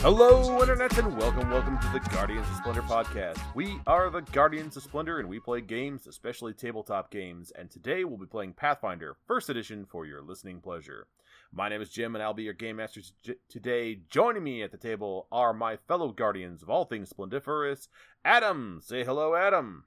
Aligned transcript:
Hello, 0.00 0.60
Internet, 0.60 0.98
and 0.98 1.16
welcome, 1.16 1.50
welcome 1.50 1.78
to 1.78 1.88
the 1.92 2.00
Guardians 2.12 2.46
of 2.48 2.56
Splendor 2.56 2.82
podcast. 2.82 3.38
We 3.54 3.80
are 3.86 4.10
the 4.10 4.20
Guardians 4.20 4.76
of 4.76 4.82
Splendor, 4.82 5.18
and 5.18 5.28
we 5.30 5.40
play 5.40 5.62
games, 5.62 6.06
especially 6.06 6.52
tabletop 6.52 7.10
games. 7.10 7.52
And 7.52 7.70
today 7.70 8.04
we'll 8.04 8.18
be 8.18 8.26
playing 8.26 8.52
Pathfinder, 8.52 9.16
First 9.26 9.48
Edition, 9.48 9.86
for 9.86 10.04
your 10.04 10.20
listening 10.20 10.60
pleasure. 10.60 11.06
My 11.52 11.70
name 11.70 11.80
is 11.80 11.88
Jim, 11.88 12.14
and 12.14 12.22
I'll 12.22 12.34
be 12.34 12.42
your 12.42 12.52
game 12.52 12.76
master 12.76 13.00
t- 13.24 13.36
today. 13.48 14.00
Joining 14.10 14.44
me 14.44 14.62
at 14.62 14.72
the 14.72 14.76
table 14.76 15.26
are 15.32 15.54
my 15.54 15.78
fellow 15.88 16.12
Guardians 16.12 16.62
of 16.62 16.68
all 16.68 16.84
things 16.84 17.08
splendiferous. 17.08 17.88
Adam, 18.26 18.80
say 18.84 19.04
hello, 19.04 19.34
Adam. 19.34 19.84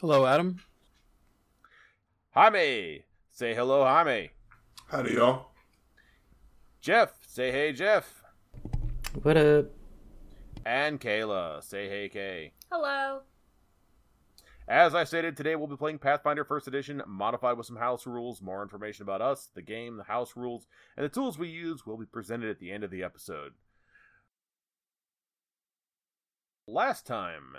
Hello, 0.00 0.24
Adam. 0.24 0.60
Jaime, 2.30 3.04
say 3.32 3.54
hello, 3.54 3.82
Jaime. 3.82 4.30
Howdy, 4.92 5.14
y'all. 5.14 5.46
Jeff, 6.82 7.14
say 7.26 7.50
hey, 7.50 7.72
Jeff. 7.72 8.22
What 9.22 9.38
up? 9.38 9.70
And 10.66 11.00
Kayla, 11.00 11.64
say 11.64 11.88
hey, 11.88 12.10
Kay. 12.10 12.52
Hello. 12.70 13.20
As 14.68 14.94
I 14.94 15.04
stated, 15.04 15.34
today 15.34 15.56
we'll 15.56 15.66
be 15.66 15.78
playing 15.78 15.98
Pathfinder 15.98 16.44
First 16.44 16.68
Edition, 16.68 17.02
modified 17.06 17.56
with 17.56 17.64
some 17.64 17.76
house 17.76 18.06
rules. 18.06 18.42
More 18.42 18.62
information 18.62 19.02
about 19.04 19.22
us, 19.22 19.48
the 19.54 19.62
game, 19.62 19.96
the 19.96 20.02
house 20.02 20.36
rules, 20.36 20.66
and 20.94 21.04
the 21.06 21.08
tools 21.08 21.38
we 21.38 21.48
use 21.48 21.86
will 21.86 21.96
be 21.96 22.04
presented 22.04 22.50
at 22.50 22.58
the 22.58 22.70
end 22.70 22.84
of 22.84 22.90
the 22.90 23.02
episode. 23.02 23.54
Last 26.68 27.06
time 27.06 27.56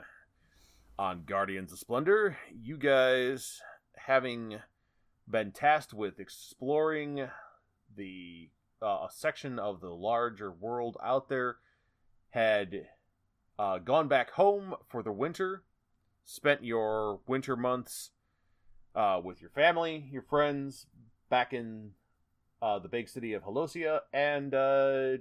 on 0.99 1.23
Guardians 1.25 1.73
of 1.73 1.79
Splendor, 1.79 2.38
you 2.53 2.77
guys, 2.77 3.59
having 3.97 4.59
been 5.29 5.51
tasked 5.51 5.93
with 5.93 6.19
exploring 6.19 7.27
the 7.95 8.49
uh, 8.81 9.07
a 9.07 9.09
section 9.09 9.57
of 9.57 9.80
the 9.80 9.93
larger 9.93 10.52
world 10.52 10.97
out 11.02 11.30
there, 11.30 11.57
had 12.31 12.88
uh, 13.57 13.77
gone 13.77 14.07
back 14.07 14.31
home 14.31 14.75
for 14.89 15.02
the 15.02 15.11
winter, 15.11 15.63
spent 16.25 16.65
your 16.65 17.21
winter 17.25 17.55
months 17.55 18.11
uh, 18.93 19.21
with 19.23 19.41
your 19.41 19.49
family, 19.52 20.09
your 20.11 20.21
friends, 20.21 20.88
back 21.30 21.53
in 21.53 21.91
uh, 22.61 22.77
the 22.80 22.89
big 22.89 23.08
city 23.08 23.33
of 23.33 23.43
Helosia, 23.43 24.02
and 24.11 24.53
uh, 24.53 25.17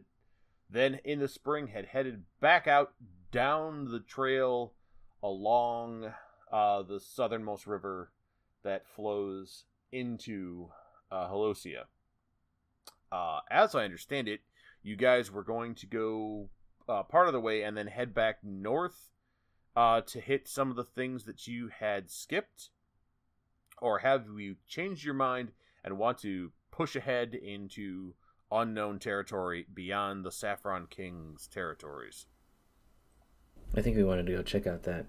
then 0.69 0.99
in 1.05 1.21
the 1.21 1.29
spring 1.29 1.69
had 1.69 1.87
headed 1.87 2.25
back 2.41 2.67
out 2.67 2.95
down 3.31 3.91
the 3.91 4.01
trail 4.01 4.73
along 5.23 6.13
uh, 6.51 6.83
the 6.83 6.99
southernmost 7.01 7.67
river 7.67 8.11
that 8.65 8.87
flows 8.87 9.65
into 9.93 10.69
uh, 11.11 11.29
Holosia. 11.29 11.85
Uh, 13.11 13.41
as 13.51 13.75
I 13.75 13.85
understand 13.85 14.29
it, 14.29 14.41
you 14.83 14.97
guys 14.97 15.31
were 15.31 15.45
going 15.45 15.75
to 15.77 15.87
go 15.87 16.49
uh, 16.89 17.03
part 17.03 17.27
of 17.27 17.33
the 17.33 17.41
way 17.41 17.63
and 17.63 17.77
then 17.77 17.87
head 17.87 18.15
back 18.15 18.39
north 18.43 19.11
uh, 19.77 20.01
to 20.03 20.21
hit 20.21 20.49
some 20.49 20.71
of 20.71 20.77
the 20.77 20.85
things 20.85 21.25
that 21.25 21.47
you 21.47 21.69
had 21.69 22.11
skipped? 22.11 22.71
Or 23.81 23.99
have 23.99 24.27
you 24.39 24.57
changed 24.67 25.05
your 25.05 25.15
mind 25.15 25.53
and 25.85 25.99
want 25.99 26.19
to 26.19 26.53
push 26.71 26.97
ahead 26.97 27.35
into 27.35 28.15
unknown 28.51 28.99
territory 28.99 29.67
beyond 29.73 30.25
the 30.25 30.33
Saffron 30.33 30.87
King's 30.89 31.49
territories? 31.49 32.27
I 33.75 33.81
think 33.81 33.97
we 33.97 34.05
wanted 34.05 34.27
to 34.27 34.33
go 34.33 34.43
check 34.43 34.67
out 34.67 34.83
that 34.85 35.07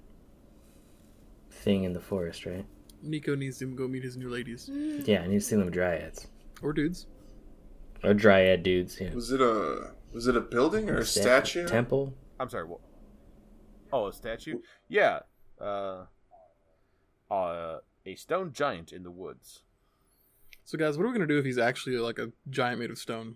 thing 1.52 1.84
in 1.84 1.94
the 1.94 2.00
forest, 2.00 2.45
right? 2.45 2.66
Nico 3.04 3.36
needs 3.36 3.59
to 3.59 3.66
go 3.66 3.88
meet 3.88 4.04
his 4.04 4.18
new 4.18 4.30
ladies 4.30 4.70
Yeah, 5.06 5.22
I 5.22 5.28
need 5.28 5.40
to 5.40 5.42
see 5.42 5.56
them 5.56 5.70
dryads. 5.72 6.28
or 6.62 6.73
dudes. 6.73 7.06
Or 8.04 8.14
dryad 8.14 8.64
dudes, 8.64 9.00
yeah. 9.00 9.14
Was 9.14 9.32
it 9.32 9.42
a 9.42 9.92
was 10.14 10.28
it 10.28 10.36
a 10.36 10.41
building 10.41 10.90
or 10.90 10.97
a 10.97 11.06
Sta- 11.06 11.22
statue? 11.22 11.68
Temple? 11.68 12.13
I'm 12.40 12.50
sorry, 12.50 12.66
what? 12.66 12.80
Oh, 13.92 14.08
a 14.08 14.13
statue? 14.13 14.59
Yeah. 14.90 15.19
Uh, 15.62 16.06
uh, 17.31 17.80
a 18.06 18.16
stone 18.16 18.52
giant 18.52 18.92
in 18.92 19.03
the 19.03 19.12
woods. 19.12 19.62
So, 20.66 20.78
guys, 20.78 20.97
what 20.97 21.03
are 21.06 21.08
we 21.08 21.13
gonna 21.13 21.28
do 21.28 21.38
if 21.40 21.46
he's 21.46 21.58
actually 21.58 21.97
like 21.97 22.19
a 22.19 22.31
giant 22.50 22.80
made 22.80 22.90
of 22.92 22.97
stone? 22.97 23.36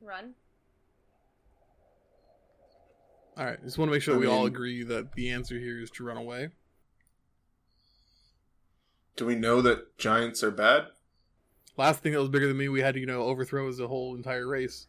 Run. 0.00 0.34
All 3.36 3.44
right, 3.44 3.62
just 3.64 3.76
want 3.78 3.90
to 3.90 3.92
make 3.92 4.02
sure 4.02 4.14
I 4.14 4.18
we 4.18 4.26
all 4.26 4.46
agree 4.46 4.82
that 4.84 5.12
the 5.12 5.30
answer 5.30 5.58
here 5.58 5.80
is 5.80 5.90
to 5.92 6.04
run 6.04 6.16
away. 6.16 6.48
Do 9.16 9.26
we 9.26 9.34
know 9.34 9.60
that 9.62 9.96
giants 9.98 10.42
are 10.42 10.50
bad? 10.50 10.86
Last 11.76 12.00
thing 12.02 12.12
that 12.12 12.20
was 12.20 12.28
bigger 12.28 12.46
than 12.48 12.56
me, 12.56 12.68
we 12.68 12.80
had 12.80 12.94
to 12.94 13.00
you 13.00 13.06
know 13.06 13.22
overthrow 13.22 13.68
as 13.68 13.80
a 13.80 13.88
whole 13.88 14.14
entire 14.14 14.46
race. 14.46 14.86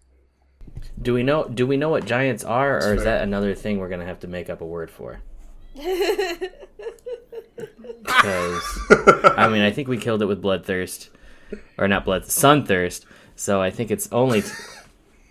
Do 1.02 1.14
we 1.14 1.24
know 1.24 1.48
do 1.48 1.66
we 1.66 1.78
know 1.78 1.90
what 1.90 2.06
giants 2.06 2.44
are, 2.44 2.78
or 2.78 2.80
That's 2.82 2.86
is 3.00 3.04
fair. 3.04 3.18
that 3.20 3.24
another 3.24 3.56
thing 3.56 3.80
we're 3.80 3.90
gonna 3.90 4.06
have 4.06 4.20
to 4.22 4.28
make 4.28 4.50
up 4.50 4.62
a 4.62 4.66
word 4.66 4.92
for? 4.92 5.22
Because 8.04 8.62
I 9.38 9.48
mean 9.50 9.62
I 9.62 9.72
think 9.72 9.88
we 9.88 9.98
killed 9.98 10.22
it 10.22 10.26
with 10.26 10.42
bloodthirst. 10.42 11.10
Or 11.78 11.88
not 11.88 12.06
blood 12.06 12.24
sunthirst. 12.24 13.06
So 13.36 13.62
I 13.62 13.70
think 13.72 13.92
it's 13.92 14.12
only 14.12 14.42
t- 14.42 14.50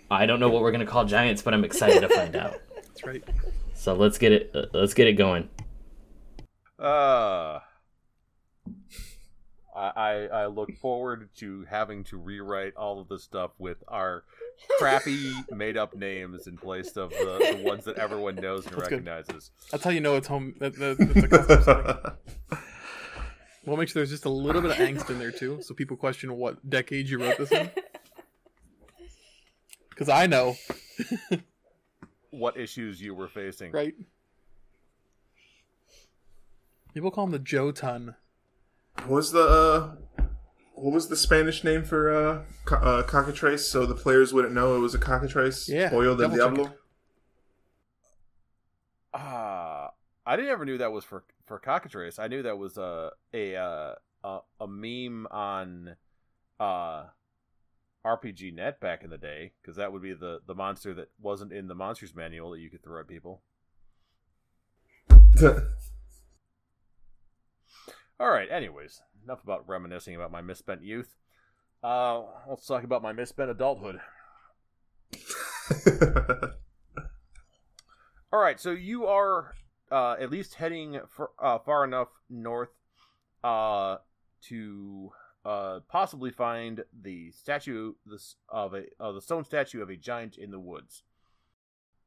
I 0.09 0.25
don't 0.25 0.39
know 0.39 0.49
what 0.49 0.61
we're 0.61 0.71
gonna 0.71 0.85
call 0.85 1.05
giants, 1.05 1.41
but 1.41 1.53
I'm 1.53 1.63
excited 1.63 2.01
to 2.01 2.09
find 2.09 2.35
out. 2.35 2.55
That's 2.75 3.05
right. 3.05 3.23
So 3.73 3.93
let's 3.93 4.17
get 4.17 4.31
it 4.31 4.51
uh, 4.53 4.65
let's 4.73 4.93
get 4.93 5.07
it 5.07 5.13
going. 5.13 5.49
Uh, 6.79 7.59
I, 9.77 10.25
I 10.27 10.45
look 10.47 10.75
forward 10.77 11.29
to 11.37 11.65
having 11.69 12.03
to 12.05 12.17
rewrite 12.17 12.75
all 12.75 12.99
of 12.99 13.07
this 13.09 13.23
stuff 13.23 13.51
with 13.59 13.77
our 13.87 14.23
crappy 14.79 15.33
made 15.51 15.77
up 15.77 15.95
names 15.95 16.47
in 16.47 16.57
place 16.57 16.97
of 16.97 17.11
the, 17.11 17.55
the 17.57 17.63
ones 17.65 17.85
that 17.85 17.97
everyone 17.97 18.35
knows 18.35 18.65
and 18.65 18.75
That's 18.75 18.89
good. 18.89 18.91
recognizes. 19.05 19.51
That's 19.71 19.83
how 19.83 19.91
you 19.91 19.99
know 20.01 20.15
it's 20.15 20.27
home. 20.27 20.55
That, 20.59 20.75
that, 20.79 20.97
that's 20.97 21.23
a 21.23 21.27
custom 21.27 21.63
setting. 21.63 22.59
We'll 23.65 23.75
make 23.75 23.89
sure 23.89 23.99
there's 23.99 24.11
just 24.11 24.23
a 24.23 24.29
little 24.29 24.61
bit 24.61 24.71
of 24.71 24.77
angst 24.77 25.09
in 25.09 25.19
there 25.19 25.29
too, 25.31 25.59
so 25.61 25.73
people 25.73 25.97
question 25.97 26.33
what 26.37 26.69
decade 26.69 27.09
you 27.09 27.19
wrote 27.19 27.37
this 27.37 27.51
in. 27.51 27.69
Because 29.89 30.07
I 30.07 30.25
know, 30.25 30.55
What 32.31 32.55
issues 32.55 33.01
you 33.01 33.13
were 33.13 33.27
facing? 33.27 33.73
right? 33.73 33.93
People 36.93 37.11
call 37.11 37.25
him 37.25 37.31
the 37.31 37.39
Joe 37.39 37.73
Jotun. 37.73 38.15
What 39.05 39.09
was 39.09 39.31
the 39.31 39.43
uh, 39.43 40.23
what 40.73 40.93
was 40.93 41.07
the 41.07 41.15
Spanish 41.15 41.63
name 41.63 41.83
for 41.83 42.13
uh, 42.13 42.43
co- 42.65 42.75
uh 42.75 43.03
cockatrice? 43.03 43.67
So 43.67 43.85
the 43.85 43.95
players 43.95 44.33
wouldn't 44.33 44.53
know 44.53 44.75
it 44.75 44.79
was 44.79 44.93
a 44.93 44.99
cockatrice. 44.99 45.69
Yeah, 45.69 45.89
Pollo 45.89 46.15
del 46.15 46.29
Diablo. 46.29 46.73
Ah, 49.13 49.91
I 50.25 50.35
didn't 50.35 50.51
ever 50.51 50.65
knew 50.65 50.77
that 50.77 50.91
was 50.91 51.03
for 51.03 51.23
for 51.45 51.59
cockatrice. 51.59 52.19
I 52.19 52.27
knew 52.27 52.43
that 52.43 52.57
was 52.57 52.77
a 52.77 53.11
a 53.33 53.55
uh, 53.55 53.93
a, 54.23 54.39
a 54.59 54.67
meme 54.67 55.27
on 55.31 55.95
uh 56.59 57.05
RPG 58.05 58.53
Net 58.53 58.79
back 58.79 59.03
in 59.03 59.09
the 59.09 59.17
day 59.17 59.53
because 59.61 59.77
that 59.77 59.91
would 59.91 60.01
be 60.01 60.13
the 60.13 60.41
the 60.45 60.55
monster 60.55 60.93
that 60.93 61.09
wasn't 61.19 61.51
in 61.51 61.67
the 61.67 61.75
monsters 61.75 62.13
manual 62.13 62.51
that 62.51 62.59
you 62.59 62.69
could 62.69 62.83
throw 62.83 62.99
at 62.99 63.07
people. 63.07 63.41
All 68.19 68.29
right. 68.29 68.49
Anyways, 68.51 69.01
enough 69.23 69.43
about 69.43 69.67
reminiscing 69.67 70.15
about 70.15 70.31
my 70.31 70.41
misspent 70.41 70.83
youth. 70.83 71.15
Uh, 71.83 72.23
let's 72.49 72.65
talk 72.65 72.83
about 72.83 73.03
my 73.03 73.13
misspent 73.13 73.51
adulthood. 73.51 73.99
All 78.33 78.39
right, 78.39 78.59
so 78.59 78.71
you 78.71 79.05
are 79.05 79.53
uh, 79.91 80.15
at 80.19 80.29
least 80.29 80.55
heading 80.55 80.99
for, 81.07 81.31
uh, 81.39 81.59
far 81.59 81.83
enough 81.83 82.09
north 82.29 82.71
uh, 83.43 83.97
to 84.43 85.11
uh, 85.45 85.79
possibly 85.87 86.29
find 86.29 86.83
the 87.01 87.31
statue 87.31 87.93
this, 88.05 88.35
of 88.49 88.73
a 88.73 88.83
uh, 88.99 89.13
the 89.13 89.21
stone 89.21 89.45
statue 89.45 89.81
of 89.81 89.89
a 89.89 89.95
giant 89.95 90.37
in 90.37 90.51
the 90.51 90.59
woods. 90.59 91.03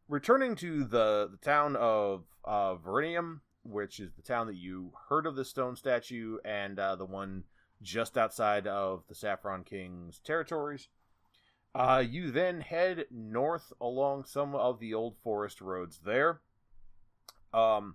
Returning 0.08 0.56
to 0.56 0.84
the 0.84 1.28
the 1.30 1.38
town 1.42 1.74
of 1.76 2.24
uh, 2.44 2.74
Verinium, 2.74 3.40
which 3.62 4.00
is 4.00 4.12
the 4.12 4.22
town 4.22 4.46
that 4.46 4.56
you 4.56 4.92
heard 5.08 5.26
of 5.26 5.36
the 5.36 5.44
stone 5.44 5.76
statue 5.76 6.38
and 6.44 6.78
uh, 6.78 6.96
the 6.96 7.04
one 7.04 7.44
just 7.82 8.18
outside 8.18 8.66
of 8.66 9.04
the 9.08 9.14
Saffron 9.14 9.64
King's 9.64 10.18
territories. 10.20 10.88
Uh, 11.74 12.02
you 12.06 12.30
then 12.30 12.60
head 12.60 13.04
north 13.10 13.72
along 13.80 14.24
some 14.24 14.54
of 14.54 14.80
the 14.80 14.92
old 14.92 15.16
forest 15.22 15.60
roads 15.60 16.00
there. 16.04 16.40
Um, 17.54 17.94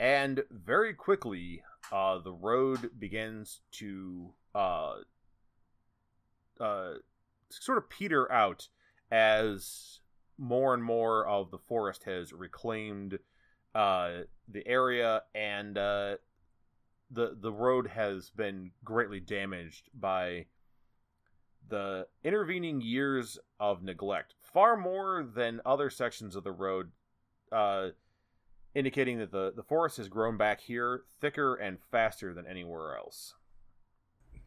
and 0.00 0.42
very 0.50 0.94
quickly, 0.94 1.62
uh, 1.92 2.18
the 2.18 2.32
road 2.32 2.90
begins 2.98 3.60
to 3.72 4.32
uh, 4.54 4.94
uh, 6.60 6.94
sort 7.50 7.78
of 7.78 7.88
peter 7.88 8.30
out 8.30 8.68
as 9.10 10.00
more 10.36 10.74
and 10.74 10.84
more 10.84 11.26
of 11.26 11.50
the 11.50 11.58
forest 11.58 12.04
has 12.04 12.32
reclaimed 12.32 13.18
uh, 13.78 14.22
the 14.48 14.66
area, 14.66 15.22
and 15.36 15.78
uh, 15.78 16.16
the 17.12 17.36
the 17.40 17.52
road 17.52 17.86
has 17.86 18.30
been 18.30 18.72
greatly 18.84 19.20
damaged 19.20 19.88
by 19.94 20.46
the 21.68 22.08
intervening 22.24 22.80
years 22.80 23.38
of 23.60 23.82
neglect, 23.84 24.34
far 24.40 24.76
more 24.76 25.22
than 25.22 25.60
other 25.64 25.90
sections 25.90 26.34
of 26.34 26.42
the 26.42 26.50
road, 26.50 26.90
uh, 27.52 27.90
indicating 28.74 29.18
that 29.18 29.30
the, 29.30 29.52
the 29.54 29.62
forest 29.62 29.98
has 29.98 30.08
grown 30.08 30.36
back 30.36 30.60
here 30.62 31.02
thicker 31.20 31.54
and 31.54 31.78
faster 31.78 32.34
than 32.34 32.46
anywhere 32.46 32.96
else. 32.96 33.34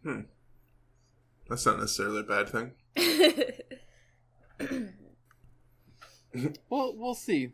Hmm. 0.03 0.21
That's 1.47 1.65
not 1.65 1.79
necessarily 1.79 2.19
a 2.19 2.23
bad 2.23 2.49
thing. 2.49 2.71
Well, 6.69 6.95
we'll 6.95 7.13
see. 7.13 7.51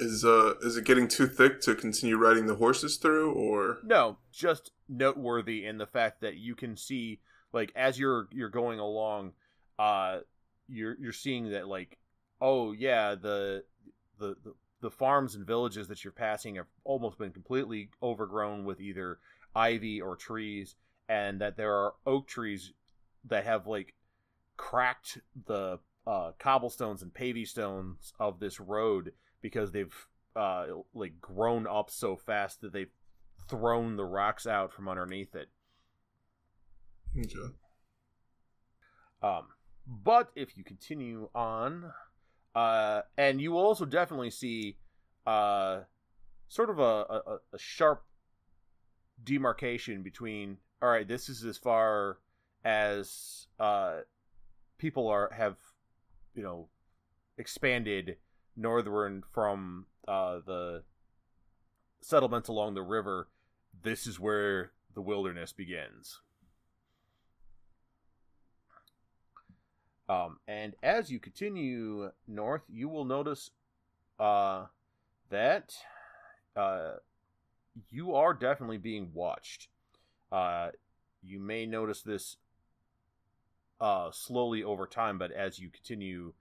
Is 0.00 0.24
uh 0.24 0.54
is 0.62 0.76
it 0.76 0.84
getting 0.84 1.08
too 1.08 1.26
thick 1.26 1.60
to 1.62 1.74
continue 1.74 2.16
riding 2.16 2.46
the 2.46 2.54
horses 2.54 2.96
through, 2.96 3.32
or? 3.32 3.78
No, 3.84 4.16
just 4.32 4.72
noteworthy 4.88 5.66
in 5.66 5.78
the 5.78 5.86
fact 5.86 6.22
that 6.22 6.36
you 6.36 6.54
can 6.54 6.76
see 6.76 7.20
like 7.52 7.70
as 7.76 7.98
you're 7.98 8.28
you're 8.32 8.48
going 8.48 8.78
along, 8.78 9.32
uh 9.78 10.20
you're 10.68 10.96
you're 10.98 11.12
seeing 11.12 11.50
that 11.50 11.68
like 11.68 11.98
oh 12.40 12.72
yeah, 12.72 13.14
the 13.14 13.64
the 14.18 14.36
the, 14.42 14.54
the 14.80 14.90
farms 14.90 15.34
and 15.34 15.46
villages 15.46 15.88
that 15.88 16.02
you're 16.02 16.12
passing 16.12 16.56
have 16.56 16.66
almost 16.84 17.18
been 17.18 17.32
completely 17.32 17.90
overgrown 18.02 18.64
with 18.64 18.80
either 18.80 19.18
ivy 19.54 20.00
or 20.00 20.16
trees 20.16 20.76
and 21.08 21.40
that 21.40 21.56
there 21.56 21.74
are 21.74 21.94
oak 22.06 22.26
trees 22.26 22.72
that 23.24 23.44
have 23.44 23.66
like 23.66 23.94
cracked 24.56 25.18
the 25.46 25.78
uh, 26.06 26.32
cobblestones 26.38 27.02
and 27.02 27.12
pavy 27.12 27.44
stones 27.44 28.12
of 28.18 28.40
this 28.40 28.58
road 28.60 29.12
because 29.42 29.72
they've 29.72 29.94
uh, 30.36 30.66
like 30.94 31.20
grown 31.20 31.66
up 31.66 31.90
so 31.90 32.16
fast 32.16 32.60
that 32.60 32.72
they've 32.72 32.92
thrown 33.48 33.96
the 33.96 34.04
rocks 34.04 34.46
out 34.46 34.72
from 34.72 34.88
underneath 34.88 35.34
it. 35.34 35.48
okay. 37.18 37.54
Um, 39.22 39.48
but 39.86 40.30
if 40.34 40.56
you 40.56 40.64
continue 40.64 41.28
on, 41.34 41.92
uh, 42.54 43.02
and 43.18 43.40
you 43.40 43.52
will 43.52 43.60
also 43.64 43.84
definitely 43.84 44.30
see 44.30 44.76
uh, 45.26 45.80
sort 46.48 46.70
of 46.70 46.78
a, 46.78 46.82
a, 46.82 47.36
a 47.52 47.58
sharp 47.58 48.04
demarcation 49.22 50.02
between 50.02 50.58
all 50.82 50.88
right, 50.88 51.06
this 51.06 51.28
is 51.28 51.44
as 51.44 51.58
far 51.58 52.18
as 52.64 53.46
uh, 53.58 53.98
people 54.78 55.08
are 55.08 55.30
have 55.36 55.58
you 56.34 56.42
know 56.42 56.68
expanded 57.38 58.16
northern 58.56 59.22
from 59.32 59.86
uh, 60.06 60.40
the 60.46 60.82
settlements 62.00 62.48
along 62.48 62.74
the 62.74 62.82
river. 62.82 63.28
This 63.82 64.06
is 64.06 64.18
where 64.18 64.72
the 64.94 65.00
wilderness 65.00 65.52
begins. 65.52 66.20
Um, 70.08 70.38
and 70.48 70.74
as 70.82 71.10
you 71.10 71.20
continue 71.20 72.10
north, 72.26 72.62
you 72.68 72.88
will 72.88 73.04
notice 73.04 73.50
uh, 74.18 74.66
that 75.28 75.72
uh, 76.56 76.94
you 77.90 78.16
are 78.16 78.34
definitely 78.34 78.78
being 78.78 79.10
watched. 79.14 79.68
Uh, 80.32 80.70
you 81.22 81.38
may 81.38 81.64
notice 81.64 82.02
this 82.02 82.36
uh, 83.80 84.10
slowly 84.10 84.64
over 84.64 84.86
time, 84.86 85.16
but 85.16 85.30
as 85.30 85.60
you 85.60 85.70
continue, 85.70 86.32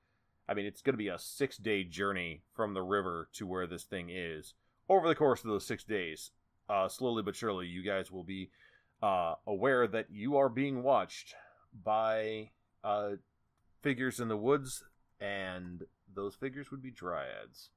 I 0.50 0.56
mean, 0.56 0.66
it's 0.66 0.82
going 0.82 0.94
to 0.94 0.98
be 0.98 1.10
a 1.10 1.20
six 1.20 1.58
day 1.58 1.84
journey 1.84 2.42
from 2.56 2.74
the 2.74 2.82
river 2.82 3.30
to 3.34 3.46
where 3.46 3.68
this 3.68 3.84
thing 3.84 4.10
is. 4.10 4.56
Over 4.90 5.08
the 5.08 5.14
course 5.14 5.44
of 5.44 5.52
those 5.52 5.68
six 5.68 5.84
days, 5.84 6.32
uh, 6.68 6.90
slowly 6.90 7.22
but 7.22 7.36
surely, 7.36 7.68
you 7.68 7.84
guys 7.84 8.12
will 8.12 8.24
be 8.24 8.50
uh, 9.04 9.36
aware 9.46 9.88
that 9.88 10.08
you 10.10 10.38
are 10.38 10.50
being 10.50 10.82
watched 10.82 11.36
by 11.84 12.50
uh, 12.84 13.12
figures 13.84 14.20
in 14.20 14.28
the 14.28 14.36
woods, 14.36 14.84
and 15.22 15.84
those 16.16 16.34
figures 16.34 16.72
would 16.72 16.82
be 16.82 16.92
dryads. 16.92 17.70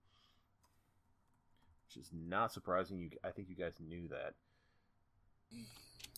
Which 1.87 2.03
is 2.03 2.11
not 2.11 2.55
surprising. 2.55 2.99
You, 2.99 3.11
I 3.23 3.33
think 3.33 3.51
you 3.51 3.55
guys 3.55 3.75
knew 3.87 4.09
that. 4.09 4.33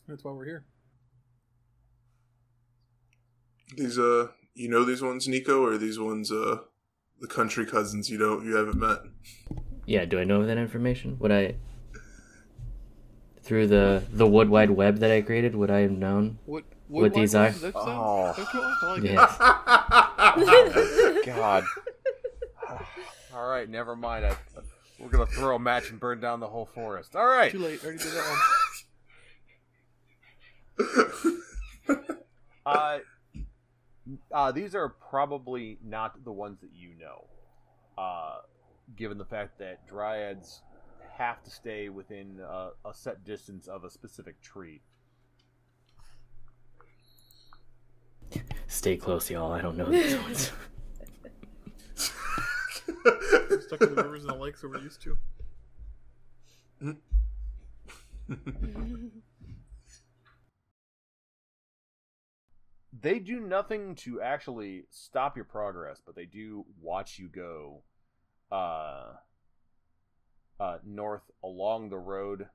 That's 0.06 0.22
why 0.22 0.30
we're 0.30 0.44
here. 0.44 0.64
These 3.76 3.98
uh, 3.98 4.28
you 4.54 4.68
know 4.68 4.84
these 4.84 5.02
ones, 5.02 5.26
Nico, 5.28 5.62
or 5.64 5.72
are 5.72 5.78
these 5.78 5.98
ones 5.98 6.30
uh, 6.30 6.58
the 7.20 7.26
country 7.26 7.66
cousins 7.66 8.08
you 8.10 8.18
don't 8.18 8.44
you 8.44 8.56
haven't 8.56 8.78
met? 8.78 8.98
Yeah, 9.86 10.04
do 10.04 10.18
I 10.18 10.24
know 10.24 10.46
that 10.46 10.56
information? 10.58 11.18
Would 11.18 11.32
I 11.32 11.56
through 13.42 13.66
the 13.68 14.02
the 14.10 14.26
wood 14.26 14.48
wide 14.48 14.70
web 14.70 14.98
that 14.98 15.10
I 15.10 15.20
created, 15.20 15.54
would 15.54 15.70
I 15.70 15.80
have 15.80 15.90
known? 15.90 16.38
What? 16.46 16.64
What 16.88 17.14
these 17.14 17.34
are? 17.34 17.52
Oh. 17.74 18.34
that's 18.36 18.54
like 18.82 19.04
it. 19.04 19.12
Yes. 19.12 19.36
God. 21.26 21.64
All 23.34 23.48
right, 23.48 23.68
never 23.68 23.96
mind. 23.96 24.26
I, 24.26 24.36
we're 24.98 25.08
gonna 25.08 25.26
throw 25.26 25.56
a 25.56 25.58
match 25.58 25.90
and 25.90 25.98
burn 25.98 26.20
down 26.20 26.40
the 26.40 26.46
whole 26.46 26.66
forest. 26.66 27.16
All 27.16 27.26
right. 27.26 27.50
Too 27.50 27.58
late. 27.58 27.82
Already 27.82 27.98
did 27.98 28.12
that 28.12 28.38
one. 30.78 31.40
Uh, 32.66 32.98
uh, 34.32 34.52
these 34.52 34.74
are 34.74 34.88
probably 34.88 35.78
not 35.84 36.24
the 36.24 36.32
ones 36.32 36.60
that 36.60 36.70
you 36.74 36.90
know, 36.98 37.26
uh, 37.96 38.38
given 38.96 39.18
the 39.18 39.24
fact 39.24 39.58
that 39.58 39.86
dryads 39.88 40.62
have 41.16 41.42
to 41.44 41.50
stay 41.50 41.88
within 41.88 42.40
uh, 42.40 42.70
a 42.84 42.92
set 42.92 43.24
distance 43.24 43.68
of 43.68 43.84
a 43.84 43.90
specific 43.90 44.40
tree. 44.42 44.80
Stay 48.66 48.96
close, 48.96 49.30
y'all. 49.30 49.52
I 49.52 49.60
don't 49.60 49.76
know 49.76 49.88
these 49.90 50.16
ones. 50.16 50.50
We're 53.04 53.60
stuck 53.60 53.82
in 53.82 53.94
the 53.94 54.02
rivers 54.02 54.24
and 54.24 54.32
the 54.32 54.34
lakes 54.34 54.62
that 54.62 54.68
we're 54.68 54.80
used 54.80 55.00
to. 55.02 55.16
They 63.00 63.18
do 63.18 63.40
nothing 63.40 63.96
to 63.96 64.20
actually 64.20 64.84
stop 64.90 65.36
your 65.36 65.44
progress, 65.44 66.00
but 66.04 66.14
they 66.14 66.26
do 66.26 66.64
watch 66.80 67.18
you 67.18 67.28
go 67.28 67.82
uh, 68.52 69.14
uh, 70.60 70.78
north 70.84 71.28
along 71.42 71.90
the 71.90 71.98
road. 71.98 72.46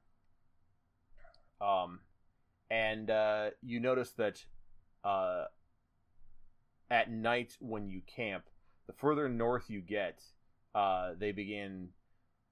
Um, 1.60 2.00
and 2.72 3.10
uh, 3.10 3.50
you 3.62 3.82
notice 3.82 4.12
that 4.12 4.46
uh, 5.04 5.46
at 6.90 7.12
night 7.12 7.58
when 7.60 7.90
you 7.90 8.02
camp, 8.08 8.46
the 8.88 8.94
further 8.94 9.28
north 9.28 9.70
you 9.70 9.82
get, 9.82 10.22
uh, 10.74 11.12
they 11.18 11.34
begin 11.34 11.90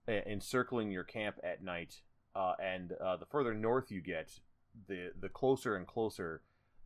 e- 0.10 0.20
encircling 0.26 0.92
your 0.92 1.04
camp 1.04 1.38
at 1.44 1.64
night. 1.64 2.02
Uh, 2.36 2.54
and 2.62 2.92
uh, 2.94 3.16
the 3.16 3.26
further 3.26 3.54
north 3.54 3.92
you 3.92 4.02
get, 4.02 4.40
the 4.88 5.12
the 5.20 5.30
closer 5.30 5.76
and 5.76 5.88
closer 5.88 6.42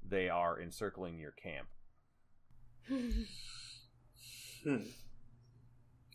they 0.08 0.30
are 0.30 0.60
encircling 0.60 1.20
your 1.20 1.32
camp. 1.32 1.68
Hmm. 2.88 4.78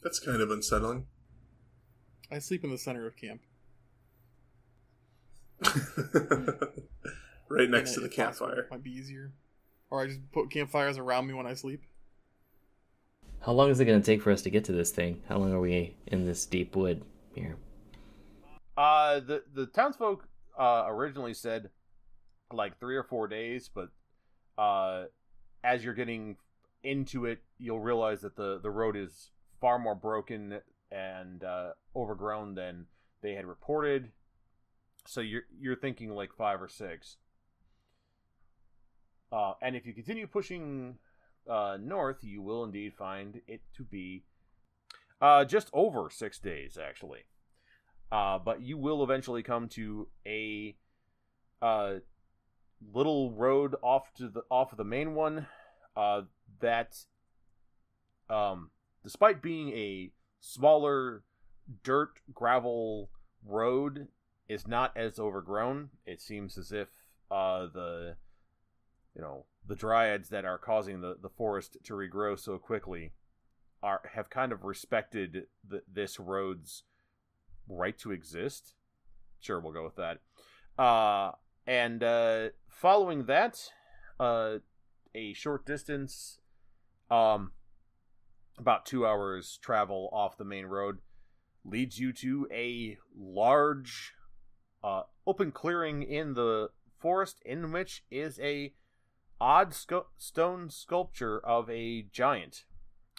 That's 0.02 0.20
kind 0.20 0.40
of 0.40 0.50
unsettling. 0.50 1.06
I 2.30 2.38
sleep 2.38 2.64
in 2.64 2.70
the 2.70 2.78
center 2.78 3.06
of 3.06 3.16
camp. 3.16 3.40
right 7.48 7.70
next 7.70 7.94
to 7.94 8.00
the 8.00 8.08
campfire. 8.08 8.66
Might 8.70 8.82
be 8.84 8.90
easier. 8.90 9.32
Or 9.90 10.02
I 10.02 10.06
just 10.06 10.20
put 10.32 10.50
campfires 10.50 10.98
around 10.98 11.26
me 11.26 11.34
when 11.34 11.46
I 11.46 11.54
sleep. 11.54 11.82
How 13.40 13.52
long 13.52 13.70
is 13.70 13.78
it 13.78 13.84
going 13.84 14.00
to 14.00 14.04
take 14.04 14.22
for 14.22 14.32
us 14.32 14.42
to 14.42 14.50
get 14.50 14.64
to 14.64 14.72
this 14.72 14.90
thing? 14.90 15.22
How 15.28 15.38
long 15.38 15.52
are 15.52 15.60
we 15.60 15.96
in 16.06 16.26
this 16.26 16.44
deep 16.46 16.74
wood 16.74 17.02
here? 17.34 17.56
Uh, 18.76 19.20
the 19.20 19.42
the 19.54 19.66
townsfolk 19.66 20.28
uh, 20.58 20.84
originally 20.88 21.32
said 21.32 21.70
like 22.52 22.78
three 22.78 22.96
or 22.96 23.02
four 23.02 23.28
days, 23.28 23.70
but 23.72 23.88
uh, 24.58 25.04
as 25.64 25.84
you're 25.84 25.94
getting 25.94 26.36
into 26.82 27.24
it, 27.24 27.40
you'll 27.58 27.80
realize 27.80 28.20
that 28.22 28.36
the 28.36 28.60
the 28.62 28.70
road 28.70 28.96
is 28.96 29.30
far 29.60 29.78
more 29.78 29.94
broken 29.94 30.60
and 30.90 31.42
uh, 31.42 31.70
overgrown 31.94 32.54
than 32.54 32.86
they 33.22 33.32
had 33.32 33.46
reported. 33.46 34.10
So 35.06 35.20
you're 35.20 35.42
you're 35.58 35.76
thinking 35.76 36.10
like 36.10 36.32
five 36.32 36.62
or 36.62 36.68
six. 36.68 37.16
Uh, 39.32 39.54
and 39.60 39.74
if 39.74 39.84
you 39.86 39.92
continue 39.92 40.26
pushing 40.26 40.98
uh, 41.50 41.76
north, 41.80 42.18
you 42.22 42.42
will 42.42 42.64
indeed 42.64 42.94
find 42.94 43.40
it 43.48 43.60
to 43.76 43.82
be 43.82 44.22
uh, 45.20 45.44
just 45.44 45.68
over 45.72 46.08
six 46.10 46.38
days, 46.38 46.78
actually. 46.80 47.24
Uh, 48.12 48.38
but 48.38 48.62
you 48.62 48.78
will 48.78 49.02
eventually 49.02 49.42
come 49.42 49.68
to 49.68 50.06
a 50.26 50.76
uh, 51.60 51.94
little 52.92 53.30
road 53.32 53.74
off 53.82 54.12
to 54.14 54.28
the 54.28 54.42
off 54.50 54.72
of 54.72 54.78
the 54.78 54.84
main 54.84 55.14
one 55.14 55.46
uh, 55.96 56.22
that, 56.60 56.96
um, 58.28 58.70
despite 59.02 59.42
being 59.42 59.70
a 59.70 60.10
smaller 60.40 61.22
dirt 61.82 62.20
gravel 62.32 63.10
road, 63.44 64.08
is 64.48 64.66
not 64.66 64.96
as 64.96 65.18
overgrown. 65.18 65.90
It 66.04 66.20
seems 66.20 66.56
as 66.58 66.72
if 66.72 66.88
uh, 67.30 67.66
the 67.72 68.16
you 69.14 69.22
know 69.22 69.46
the 69.66 69.74
dryads 69.74 70.28
that 70.28 70.44
are 70.44 70.58
causing 70.58 71.00
the, 71.00 71.16
the 71.20 71.28
forest 71.28 71.76
to 71.84 71.94
regrow 71.94 72.38
so 72.38 72.58
quickly 72.58 73.12
are 73.82 74.02
have 74.14 74.30
kind 74.30 74.52
of 74.52 74.64
respected 74.64 75.46
the, 75.68 75.82
this 75.92 76.20
road's 76.20 76.84
right 77.68 77.98
to 77.98 78.12
exist. 78.12 78.74
Sure, 79.40 79.60
we'll 79.60 79.72
go 79.72 79.84
with 79.84 79.96
that. 79.96 80.18
Uh, 80.82 81.32
and 81.66 82.02
uh, 82.02 82.48
following 82.68 83.24
that, 83.26 83.70
uh, 84.20 84.58
a 85.14 85.32
short 85.32 85.66
distance, 85.66 86.38
um, 87.10 87.52
about 88.58 88.86
two 88.86 89.06
hours 89.06 89.58
travel 89.60 90.08
off 90.12 90.38
the 90.38 90.44
main 90.44 90.66
road, 90.66 90.98
leads 91.64 91.98
you 91.98 92.12
to 92.12 92.46
a 92.52 92.96
large, 93.18 94.14
uh, 94.84 95.02
open 95.26 95.50
clearing 95.50 96.02
in 96.02 96.34
the 96.34 96.70
forest, 96.98 97.42
in 97.44 97.72
which 97.72 98.04
is 98.10 98.38
a 98.40 98.72
odd 99.40 99.74
stone 100.18 100.70
sculpture 100.70 101.38
of 101.44 101.68
a 101.68 102.02
giant. 102.12 102.64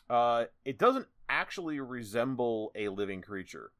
Uh, 0.10 0.46
it 0.66 0.77
doesn't 0.77 1.08
actually 1.30 1.80
resemble 1.80 2.72
a 2.75 2.88
living 2.89 3.22
creature. 3.22 3.72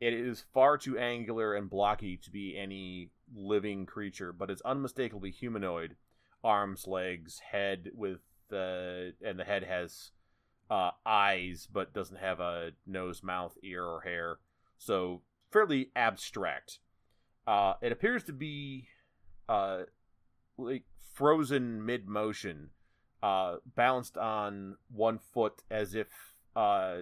It 0.00 0.14
is 0.14 0.44
far 0.52 0.78
too 0.78 0.98
angular 0.98 1.54
and 1.54 1.68
blocky 1.68 2.16
to 2.18 2.30
be 2.30 2.56
any 2.58 3.10
living 3.34 3.86
creature, 3.86 4.32
but 4.32 4.50
it's 4.50 4.62
unmistakably 4.62 5.30
humanoid. 5.30 5.96
Arms, 6.44 6.86
legs, 6.86 7.40
head 7.50 7.90
with 7.94 8.20
the 8.48 9.12
and 9.24 9.38
the 9.38 9.44
head 9.44 9.64
has 9.64 10.10
uh, 10.70 10.90
eyes, 11.04 11.68
but 11.72 11.92
doesn't 11.92 12.18
have 12.18 12.40
a 12.40 12.70
nose, 12.86 13.22
mouth, 13.22 13.56
ear, 13.62 13.84
or 13.84 14.00
hair. 14.00 14.38
So 14.78 15.22
fairly 15.50 15.90
abstract. 15.94 16.78
Uh, 17.46 17.74
it 17.82 17.92
appears 17.92 18.24
to 18.24 18.32
be 18.32 18.88
uh, 19.48 19.82
like 20.56 20.84
frozen 21.12 21.84
mid 21.84 22.08
motion, 22.08 22.70
uh, 23.22 23.56
balanced 23.76 24.16
on 24.16 24.76
one 24.90 25.18
foot 25.18 25.62
as 25.70 25.94
if 25.94 26.08
uh, 26.56 26.96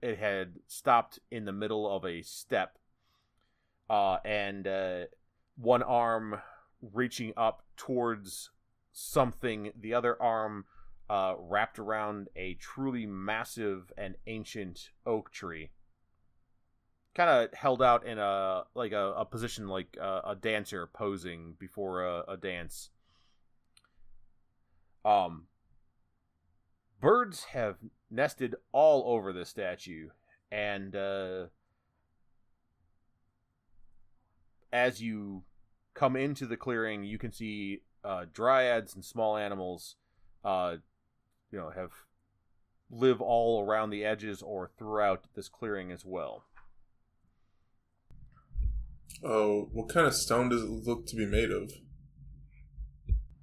it 0.00 0.18
had 0.18 0.54
stopped 0.66 1.18
in 1.30 1.44
the 1.44 1.52
middle 1.52 1.90
of 1.94 2.04
a 2.04 2.22
step, 2.22 2.78
uh, 3.90 4.18
and 4.24 4.66
uh, 4.66 5.04
one 5.56 5.82
arm 5.82 6.40
reaching 6.92 7.32
up 7.36 7.62
towards 7.76 8.50
something, 8.92 9.72
the 9.78 9.94
other 9.94 10.20
arm 10.20 10.64
uh, 11.08 11.34
wrapped 11.38 11.78
around 11.78 12.28
a 12.36 12.54
truly 12.54 13.06
massive 13.06 13.92
and 13.96 14.16
ancient 14.26 14.90
oak 15.06 15.30
tree. 15.30 15.70
Kind 17.14 17.30
of 17.30 17.54
held 17.54 17.82
out 17.82 18.04
in 18.06 18.18
a 18.18 18.64
like 18.74 18.92
a, 18.92 19.12
a 19.16 19.24
position 19.24 19.68
like 19.68 19.96
a, 20.00 20.20
a 20.30 20.36
dancer 20.40 20.86
posing 20.86 21.54
before 21.58 22.04
a, 22.04 22.24
a 22.28 22.36
dance. 22.36 22.90
Um, 25.04 25.46
birds 27.00 27.44
have 27.44 27.76
nested 28.10 28.56
all 28.72 29.04
over 29.14 29.32
the 29.32 29.44
statue, 29.44 30.08
and 30.50 30.96
uh, 30.96 31.46
as 34.74 35.00
you 35.00 35.44
come 35.94 36.16
into 36.16 36.46
the 36.46 36.56
clearing, 36.56 37.04
you 37.04 37.16
can 37.16 37.30
see 37.30 37.82
uh, 38.04 38.24
dryads 38.30 38.94
and 38.94 39.04
small 39.04 39.36
animals, 39.36 39.94
uh, 40.44 40.74
you 41.52 41.58
know, 41.58 41.70
have 41.70 41.92
live 42.90 43.20
all 43.20 43.64
around 43.64 43.90
the 43.90 44.04
edges 44.04 44.42
or 44.42 44.68
throughout 44.76 45.26
this 45.36 45.48
clearing 45.48 45.92
as 45.92 46.04
well. 46.04 46.44
Oh, 49.22 49.68
what 49.72 49.88
kind 49.88 50.08
of 50.08 50.14
stone 50.14 50.48
does 50.48 50.62
it 50.62 50.68
look 50.68 51.06
to 51.06 51.16
be 51.16 51.24
made 51.24 51.52
of? 51.52 51.70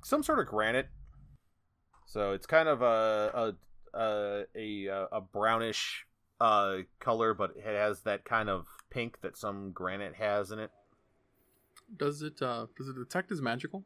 Some 0.03 0.23
sort 0.23 0.39
of 0.39 0.47
granite. 0.47 0.89
So 2.07 2.33
it's 2.33 2.45
kind 2.45 2.67
of 2.67 2.81
a 2.81 3.55
a 3.93 3.97
a, 3.97 4.45
a, 4.53 5.07
a 5.13 5.21
brownish 5.21 6.05
uh, 6.41 6.79
color, 7.00 7.33
but 7.33 7.51
it 7.55 7.63
has 7.63 8.01
that 8.01 8.25
kind 8.25 8.50
of 8.50 8.65
pink 8.89 9.21
that 9.21 9.38
some 9.38 9.71
granite 9.71 10.15
has 10.15 10.51
in 10.51 10.59
it. 10.59 10.71
Does 11.98 12.21
it 12.21 12.41
uh 12.41 12.67
does 12.77 12.88
it 12.88 12.95
detect 12.95 13.31
as 13.31 13.41
magical? 13.41 13.83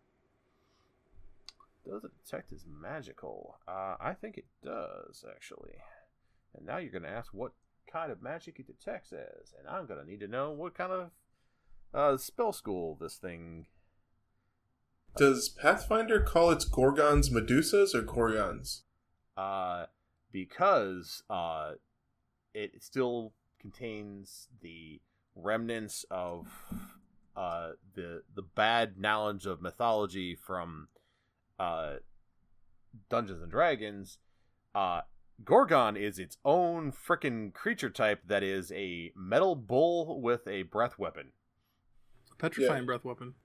Does 1.85 2.03
it 2.03 2.11
detect 2.23 2.51
as 2.51 2.65
magical? 2.67 3.57
Uh, 3.67 3.95
I 3.99 4.13
think 4.13 4.37
it 4.37 4.45
does, 4.63 5.23
actually. 5.29 5.75
And 6.55 6.65
now 6.65 6.77
you're 6.77 6.91
going 6.91 7.03
to 7.03 7.09
ask 7.09 7.33
what 7.33 7.51
kind 7.91 8.11
of 8.11 8.21
magic 8.21 8.59
it 8.59 8.67
detects 8.67 9.13
as, 9.13 9.53
and 9.57 9.67
I'm 9.67 9.85
going 9.85 10.03
to 10.03 10.09
need 10.09 10.19
to 10.21 10.27
know 10.27 10.51
what 10.51 10.73
kind 10.73 10.91
of 10.91 11.11
uh, 11.93 12.17
spell 12.17 12.53
school 12.53 12.97
this 12.99 13.15
thing. 13.15 13.67
Does 15.15 15.47
Pathfinder 15.47 16.19
call 16.19 16.49
its 16.49 16.65
Gorgons 16.67 17.29
Medusas 17.29 17.93
or 17.93 18.01
Gorgons? 18.01 18.81
Uh, 19.37 19.85
because 20.31 21.23
uh, 21.29 21.73
it 22.53 22.83
still 22.83 23.33
contains 23.59 24.47
the 24.61 25.01
remnants 25.35 26.05
of 26.09 26.47
uh, 27.35 27.71
the 27.93 28.23
the 28.33 28.41
bad 28.41 28.97
knowledge 28.97 29.45
of 29.45 29.61
mythology 29.61 30.35
from 30.35 30.87
uh, 31.59 31.95
Dungeons 33.09 33.41
and 33.41 33.51
Dragons, 33.51 34.19
uh, 34.73 35.01
Gorgon 35.43 35.97
is 35.97 36.17
its 36.17 36.37
own 36.45 36.91
freaking 36.91 37.53
creature 37.53 37.89
type 37.89 38.21
that 38.27 38.43
is 38.43 38.71
a 38.71 39.11
metal 39.15 39.55
bull 39.55 40.21
with 40.21 40.47
a 40.47 40.63
breath 40.63 40.97
weapon. 40.97 41.31
Petrifying 42.37 42.83
Yeah. 42.83 42.85
breath 42.85 43.03
weapon. 43.05 43.35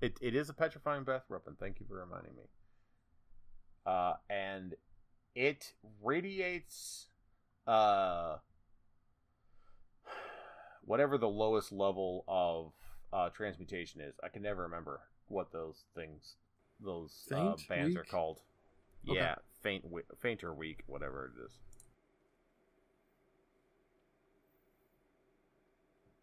It 0.00 0.18
it 0.20 0.34
is 0.34 0.48
a 0.48 0.54
petrifying 0.54 1.04
breath 1.04 1.24
weapon. 1.28 1.56
Thank 1.58 1.80
you 1.80 1.86
for 1.86 1.96
reminding 1.96 2.36
me. 2.36 2.42
Uh, 3.86 4.14
and 4.28 4.74
it 5.34 5.72
radiates 6.02 7.08
uh 7.66 8.36
whatever 10.88 11.18
the 11.18 11.28
lowest 11.28 11.70
level 11.70 12.24
of 12.26 12.72
uh, 13.12 13.28
transmutation 13.28 14.00
is. 14.00 14.14
I 14.24 14.28
can 14.28 14.42
never 14.42 14.62
remember 14.62 15.00
what 15.28 15.52
those 15.52 15.84
things, 15.94 16.34
those 16.80 17.12
uh, 17.30 17.54
Faint? 17.54 17.68
bands 17.68 17.96
are 17.96 18.04
called. 18.04 18.40
Okay. 19.08 19.18
Yeah, 19.18 19.36
faint, 19.62 19.84
wi- 19.84 20.06
faint 20.20 20.42
or 20.42 20.52
weak, 20.54 20.82
whatever 20.86 21.26
it 21.36 21.44
is. 21.44 21.52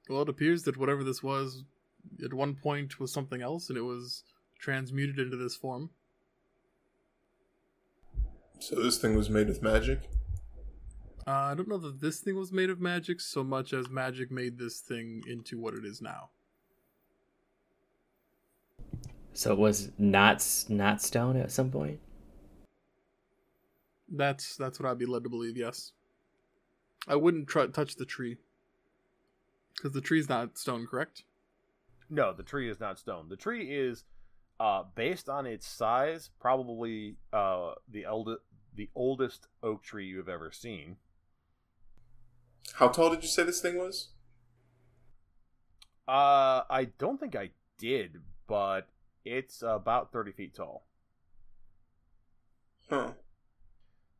Well, 0.09 0.23
it 0.23 0.29
appears 0.29 0.63
that 0.63 0.77
whatever 0.77 1.03
this 1.03 1.23
was 1.23 1.63
at 2.23 2.33
one 2.33 2.55
point 2.55 2.99
was 2.99 3.13
something 3.13 3.41
else, 3.41 3.69
and 3.69 3.77
it 3.77 3.81
was 3.81 4.23
transmuted 4.59 5.19
into 5.19 5.37
this 5.37 5.55
form. 5.55 5.91
So 8.59 8.75
this 8.75 8.97
thing 8.97 9.15
was 9.15 9.29
made 9.29 9.47
with 9.47 9.61
magic? 9.61 10.09
Uh, 11.27 11.31
I 11.31 11.55
don't 11.55 11.67
know 11.67 11.79
that 11.79 12.01
this 12.01 12.19
thing 12.19 12.37
was 12.37 12.51
made 12.51 12.69
of 12.69 12.79
magic 12.79 13.19
so 13.19 13.43
much 13.43 13.73
as 13.73 13.89
magic 13.89 14.31
made 14.31 14.59
this 14.59 14.79
thing 14.79 15.23
into 15.27 15.59
what 15.59 15.73
it 15.73 15.83
is 15.83 16.01
now. 16.01 16.29
So 19.33 19.51
it 19.51 19.57
was 19.57 19.91
not 19.97 20.45
not 20.69 21.01
stone 21.01 21.35
at 21.35 21.51
some 21.51 21.71
point. 21.71 21.99
That's 24.07 24.55
that's 24.55 24.79
what 24.79 24.89
I'd 24.89 24.99
be 24.99 25.07
led 25.07 25.23
to 25.23 25.29
believe. 25.29 25.57
Yes, 25.57 25.93
I 27.07 27.15
wouldn't 27.15 27.47
try 27.47 27.65
touch 27.67 27.95
the 27.95 28.05
tree 28.05 28.37
because 29.75 29.91
the 29.93 30.01
tree's 30.01 30.29
not 30.29 30.57
stone, 30.57 30.85
correct? 30.85 31.23
No, 32.09 32.33
the 32.33 32.43
tree 32.43 32.69
is 32.69 32.79
not 32.79 32.99
stone. 32.99 33.29
The 33.29 33.35
tree 33.35 33.75
is, 33.75 34.03
uh, 34.59 34.83
based 34.93 35.27
on 35.27 35.47
its 35.47 35.67
size, 35.67 36.29
probably 36.39 37.17
uh 37.33 37.73
the 37.91 38.05
oldest 38.05 38.41
the 38.75 38.89
oldest 38.95 39.47
oak 39.63 39.83
tree 39.83 40.05
you 40.05 40.17
have 40.17 40.29
ever 40.29 40.51
seen. 40.51 40.97
How 42.73 42.89
tall 42.89 43.09
did 43.09 43.23
you 43.23 43.29
say 43.29 43.43
this 43.43 43.61
thing 43.61 43.77
was? 43.77 44.09
Uh, 46.07 46.63
I 46.69 46.89
don't 46.97 47.19
think 47.19 47.35
I 47.35 47.51
did, 47.77 48.21
but 48.47 48.89
it's 49.23 49.63
about 49.65 50.11
thirty 50.11 50.31
feet 50.31 50.53
tall. 50.53 50.85
Huh. 52.89 53.11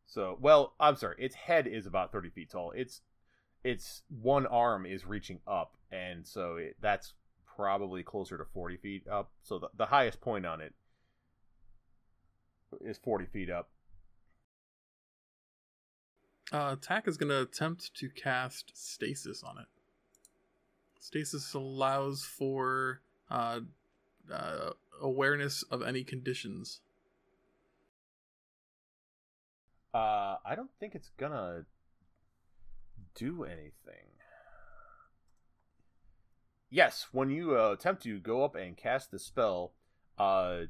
So, 0.06 0.38
well, 0.40 0.74
I'm 0.80 0.96
sorry. 0.96 1.16
Its 1.20 1.36
head 1.36 1.68
is 1.68 1.86
about 1.86 2.12
thirty 2.12 2.30
feet 2.30 2.50
tall. 2.50 2.72
Its 2.72 3.02
its 3.64 4.04
one 4.10 4.46
arm 4.46 4.86
is 4.86 5.06
reaching 5.06 5.40
up, 5.46 5.78
and 5.92 6.26
so 6.26 6.56
it, 6.56 6.76
that's 6.82 7.14
probably 7.56 8.04
closer 8.04 8.38
to 8.38 8.46
forty 8.46 8.78
feet 8.78 9.08
up. 9.08 9.32
So 9.44 9.60
the, 9.60 9.70
the 9.76 9.88
highest 9.88 10.22
point 10.22 10.46
on 10.46 10.62
it 10.62 10.74
is 12.82 12.98
forty 12.98 13.26
feet 13.26 13.50
up. 13.50 13.70
Uh, 16.52 16.76
Tack 16.80 17.08
is 17.08 17.18
going 17.18 17.30
to 17.30 17.42
attempt 17.42 17.94
to 17.96 18.10
cast 18.10 18.72
status 18.76 19.44
on 19.44 19.58
it. 19.58 19.66
Status 21.00 21.54
allows 21.54 22.24
for 22.24 23.02
uh, 23.30 23.60
uh, 24.32 24.72
awareness 25.02 25.64
of 25.64 25.82
any 25.82 26.04
conditions. 26.04 26.82
Uh, 29.94 30.38
I 30.46 30.56
don't 30.56 30.72
think 30.78 30.94
it's 30.94 31.12
gonna 31.16 31.66
do 33.14 33.46
anything. 33.46 34.10
Yes, 36.70 37.08
when 37.14 37.30
you 37.30 37.58
uh, 37.58 37.72
attempt 37.72 38.04
to 38.04 38.20
go 38.20 38.44
up 38.44 38.56
and 38.56 38.76
cast 38.76 39.12
the 39.12 39.20
spell, 39.20 39.72
uh, 40.18 40.64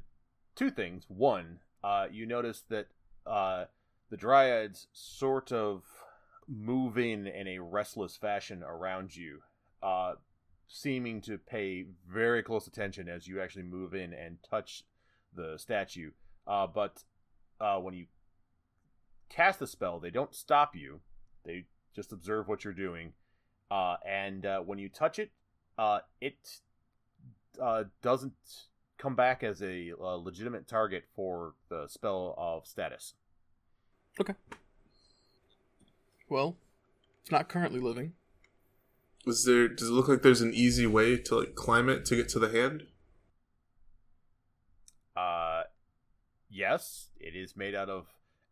two 0.54 0.70
things. 0.70 1.06
One, 1.08 1.58
uh, 1.82 2.06
you 2.12 2.24
notice 2.24 2.62
that 2.68 2.86
uh, 3.26 3.64
the 4.10 4.16
dryads 4.16 4.86
sort 4.92 5.52
of 5.52 5.82
move 6.48 6.96
in 6.96 7.26
in 7.26 7.48
a 7.48 7.58
restless 7.58 8.16
fashion 8.16 8.62
around 8.62 9.16
you, 9.16 9.40
uh, 9.82 10.14
seeming 10.68 11.20
to 11.22 11.38
pay 11.38 11.86
very 12.08 12.42
close 12.42 12.66
attention 12.66 13.08
as 13.08 13.26
you 13.26 13.40
actually 13.40 13.64
move 13.64 13.94
in 13.94 14.12
and 14.12 14.38
touch 14.48 14.84
the 15.34 15.56
statue. 15.58 16.10
Uh, 16.46 16.66
but 16.66 17.04
uh, 17.60 17.78
when 17.78 17.94
you 17.94 18.06
cast 19.28 19.58
the 19.58 19.66
spell, 19.66 19.98
they 19.98 20.10
don't 20.10 20.34
stop 20.34 20.76
you; 20.76 21.00
they 21.44 21.64
just 21.94 22.12
observe 22.12 22.48
what 22.48 22.64
you're 22.64 22.72
doing. 22.72 23.12
Uh, 23.70 23.96
and 24.06 24.46
uh, 24.46 24.60
when 24.60 24.78
you 24.78 24.88
touch 24.88 25.18
it, 25.18 25.30
uh, 25.78 25.98
it 26.20 26.60
doesn't 28.02 28.34
come 28.98 29.16
back 29.16 29.42
as 29.42 29.62
a, 29.62 29.90
a 30.00 30.16
legitimate 30.16 30.68
target 30.68 31.04
for 31.14 31.54
the 31.68 31.86
spell 31.88 32.34
of 32.38 32.66
status. 32.66 33.14
Okay. 34.20 34.34
Well, 36.28 36.56
it's 37.22 37.30
not 37.30 37.48
currently 37.48 37.80
living. 37.80 38.12
Was 39.24 39.44
there? 39.44 39.68
Does 39.68 39.88
it 39.88 39.92
look 39.92 40.08
like 40.08 40.22
there's 40.22 40.40
an 40.40 40.54
easy 40.54 40.86
way 40.86 41.16
to 41.18 41.40
like 41.40 41.54
climb 41.54 41.88
it 41.88 42.04
to 42.06 42.16
get 42.16 42.28
to 42.30 42.38
the 42.38 42.48
hand? 42.48 42.86
Uh, 45.16 45.64
yes, 46.48 47.08
it 47.18 47.34
is 47.34 47.56
made 47.56 47.74
out 47.74 47.88
of 47.88 48.06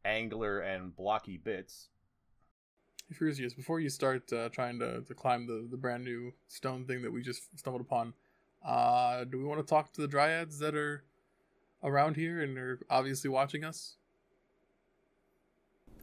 angular 0.05 0.61
and 0.61 0.95
blocky 0.95 1.37
bits. 1.37 1.89
Ephrusius, 3.13 3.55
before 3.55 3.81
you 3.81 3.91
start 3.91 4.33
uh, 4.33 4.49
trying 4.49 4.79
to, 4.79 5.03
to 5.03 5.15
climb 5.15 5.47
the, 5.47 5.67
the 5.71 5.77
brand 5.77 6.05
new 6.05 6.33
stone 6.49 6.87
thing 6.87 7.03
that 7.03 7.13
we 7.13 7.23
just 7.23 7.57
stumbled 7.59 7.83
upon, 7.83 8.15
uh, 8.67 9.25
do 9.25 9.39
we 9.39 9.45
want 9.45 9.61
to 9.61 9.67
talk 9.67 9.93
to 9.93 10.01
the 10.01 10.09
dryads 10.09 10.59
that 10.59 10.75
are 10.75 11.05
around 11.83 12.17
here 12.17 12.43
and 12.43 12.57
are 12.57 12.81
obviously 12.89 13.29
watching 13.29 13.63
us? 13.63 13.97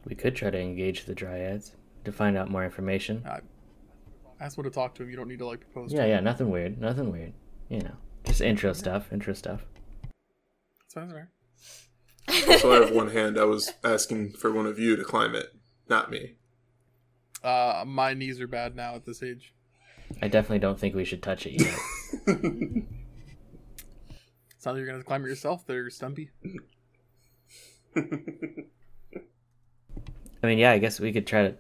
We 0.05 0.15
could 0.15 0.35
try 0.35 0.49
to 0.49 0.59
engage 0.59 1.05
the 1.05 1.13
dryads 1.13 1.71
to 2.05 2.11
find 2.11 2.37
out 2.37 2.49
more 2.49 2.65
information. 2.65 3.23
I 3.25 3.39
ask 4.39 4.57
what 4.57 4.63
to 4.63 4.69
talk 4.71 4.95
to 4.95 5.03
him. 5.03 5.09
You 5.09 5.15
don't 5.15 5.27
need 5.27 5.39
to 5.39 5.45
like 5.45 5.59
propose. 5.61 5.93
Yeah, 5.93 6.03
to 6.03 6.09
yeah, 6.09 6.17
him. 6.17 6.23
nothing 6.23 6.49
weird, 6.49 6.79
nothing 6.81 7.11
weird. 7.11 7.33
You 7.69 7.79
know, 7.81 7.95
just 8.25 8.41
intro 8.41 8.73
stuff, 8.73 9.11
intro 9.13 9.33
stuff. 9.33 9.65
Sounds 10.87 11.13
right. 11.13 11.27
So 12.59 12.71
I 12.71 12.85
have 12.85 12.91
one 12.91 13.11
hand. 13.11 13.37
I 13.37 13.45
was 13.45 13.73
asking 13.83 14.33
for 14.33 14.51
one 14.51 14.65
of 14.65 14.79
you 14.79 14.95
to 14.95 15.03
climb 15.03 15.35
it, 15.35 15.53
not 15.89 16.09
me. 16.11 16.35
Uh, 17.43 17.83
my 17.85 18.13
knees 18.13 18.39
are 18.39 18.47
bad 18.47 18.75
now 18.75 18.95
at 18.95 19.05
this 19.05 19.23
age. 19.23 19.53
I 20.21 20.27
definitely 20.27 20.59
don't 20.59 20.79
think 20.79 20.95
we 20.95 21.05
should 21.05 21.23
touch 21.23 21.45
it 21.45 21.61
yet. 21.61 21.77
Sounds 24.57 24.75
like 24.75 24.77
you're 24.77 24.85
gonna 24.85 25.03
climb 25.03 25.25
it 25.25 25.29
yourself, 25.29 25.65
there, 25.65 25.89
Stumpy. 25.89 26.29
I 30.43 30.47
mean, 30.47 30.57
yeah, 30.57 30.71
I 30.71 30.79
guess 30.79 30.99
we 30.99 31.11
could 31.11 31.27
try 31.27 31.43
to. 31.49 31.55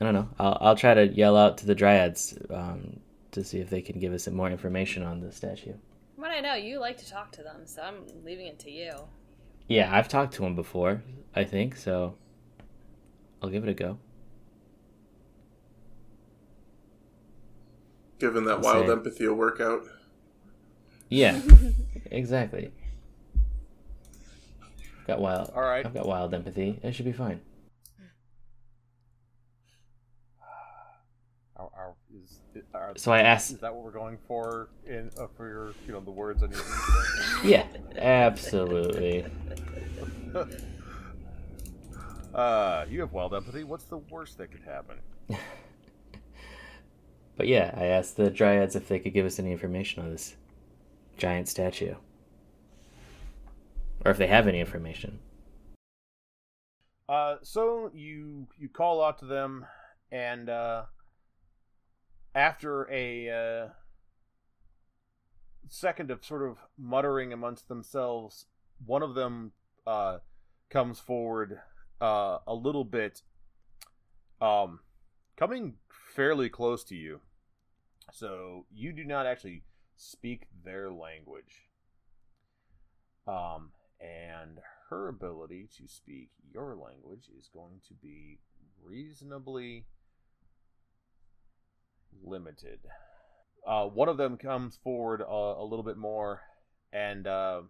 I 0.00 0.04
don't 0.04 0.14
know. 0.14 0.28
I'll 0.38 0.58
I'll 0.60 0.76
try 0.76 0.94
to 0.94 1.06
yell 1.06 1.36
out 1.36 1.58
to 1.58 1.66
the 1.66 1.74
dryads 1.74 2.36
um, 2.50 3.00
to 3.32 3.44
see 3.44 3.58
if 3.60 3.70
they 3.70 3.80
can 3.82 4.00
give 4.00 4.12
us 4.12 4.24
some 4.24 4.34
more 4.34 4.50
information 4.50 5.02
on 5.02 5.20
the 5.20 5.30
statue. 5.30 5.74
What 6.16 6.30
I 6.30 6.40
know, 6.40 6.54
you 6.54 6.78
like 6.78 6.98
to 6.98 7.08
talk 7.08 7.32
to 7.32 7.42
them, 7.42 7.62
so 7.66 7.82
I'm 7.82 8.06
leaving 8.24 8.46
it 8.46 8.58
to 8.60 8.70
you. 8.70 8.92
Yeah, 9.68 9.94
I've 9.96 10.08
talked 10.08 10.34
to 10.34 10.42
them 10.42 10.54
before. 10.54 11.02
I 11.34 11.44
think 11.44 11.76
so. 11.76 12.14
I'll 13.42 13.48
give 13.50 13.64
it 13.64 13.68
a 13.70 13.74
go. 13.74 13.98
Given 18.18 18.44
that 18.44 18.56
I'll 18.56 18.60
wild 18.60 18.86
say- 18.86 18.92
empathy 18.92 19.26
will 19.26 19.34
work 19.34 19.60
out. 19.60 19.84
Yeah, 21.08 21.40
exactly. 22.10 22.70
Got 25.06 25.20
wild. 25.20 25.50
All 25.54 25.62
right. 25.62 25.84
I've 25.84 25.92
got 25.92 26.06
wild 26.06 26.32
empathy. 26.32 26.78
It 26.82 26.94
should 26.94 27.04
be 27.04 27.12
fine. 27.12 27.40
Are, 31.56 31.68
are, 31.76 31.94
is, 32.22 32.38
are, 32.74 32.92
So 32.96 33.12
I 33.12 33.20
asked. 33.20 33.50
is 33.52 33.58
that 33.58 33.74
what 33.74 33.84
we're 33.84 33.90
going 33.90 34.18
for 34.26 34.68
in 34.86 35.10
uh, 35.18 35.26
for 35.36 35.48
your 35.48 35.74
you 35.86 35.92
know 35.92 36.00
the 36.00 36.10
words 36.10 36.42
on 36.42 36.50
your 36.50 36.60
Yeah, 37.44 37.66
absolutely. 37.96 39.24
Uh, 42.34 42.86
you 42.88 42.98
have 43.00 43.12
wild 43.12 43.34
empathy. 43.34 43.62
What's 43.62 43.84
the 43.84 43.98
worst 43.98 44.38
that 44.38 44.50
could 44.50 44.62
happen? 44.62 44.96
But 47.36 47.48
yeah, 47.48 47.72
I 47.76 47.86
asked 47.86 48.16
the 48.16 48.30
dryads 48.30 48.76
if 48.76 48.88
they 48.88 48.98
could 48.98 49.14
give 49.14 49.24
us 49.26 49.38
any 49.38 49.52
information 49.52 50.02
on 50.02 50.10
this 50.10 50.36
giant 51.16 51.48
statue. 51.48 51.94
Or 54.04 54.10
if 54.10 54.18
they 54.18 54.26
have 54.26 54.46
any 54.46 54.60
information. 54.60 55.18
Uh, 57.08 57.36
so 57.42 57.90
you 57.94 58.46
you 58.58 58.68
call 58.68 59.02
out 59.02 59.18
to 59.20 59.24
them, 59.24 59.64
and 60.12 60.48
uh, 60.48 60.84
after 62.34 62.90
a 62.90 63.28
uh, 63.28 63.68
second 65.68 66.10
of 66.10 66.24
sort 66.24 66.42
of 66.48 66.58
muttering 66.78 67.32
amongst 67.32 67.68
themselves, 67.68 68.46
one 68.84 69.02
of 69.02 69.14
them 69.14 69.52
uh, 69.86 70.18
comes 70.70 70.98
forward 70.98 71.60
uh, 72.00 72.38
a 72.46 72.54
little 72.54 72.84
bit, 72.84 73.22
um, 74.40 74.80
coming 75.36 75.74
fairly 76.14 76.48
close 76.48 76.84
to 76.84 76.96
you. 76.96 77.20
So 78.12 78.66
you 78.72 78.92
do 78.92 79.04
not 79.04 79.26
actually 79.26 79.62
speak 79.96 80.46
their 80.64 80.90
language. 80.92 81.68
Um, 83.26 83.70
and 84.00 84.58
her 84.90 85.08
ability 85.08 85.68
to 85.78 85.86
speak 85.86 86.30
your 86.52 86.74
language 86.74 87.30
is 87.38 87.48
going 87.48 87.80
to 87.86 87.94
be 87.94 88.40
reasonably 88.84 89.86
limited. 92.22 92.80
Uh, 93.66 93.86
one 93.86 94.08
of 94.08 94.16
them 94.16 94.36
comes 94.36 94.78
forward 94.82 95.20
a, 95.20 95.24
a 95.24 95.64
little 95.64 95.84
bit 95.84 95.96
more 95.96 96.42
and 96.92 97.26
uh, 97.26 97.62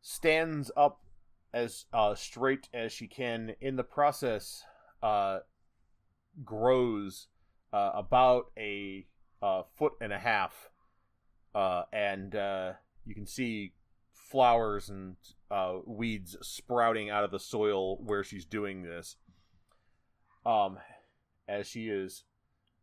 stands 0.00 0.70
up 0.76 1.00
as 1.52 1.86
uh, 1.92 2.14
straight 2.14 2.68
as 2.72 2.92
she 2.92 3.06
can. 3.06 3.54
In 3.60 3.76
the 3.76 3.84
process, 3.84 4.64
uh, 5.02 5.40
grows 6.44 7.28
uh, 7.72 7.92
about 7.94 8.50
a 8.58 9.06
uh, 9.42 9.62
foot 9.74 9.92
and 10.00 10.12
a 10.12 10.18
half, 10.18 10.70
uh, 11.54 11.82
and 11.92 12.34
uh, 12.34 12.72
you 13.04 13.14
can 13.14 13.26
see 13.26 13.72
flowers 14.12 14.88
and 14.88 15.16
uh, 15.50 15.78
weeds 15.86 16.36
sprouting 16.42 17.10
out 17.10 17.24
of 17.24 17.30
the 17.30 17.38
soil 17.38 17.96
where 18.02 18.24
she's 18.24 18.44
doing 18.44 18.82
this. 18.82 19.16
Um, 20.44 20.78
as 21.48 21.66
she 21.66 21.88
is 21.88 22.24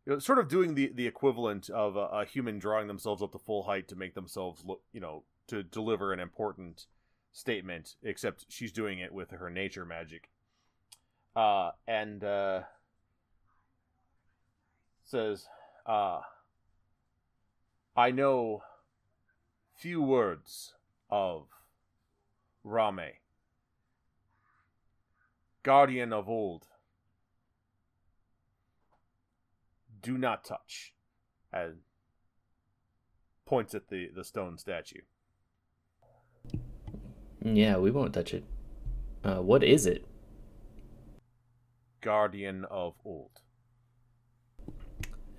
you 0.06 0.12
know, 0.12 0.18
sort 0.18 0.38
of 0.38 0.48
doing 0.48 0.74
the, 0.74 0.92
the 0.94 1.06
equivalent 1.06 1.70
of 1.70 1.96
a, 1.96 2.06
a 2.06 2.24
human 2.24 2.58
drawing 2.58 2.86
themselves 2.86 3.22
up 3.22 3.32
to 3.32 3.38
full 3.38 3.62
height 3.64 3.88
to 3.88 3.96
make 3.96 4.14
themselves 4.14 4.62
look, 4.64 4.82
you 4.92 5.00
know, 5.00 5.24
to 5.46 5.62
deliver 5.62 6.12
an 6.12 6.20
important 6.20 6.86
statement, 7.32 7.96
except 8.02 8.46
she's 8.48 8.72
doing 8.72 8.98
it 8.98 9.12
with 9.12 9.30
her 9.30 9.50
nature 9.50 9.84
magic. 9.84 10.30
Uh, 11.34 11.72
and 11.88 12.22
uh, 12.22 12.60
says, 15.02 15.46
uh, 15.86 16.20
I 17.96 18.10
know 18.10 18.62
few 19.76 20.00
words 20.00 20.74
of 21.10 21.46
Rame, 22.62 23.14
guardian 25.62 26.12
of 26.12 26.28
old. 26.28 26.66
Do 30.04 30.18
not 30.18 30.44
touch, 30.44 30.92
and 31.50 31.76
points 33.46 33.74
at 33.74 33.88
the, 33.88 34.10
the 34.14 34.22
stone 34.22 34.58
statue. 34.58 35.00
Yeah, 37.42 37.78
we 37.78 37.90
won't 37.90 38.12
touch 38.12 38.34
it. 38.34 38.44
Uh, 39.24 39.36
what 39.36 39.64
is 39.64 39.86
it? 39.86 40.06
Guardian 42.02 42.66
of 42.70 42.94
old. 43.02 43.40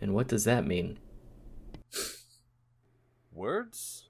And 0.02 0.16
what 0.16 0.28
does 0.28 0.46
that 0.46 0.66
mean? 0.66 0.98
Words? 3.32 4.10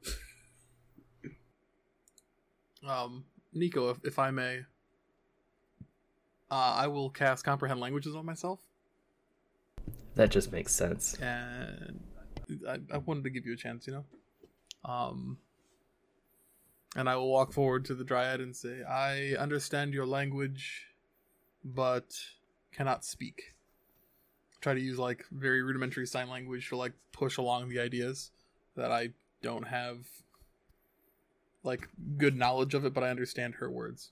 Um, 2.88 3.26
Nico, 3.52 3.90
if, 3.90 3.98
if 4.06 4.20
I 4.20 4.32
may, 4.32 4.60
uh, 6.50 6.76
I 6.78 6.88
will 6.88 7.10
cast 7.10 7.44
comprehend 7.44 7.82
languages 7.82 8.16
on 8.16 8.26
myself, 8.26 8.60
That 10.16 10.32
just 10.32 10.52
makes 10.52 10.74
sense. 10.74 11.16
and 11.16 12.00
I, 12.68 12.80
I 12.94 12.98
wanted 12.98 13.26
to 13.26 13.30
give 13.30 13.46
you 13.46 13.54
a 13.54 13.58
chance, 13.58 13.86
you 13.88 13.94
know. 13.94 14.06
Um, 14.90 15.38
and 16.96 17.10
I 17.10 17.16
will 17.16 17.30
walk 17.30 17.52
forward 17.52 17.86
to 17.86 17.96
the 17.96 18.04
dryad 18.04 18.40
and 18.40 18.56
say, 18.56 18.84
"I 18.84 19.36
understand 19.36 19.94
your 19.94 20.06
language, 20.06 20.88
but 21.64 22.18
cannot 22.72 23.04
speak." 23.04 23.54
Try 24.62 24.74
to 24.74 24.80
use 24.80 24.98
like 24.98 25.26
very 25.32 25.62
rudimentary 25.62 26.08
sign 26.08 26.30
language 26.30 26.70
to 26.70 26.78
like 26.78 26.94
push 27.12 27.38
along 27.38 27.70
the 27.70 27.80
ideas 27.80 28.32
that 28.76 28.92
I 28.92 29.10
don't 29.42 29.68
have 29.68 29.98
like 31.64 31.90
good 32.18 32.36
knowledge 32.36 32.74
of 32.74 32.86
it, 32.86 32.94
but 32.94 33.04
I 33.04 33.10
understand 33.10 33.56
her 33.56 33.70
words. 33.70 34.12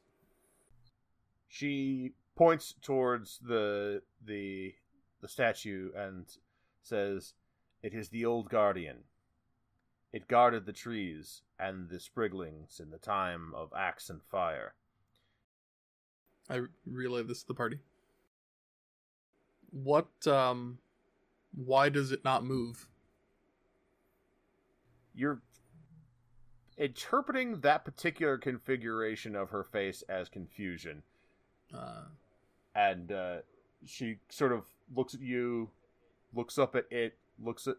She 1.48 2.12
points 2.36 2.76
towards 2.82 3.40
the 3.40 4.02
the 4.26 4.74
the 5.24 5.30
statue 5.30 5.92
and 5.96 6.26
says, 6.84 7.34
"It 7.82 7.96
is 7.96 8.10
the 8.10 8.26
old 8.26 8.50
guardian. 8.50 9.06
It 10.12 10.28
guarded 10.28 10.68
the 10.68 10.74
trees 10.74 11.42
and 11.58 11.90
the 11.90 11.98
spriglings 11.98 12.80
in 12.80 12.92
the 12.92 13.00
time 13.00 13.56
of 13.56 13.74
axe 13.74 14.12
and 14.12 14.22
fire." 14.22 14.76
I 16.50 16.64
relay 16.86 17.24
this 17.24 17.42
to 17.42 17.48
the 17.48 17.54
party. 17.56 17.80
What 19.72 20.28
um 20.28 20.80
why 21.56 21.90
does 21.90 22.12
it 22.12 22.24
not 22.24 22.44
move? 22.44 22.90
You're 25.16 25.42
interpreting 26.78 27.62
that 27.62 27.86
particular 27.86 28.38
configuration 28.38 29.36
of 29.36 29.52
her 29.52 29.64
face 29.64 30.04
as 30.04 30.28
confusion. 30.28 31.04
Uh 31.74 32.08
and 32.76 33.12
uh, 33.12 33.38
she 33.86 34.18
sort 34.30 34.52
of 34.52 34.64
looks 34.96 35.14
at 35.14 35.22
you, 35.22 35.70
looks 36.34 36.58
up 36.58 36.76
at 36.76 36.86
it, 36.92 37.18
looks 37.40 37.68
at 37.68 37.78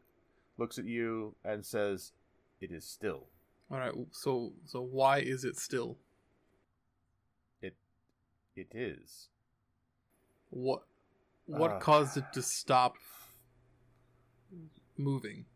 looks 0.58 0.78
at 0.78 0.84
you, 0.84 1.34
and 1.44 1.64
says, 1.64 2.12
"It 2.60 2.70
is 2.70 2.84
still." 2.84 3.28
all 3.70 3.78
right, 3.78 3.92
so 4.12 4.52
so 4.66 4.80
why 4.82 5.18
is 5.18 5.44
it 5.44 5.56
still? 5.56 5.98
It 7.62 7.74
it 8.54 8.68
is. 8.74 9.28
What 10.50 10.82
what 11.46 11.72
Uh. 11.72 11.78
caused 11.80 12.16
it 12.16 12.24
to 12.34 12.42
stop 12.42 12.96
moving? 14.96 15.46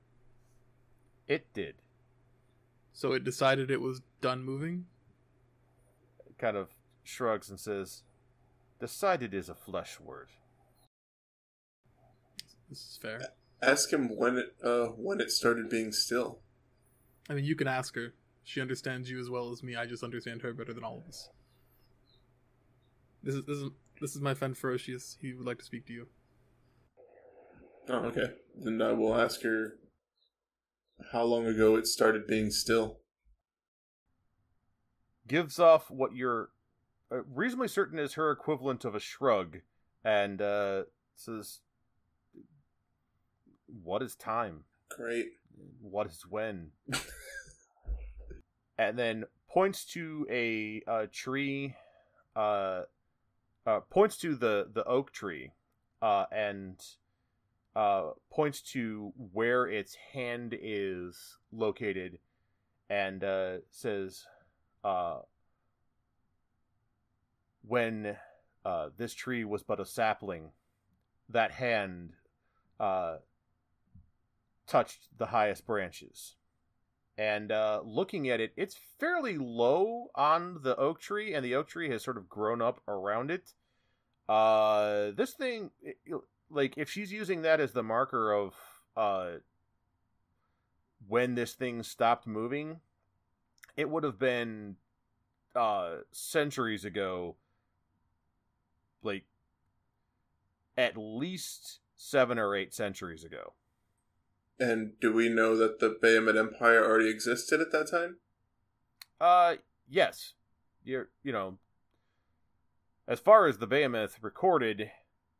It 1.28 1.52
did. 1.52 1.76
So 2.92 3.12
it 3.12 3.22
decided 3.24 3.70
it 3.70 3.80
was 3.80 4.00
done 4.20 4.42
moving? 4.42 4.86
Kind 6.38 6.56
of 6.56 6.70
shrugs 7.04 7.48
and 7.50 7.60
says, 7.60 8.02
"Decided 8.80 9.34
is 9.34 9.48
a 9.48 9.54
flesh 9.54 10.00
word." 10.00 10.28
This 12.68 12.78
is 12.78 12.98
fair. 13.00 13.20
Ask 13.62 13.92
him 13.92 14.16
when 14.16 14.36
it 14.36 14.54
uh 14.62 14.88
when 14.88 15.20
it 15.20 15.30
started 15.30 15.68
being 15.68 15.92
still. 15.92 16.40
I 17.28 17.34
mean, 17.34 17.44
you 17.44 17.56
can 17.56 17.68
ask 17.68 17.94
her. 17.94 18.14
She 18.44 18.60
understands 18.60 19.10
you 19.10 19.20
as 19.20 19.28
well 19.28 19.50
as 19.50 19.62
me. 19.62 19.76
I 19.76 19.86
just 19.86 20.02
understand 20.02 20.42
her 20.42 20.52
better 20.52 20.72
than 20.72 20.84
all 20.84 20.98
of 20.98 21.08
us. 21.08 21.28
This 23.22 23.34
is 23.34 23.44
this 23.44 23.58
is 23.58 23.70
this 24.00 24.16
is 24.16 24.22
my 24.22 24.34
friend 24.34 24.56
Ferocious. 24.56 25.18
He 25.20 25.32
would 25.32 25.46
like 25.46 25.58
to 25.58 25.64
speak 25.64 25.86
to 25.86 25.92
you. 25.92 26.06
Oh, 27.88 28.04
okay. 28.06 28.32
Then 28.54 28.80
I 28.82 28.92
will 28.92 29.14
ask 29.14 29.42
her 29.42 29.74
how 31.12 31.24
long 31.24 31.46
ago 31.46 31.76
it 31.76 31.86
started 31.86 32.26
being 32.26 32.50
still. 32.50 32.98
Gives 35.26 35.58
off 35.58 35.90
what 35.90 36.14
you're 36.14 36.50
uh, 37.12 37.22
reasonably 37.34 37.68
certain 37.68 37.98
is 37.98 38.14
her 38.14 38.30
equivalent 38.30 38.84
of 38.84 38.94
a 38.94 39.00
shrug, 39.00 39.58
and 40.04 40.40
uh, 40.42 40.82
says, 41.14 41.60
"What 43.82 44.02
is 44.02 44.14
time?" 44.14 44.64
Great. 44.90 45.32
what 45.80 46.06
is 46.06 46.24
when 46.28 46.70
and 48.78 48.98
then 48.98 49.24
points 49.48 49.84
to 49.84 50.26
a, 50.30 50.82
uh 50.86 51.06
tree 51.12 51.74
uh, 52.36 52.82
uh 53.66 53.80
points 53.90 54.16
to 54.18 54.34
the 54.34 54.68
the 54.72 54.84
oak 54.84 55.12
tree 55.12 55.52
uh 56.02 56.24
and 56.30 56.80
uh 57.76 58.10
points 58.30 58.62
to 58.62 59.12
where 59.32 59.66
its 59.66 59.94
hand 60.12 60.56
is 60.60 61.38
located 61.52 62.18
and 62.88 63.24
uh 63.24 63.58
says 63.70 64.24
uh 64.84 65.18
when 67.66 68.16
uh 68.64 68.88
this 68.96 69.14
tree 69.14 69.44
was 69.44 69.62
but 69.62 69.80
a 69.80 69.84
sapling 69.84 70.50
that 71.28 71.52
hand 71.52 72.12
uh 72.80 73.16
touched 74.66 75.08
the 75.16 75.26
highest 75.26 75.66
branches. 75.66 76.34
And 77.16 77.50
uh, 77.50 77.80
looking 77.84 78.28
at 78.28 78.38
it, 78.38 78.52
it's 78.56 78.76
fairly 79.00 79.36
low 79.38 80.06
on 80.14 80.60
the 80.62 80.76
oak 80.76 81.00
tree, 81.00 81.34
and 81.34 81.44
the 81.44 81.56
oak 81.56 81.66
tree 81.66 81.90
has 81.90 82.04
sort 82.04 82.16
of 82.16 82.28
grown 82.28 82.62
up 82.62 82.80
around 82.86 83.32
it. 83.32 83.54
Uh, 84.28 85.10
this 85.16 85.32
thing, 85.32 85.72
it- 85.82 85.98
like, 86.50 86.78
if 86.78 86.88
she's 86.88 87.12
using 87.12 87.42
that 87.42 87.60
as 87.60 87.72
the 87.72 87.82
marker 87.82 88.32
of 88.32 88.54
uh, 88.96 89.30
when 91.08 91.34
this 91.34 91.54
thing 91.54 91.82
stopped 91.82 92.26
moving, 92.26 92.80
it 93.76 93.90
would 93.90 94.04
have 94.04 94.18
been 94.18 94.76
uh, 95.56 95.96
centuries 96.12 96.84
ago, 96.84 97.34
like, 99.02 99.24
at 100.76 100.96
least 100.96 101.80
seven 101.96 102.38
or 102.38 102.54
eight 102.54 102.72
centuries 102.72 103.24
ago. 103.24 103.54
And 104.60 104.92
do 105.00 105.12
we 105.12 105.28
know 105.28 105.56
that 105.56 105.78
the 105.80 105.96
Behemoth 106.00 106.36
Empire 106.36 106.84
already 106.84 107.10
existed 107.10 107.60
at 107.60 107.72
that 107.72 107.90
time? 107.90 108.18
Uh, 109.20 109.56
yes. 109.88 110.34
You're, 110.84 111.10
you 111.22 111.32
know, 111.32 111.58
as 113.06 113.20
far 113.20 113.46
as 113.46 113.58
the 113.58 113.66
Behemoth 113.66 114.18
recorded, 114.22 114.90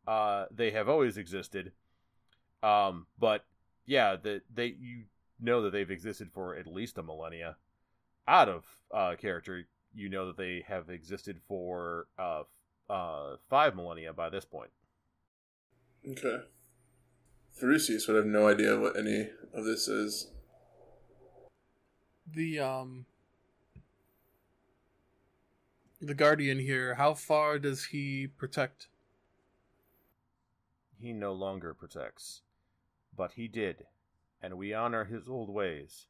uh, 0.07 0.47
they 0.51 0.71
have 0.71 0.89
always 0.89 1.17
existed. 1.17 1.73
Um, 2.63 3.07
but 3.19 3.45
yeah, 3.87 4.17
the 4.17 4.43
they 4.53 4.75
you 4.81 5.05
know 5.41 5.63
that 5.63 5.73
they've 5.73 5.91
existed 5.91 6.31
for 6.33 6.57
at 6.57 6.67
least 6.67 6.99
a 6.99 7.03
millennia. 7.03 7.57
Out 8.27 8.49
of 8.49 8.65
uh 8.93 9.15
character, 9.17 9.67
you 9.95 10.09
know 10.09 10.27
that 10.27 10.37
they 10.37 10.65
have 10.67 10.91
existed 10.91 11.41
for 11.47 12.07
uh 12.19 12.43
uh 12.89 13.37
five 13.49 13.75
millennia 13.75 14.13
by 14.13 14.29
this 14.29 14.45
point. 14.45 14.71
Okay. 16.09 16.39
Ferucius 17.53 18.07
would 18.07 18.17
have 18.17 18.27
no 18.27 18.49
idea 18.49 18.79
what 18.79 18.97
any 18.97 19.31
of 19.53 19.65
this 19.65 19.89
is. 19.89 20.31
The 22.27 22.61
um 22.61 23.07
the 26.01 26.15
guardian 26.15 26.61
here, 26.61 26.95
how 26.95 27.15
far 27.15 27.59
does 27.59 27.87
he 27.87 28.29
protect? 28.29 28.89
He 31.01 31.13
no 31.13 31.33
longer 31.33 31.75
protects, 31.75 32.43
but 33.17 33.33
he 33.33 33.49
did, 33.49 33.85
and 34.41 34.57
we 34.57 34.73
honor 34.73 35.05
his 35.05 35.29
old 35.29 35.49
ways. 35.49 36.07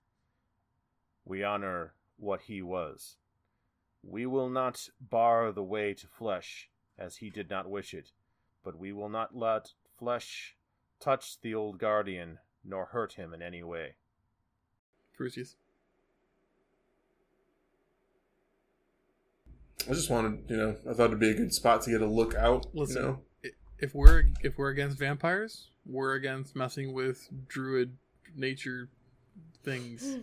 We 1.24 1.42
honor 1.42 1.94
what 2.18 2.42
he 2.42 2.62
was. 2.62 3.16
We 4.02 4.26
will 4.26 4.48
not 4.48 4.88
bar 5.00 5.52
the 5.52 5.62
way 5.62 5.94
to 5.94 6.06
flesh, 6.06 6.68
as 6.98 7.16
he 7.16 7.30
did 7.30 7.50
not 7.50 7.68
wish 7.68 7.92
it, 7.94 8.10
but 8.64 8.78
we 8.78 8.92
will 8.92 9.08
not 9.08 9.36
let 9.36 9.72
flesh 9.98 10.56
touch 11.00 11.40
the 11.40 11.54
old 11.54 11.78
guardian, 11.78 12.38
nor 12.64 12.86
hurt 12.86 13.14
him 13.14 13.32
in 13.34 13.42
any 13.42 13.62
way. 13.62 13.94
Crucius. 15.16 15.56
I 19.88 19.92
just 19.92 20.10
wanted, 20.10 20.44
you 20.48 20.56
know, 20.56 20.76
I 20.88 20.92
thought 20.92 21.06
it'd 21.06 21.20
be 21.20 21.30
a 21.30 21.34
good 21.34 21.54
spot 21.54 21.82
to 21.82 21.90
get 21.90 22.02
a 22.02 22.06
look 22.06 22.34
out. 22.34 22.66
Listen, 22.74 22.96
You 22.96 23.02
know? 23.02 23.50
if 23.78 23.94
we're 23.94 24.24
if 24.42 24.58
we're 24.58 24.68
against 24.70 24.98
vampires, 24.98 25.70
we're 25.86 26.14
against 26.14 26.54
messing 26.54 26.92
with 26.92 27.28
druid 27.48 27.96
nature 28.36 28.90
things. 29.64 30.18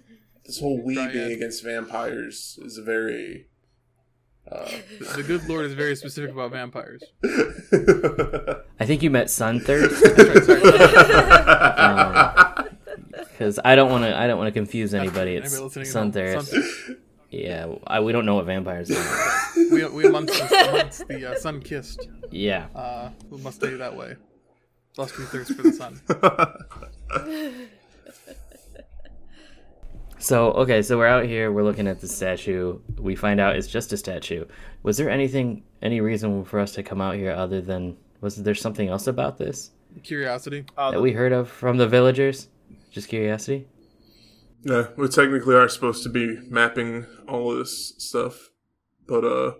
This 0.45 0.59
whole 0.59 0.81
we 0.83 0.93
Dryad. 0.95 1.13
being 1.13 1.31
against 1.31 1.63
vampires 1.63 2.59
is 2.61 2.77
a 2.77 2.83
very. 2.83 3.47
Uh, 4.51 4.65
The, 4.99 5.05
the 5.17 5.23
good 5.23 5.47
lord 5.49 5.65
is 5.65 5.73
very 5.73 5.95
specific 5.95 6.31
about 6.31 6.51
vampires. 6.51 7.01
I 8.79 8.85
think 8.85 9.01
you 9.03 9.09
met 9.09 9.27
Sunthirst 9.27 9.89
Sorry, 10.15 10.41
sorry. 10.45 10.61
because 13.31 13.59
I 13.65 13.75
don't 13.75 13.89
want 13.91 14.03
to. 14.03 14.15
I 14.17 14.27
don't 14.27 14.37
want 14.37 14.47
to 14.47 14.51
confuse 14.59 14.93
anybody. 14.93 15.35
It's 15.35 15.53
Anybody 15.53 15.79
listening 15.79 16.11
Sunthirst. 16.11 16.53
Sunthirst. 16.53 16.97
Yeah, 17.31 17.75
I, 17.87 17.99
we 17.99 18.11
don't 18.11 18.25
know 18.25 18.35
what 18.35 18.45
vampires 18.45 18.91
are. 18.91 19.31
We 19.71 19.83
we 19.87 20.05
amongst, 20.05 20.39
amongst 20.39 21.07
the 21.07 21.31
uh, 21.31 21.35
sun 21.35 21.59
kissed. 21.61 22.07
yeah, 22.31 22.67
Uh, 22.75 23.09
we 23.29 23.39
must 23.41 23.57
stay 23.57 23.73
that 23.75 23.95
way. 23.97 24.15
Lest 24.97 25.17
we 25.17 25.25
thirst 25.25 25.53
for 25.55 25.63
the 25.63 25.73
sun. 25.73 25.99
So 30.25 30.53
okay, 30.53 30.81
so 30.81 30.97
we're 30.97 31.05
out 31.05 31.25
here. 31.25 31.51
We're 31.51 31.61
looking 31.61 31.87
at 31.87 32.01
the 32.01 32.07
statue. 32.07 32.79
We 32.97 33.15
find 33.15 33.39
out 33.39 33.57
it's 33.57 33.67
just 33.67 33.93
a 33.93 33.97
statue. 33.97 34.45
Was 34.81 34.97
there 34.97 35.07
anything, 35.07 35.61
any 35.83 36.01
reason 36.01 36.43
for 36.45 36.59
us 36.59 36.71
to 36.71 36.81
come 36.81 36.99
out 36.99 37.13
here 37.13 37.31
other 37.31 37.61
than 37.61 37.95
was 38.21 38.37
there 38.37 38.55
something 38.55 38.89
else 38.89 39.05
about 39.05 39.37
this 39.37 39.69
Curiosity. 40.01 40.65
Uh, 40.75 40.89
that 40.89 41.01
we 41.01 41.11
heard 41.11 41.31
of 41.31 41.47
from 41.47 41.77
the 41.77 41.87
villagers? 41.87 42.47
Just 42.89 43.07
curiosity. 43.07 43.67
yeah, 44.63 44.87
we 44.97 45.07
technically 45.09 45.53
are 45.53 45.69
supposed 45.69 46.01
to 46.01 46.09
be 46.09 46.39
mapping 46.49 47.05
all 47.27 47.55
this 47.55 47.93
stuff, 47.99 48.49
but 49.05 49.23
uh, 49.23 49.51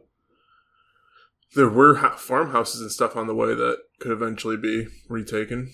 there 1.54 1.70
were 1.70 1.98
ha- 1.98 2.16
farmhouses 2.16 2.82
and 2.82 2.92
stuff 2.92 3.16
on 3.16 3.28
the 3.28 3.36
way 3.36 3.54
that 3.54 3.78
could 4.00 4.12
eventually 4.12 4.58
be 4.58 4.88
retaken. 5.10 5.72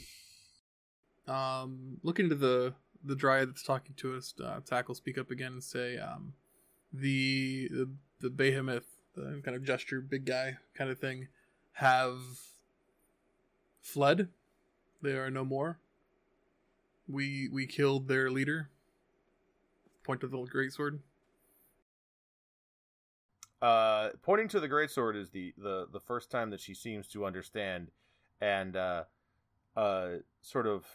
Um, 1.30 1.99
look 2.04 2.19
into 2.19 2.36
the 2.36 2.73
the 3.03 3.15
dryad 3.15 3.49
that's 3.49 3.63
talking 3.63 3.93
to 3.97 4.15
us. 4.15 4.33
Uh, 4.43 4.59
Tack 4.65 4.87
will 4.87 4.95
speak 4.95 5.17
up 5.17 5.31
again 5.31 5.53
and 5.53 5.63
say, 5.63 5.97
um, 5.97 6.33
the 6.93 7.67
the, 7.69 7.89
the 8.19 8.29
behemoth, 8.29 8.87
the 9.15 9.41
kind 9.43 9.55
of 9.55 9.63
gesture, 9.63 10.01
big 10.01 10.25
guy 10.25 10.57
kind 10.75 10.89
of 10.89 10.99
thing, 10.99 11.27
have 11.73 12.19
fled. 13.81 14.29
They 15.01 15.13
are 15.13 15.31
no 15.31 15.43
more. 15.43 15.79
We 17.07 17.49
we 17.51 17.65
killed 17.65 18.07
their 18.07 18.29
leader. 18.29 18.69
Point 20.03 20.21
to 20.21 20.27
the 20.27 20.37
greatsword. 20.37 20.99
Uh, 23.61 24.09
pointing 24.23 24.47
to 24.47 24.59
the 24.59 24.67
greatsword 24.67 25.15
is 25.15 25.29
the, 25.29 25.53
the 25.57 25.87
the 25.91 25.99
first 25.99 26.31
time 26.31 26.49
that 26.49 26.59
she 26.59 26.73
seems 26.73 27.07
to 27.09 27.25
understand, 27.25 27.91
and 28.39 28.75
uh, 28.75 29.03
uh, 29.75 30.09
sort 30.41 30.65
of 30.65 30.85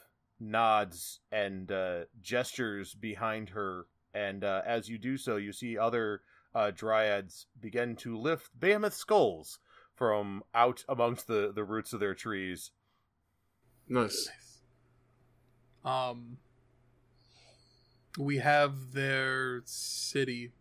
nods 0.41 1.21
and 1.33 1.71
uh, 1.71 2.01
gestures 2.23 2.95
behind 2.95 3.51
her. 3.51 3.87
And 4.15 4.45
uh, 4.45 4.63
as 4.67 4.89
you 4.89 4.99
do 4.99 5.17
so, 5.17 5.37
you 5.37 5.53
see 5.53 5.77
other 5.77 6.23
uh, 6.55 6.71
dryads 6.75 7.47
begin 7.61 7.97
to 7.97 8.17
lift 8.17 8.59
behemoth 8.59 8.95
skulls 8.95 9.59
from 9.95 10.43
out 10.55 10.85
amongst 10.89 11.27
the, 11.27 11.53
the 11.55 11.65
roots 11.65 11.93
of 11.93 12.01
their 12.01 12.15
trees. 12.15 12.71
Nice. 13.89 14.29
Um, 15.85 16.39
we 18.19 18.39
have 18.39 18.93
their 18.93 19.63
city. 19.65 20.53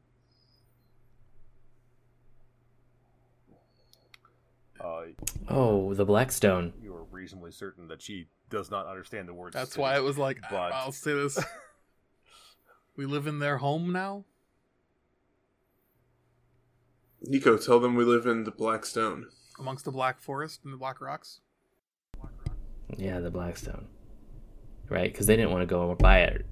Uh, 4.79 5.03
Oh, 5.47 5.93
the 5.93 6.05
Blackstone. 6.05 6.73
you 6.81 6.93
are 6.93 7.03
reasonably 7.03 7.51
certain 7.51 7.87
that 7.87 8.01
she 8.01 8.27
does 8.49 8.69
not 8.71 8.87
understand 8.87 9.27
the 9.27 9.33
word. 9.33 9.53
That's 9.53 9.71
city. 9.71 9.81
why 9.81 9.95
it 9.95 10.03
was 10.03 10.17
like, 10.17 10.39
But- 10.49 10.73
I'll 10.73 10.91
say 10.91 11.13
this. 11.13 11.37
we 12.95 13.05
live 13.05 13.27
in 13.27 13.39
their 13.39 13.57
home 13.57 13.91
now. 13.91 14.25
Nico, 17.21 17.57
tell 17.57 17.79
them 17.79 17.95
we 17.95 18.03
live 18.03 18.25
in 18.27 18.43
the 18.43 18.51
Black 18.51 18.85
Stone. 18.85 19.27
amongst 19.59 19.85
the 19.85 19.91
Black 19.91 20.19
Forest 20.19 20.61
and 20.63 20.71
the 20.73 20.77
Black 20.77 21.01
Rocks. 21.01 21.39
Yeah, 22.97 23.19
the 23.19 23.31
Blackstone. 23.31 23.87
Right, 24.89 25.11
because 25.11 25.25
they 25.25 25.35
didn't 25.35 25.51
want 25.51 25.63
to 25.63 25.65
go 25.65 25.89
and 25.89 25.97
buy 25.97 26.19
it. 26.19 26.45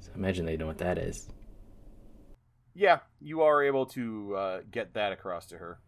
So 0.00 0.10
imagine 0.16 0.44
they 0.44 0.56
know 0.56 0.66
what 0.66 0.78
that 0.78 0.98
is. 0.98 1.28
Yeah, 2.74 2.98
you 3.20 3.42
are 3.42 3.62
able 3.62 3.86
to 3.86 4.34
uh, 4.36 4.60
get 4.70 4.94
that 4.94 5.12
across 5.12 5.46
to 5.46 5.58
her. 5.58 5.78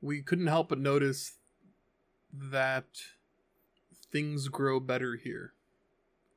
We 0.00 0.22
couldn't 0.22 0.46
help 0.46 0.70
but 0.70 0.78
notice 0.78 1.34
that 2.32 2.86
things 4.10 4.48
grow 4.48 4.80
better 4.80 5.16
here. 5.16 5.54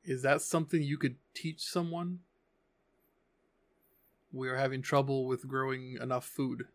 Is 0.04 0.22
that 0.22 0.42
something 0.42 0.82
you 0.82 0.98
could 0.98 1.16
teach 1.34 1.60
someone? 1.60 2.20
We 4.32 4.48
are 4.48 4.56
having 4.56 4.82
trouble 4.82 5.26
with 5.26 5.48
growing 5.48 5.96
enough 6.00 6.24
food. 6.24 6.66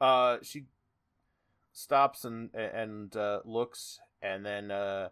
Uh, 0.00 0.38
she 0.42 0.66
stops 1.72 2.24
and 2.24 2.54
and 2.54 3.14
uh, 3.16 3.40
looks, 3.44 4.00
and 4.22 4.44
then 4.44 4.70
uh, 4.70 5.08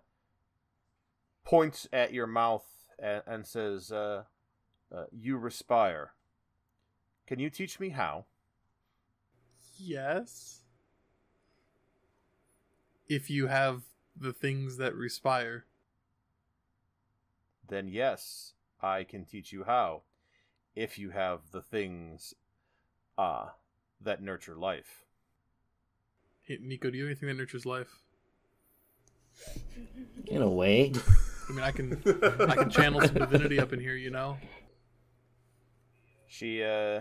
points 1.44 1.88
at 1.92 2.12
your 2.12 2.26
mouth 2.26 2.66
and, 2.98 3.22
and 3.26 3.46
says, 3.46 3.90
uh, 3.90 4.24
uh, 4.94 5.04
"You 5.10 5.36
respire. 5.36 6.12
Can 7.26 7.38
you 7.38 7.50
teach 7.50 7.80
me 7.80 7.90
how?" 7.90 8.26
Yes. 9.78 10.57
If 13.08 13.30
you 13.30 13.46
have 13.46 13.82
the 14.20 14.32
things 14.32 14.76
that 14.78 14.94
respire. 14.94 15.64
Then 17.66 17.88
yes, 17.88 18.54
I 18.80 19.04
can 19.04 19.24
teach 19.24 19.52
you 19.52 19.64
how. 19.64 20.02
If 20.74 20.98
you 20.98 21.10
have 21.10 21.50
the 21.52 21.62
things, 21.62 22.34
ah, 23.16 23.54
that 24.00 24.22
nurture 24.22 24.56
life. 24.56 25.04
Hey, 26.42 26.58
Nico, 26.60 26.90
do 26.90 26.96
you 26.96 27.04
have 27.04 27.10
anything 27.10 27.28
that 27.28 27.36
nurtures 27.36 27.66
life? 27.66 28.02
In 30.26 30.42
a 30.42 30.48
way. 30.48 30.92
I 31.48 31.52
mean, 31.52 31.64
I 31.64 31.72
can 31.72 32.02
I 32.48 32.54
can 32.54 32.70
channel 32.70 33.00
some 33.00 33.14
divinity 33.14 33.58
up 33.58 33.72
in 33.72 33.80
here, 33.80 33.96
you 33.96 34.10
know. 34.10 34.36
She 36.26 36.62
uh, 36.62 37.00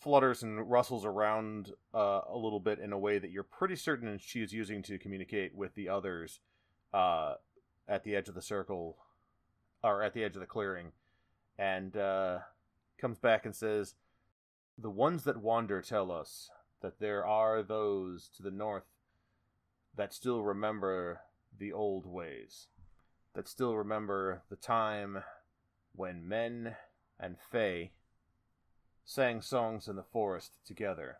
flutters 0.00 0.42
and 0.42 0.70
rustles 0.70 1.04
around 1.04 1.72
uh, 1.94 2.22
a 2.28 2.36
little 2.36 2.58
bit 2.58 2.78
in 2.78 2.92
a 2.92 2.98
way 2.98 3.18
that 3.18 3.30
you're 3.30 3.42
pretty 3.42 3.76
certain 3.76 4.18
she 4.18 4.42
is 4.42 4.52
using 4.52 4.82
to 4.82 4.98
communicate 4.98 5.54
with 5.54 5.74
the 5.74 5.88
others 5.88 6.40
uh, 6.94 7.34
at 7.86 8.02
the 8.02 8.16
edge 8.16 8.28
of 8.28 8.34
the 8.34 8.42
circle, 8.42 8.96
or 9.84 10.02
at 10.02 10.14
the 10.14 10.24
edge 10.24 10.34
of 10.34 10.40
the 10.40 10.46
clearing, 10.46 10.92
and 11.58 11.96
uh, 11.96 12.38
comes 12.98 13.18
back 13.18 13.44
and 13.44 13.54
says, 13.54 13.94
"The 14.78 14.90
ones 14.90 15.24
that 15.24 15.42
wander 15.42 15.82
tell 15.82 16.10
us 16.10 16.50
that 16.80 16.98
there 16.98 17.26
are 17.26 17.62
those 17.62 18.30
to 18.36 18.42
the 18.42 18.50
north 18.50 18.84
that 19.94 20.14
still 20.14 20.42
remember 20.42 21.20
the 21.56 21.72
old 21.72 22.06
ways, 22.06 22.68
that 23.34 23.48
still 23.48 23.76
remember 23.76 24.42
the 24.48 24.56
time 24.56 25.22
when 25.94 26.26
men 26.26 26.76
and 27.18 27.36
fae." 27.38 27.90
Sang 29.10 29.42
songs 29.42 29.88
in 29.88 29.96
the 29.96 30.04
forest 30.04 30.52
together, 30.64 31.18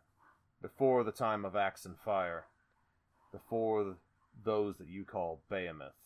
before 0.62 1.02
the 1.02 1.10
time 1.10 1.44
of 1.44 1.56
axe 1.56 1.84
and 1.84 1.98
fire, 1.98 2.44
before 3.32 3.96
those 4.44 4.76
that 4.78 4.86
you 4.86 5.04
call 5.04 5.40
Behemoth. 5.50 5.96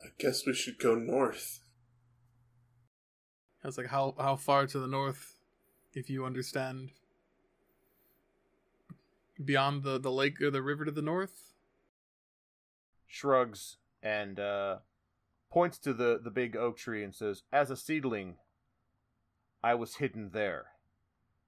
I 0.00 0.06
guess 0.20 0.46
we 0.46 0.54
should 0.54 0.78
go 0.78 0.94
north. 0.94 1.58
I 3.64 3.66
was 3.66 3.76
like, 3.76 3.88
how 3.88 4.14
how 4.20 4.36
far 4.36 4.68
to 4.68 4.78
the 4.78 4.86
north, 4.86 5.34
if 5.94 6.08
you 6.08 6.24
understand? 6.24 6.90
Beyond 9.44 9.82
the 9.82 9.98
the 9.98 10.12
lake 10.12 10.40
or 10.40 10.52
the 10.52 10.62
river 10.62 10.84
to 10.84 10.92
the 10.92 11.02
north. 11.02 11.54
Shrugs 13.08 13.78
and 14.00 14.38
uh, 14.38 14.76
points 15.50 15.78
to 15.78 15.92
the, 15.92 16.20
the 16.22 16.30
big 16.30 16.54
oak 16.54 16.76
tree 16.76 17.02
and 17.02 17.12
says, 17.12 17.42
As 17.52 17.70
a 17.70 17.76
seedling, 17.76 18.36
I 19.66 19.74
was 19.74 19.96
hidden 19.96 20.30
there. 20.32 20.66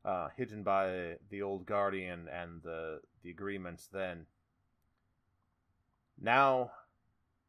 Uh, 0.04 0.26
hidden 0.36 0.64
by 0.64 1.18
the 1.30 1.40
old 1.40 1.66
guardian 1.66 2.26
and 2.28 2.60
the, 2.64 3.00
the 3.22 3.30
agreements 3.30 3.88
then. 3.92 4.26
Now, 6.20 6.72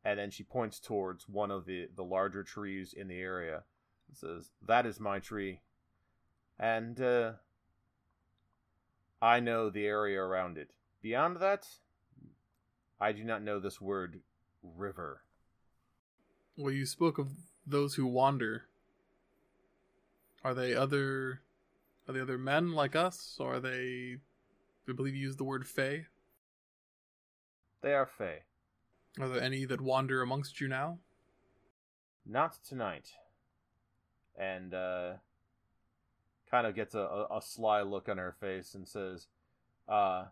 and 0.05 0.19
then 0.19 0.29
she 0.29 0.43
points 0.43 0.79
towards 0.79 1.27
one 1.27 1.49
of 1.49 1.65
the, 1.65 1.87
the 1.95 2.03
larger 2.03 2.43
trees 2.43 2.93
in 2.93 3.07
the 3.07 3.19
area 3.19 3.63
and 4.07 4.15
says, 4.15 4.51
That 4.61 4.85
is 4.85 4.99
my 4.99 5.17
tree. 5.17 5.61
And 6.59 7.01
uh, 7.01 7.31
I 9.19 9.39
know 9.39 9.71
the 9.71 9.87
area 9.87 10.21
around 10.21 10.59
it. 10.59 10.69
Beyond 11.01 11.37
that, 11.37 11.65
I 13.01 13.11
do 13.11 13.23
not 13.23 13.41
know 13.41 13.59
this 13.59 13.81
word 13.81 14.19
river. 14.61 15.23
Well, 16.55 16.71
you 16.71 16.85
spoke 16.85 17.17
of 17.17 17.29
those 17.65 17.95
who 17.95 18.05
wander. 18.05 18.68
Are 20.43 20.53
they 20.53 20.73
other? 20.73 21.41
Are 22.07 22.13
they 22.13 22.21
other 22.21 22.37
men 22.37 22.71
like 22.73 22.95
us, 22.95 23.37
or 23.39 23.55
are 23.55 23.59
they? 23.59 24.17
I 24.87 24.91
believe 24.93 25.15
you 25.15 25.21
used 25.21 25.37
the 25.37 25.43
word 25.43 25.67
"fey." 25.67 26.05
They 27.81 27.93
are 27.93 28.05
Fey. 28.05 28.39
Are 29.19 29.29
there 29.29 29.41
any 29.41 29.65
that 29.65 29.81
wander 29.81 30.21
amongst 30.21 30.59
you 30.59 30.67
now? 30.67 30.99
Not 32.25 32.57
tonight. 32.63 33.11
And 34.37 34.73
uh 34.73 35.13
kind 36.51 36.67
of 36.67 36.75
gets 36.75 36.95
a, 36.95 36.99
a, 36.99 37.37
a 37.37 37.41
sly 37.41 37.81
look 37.81 38.09
on 38.09 38.17
her 38.17 38.35
face 38.39 38.73
and 38.73 38.87
says, 38.87 39.27
uh 39.87 40.25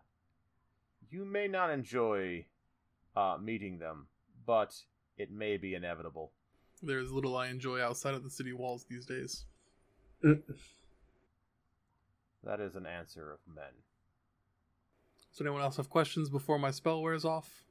you 1.10 1.24
may 1.24 1.48
not 1.48 1.70
enjoy 1.70 2.44
uh 3.16 3.38
meeting 3.40 3.78
them, 3.78 4.08
but 4.46 4.74
it 5.16 5.30
may 5.30 5.56
be 5.56 5.74
inevitable. 5.74 6.32
There 6.82 7.00
is 7.00 7.10
little 7.10 7.36
I 7.36 7.48
enjoy 7.48 7.80
outside 7.80 8.14
of 8.14 8.24
the 8.24 8.30
city 8.30 8.52
walls 8.52 8.84
these 8.84 9.06
days. 9.06 9.46
Mm. 10.24 10.42
That 12.44 12.60
is 12.60 12.76
an 12.76 12.86
answer 12.86 13.32
of 13.32 13.38
men. 13.54 13.72
Does 15.30 15.40
anyone 15.40 15.62
else 15.62 15.76
have 15.76 15.90
questions 15.90 16.28
before 16.28 16.58
my 16.58 16.70
spell 16.70 17.02
wears 17.02 17.24
off? 17.24 17.64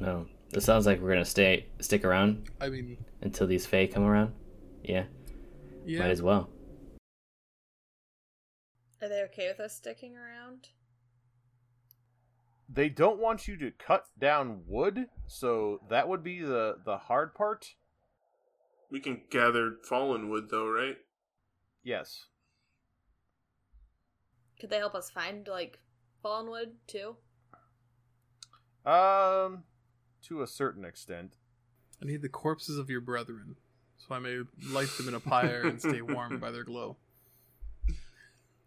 No. 0.00 0.26
It 0.52 0.62
sounds 0.62 0.84
like 0.84 1.00
we're 1.00 1.12
gonna 1.12 1.24
stay 1.24 1.66
stick 1.80 2.04
around 2.04 2.50
I 2.60 2.68
mean, 2.68 2.98
until 3.22 3.46
these 3.46 3.64
Fae 3.64 3.86
come 3.86 4.04
around. 4.04 4.34
Yeah, 4.82 5.04
yeah. 5.86 6.00
might 6.00 6.10
as 6.10 6.20
well. 6.20 6.50
Are 9.00 9.08
they 9.08 9.22
okay 9.22 9.48
with 9.48 9.60
us 9.60 9.74
sticking 9.74 10.14
around? 10.14 10.68
They 12.68 12.90
don't 12.90 13.18
want 13.18 13.48
you 13.48 13.56
to 13.58 13.70
cut 13.70 14.04
down 14.18 14.62
wood, 14.66 15.06
so 15.26 15.80
that 15.88 16.06
would 16.08 16.22
be 16.22 16.42
the 16.42 16.76
the 16.84 16.98
hard 16.98 17.34
part. 17.34 17.74
We 18.92 19.00
can 19.00 19.22
gather 19.30 19.76
fallen 19.88 20.28
wood, 20.28 20.48
though, 20.50 20.68
right? 20.68 20.98
Yes. 21.82 22.26
Could 24.60 24.68
they 24.68 24.76
help 24.76 24.94
us 24.94 25.08
find 25.08 25.48
like 25.48 25.78
fallen 26.22 26.50
wood 26.50 26.74
too? 26.86 27.16
Um 28.84 29.64
to 30.28 30.42
a 30.42 30.46
certain 30.46 30.84
extent. 30.84 31.36
I 32.00 32.04
need 32.04 32.20
the 32.20 32.28
corpses 32.28 32.78
of 32.78 32.90
your 32.90 33.00
brethren, 33.00 33.56
so 33.96 34.14
I 34.14 34.18
may 34.18 34.40
light 34.70 34.90
them 34.98 35.08
in 35.08 35.14
a 35.14 35.20
pyre 35.20 35.62
and 35.62 35.80
stay 35.80 36.02
warm 36.02 36.38
by 36.38 36.50
their 36.50 36.62
glow. 36.62 36.98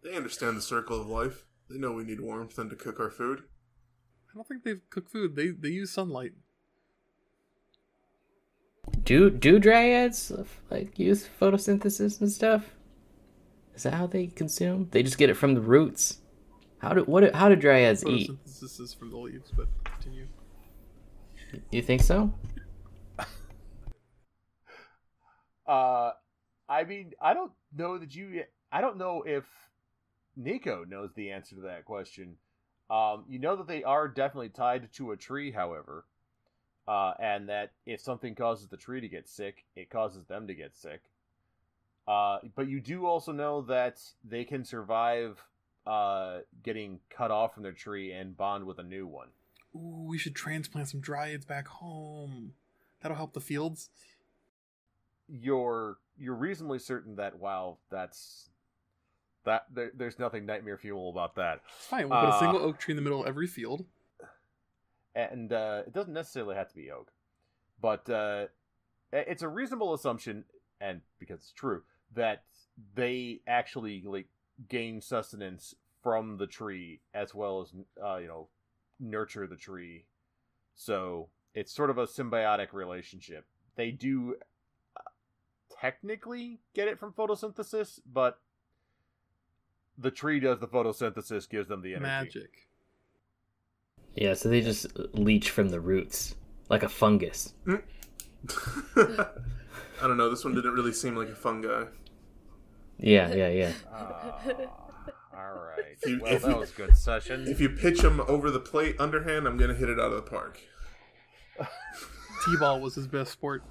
They 0.02 0.14
understand 0.14 0.56
the 0.56 0.62
circle 0.62 1.00
of 1.00 1.06
life. 1.06 1.44
They 1.70 1.78
know 1.78 1.92
we 1.92 2.04
need 2.04 2.20
warmth 2.20 2.58
and 2.58 2.68
to 2.70 2.76
cook 2.76 2.98
our 2.98 3.10
food. 3.10 3.44
I 4.30 4.34
don't 4.34 4.46
think 4.46 4.64
they 4.64 4.74
cook 4.90 5.08
food. 5.08 5.36
They 5.36 5.48
they 5.48 5.70
use 5.70 5.92
sunlight. 5.92 6.32
Do 9.06 9.30
do 9.30 9.60
dryads 9.60 10.32
like 10.68 10.98
use 10.98 11.28
photosynthesis 11.40 12.20
and 12.20 12.30
stuff? 12.30 12.74
Is 13.76 13.84
that 13.84 13.94
how 13.94 14.08
they 14.08 14.26
consume? 14.26 14.88
They 14.90 15.04
just 15.04 15.16
get 15.16 15.30
it 15.30 15.34
from 15.34 15.54
the 15.54 15.60
roots. 15.60 16.18
How 16.78 16.92
do 16.92 17.04
what? 17.04 17.32
How 17.32 17.48
do 17.48 17.54
dryads 17.54 18.04
eat? 18.04 18.30
Photosynthesis 18.30 18.80
is 18.80 18.94
from 18.94 19.10
the 19.10 19.16
leaves, 19.16 19.52
but 19.56 19.68
continue. 19.84 20.26
You 21.70 21.82
think 21.82 22.02
so? 22.02 22.34
Uh, 25.68 26.12
I 26.68 26.84
mean, 26.84 27.12
I 27.20 27.34
don't 27.34 27.50
know 27.76 27.98
that 27.98 28.14
you. 28.14 28.44
I 28.70 28.80
don't 28.80 28.98
know 28.98 29.24
if 29.26 29.42
Nico 30.36 30.84
knows 30.84 31.10
the 31.16 31.32
answer 31.32 31.56
to 31.56 31.62
that 31.62 31.84
question. 31.84 32.36
Um, 32.88 33.24
you 33.28 33.40
know 33.40 33.56
that 33.56 33.66
they 33.66 33.82
are 33.82 34.06
definitely 34.06 34.50
tied 34.50 34.88
to 34.92 35.10
a 35.10 35.16
tree, 35.16 35.50
however, 35.50 36.04
uh, 36.88 37.14
and 37.18 37.48
that 37.48 37.72
if 37.84 38.00
something 38.00 38.34
causes 38.34 38.68
the 38.68 38.76
tree 38.76 39.00
to 39.00 39.08
get 39.08 39.28
sick, 39.28 39.64
it 39.74 39.90
causes 39.90 40.24
them 40.26 40.46
to 40.46 40.54
get 40.54 40.76
sick. 40.76 41.02
Uh, 42.06 42.38
but 42.54 42.68
you 42.68 42.80
do 42.80 43.04
also 43.06 43.32
know 43.32 43.62
that 43.62 44.00
they 44.24 44.44
can 44.44 44.64
survive 44.64 45.44
uh, 45.86 46.38
getting 46.62 47.00
cut 47.10 47.30
off 47.30 47.54
from 47.54 47.62
their 47.64 47.72
tree 47.72 48.12
and 48.12 48.36
bond 48.36 48.64
with 48.64 48.78
a 48.78 48.82
new 48.84 49.06
one. 49.06 49.28
Ooh, 49.74 50.04
we 50.08 50.16
should 50.18 50.34
transplant 50.34 50.88
some 50.88 51.00
dryads 51.00 51.46
back 51.46 51.66
home. 51.68 52.52
That'll 53.02 53.16
help 53.16 53.32
the 53.34 53.40
fields. 53.40 53.90
you're 55.28 55.98
you're 56.18 56.34
reasonably 56.34 56.78
certain 56.78 57.16
that 57.16 57.38
while 57.38 57.78
that's 57.90 58.48
that 59.44 59.66
there, 59.72 59.90
there's 59.94 60.18
nothing 60.18 60.46
nightmare 60.46 60.78
fuel 60.78 61.10
about 61.10 61.34
that 61.36 61.60
It's 61.76 61.86
fine. 61.86 62.08
We'll 62.08 62.18
put 62.20 62.28
a 62.28 62.32
Uh, 62.32 62.38
single 62.40 62.60
oak 62.60 62.78
tree 62.78 62.92
in 62.92 62.96
the 62.96 63.02
middle 63.02 63.20
of 63.22 63.26
every 63.28 63.46
field. 63.46 63.84
And 65.16 65.52
uh, 65.52 65.82
it 65.86 65.92
doesn't 65.92 66.12
necessarily 66.12 66.54
have 66.54 66.68
to 66.68 66.74
be 66.74 66.90
oak 66.90 67.10
but 67.80 68.08
uh, 68.08 68.46
it's 69.12 69.42
a 69.42 69.48
reasonable 69.48 69.94
assumption 69.94 70.44
and 70.80 71.00
because 71.18 71.40
it's 71.40 71.52
true 71.52 71.82
that 72.14 72.44
they 72.94 73.40
actually 73.46 74.02
like 74.04 74.28
gain 74.68 75.00
sustenance 75.00 75.74
from 76.02 76.36
the 76.36 76.46
tree 76.46 77.00
as 77.14 77.34
well 77.34 77.60
as 77.60 77.74
uh, 78.02 78.16
you 78.16 78.28
know 78.28 78.48
nurture 79.00 79.46
the 79.46 79.56
tree. 79.56 80.06
So 80.74 81.28
it's 81.54 81.72
sort 81.72 81.90
of 81.90 81.98
a 81.98 82.06
symbiotic 82.06 82.72
relationship. 82.72 83.46
They 83.76 83.90
do 83.90 84.36
uh, 84.96 85.00
technically 85.80 86.60
get 86.74 86.88
it 86.88 86.98
from 86.98 87.12
photosynthesis 87.12 88.00
but 88.10 88.38
the 89.98 90.10
tree 90.10 90.40
does 90.40 90.60
the 90.60 90.68
photosynthesis 90.68 91.48
gives 91.48 91.68
them 91.68 91.82
the 91.82 91.94
energy. 91.94 92.02
Magic. 92.06 92.65
Yeah, 94.16 94.34
so 94.34 94.48
they 94.48 94.60
just 94.62 94.86
leach 95.14 95.50
from 95.50 95.68
the 95.68 95.78
roots 95.80 96.34
like 96.68 96.82
a 96.82 96.88
fungus. 96.88 97.52
I 97.66 97.76
don't 100.02 100.16
know. 100.16 100.30
This 100.30 100.44
one 100.44 100.54
didn't 100.54 100.72
really 100.72 100.92
seem 100.92 101.14
like 101.16 101.28
a 101.28 101.34
fungi. 101.34 101.84
Yeah, 102.98 103.32
yeah, 103.34 103.48
yeah. 103.48 103.72
Ah, 103.92 104.38
all 105.36 105.52
right. 105.54 105.96
you- 106.06 106.20
well, 106.22 106.32
if 106.32 106.42
that 106.42 106.50
you- 106.50 106.56
was 106.56 106.70
good 106.70 106.96
session. 106.96 107.46
If 107.46 107.60
you 107.60 107.68
pitch 107.68 108.00
them 108.00 108.22
over 108.26 108.50
the 108.50 108.60
plate 108.60 108.96
underhand, 108.98 109.46
I'm 109.46 109.58
gonna 109.58 109.74
hit 109.74 109.88
it 109.90 110.00
out 110.00 110.12
of 110.12 110.24
the 110.24 110.30
park. 110.30 110.60
T-ball 112.46 112.80
was 112.80 112.94
his 112.94 113.06
best 113.06 113.32
sport, 113.32 113.64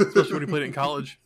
especially 0.00 0.32
when 0.34 0.42
he 0.42 0.46
played 0.46 0.62
it 0.62 0.66
in 0.66 0.72
college. 0.72 1.18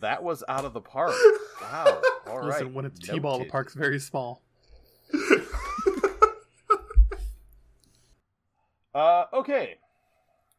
That 0.00 0.22
was 0.24 0.42
out 0.48 0.64
of 0.64 0.72
the 0.72 0.80
park. 0.80 1.14
Wow. 1.62 2.02
All 2.26 2.38
right. 2.38 2.46
Listen, 2.46 2.74
when 2.74 2.84
it's 2.84 2.98
T-ball, 3.00 3.38
the 3.38 3.44
park's 3.46 3.74
very 3.74 3.98
small. 4.00 4.42
Uh, 8.94 9.23
okay. 9.34 9.76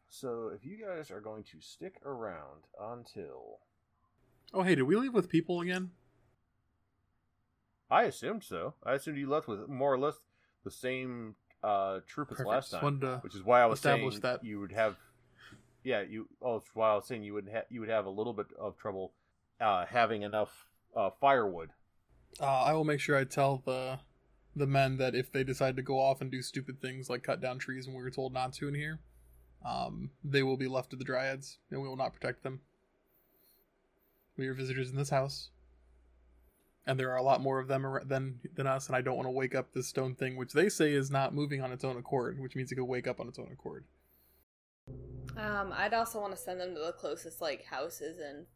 So 0.08 0.52
if 0.54 0.64
you 0.64 0.78
guys 0.78 1.10
are 1.10 1.20
going 1.20 1.42
to 1.44 1.60
stick 1.60 2.00
around 2.04 2.64
until 2.80 3.58
Oh, 4.54 4.62
hey, 4.62 4.74
did 4.76 4.82
we 4.84 4.96
leave 4.96 5.12
with 5.12 5.28
people 5.28 5.60
again? 5.60 5.90
I 7.90 8.04
assumed 8.04 8.44
so. 8.44 8.74
I 8.84 8.94
assumed 8.94 9.18
you 9.18 9.28
left 9.28 9.48
with 9.48 9.68
more 9.68 9.92
or 9.92 9.98
less 9.98 10.14
the 10.64 10.70
same 10.70 11.34
uh 11.62 12.00
troop 12.06 12.28
as 12.30 12.38
Perfect. 12.38 12.48
last 12.48 12.70
time, 12.70 13.00
to 13.00 13.18
which 13.22 13.34
is 13.34 13.42
why 13.42 13.62
I 13.62 13.66
was 13.66 13.80
saying 13.80 14.20
that. 14.20 14.44
you 14.44 14.60
would 14.60 14.72
have. 14.72 14.96
Yeah, 15.84 16.02
you. 16.02 16.28
Oh, 16.42 16.56
it's 16.56 16.70
why 16.74 16.90
I 16.90 16.94
was 16.94 17.06
saying 17.06 17.22
you 17.22 17.34
would 17.34 17.48
have 17.48 17.64
you 17.70 17.80
would 17.80 17.88
have 17.88 18.06
a 18.06 18.10
little 18.10 18.32
bit 18.32 18.46
of 18.58 18.76
trouble 18.76 19.12
uh, 19.60 19.86
having 19.86 20.22
enough 20.22 20.66
uh, 20.96 21.10
firewood. 21.20 21.70
Uh, 22.40 22.44
I 22.46 22.72
will 22.72 22.84
make 22.84 23.00
sure 23.00 23.16
I 23.16 23.24
tell 23.24 23.62
the 23.64 23.98
the 24.56 24.66
men 24.66 24.96
that 24.96 25.14
if 25.14 25.30
they 25.30 25.44
decide 25.44 25.76
to 25.76 25.82
go 25.82 26.00
off 26.00 26.22
and 26.22 26.30
do 26.30 26.40
stupid 26.40 26.80
things 26.80 27.10
like 27.10 27.22
cut 27.22 27.40
down 27.40 27.58
trees 27.58 27.86
when 27.86 27.94
we 27.94 28.02
were 28.02 28.10
told 28.10 28.32
not 28.32 28.54
to 28.54 28.68
in 28.68 28.74
here, 28.74 28.98
um, 29.64 30.10
they 30.24 30.42
will 30.42 30.56
be 30.56 30.66
left 30.66 30.90
to 30.90 30.96
the 30.96 31.04
dryads, 31.04 31.58
and 31.70 31.80
we 31.80 31.88
will 31.88 31.96
not 31.96 32.14
protect 32.14 32.42
them. 32.42 32.60
We 34.38 34.48
are 34.48 34.54
visitors 34.54 34.90
in 34.90 34.96
this 34.96 35.10
house, 35.10 35.50
and 36.86 36.98
there 36.98 37.10
are 37.10 37.16
a 37.16 37.22
lot 37.22 37.42
more 37.42 37.58
of 37.58 37.68
them 37.68 37.86
than 38.04 38.40
than 38.54 38.66
us. 38.66 38.86
And 38.86 38.96
I 38.96 39.02
don't 39.02 39.16
want 39.16 39.26
to 39.26 39.32
wake 39.32 39.54
up 39.54 39.72
this 39.72 39.88
stone 39.88 40.14
thing, 40.14 40.36
which 40.36 40.52
they 40.52 40.68
say 40.68 40.92
is 40.92 41.10
not 41.10 41.34
moving 41.34 41.60
on 41.62 41.72
its 41.72 41.84
own 41.84 41.96
accord, 41.96 42.38
which 42.40 42.56
means 42.56 42.72
it 42.72 42.76
could 42.76 42.84
wake 42.84 43.06
up 43.06 43.20
on 43.20 43.28
its 43.28 43.38
own 43.38 43.48
accord. 43.52 43.84
Um, 45.36 45.72
I'd 45.74 45.94
also 45.94 46.20
want 46.20 46.34
to 46.34 46.40
send 46.40 46.60
them 46.60 46.74
to 46.74 46.80
the 46.80 46.92
closest 46.92 47.42
like 47.42 47.64
houses 47.64 48.18
and 48.18 48.46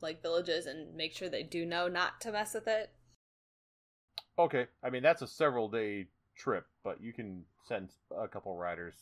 like 0.00 0.22
villages 0.22 0.66
and 0.66 0.94
make 0.94 1.14
sure 1.14 1.28
they 1.28 1.42
do 1.42 1.64
know 1.64 1.88
not 1.88 2.20
to 2.20 2.32
mess 2.32 2.54
with 2.54 2.68
it. 2.68 2.90
Okay, 4.38 4.66
I 4.82 4.90
mean 4.90 5.02
that's 5.02 5.22
a 5.22 5.26
several 5.26 5.68
day 5.68 6.06
trip, 6.36 6.66
but 6.82 7.00
you 7.02 7.12
can 7.12 7.44
send 7.66 7.90
a 8.16 8.26
couple 8.26 8.56
riders. 8.56 8.94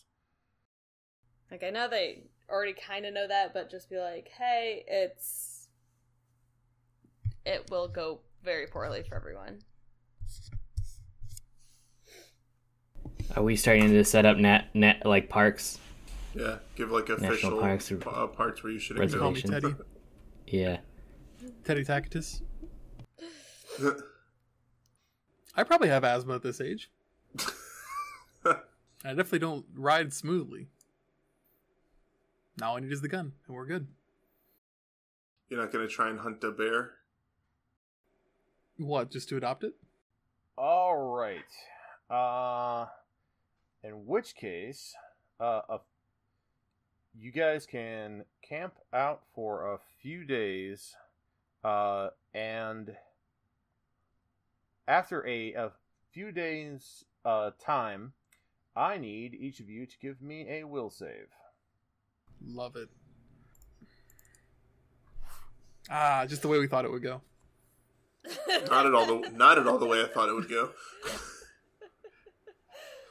Like 1.51 1.63
I 1.65 1.71
know 1.71 1.89
they 1.89 2.25
already 2.49 2.75
kind 2.75 3.07
of 3.07 3.15
know 3.15 3.29
that, 3.29 3.55
but 3.55 3.71
just 3.71 3.89
be 3.91 3.99
like, 3.99 4.29
"Hey, 4.29 4.85
it's 4.87 5.69
it 7.47 7.71
will 7.71 7.89
go 7.89 8.21
very 8.43 8.67
poorly 8.67 9.03
for 9.09 9.15
everyone." 9.17 9.61
Are 13.37 13.43
we 13.45 13.55
starting 13.55 13.91
to 13.91 14.05
set 14.05 14.27
up 14.27 14.37
net 14.37 14.75
net 14.75 15.07
like 15.07 15.29
parks? 15.29 15.79
Yeah, 16.35 16.59
give 16.77 16.91
like 16.91 17.09
official 17.09 17.31
National 17.31 17.61
parks 17.61 17.93
or- 17.93 18.09
uh, 18.09 18.27
parts 18.27 18.63
where 18.63 18.73
you 18.73 18.79
should 18.79 18.97
Call 19.13 19.31
me 19.31 19.43
Teddy. 19.43 19.75
Yeah. 20.47 20.79
Teddy 21.65 21.85
Tacitus. 21.85 22.43
I 25.55 25.65
probably 25.65 25.89
have 25.89 26.05
asthma 26.05 26.37
at 26.37 26.43
this 26.43 26.61
age. 26.61 26.91
I 28.45 28.55
definitely 29.05 29.41
don't 29.41 29.67
ride 29.75 30.13
smoothly. 30.13 30.69
Now 32.59 32.71
all 32.71 32.77
I 32.77 32.81
need 32.81 32.93
is 32.93 33.01
the 33.01 33.09
gun, 33.09 33.33
and 33.47 33.57
we're 33.57 33.67
good. 33.67 33.87
You're 35.49 35.61
not 35.61 35.73
gonna 35.73 35.89
try 35.89 36.09
and 36.11 36.21
hunt 36.21 36.45
a 36.45 36.51
bear. 36.51 36.93
What, 38.77 39.11
just 39.11 39.29
to 39.31 39.37
adopt 39.37 39.65
it? 39.65 39.75
All 40.57 40.97
right. 40.97 41.41
Uh, 42.09 42.87
in 43.83 44.07
which 44.07 44.35
case, 44.35 44.95
uh, 45.41 45.63
a, 45.69 45.79
you 47.19 47.33
guys 47.33 47.67
can 47.67 48.25
camp 48.43 48.75
out 48.93 49.23
for 49.35 49.75
a 49.75 49.79
few 50.01 50.25
days, 50.25 50.95
uh, 51.65 52.09
and 52.35 52.97
after 54.91 55.27
a, 55.27 55.55
a 55.55 55.71
few 56.11 56.33
days 56.33 57.05
uh, 57.25 57.51
time, 57.65 58.13
I 58.75 58.99
need 58.99 59.35
each 59.35 59.61
of 59.61 59.69
you 59.69 59.87
to 59.87 59.99
give 60.03 60.21
me 60.21 60.47
a 60.49 60.65
will 60.65 60.91
save. 60.91 61.29
Love 62.45 62.77
it. 62.77 62.89
Ah, 65.89 66.27
just 66.27 66.43
the 66.43 66.49
way 66.49 66.59
we 66.59 66.67
thought 66.67 66.85
it 66.85 66.91
would 66.91 67.03
go. 67.03 67.21
Not 68.69 68.87
at 68.87 68.95
all 68.95 69.07
the 69.07 69.31
not 69.31 69.59
at 69.59 69.67
all 69.67 69.79
the 69.79 69.87
way 69.87 70.03
I 70.03 70.07
thought 70.07 70.29
it 70.29 70.35
would 70.35 70.49
go. 70.49 70.71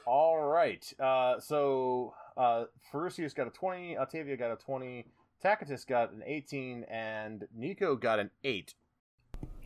All 0.05 0.39
right. 0.39 0.85
Uh, 0.99 1.39
so 1.39 2.13
uh, 2.37 2.65
Ferucius 2.91 3.33
got 3.33 3.47
a 3.47 3.49
20, 3.49 3.97
Octavia 3.97 4.37
got 4.37 4.51
a 4.51 4.55
20, 4.55 5.05
Tacitus 5.41 5.85
got 5.85 6.11
an 6.11 6.23
18, 6.25 6.85
and 6.89 7.47
Nico 7.55 7.95
got 7.95 8.19
an 8.19 8.29
8. 8.43 8.73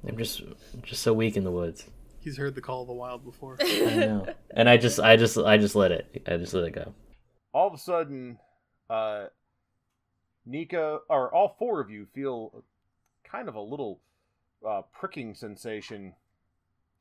I'm 0.07 0.17
just 0.17 0.41
just 0.81 1.01
so 1.01 1.13
weak 1.13 1.37
in 1.37 1.43
the 1.43 1.51
woods. 1.51 1.85
He's 2.23 2.37
heard 2.37 2.55
the 2.55 2.61
call 2.61 2.83
of 2.83 2.87
the 2.87 2.93
wild 2.93 3.25
before. 3.25 3.57
I 3.61 3.95
know. 3.95 4.25
And 4.55 4.69
I 4.69 4.77
just 4.77 4.99
I 4.99 5.17
just 5.17 5.35
I 5.37 5.57
just 5.57 5.75
let 5.75 5.91
it 5.91 6.23
I 6.27 6.37
just 6.37 6.53
let 6.53 6.63
it 6.65 6.75
go. 6.75 6.93
All 7.53 7.67
of 7.67 7.73
a 7.73 7.77
sudden, 7.77 8.37
uh, 8.87 9.25
Nico, 10.45 11.01
or 11.09 11.33
all 11.33 11.55
four 11.57 11.81
of 11.81 11.89
you 11.89 12.05
feel 12.13 12.63
kind 13.23 13.49
of 13.49 13.55
a 13.55 13.61
little 13.61 13.99
uh, 14.67 14.83
pricking 14.91 15.33
sensation 15.33 16.13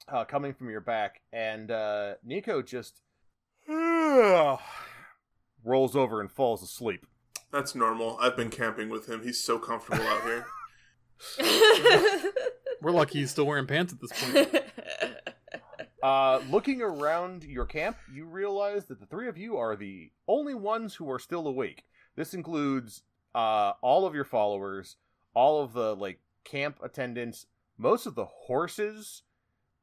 uh, 0.08 0.24
coming 0.24 0.54
from 0.54 0.70
your 0.70 0.80
back, 0.80 1.20
and 1.32 1.70
uh, 1.70 2.14
Nico 2.24 2.62
just 2.62 3.02
rolls 3.68 4.60
over 5.94 6.20
and 6.22 6.30
falls 6.32 6.62
asleep. 6.62 7.06
That's 7.52 7.74
normal. 7.74 8.16
I've 8.18 8.36
been 8.36 8.50
camping 8.50 8.88
with 8.88 9.08
him. 9.10 9.22
He's 9.22 9.44
so 9.44 9.58
comfortable 9.58 10.06
out 10.06 10.22
here. 10.24 10.46
We're 12.82 12.90
lucky 12.90 13.20
he's 13.20 13.30
still 13.30 13.44
wearing 13.46 13.66
pants 13.66 13.92
at 13.92 14.00
this 14.00 14.12
point. 14.12 14.64
Uh, 16.02 16.42
looking 16.50 16.82
around 16.82 17.44
your 17.44 17.64
camp, 17.64 17.96
you 18.12 18.24
realize 18.24 18.86
that 18.86 18.98
the 18.98 19.06
three 19.06 19.28
of 19.28 19.38
you 19.38 19.56
are 19.56 19.76
the 19.76 20.10
only 20.26 20.52
ones 20.52 20.96
who 20.96 21.08
are 21.08 21.18
still 21.20 21.46
awake. 21.46 21.84
This 22.16 22.34
includes 22.34 23.02
uh, 23.36 23.74
all 23.82 24.04
of 24.04 24.12
your 24.12 24.24
followers, 24.24 24.96
all 25.32 25.62
of 25.62 25.74
the 25.74 25.94
like 25.94 26.18
camp 26.42 26.78
attendants, 26.82 27.46
most 27.78 28.06
of 28.06 28.16
the 28.16 28.24
horses, 28.24 29.22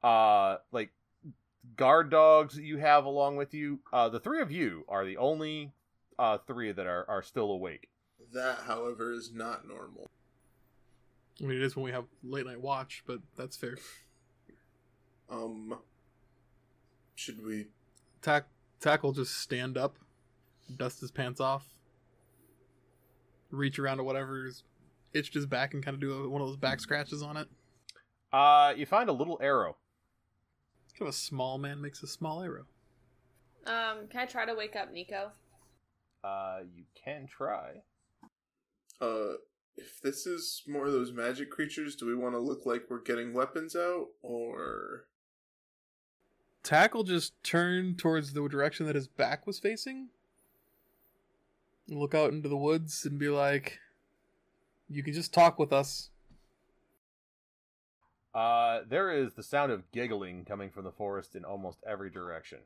uh, 0.03 0.57
like 0.73 0.91
guard 1.77 2.09
dogs 2.09 2.55
that 2.55 2.63
you 2.63 2.79
have 2.79 3.05
along 3.05 3.37
with 3.37 3.53
you. 3.53 3.79
Uh, 3.93 4.09
the 4.09 4.19
three 4.19 4.41
of 4.41 4.51
you 4.51 4.83
are 4.89 5.05
the 5.05 5.15
only 5.15 5.71
uh, 6.17 6.37
three 6.45 6.73
that 6.73 6.85
are, 6.85 7.05
are 7.09 7.23
still 7.23 7.49
awake. 7.49 7.87
that, 8.33 8.59
however, 8.67 9.13
is 9.13 9.31
not 9.33 9.65
normal. 9.65 10.09
I 11.41 11.45
mean, 11.45 11.57
it 11.57 11.63
is 11.63 11.75
when 11.75 11.85
we 11.85 11.91
have 11.91 12.05
late 12.23 12.45
night 12.45 12.61
watch, 12.61 13.03
but 13.07 13.19
that's 13.37 13.55
fair. 13.55 13.77
Um, 15.29 15.77
should 17.15 17.45
we? 17.45 17.67
Tack 18.21 18.47
tackle 18.81 19.13
just 19.13 19.37
stand 19.39 19.77
up, 19.77 19.97
dust 20.75 20.99
his 21.01 21.11
pants 21.11 21.39
off, 21.39 21.65
reach 23.51 23.79
around 23.79 23.97
to 23.97 24.03
whatever's 24.03 24.63
itched 25.13 25.33
his 25.33 25.45
back, 25.45 25.73
and 25.73 25.83
kind 25.83 25.95
of 25.95 26.01
do 26.01 26.11
a, 26.13 26.29
one 26.29 26.41
of 26.41 26.47
those 26.47 26.57
back 26.57 26.79
scratches 26.79 27.21
on 27.21 27.37
it. 27.37 27.47
Uh, 28.31 28.73
you 28.75 28.85
find 28.85 29.09
a 29.09 29.13
little 29.13 29.39
arrow. 29.41 29.77
Kind 30.97 31.07
of 31.07 31.13
a 31.13 31.17
small 31.17 31.57
man 31.57 31.81
makes 31.81 32.03
a 32.03 32.07
small 32.07 32.43
arrow. 32.43 32.65
um, 33.65 34.07
can 34.09 34.21
I 34.21 34.25
try 34.25 34.45
to 34.45 34.53
wake 34.53 34.75
up 34.75 34.91
Nico? 34.91 35.31
Uh, 36.23 36.59
you 36.75 36.83
can 37.01 37.27
try. 37.27 37.81
Uh, 38.99 39.33
if 39.79 40.01
this 40.01 40.25
is 40.25 40.63
more 40.67 40.85
of 40.85 40.91
those 40.91 41.11
magic 41.11 41.49
creatures, 41.49 41.95
do 41.95 42.05
we 42.05 42.15
want 42.15 42.35
to 42.35 42.39
look 42.39 42.65
like 42.65 42.83
we're 42.89 43.01
getting 43.01 43.33
weapons 43.33 43.75
out, 43.75 44.07
or 44.21 45.05
Tackle 46.63 47.03
just 47.03 47.41
turned 47.43 47.97
towards 47.97 48.33
the 48.33 48.47
direction 48.47 48.85
that 48.85 48.95
his 48.95 49.07
back 49.07 49.47
was 49.47 49.59
facing. 49.59 50.09
Look 51.87 52.13
out 52.13 52.33
into 52.33 52.49
the 52.49 52.57
woods 52.57 53.05
and 53.05 53.17
be 53.17 53.29
like, 53.29 53.79
"You 54.87 55.01
can 55.01 55.13
just 55.13 55.33
talk 55.33 55.57
with 55.57 55.73
us." 55.73 56.11
Uh, 58.33 58.81
there 58.87 59.11
is 59.11 59.33
the 59.33 59.43
sound 59.43 59.71
of 59.71 59.91
giggling 59.91 60.45
coming 60.45 60.69
from 60.69 60.83
the 60.83 60.91
forest 60.91 61.35
in 61.35 61.43
almost 61.43 61.79
every 61.87 62.09
direction. 62.09 62.59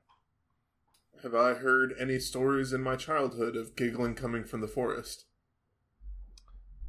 have 1.22 1.36
I 1.36 1.54
heard 1.54 1.94
any 1.98 2.20
stories 2.20 2.74
in 2.74 2.82
my 2.82 2.98
childhood 2.98 3.56
of 3.56 3.76
giggling 3.78 4.16
coming 4.16 4.44
from 4.44 4.60
the 4.60 4.68
forest? 4.68 5.26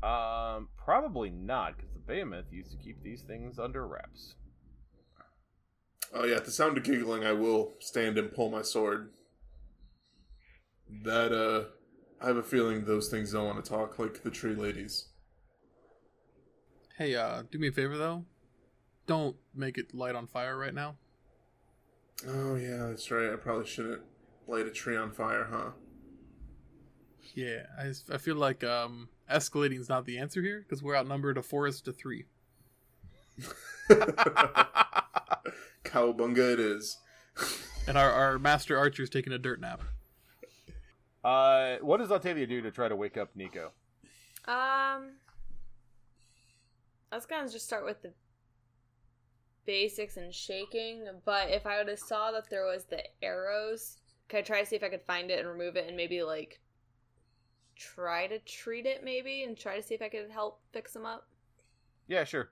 Um, 0.02 0.68
probably 0.76 1.30
not, 1.30 1.76
because 1.76 1.92
the 1.92 2.00
behemoth 2.00 2.46
used 2.50 2.70
to 2.72 2.76
keep 2.76 3.02
these 3.02 3.22
things 3.22 3.58
under 3.58 3.86
wraps. 3.86 4.34
Oh 6.12 6.24
yeah, 6.24 6.36
at 6.36 6.44
the 6.44 6.50
sound 6.50 6.76
of 6.76 6.84
giggling, 6.84 7.24
I 7.24 7.32
will 7.32 7.72
stand 7.80 8.18
and 8.18 8.32
pull 8.32 8.50
my 8.50 8.62
sword. 8.62 9.10
That 11.02 11.32
uh, 11.32 11.64
I 12.22 12.28
have 12.28 12.36
a 12.36 12.42
feeling 12.42 12.84
those 12.84 13.08
things 13.08 13.32
don't 13.32 13.46
want 13.46 13.64
to 13.64 13.68
talk 13.68 13.98
like 13.98 14.22
the 14.22 14.30
tree 14.30 14.54
ladies. 14.54 15.06
Hey, 16.98 17.16
uh, 17.16 17.42
do 17.50 17.58
me 17.58 17.68
a 17.68 17.72
favor 17.72 17.96
though. 17.96 18.24
Don't 19.06 19.36
make 19.54 19.76
it 19.78 19.94
light 19.94 20.14
on 20.14 20.26
fire 20.26 20.56
right 20.56 20.74
now. 20.74 20.96
Oh 22.28 22.54
yeah, 22.54 22.86
that's 22.88 23.10
right. 23.10 23.32
I 23.32 23.36
probably 23.36 23.66
shouldn't 23.66 24.02
light 24.46 24.66
a 24.66 24.70
tree 24.70 24.96
on 24.96 25.10
fire, 25.10 25.48
huh? 25.50 25.70
Yeah, 27.34 27.62
I, 27.76 27.92
I 28.14 28.18
feel 28.18 28.36
like 28.36 28.62
um, 28.62 29.08
escalating 29.30 29.78
is 29.80 29.88
not 29.88 30.04
the 30.06 30.18
answer 30.18 30.42
here 30.42 30.60
because 30.60 30.82
we're 30.82 30.96
outnumbered 30.96 31.38
a 31.38 31.42
forest 31.42 31.84
to 31.86 31.92
three. 31.92 32.24
Cowabunga 35.84 36.52
it 36.52 36.60
is. 36.60 36.98
And 37.86 37.98
our, 37.98 38.10
our 38.10 38.38
master 38.38 38.78
archer's 38.78 39.10
taking 39.10 39.32
a 39.32 39.38
dirt 39.38 39.60
nap. 39.60 39.82
Uh, 41.22 41.76
what 41.80 41.98
does 41.98 42.12
Octavia 42.12 42.46
do 42.46 42.60
to 42.60 42.70
try 42.70 42.88
to 42.88 42.96
wake 42.96 43.16
up 43.16 43.30
Nico? 43.34 43.72
Um, 44.46 45.12
I 47.10 47.16
was 47.16 47.26
gonna 47.26 47.48
just 47.48 47.64
start 47.64 47.84
with 47.84 48.02
the 48.02 48.12
basics 49.64 50.16
and 50.18 50.34
shaking, 50.34 51.06
but 51.24 51.50
if 51.50 51.66
I 51.66 51.78
would 51.78 51.88
have 51.88 51.98
saw 51.98 52.30
that 52.32 52.50
there 52.50 52.66
was 52.66 52.84
the 52.84 53.02
arrows, 53.22 53.96
could 54.28 54.40
I 54.40 54.42
try 54.42 54.60
to 54.60 54.66
see 54.66 54.76
if 54.76 54.82
I 54.82 54.88
could 54.90 55.02
find 55.02 55.30
it 55.30 55.38
and 55.38 55.48
remove 55.48 55.76
it 55.76 55.86
and 55.88 55.96
maybe 55.96 56.22
like 56.22 56.60
try 57.76 58.26
to 58.26 58.38
treat 58.40 58.86
it 58.86 59.04
maybe 59.04 59.44
and 59.44 59.56
try 59.56 59.76
to 59.76 59.82
see 59.82 59.94
if 59.94 60.02
I 60.02 60.08
could 60.08 60.30
help 60.30 60.60
fix 60.72 60.92
them 60.92 61.06
up? 61.06 61.26
Yeah, 62.06 62.24
sure. 62.24 62.50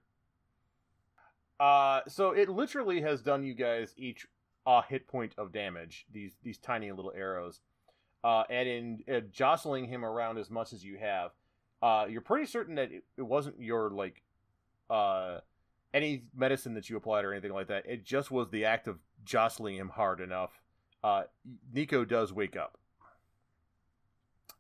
Uh, 1.61 2.01
so 2.09 2.31
it 2.31 2.49
literally 2.49 3.01
has 3.03 3.23
done 3.23 3.45
you 3.45 3.55
guys 3.55 3.95
each 3.97 4.27
a 4.67 4.83
hit 4.83 5.07
point 5.07 5.33
of 5.39 5.53
damage. 5.53 6.07
These 6.13 6.37
these 6.43 6.59
tiny 6.59 6.91
little 6.93 7.13
arrows, 7.17 7.61
uh, 8.25 8.45
and 8.51 8.69
in 8.69 8.99
uh, 9.13 9.21
jostling 9.31 9.87
him 9.87 10.05
around 10.05 10.39
as 10.39 10.51
much 10.51 10.73
as 10.73 10.85
you 10.85 10.99
have, 10.99 11.31
uh, 11.83 12.07
you're 12.09 12.21
pretty 12.21 12.47
certain 12.47 12.77
that 12.77 12.93
it, 12.93 13.05
it 13.17 13.23
wasn't 13.23 13.61
your 13.61 13.91
like, 13.91 14.23
uh, 14.91 15.39
any 15.93 16.23
medicine 16.35 16.75
that 16.75 16.89
you 16.89 16.97
applied 16.97 17.25
or 17.25 17.33
anything 17.33 17.53
like 17.53 17.69
that. 17.69 17.85
It 17.87 18.05
just 18.05 18.31
was 18.31 18.49
the 18.51 18.65
act 18.65 18.89
of 18.89 18.99
jostling 19.25 19.77
him 19.77 19.89
hard 19.89 20.21
enough. 20.21 20.51
Uh, 21.05 21.25
Nico 21.73 22.05
does 22.05 22.33
wake 22.33 22.57
up. 22.57 22.79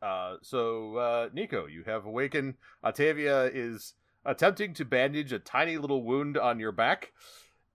Uh, 0.02 0.36
so 0.42 0.96
uh, 0.96 1.28
Nico, 1.32 1.66
you 1.66 1.84
have 1.84 2.04
awakened. 2.06 2.54
Octavia 2.84 3.44
is 3.44 3.94
attempting 4.24 4.74
to 4.74 4.84
bandage 4.84 5.32
a 5.32 5.38
tiny 5.38 5.78
little 5.78 6.02
wound 6.02 6.36
on 6.36 6.58
your 6.58 6.72
back. 6.72 7.12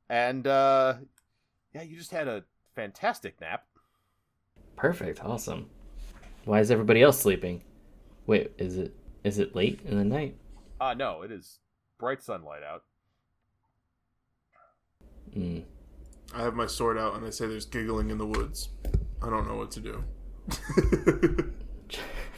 And 0.10 0.48
uh 0.48 0.96
yeah, 1.74 1.82
you 1.82 1.98
just 1.98 2.12
had 2.12 2.28
a 2.28 2.44
fantastic 2.76 3.40
nap. 3.42 3.66
Perfect. 4.76 5.24
Awesome. 5.24 5.70
Why 6.46 6.60
is 6.60 6.72
everybody 6.72 7.02
else 7.02 7.20
sleeping? 7.20 7.64
Wait, 8.26 8.52
is 8.58 8.78
it 8.78 8.96
is 9.24 9.40
it 9.40 9.56
late 9.56 9.82
in 9.86 9.98
the 9.98 10.06
night? 10.06 10.38
Uh 10.80 10.94
no, 10.94 11.22
it 11.24 11.32
is 11.32 11.60
bright 11.98 12.24
sunlight 12.24 12.64
out. 12.64 12.84
Hmm. 15.34 15.60
I 16.34 16.42
have 16.42 16.56
my 16.56 16.68
sword 16.68 16.98
out 16.98 17.16
and 17.16 17.26
I 17.26 17.30
say 17.30 17.48
there's 17.48 17.66
giggling 17.66 18.10
in 18.10 18.18
the 18.18 18.26
woods. 18.26 18.70
I 19.22 19.30
don't 19.30 19.48
know 19.48 19.56
what 19.56 19.72
to 19.72 19.80
do. 19.80 20.04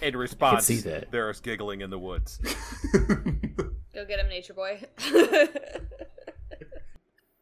In 0.02 0.16
response, 0.16 0.66
see 0.66 0.78
that. 0.82 1.12
there 1.12 1.30
is 1.30 1.39
giggling 1.39 1.82
in 1.82 1.89
the 1.89 2.00
woods. 2.00 2.39
Go 2.93 4.06
get 4.06 4.20
him, 4.20 4.30
nature 4.30 4.54
boy. 4.54 4.82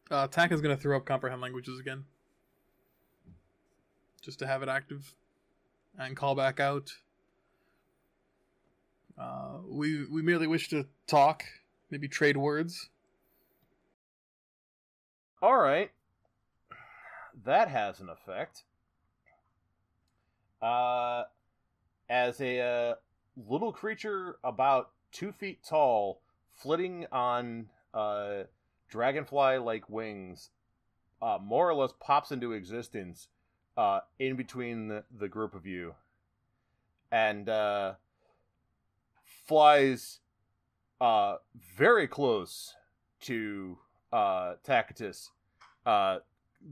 Uh, 0.09 0.27
Tack 0.27 0.51
is 0.51 0.61
going 0.61 0.75
to 0.75 0.81
throw 0.81 0.95
up 0.95 1.05
comprehend 1.05 1.41
languages 1.41 1.79
again. 1.79 2.05
Just 4.21 4.39
to 4.39 4.47
have 4.47 4.63
it 4.63 4.69
active. 4.69 5.13
And 5.99 6.15
call 6.15 6.35
back 6.35 6.59
out. 6.59 6.93
Uh, 9.17 9.57
we, 9.67 10.05
we 10.05 10.21
merely 10.21 10.47
wish 10.47 10.69
to 10.69 10.85
talk, 11.07 11.43
maybe 11.89 12.07
trade 12.07 12.37
words. 12.37 12.89
All 15.41 15.57
right. 15.57 15.91
That 17.43 17.67
has 17.67 17.99
an 17.99 18.09
effect. 18.09 18.63
Uh, 20.61 21.23
as 22.09 22.39
a 22.41 22.59
uh, 22.59 22.95
little 23.47 23.71
creature 23.71 24.37
about 24.43 24.91
two 25.11 25.31
feet 25.31 25.59
tall, 25.63 26.21
flitting 26.53 27.05
on 27.11 27.67
uh, 27.93 28.43
dragonfly 28.89 29.57
like 29.57 29.89
wings, 29.89 30.49
uh, 31.21 31.37
more 31.41 31.69
or 31.69 31.73
less 31.73 31.91
pops 31.99 32.31
into 32.31 32.53
existence 32.53 33.27
uh, 33.77 33.99
in 34.19 34.35
between 34.35 34.87
the, 34.87 35.03
the 35.19 35.27
group 35.27 35.53
of 35.55 35.65
you 35.65 35.95
and 37.11 37.47
uh, 37.47 37.93
flies 39.45 40.19
uh, 40.99 41.35
very 41.75 42.07
close 42.07 42.75
to 43.21 43.77
uh, 44.11 44.55
Tacitus, 44.63 45.31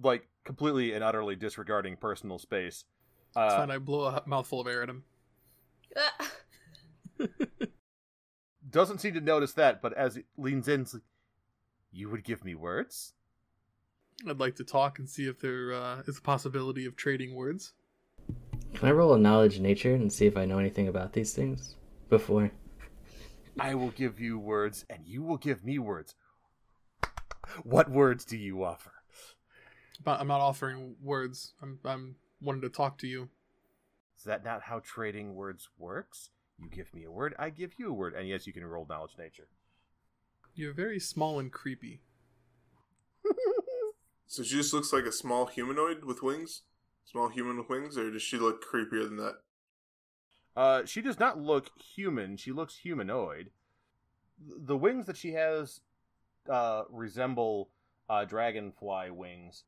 like 0.04 0.28
completely 0.44 0.94
and 0.94 1.04
utterly 1.04 1.36
disregarding 1.36 1.96
personal 1.96 2.38
space. 2.38 2.86
It's 3.30 3.38
Uh, 3.38 3.58
fine, 3.58 3.72
I 3.72 3.78
blow 3.78 4.06
a 4.06 4.24
mouthful 4.26 4.60
of 4.62 4.68
air 4.68 4.84
at 4.84 4.90
him. 4.90 5.04
Doesn't 8.70 9.00
seem 9.00 9.14
to 9.14 9.22
notice 9.22 9.54
that, 9.54 9.82
but 9.82 9.94
as 9.94 10.18
it 10.18 10.26
leans 10.38 10.68
in, 10.68 10.82
it's 10.82 10.94
like, 10.94 11.04
you 11.92 12.10
would 12.10 12.24
give 12.24 12.44
me 12.44 12.56
words? 12.56 13.14
I'd 14.28 14.40
like 14.40 14.56
to 14.56 14.64
talk 14.64 15.00
and 15.00 15.10
see 15.10 15.28
if 15.28 15.40
there 15.40 15.74
uh, 15.74 16.02
is 16.08 16.18
a 16.18 16.22
possibility 16.22 16.86
of 16.86 16.96
trading 16.96 17.36
words. 17.36 17.74
Can 18.74 18.90
I 18.90 18.92
roll 18.92 19.14
a 19.14 19.18
knowledge 19.18 19.60
nature 19.60 19.94
and 19.96 20.12
see 20.12 20.26
if 20.26 20.36
I 20.36 20.46
know 20.46 20.60
anything 20.60 20.88
about 20.88 21.14
these 21.14 21.34
things 21.34 21.76
before? 22.10 22.52
I 23.60 23.76
will 23.76 23.92
give 23.92 24.20
you 24.20 24.38
words, 24.38 24.86
and 24.90 25.06
you 25.06 25.24
will 25.24 25.38
give 25.38 25.64
me 25.64 25.80
words. 25.80 26.16
What 27.64 27.90
words 27.90 28.26
do 28.26 28.36
you 28.36 28.64
offer? 28.64 28.92
But 30.04 30.20
I'm 30.20 30.28
not 30.28 30.42
offering 30.42 30.96
words. 31.02 31.54
I'm 31.62 31.80
I'm 31.86 32.16
wanting 32.42 32.64
to 32.64 32.70
talk 32.70 32.98
to 33.00 33.08
you. 33.08 33.30
Is 34.26 34.28
that 34.28 34.44
not 34.44 34.64
how 34.64 34.80
trading 34.80 35.36
words 35.36 35.70
works? 35.78 36.32
You 36.58 36.68
give 36.68 36.92
me 36.96 37.04
a 37.04 37.12
word, 37.12 37.36
I 37.38 37.52
give 37.52 37.74
you 37.78 37.90
a 37.90 37.94
word. 37.94 38.16
And 38.16 38.28
yes, 38.28 38.48
you 38.48 38.54
can 38.54 38.66
roll 38.66 38.88
knowledge 38.90 39.12
nature. 39.20 39.50
You're 40.56 40.74
very 40.74 41.00
small 41.00 41.38
and 41.38 41.52
creepy. 41.52 42.02
So 44.28 44.42
she 44.42 44.56
just 44.56 44.74
looks 44.74 44.92
like 44.92 45.06
a 45.06 45.12
small 45.12 45.46
humanoid 45.46 46.04
with 46.04 46.24
wings? 46.24 46.64
Small 47.06 47.30
human 47.30 47.58
with 47.58 47.70
wings, 47.70 47.96
or 47.96 48.10
does 48.10 48.24
she 48.24 48.38
look 48.38 48.66
creepier 48.66 49.04
than 49.04 49.18
that? 49.18 49.36
Uh, 50.58 50.84
she 50.86 51.02
does 51.02 51.20
not 51.20 51.40
look 51.40 51.70
human. 51.80 52.36
She 52.36 52.52
looks 52.52 52.78
humanoid. 52.78 53.52
The 54.40 54.76
wings 54.76 55.06
that 55.06 55.16
she 55.16 55.34
has 55.34 55.82
uh, 56.50 56.84
resemble 56.90 57.70
uh, 58.10 58.26
dragonfly 58.26 59.12
wings. 59.12 59.64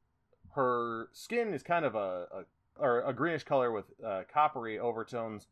Her 0.55 1.09
skin 1.13 1.53
is 1.53 1.61
kind 1.61 1.85
of 1.85 1.93
a, 1.93 2.27
a 2.31 2.43
or 2.79 3.01
a 3.01 3.13
greenish 3.13 3.43
color 3.43 3.71
with 3.71 3.85
uh, 4.05 4.23
coppery 4.31 4.79
overtones. 4.79 5.47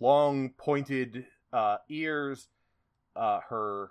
Long 0.00 0.50
pointed 0.50 1.26
uh, 1.52 1.78
ears. 1.88 2.48
Uh, 3.16 3.40
her, 3.48 3.90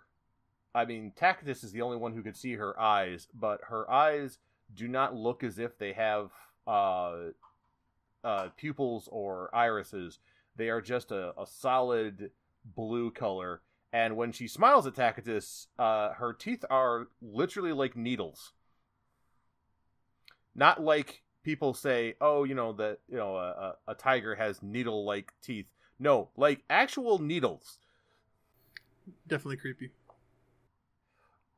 I 0.74 0.86
mean, 0.86 1.12
Tacitus 1.16 1.64
is 1.64 1.72
the 1.72 1.82
only 1.82 1.98
one 1.98 2.14
who 2.14 2.24
could 2.24 2.38
see 2.38 2.54
her 2.54 2.80
eyes, 2.80 3.28
but 3.34 3.60
her 3.70 3.90
eyes 3.92 4.38
do 4.74 4.88
not 4.88 5.16
look 5.16 5.44
as 5.44 5.60
if 5.60 5.78
they 5.78 5.94
have 5.94 6.32
uh, 6.66 7.16
uh, 8.24 8.48
pupils 8.58 9.10
or 9.12 9.50
irises. 9.54 10.20
They 10.56 10.70
are 10.70 10.82
just 10.82 11.12
a, 11.12 11.34
a 11.40 11.46
solid 11.46 12.32
blue 12.64 13.12
color. 13.12 13.62
And 13.94 14.18
when 14.18 14.32
she 14.32 14.48
smiles 14.48 14.86
at 14.86 14.96
Tacitus, 14.96 15.68
uh, 15.80 16.14
her 16.14 16.34
teeth 16.34 16.66
are 16.70 17.08
literally 17.22 17.72
like 17.74 17.96
needles. 17.96 18.54
Not 20.56 20.82
like 20.82 21.24
people 21.48 21.74
say, 21.74 22.14
oh, 22.20 22.44
you 22.44 22.54
know, 22.54 22.74
that, 22.74 22.98
you 23.08 23.16
know, 23.16 23.38
a, 23.38 23.76
a, 23.88 23.96
tiger 23.96 24.36
has 24.36 24.62
needle 24.62 25.06
like 25.06 25.32
teeth. 25.42 25.68
No, 25.98 26.28
like 26.36 26.62
actual 26.70 27.20
needles. 27.20 27.80
Definitely 29.26 29.56
creepy. 29.56 29.92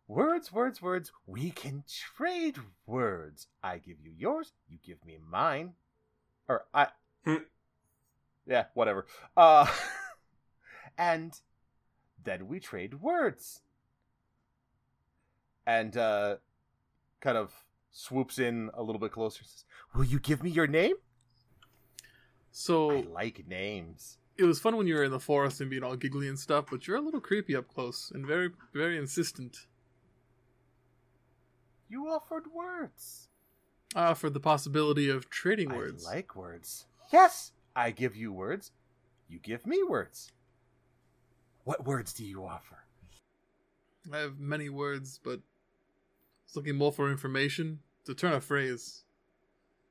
Words, 0.08 0.54
words, 0.54 0.80
words. 0.80 1.12
We 1.26 1.50
can 1.50 1.86
trade 2.16 2.58
words. 2.86 3.48
I 3.64 3.80
give 3.80 3.98
you 4.04 4.12
yours, 4.16 4.54
you 4.70 4.78
give 4.86 5.04
me 5.04 5.18
mine. 5.28 5.74
Or 6.48 6.66
I 6.72 6.90
Hmm. 7.26 7.46
Yeah, 8.46 8.66
whatever. 8.76 9.08
Uh 9.36 9.66
and 11.00 11.34
then 12.24 12.48
we 12.48 12.60
trade 12.60 13.02
words. 13.02 13.62
And 15.66 15.98
uh 15.98 16.36
kind 17.22 17.40
of 17.40 17.52
swoops 17.92 18.40
in 18.40 18.70
a 18.74 18.82
little 18.84 19.00
bit 19.00 19.12
closer 19.12 19.40
and 19.42 19.48
says, 19.48 19.66
Will 19.96 20.06
you 20.06 20.20
give 20.20 20.44
me 20.44 20.50
your 20.50 20.68
name? 20.68 20.96
So 22.52 22.92
I 22.92 23.02
like 23.02 23.48
names. 23.48 24.18
it 24.38 24.44
was 24.44 24.60
fun 24.60 24.76
when 24.78 24.88
you 24.88 24.96
were 24.96 25.04
in 25.04 25.12
the 25.12 25.20
forest 25.20 25.62
and 25.62 25.70
being 25.70 25.84
all 25.84 25.96
giggly 25.96 26.28
and 26.28 26.38
stuff, 26.40 26.66
but 26.72 26.88
you're 26.88 26.98
a 26.98 27.02
little 27.02 27.20
creepy 27.22 27.56
up 27.56 27.68
close 27.68 28.12
and 28.14 28.26
very, 28.26 28.50
very 28.74 28.98
insistent. 28.98 29.68
You 31.90 32.08
offered 32.08 32.46
words. 32.54 33.28
Uh, 33.96 34.14
for 34.14 34.30
the 34.30 34.40
possibility 34.40 35.10
of 35.10 35.30
trading 35.32 35.72
I 35.72 35.76
words. 35.78 36.06
like 36.06 36.36
words. 36.36 36.86
Yes, 37.12 37.54
I 37.76 37.90
give 37.90 38.16
you 38.16 38.32
words. 38.32 38.72
You 39.28 39.40
give 39.40 39.66
me 39.66 39.82
words. 39.88 40.32
What 41.64 41.86
words 41.86 42.14
do 42.14 42.24
you 42.24 42.46
offer? 42.46 42.78
I 44.14 44.18
have 44.20 44.40
many 44.40 44.70
words, 44.70 45.20
but 45.24 45.40
I 46.50 46.52
was 46.52 46.56
looking 46.56 46.78
more 46.78 46.92
for 46.92 47.12
information. 47.12 47.80
To 48.06 48.16
turn 48.16 48.34
a 48.34 48.42
phrase, 48.42 49.04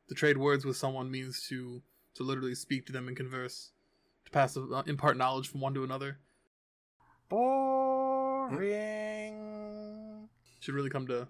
to 0.09 0.15
trade 0.17 0.37
words 0.39 0.65
with 0.65 0.77
someone 0.77 1.09
means 1.09 1.47
to 1.49 1.83
to 2.17 2.25
literally 2.25 2.57
speak 2.57 2.85
to 2.87 2.93
them 2.93 3.07
and 3.07 3.17
converse, 3.17 3.71
to 4.25 4.31
pass 4.33 4.57
uh, 4.57 4.83
impart 4.89 5.17
knowledge 5.17 5.47
from 5.49 5.61
one 5.61 5.73
to 5.75 5.85
another. 5.85 6.19
Boring. 7.29 8.59
Should 10.59 10.75
really 10.75 10.91
come 10.91 11.07
to 11.07 11.29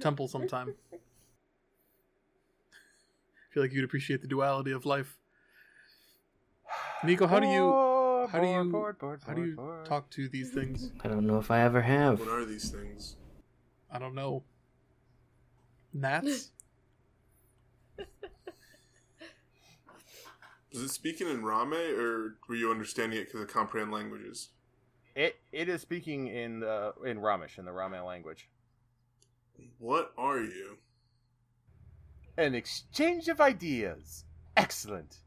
temple 0.00 0.28
sometime. 0.28 0.72
I 0.92 0.98
feel 3.50 3.64
like 3.64 3.72
you'd 3.72 3.82
appreciate 3.84 4.22
the 4.22 4.28
duality 4.28 4.70
of 4.70 4.86
life. 4.86 5.18
Nico, 7.02 7.26
how 7.26 7.40
do 7.40 7.48
you 7.48 8.28
how 8.30 8.38
do 8.40 8.46
you- 8.46 8.70
bored, 8.70 8.98
bored, 9.00 9.20
how 9.26 9.34
do 9.34 9.44
you 9.44 9.56
bored, 9.56 9.68
bored. 9.78 9.86
talk 9.86 10.08
to 10.10 10.28
these 10.28 10.50
things? 10.52 10.92
I 11.02 11.08
don't 11.08 11.26
know 11.26 11.38
if 11.40 11.50
I 11.50 11.62
ever 11.62 11.82
have. 11.82 12.20
What 12.20 12.28
are 12.28 12.44
these 12.44 12.70
things? 12.70 13.16
I 13.90 13.98
don't 13.98 14.14
know. 14.14 14.44
Gnats? 15.92 16.50
Is 20.70 20.82
it 20.82 20.90
speaking 20.90 21.28
in 21.28 21.42
Rame, 21.42 21.72
or 21.72 22.36
were 22.48 22.54
you 22.54 22.70
understanding 22.70 23.18
it 23.18 23.26
because 23.26 23.40
of 23.40 23.48
comprehend 23.48 23.90
languages? 23.90 24.50
It 25.14 25.36
it 25.50 25.68
is 25.68 25.80
speaking 25.80 26.28
in 26.28 26.60
the 26.60 26.92
in 27.04 27.18
Ramish 27.18 27.58
in 27.58 27.64
the 27.64 27.72
Rame 27.72 28.04
language. 28.04 28.48
What 29.78 30.12
are 30.16 30.40
you? 30.40 30.78
An 32.36 32.54
exchange 32.54 33.28
of 33.28 33.40
ideas. 33.40 34.24
Excellent. 34.56 35.18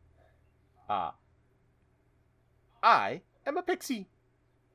Ah. 0.89 1.15
I 2.83 3.21
am 3.45 3.57
a 3.57 3.61
pixie. 3.61 4.07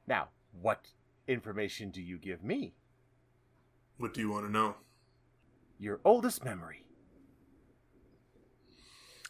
Now, 0.07 0.29
what 0.61 0.89
information 1.27 1.91
do 1.91 2.03
you 2.03 2.19
give 2.19 2.43
me? 2.45 2.75
What 3.99 4.15
do 4.15 4.21
you 4.21 4.31
want 4.31 4.47
to 4.47 4.53
know? 4.53 4.77
Your 5.79 6.01
oldest 6.05 6.45
memory. 6.45 6.85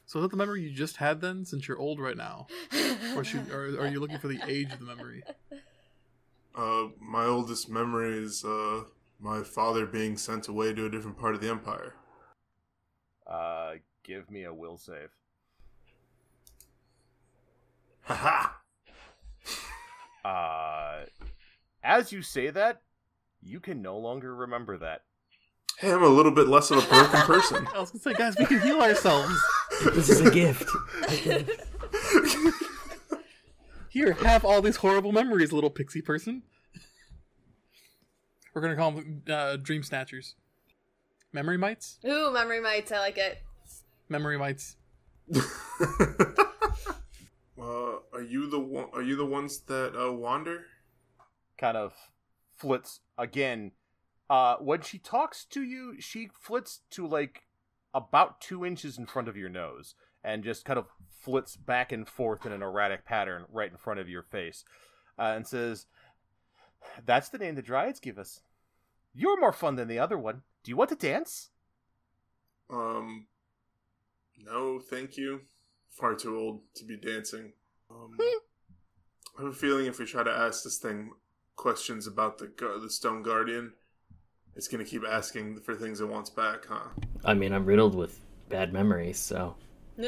So 0.06 0.20
is 0.20 0.24
that 0.24 0.30
the 0.30 0.36
memory 0.36 0.62
you 0.62 0.70
just 0.70 0.96
had 0.96 1.20
then, 1.20 1.44
since 1.44 1.66
you're 1.66 1.78
old 1.78 2.00
right 2.00 2.16
now? 2.16 2.46
Or, 3.16 3.24
should, 3.24 3.50
or 3.50 3.80
are 3.80 3.88
you 3.88 3.98
looking 4.00 4.18
for 4.18 4.28
the 4.28 4.40
age 4.46 4.72
of 4.72 4.78
the 4.78 4.84
memory? 4.84 5.22
Uh, 6.56 6.88
my 6.98 7.26
oldest 7.26 7.68
memory 7.68 8.16
is 8.16 8.42
uh 8.42 8.82
my 9.20 9.42
father 9.42 9.84
being 9.84 10.16
sent 10.16 10.48
away 10.48 10.72
to 10.72 10.86
a 10.86 10.90
different 10.90 11.18
part 11.18 11.34
of 11.34 11.42
the 11.42 11.50
empire. 11.50 11.94
Uh, 13.26 13.74
give 14.02 14.30
me 14.30 14.44
a 14.44 14.54
will 14.54 14.78
save. 14.78 15.10
Haha! 18.04 18.52
Uh, 20.24 21.04
as 21.82 22.10
you 22.10 22.22
say 22.22 22.48
that, 22.48 22.80
you 23.46 23.60
can 23.60 23.80
no 23.80 23.96
longer 23.96 24.34
remember 24.34 24.76
that. 24.78 25.02
Hey, 25.78 25.92
I'm 25.92 26.02
a 26.02 26.08
little 26.08 26.32
bit 26.32 26.48
less 26.48 26.70
of 26.70 26.78
a 26.84 26.88
broken 26.88 27.20
person. 27.26 27.68
I 27.74 27.80
was 27.80 27.90
gonna 27.90 28.00
say, 28.00 28.14
guys, 28.14 28.36
we 28.38 28.46
can 28.46 28.60
heal 28.60 28.80
ourselves. 28.80 29.34
This 29.94 30.08
is 30.08 30.20
a 30.20 30.30
gift. 30.30 30.68
Here, 33.90 34.14
have 34.14 34.44
all 34.44 34.60
these 34.60 34.76
horrible 34.76 35.12
memories, 35.12 35.52
little 35.52 35.70
pixie 35.70 36.02
person. 36.02 36.42
We're 38.54 38.62
gonna 38.62 38.76
call 38.76 38.92
them 38.92 39.22
uh, 39.30 39.56
dream 39.56 39.82
snatchers. 39.82 40.34
Memory 41.32 41.58
mites? 41.58 41.98
Ooh, 42.06 42.32
memory 42.32 42.60
mites. 42.60 42.90
I 42.90 42.98
like 42.98 43.18
it. 43.18 43.42
Memory 44.08 44.38
mites. 44.38 44.76
uh, 45.34 45.40
are 47.60 48.22
you 48.26 48.48
the 48.48 48.58
one? 48.58 48.86
Are 48.92 49.02
you 49.02 49.16
the 49.16 49.26
ones 49.26 49.60
that 49.60 49.94
uh, 49.94 50.12
wander? 50.12 50.64
kind 51.58 51.76
of 51.76 51.94
flits 52.58 53.00
again. 53.18 53.72
Uh, 54.28 54.56
when 54.56 54.80
she 54.80 54.98
talks 54.98 55.44
to 55.44 55.62
you, 55.62 56.00
she 56.00 56.28
flits 56.32 56.80
to 56.90 57.06
like 57.06 57.42
about 57.94 58.40
two 58.40 58.66
inches 58.66 58.98
in 58.98 59.06
front 59.06 59.28
of 59.28 59.36
your 59.36 59.48
nose 59.48 59.94
and 60.24 60.42
just 60.42 60.64
kind 60.64 60.78
of 60.78 60.86
flits 61.08 61.56
back 61.56 61.92
and 61.92 62.08
forth 62.08 62.44
in 62.44 62.52
an 62.52 62.62
erratic 62.62 63.04
pattern 63.04 63.44
right 63.50 63.70
in 63.70 63.76
front 63.76 64.00
of 64.00 64.08
your 64.08 64.22
face 64.22 64.64
uh, 65.18 65.32
and 65.36 65.46
says, 65.46 65.86
That's 67.04 67.28
the 67.28 67.38
name 67.38 67.54
the 67.54 67.62
Dryads 67.62 68.00
give 68.00 68.18
us. 68.18 68.40
You're 69.14 69.40
more 69.40 69.52
fun 69.52 69.76
than 69.76 69.88
the 69.88 69.98
other 69.98 70.18
one. 70.18 70.42
Do 70.62 70.70
you 70.70 70.76
want 70.76 70.90
to 70.90 70.96
dance? 70.96 71.50
Um, 72.68 73.26
no, 74.44 74.78
thank 74.78 75.16
you. 75.16 75.42
Far 75.90 76.14
too 76.14 76.36
old 76.36 76.60
to 76.74 76.84
be 76.84 76.96
dancing. 76.96 77.52
Um, 77.90 78.16
I 78.18 79.42
have 79.42 79.52
a 79.52 79.54
feeling 79.54 79.86
if 79.86 79.98
we 79.98 80.04
try 80.04 80.22
to 80.22 80.30
ask 80.30 80.64
this 80.64 80.78
thing 80.78 81.12
questions 81.56 82.06
about 82.06 82.38
the 82.38 82.50
the 82.80 82.90
Stone 82.90 83.22
Guardian, 83.22 83.72
it's 84.54 84.68
gonna 84.68 84.84
keep 84.84 85.02
asking 85.04 85.60
for 85.60 85.74
things 85.74 86.00
it 86.00 86.08
wants 86.08 86.30
back, 86.30 86.66
huh? 86.66 86.88
I 87.24 87.34
mean, 87.34 87.52
I'm 87.52 87.66
riddled 87.66 87.94
with 87.94 88.20
bad 88.48 88.72
memories, 88.72 89.18
so 89.18 89.56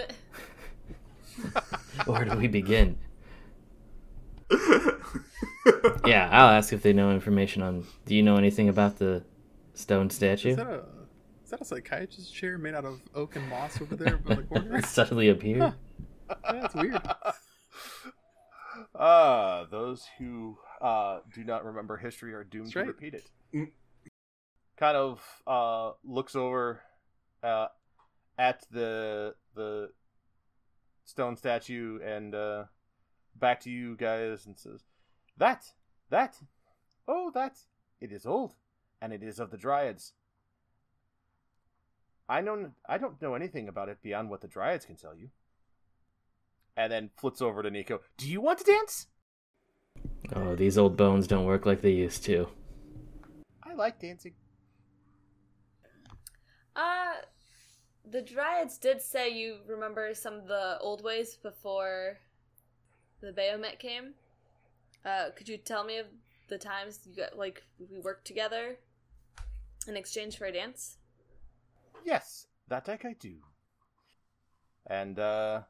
where 2.07 2.25
do 2.25 2.37
we 2.37 2.47
begin? 2.47 2.99
Yeah, 6.07 6.29
I'll 6.33 6.49
ask 6.49 6.73
if 6.73 6.83
they 6.83 6.93
know 6.95 7.11
information 7.13 7.63
on. 7.63 7.87
Do 8.07 8.15
you 8.15 8.23
know 8.23 8.37
anything 8.37 8.69
about 8.69 8.99
the 8.99 9.25
stone 9.75 10.09
statue? 10.09 10.51
Is 10.51 10.57
that 10.57 10.67
a 10.67 10.85
is 11.45 11.51
that 11.51 11.61
a 11.61 11.65
psychiatrist 11.65 12.35
chair 12.35 12.57
made 12.59 12.75
out 12.75 12.85
of 12.85 13.01
oak 13.15 13.37
and 13.37 13.47
moss 13.49 13.81
over 13.81 13.95
there 13.95 14.17
by 14.17 14.37
the 14.37 14.43
corner? 14.43 14.77
It 14.79 14.87
suddenly 14.87 15.29
appeared. 15.29 15.75
Yeah, 16.29 16.33
that's 16.51 16.75
weird. 16.75 17.01
Ah, 18.95 19.67
those 19.71 20.07
who 20.19 20.57
uh, 20.81 21.21
do 21.35 21.45
not 21.45 21.65
remember 21.65 21.97
history 21.97 22.35
are 22.35 22.45
doomed 22.45 22.67
That's 22.67 22.75
to 22.75 22.85
repeat 22.85 23.15
it. 23.15 23.31
Mm. 23.55 23.71
Kind 24.77 24.97
of 24.97 25.43
uh, 25.47 25.93
looks 26.05 26.37
over 26.37 26.81
uh, 27.43 27.67
at 28.39 28.65
the 28.71 29.35
the 29.55 29.91
stone 31.05 31.37
statue 31.37 31.99
and 32.03 32.35
uh, 32.35 32.65
back 33.35 33.61
to 33.61 33.71
you 33.71 33.97
guys 33.97 34.47
and 34.47 34.57
says, 34.57 34.85
"That, 35.37 35.73
that, 36.11 36.37
oh, 37.09 37.31
that, 37.35 37.59
it 38.01 38.13
is 38.13 38.27
old, 38.27 38.55
and 39.01 39.13
it 39.13 39.23
is 39.23 39.41
of 39.41 39.51
the 39.51 39.59
Dryads. 39.59 40.13
I 42.29 42.43
know, 42.43 42.73
I 42.87 42.99
don't 42.99 43.21
know 43.23 43.35
anything 43.35 43.69
about 43.69 43.89
it 43.89 44.03
beyond 44.03 44.29
what 44.31 44.43
the 44.43 44.49
Dryads 44.49 44.85
can 44.85 44.97
tell 44.97 45.17
you." 45.17 45.31
And 46.77 46.93
then 46.93 47.11
flips 47.17 47.43
over 47.43 47.65
to 47.65 47.71
Nico. 47.71 48.01
Do 48.17 48.31
you 48.31 48.41
want 48.41 48.59
to 48.59 48.65
dance? 48.65 49.09
Oh, 50.35 50.55
these 50.55 50.77
old 50.77 50.97
bones 50.97 51.27
don't 51.27 51.47
work 51.47 51.65
like 51.65 51.81
they 51.81 51.93
used 51.93 52.25
to. 52.25 52.49
I 53.63 53.75
like 53.75 53.99
dancing. 53.99 54.35
Uh, 56.77 57.15
the 58.11 58.23
Dryads 58.23 58.79
did 58.79 59.01
say 59.01 59.31
you 59.31 59.59
remember 59.67 60.15
some 60.15 60.35
of 60.35 60.47
the 60.47 60.79
old 60.81 61.03
ways 61.03 61.37
before 61.37 62.19
the 63.21 63.33
Bayomet 63.33 63.79
came. 63.79 64.15
Uh, 65.05 65.31
could 65.35 65.49
you 65.49 65.57
tell 65.57 65.85
me 65.85 65.99
of 65.99 66.07
the 66.49 66.59
times 66.59 67.01
you 67.05 67.17
got 67.17 67.37
like 67.37 67.63
we 67.91 67.99
worked 67.99 68.27
together 68.27 68.79
in 69.87 69.97
exchange 69.97 70.37
for 70.37 70.45
a 70.47 70.53
dance? 70.53 70.99
Yes, 72.05 72.47
that 72.69 72.89
I 72.89 72.97
can 72.97 73.17
do. 73.19 73.37
And 74.87 75.19
uh, 75.19 75.63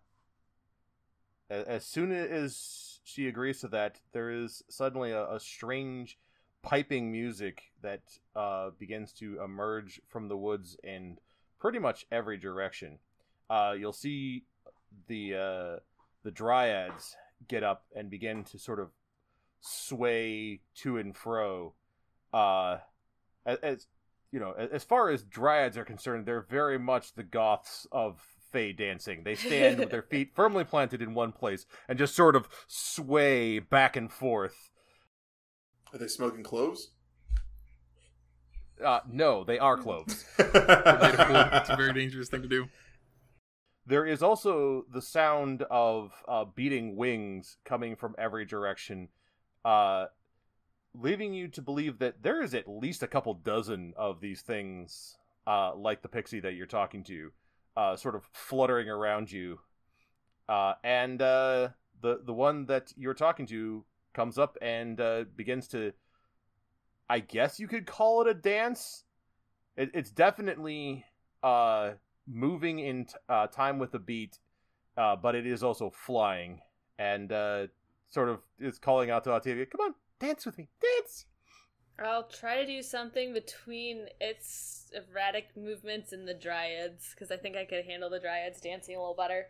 as 1.50 1.84
soon 1.84 2.12
as 2.12 2.97
she 3.08 3.26
agrees 3.26 3.60
to 3.60 3.68
that, 3.68 4.00
there 4.12 4.30
is 4.30 4.62
suddenly 4.68 5.12
a, 5.12 5.32
a 5.32 5.40
strange 5.40 6.18
piping 6.62 7.10
music 7.10 7.62
that 7.80 8.02
uh, 8.36 8.70
begins 8.78 9.12
to 9.14 9.40
emerge 9.42 9.98
from 10.08 10.28
the 10.28 10.36
woods 10.36 10.76
in 10.84 11.16
pretty 11.58 11.78
much 11.78 12.06
every 12.12 12.36
direction. 12.36 12.98
Uh, 13.48 13.74
you'll 13.78 13.94
see 13.94 14.44
the 15.06 15.34
uh, 15.34 15.76
the 16.22 16.30
dryads 16.30 17.16
get 17.48 17.62
up 17.62 17.86
and 17.96 18.10
begin 18.10 18.44
to 18.44 18.58
sort 18.58 18.78
of 18.78 18.90
sway 19.60 20.60
to 20.74 20.98
and 20.98 21.16
fro. 21.16 21.72
Uh, 22.34 22.76
as, 23.46 23.58
as 23.62 23.86
you 24.32 24.38
know, 24.38 24.52
as 24.52 24.84
far 24.84 25.08
as 25.08 25.22
dryads 25.22 25.78
are 25.78 25.84
concerned, 25.84 26.26
they're 26.26 26.46
very 26.50 26.78
much 26.78 27.14
the 27.14 27.22
goths 27.22 27.86
of 27.90 28.20
Fey 28.52 28.72
dancing. 28.72 29.24
They 29.24 29.34
stand 29.36 29.78
with 29.78 29.90
their 29.90 30.02
feet 30.02 30.32
firmly 30.34 30.64
planted 30.64 31.02
in 31.02 31.14
one 31.14 31.32
place 31.32 31.66
and 31.88 31.98
just 31.98 32.14
sort 32.14 32.36
of 32.36 32.48
sway 32.66 33.58
back 33.58 33.96
and 33.96 34.10
forth. 34.12 34.70
Are 35.92 35.98
they 35.98 36.08
smoking 36.08 36.42
cloves? 36.42 36.90
Uh, 38.84 39.00
no, 39.10 39.44
they 39.44 39.58
are 39.58 39.76
cloves. 39.76 40.24
Made 40.38 40.46
of 40.46 41.30
wood. 41.30 41.48
It's 41.52 41.70
a 41.70 41.76
very 41.76 41.92
dangerous 41.92 42.28
thing 42.28 42.42
to 42.42 42.48
do. 42.48 42.68
There 43.86 44.04
is 44.04 44.22
also 44.22 44.84
the 44.92 45.00
sound 45.00 45.62
of 45.70 46.12
uh, 46.28 46.44
beating 46.44 46.94
wings 46.94 47.56
coming 47.64 47.96
from 47.96 48.14
every 48.18 48.44
direction, 48.44 49.08
uh, 49.64 50.06
leaving 50.94 51.32
you 51.32 51.48
to 51.48 51.62
believe 51.62 51.98
that 51.98 52.22
there 52.22 52.42
is 52.42 52.54
at 52.54 52.68
least 52.68 53.02
a 53.02 53.06
couple 53.06 53.32
dozen 53.32 53.94
of 53.96 54.20
these 54.20 54.42
things, 54.42 55.16
uh, 55.46 55.74
like 55.74 56.02
the 56.02 56.08
pixie 56.08 56.40
that 56.40 56.54
you're 56.54 56.66
talking 56.66 57.02
to, 57.04 57.32
uh, 57.76 57.96
sort 57.96 58.14
of 58.14 58.28
fluttering 58.32 58.88
around 58.88 59.30
you. 59.30 59.60
Uh, 60.48 60.74
and 60.82 61.20
uh, 61.20 61.68
the 62.00 62.20
the 62.24 62.32
one 62.32 62.66
that 62.66 62.92
you're 62.96 63.14
talking 63.14 63.46
to 63.46 63.84
comes 64.14 64.38
up 64.38 64.56
and 64.62 65.00
uh, 65.00 65.24
begins 65.36 65.68
to, 65.68 65.92
I 67.08 67.20
guess 67.20 67.60
you 67.60 67.68
could 67.68 67.86
call 67.86 68.22
it 68.22 68.28
a 68.28 68.34
dance. 68.34 69.04
It, 69.76 69.90
it's 69.94 70.10
definitely 70.10 71.04
uh, 71.42 71.92
moving 72.26 72.78
in 72.78 73.04
t- 73.04 73.14
uh, 73.28 73.46
time 73.48 73.78
with 73.78 73.92
the 73.92 73.98
beat, 73.98 74.38
but 74.96 75.34
it 75.34 75.46
is 75.46 75.62
also 75.62 75.90
flying 75.90 76.60
and 76.98 77.30
sort 78.08 78.28
of 78.28 78.40
is 78.58 78.78
calling 78.78 79.10
out 79.10 79.24
to 79.24 79.32
Octavia, 79.32 79.66
"Come 79.66 79.82
on, 79.82 79.94
dance 80.18 80.46
with 80.46 80.56
me, 80.58 80.68
dance!" 80.80 81.26
I'll 81.98 82.28
try 82.28 82.56
to 82.56 82.66
do 82.66 82.82
something 82.82 83.32
between 83.32 84.06
its 84.20 84.90
erratic 84.94 85.56
movements 85.56 86.12
and 86.12 86.26
the 86.28 86.34
Dryads 86.34 87.10
because 87.14 87.30
I 87.30 87.36
think 87.36 87.56
I 87.56 87.64
could 87.64 87.84
handle 87.84 88.08
the 88.08 88.20
Dryads 88.20 88.60
dancing 88.60 88.94
a 88.96 88.98
little 88.98 89.14
better. 89.14 89.46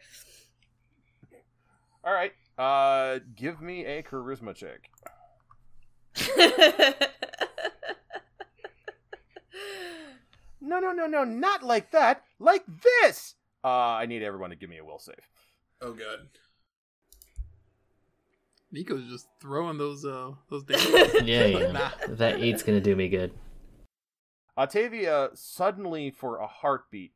All 2.05 2.12
right, 2.12 2.32
uh, 2.59 3.18
give 3.36 3.61
me 3.61 3.84
a 3.84 4.03
charisma 4.03 4.55
check. 4.55 4.90
No, 10.61 10.80
no, 10.80 10.92
no, 10.92 11.07
no, 11.07 11.24
not 11.24 11.62
like 11.62 11.92
that, 11.92 12.24
like 12.38 12.64
this. 13.03 13.36
Uh, 13.64 13.68
I 13.68 14.07
need 14.07 14.22
everyone 14.22 14.51
to 14.51 14.57
give 14.57 14.68
me 14.68 14.78
a 14.78 14.84
will 14.84 14.99
save. 14.99 15.14
oh 15.80 15.92
god. 15.92 16.28
Nico's 18.71 19.09
just 19.09 19.29
throwing 19.41 19.79
those 19.79 20.05
uh 20.05 20.33
those 20.51 20.64
dances. 20.64 21.23
Yeah, 21.25 21.47
yeah. 21.47 21.73
Nah. 21.73 21.91
That 22.09 22.41
eight's 22.41 22.62
gonna 22.62 22.81
do 22.81 22.97
me 22.97 23.09
good. 23.09 23.33
Octavia 24.57 25.31
suddenly, 25.35 26.11
for 26.11 26.39
a 26.39 26.47
heartbeat, 26.47 27.12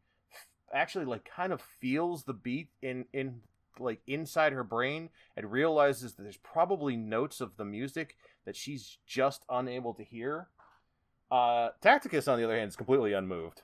actually 0.72 1.04
like 1.04 1.24
kind 1.24 1.52
of 1.52 1.60
feels 1.60 2.24
the 2.24 2.32
beat 2.32 2.68
in 2.80 3.04
in 3.12 3.40
like 3.78 4.00
inside 4.06 4.52
her 4.52 4.64
brain 4.64 5.08
and 5.36 5.50
realizes 5.50 6.14
that 6.14 6.22
there's 6.22 6.36
probably 6.36 6.96
notes 6.96 7.40
of 7.40 7.56
the 7.56 7.64
music 7.64 8.16
that 8.44 8.54
she's 8.54 8.98
just 9.06 9.44
unable 9.48 9.94
to 9.94 10.04
hear. 10.04 10.48
Uh, 11.30 11.70
Tacticus, 11.80 12.28
on 12.28 12.38
the 12.38 12.44
other 12.44 12.56
hand, 12.56 12.68
is 12.68 12.76
completely 12.76 13.14
unmoved. 13.14 13.62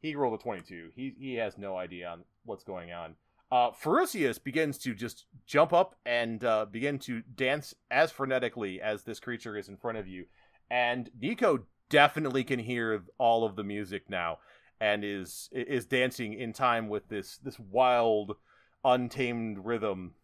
He 0.00 0.14
rolled 0.14 0.38
a 0.38 0.42
22. 0.42 0.90
He 0.94 1.14
he 1.18 1.34
has 1.34 1.58
no 1.58 1.76
idea 1.76 2.08
on 2.08 2.24
what's 2.44 2.64
going 2.64 2.92
on. 2.92 3.16
Uh, 3.50 3.70
Ferucius 3.70 4.38
begins 4.38 4.76
to 4.78 4.94
just 4.94 5.24
jump 5.46 5.72
up 5.72 5.96
and 6.04 6.44
uh, 6.44 6.66
begin 6.70 6.98
to 7.00 7.22
dance 7.22 7.74
as 7.90 8.12
frenetically 8.12 8.78
as 8.78 9.04
this 9.04 9.20
creature 9.20 9.56
is 9.56 9.68
in 9.68 9.76
front 9.76 9.96
of 9.96 10.06
you. 10.06 10.26
And 10.70 11.10
Nico 11.18 11.64
definitely 11.88 12.44
can 12.44 12.58
hear 12.58 13.02
all 13.18 13.44
of 13.44 13.56
the 13.56 13.64
music 13.64 14.10
now 14.10 14.38
and 14.80 15.04
is 15.04 15.48
is 15.52 15.86
dancing 15.86 16.34
in 16.34 16.52
time 16.52 16.88
with 16.88 17.08
this 17.08 17.38
this 17.38 17.58
wild 17.58 18.36
untamed 18.84 19.64
rhythm 19.64 20.14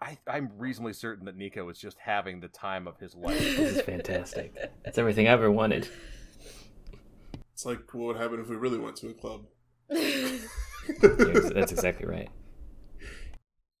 I, 0.00 0.18
i'm 0.26 0.50
reasonably 0.56 0.92
certain 0.92 1.24
that 1.26 1.36
nico 1.36 1.68
is 1.68 1.78
just 1.78 1.98
having 1.98 2.40
the 2.40 2.48
time 2.48 2.86
of 2.86 2.98
his 2.98 3.14
life 3.14 3.38
This 3.56 3.76
is 3.76 3.82
fantastic. 3.82 4.54
It's 4.84 4.98
everything 4.98 5.26
I 5.26 5.32
ever 5.32 5.50
wanted. 5.50 5.88
It's 7.52 7.66
like 7.66 7.92
what 7.92 8.06
would 8.06 8.16
happen 8.16 8.40
if 8.40 8.48
we 8.48 8.56
really 8.56 8.78
went 8.78 8.96
to 8.96 9.08
a 9.08 9.14
club. 9.14 9.46
Yeah, 11.02 11.50
that's 11.54 11.72
exactly 11.72 12.06
right. 12.06 12.28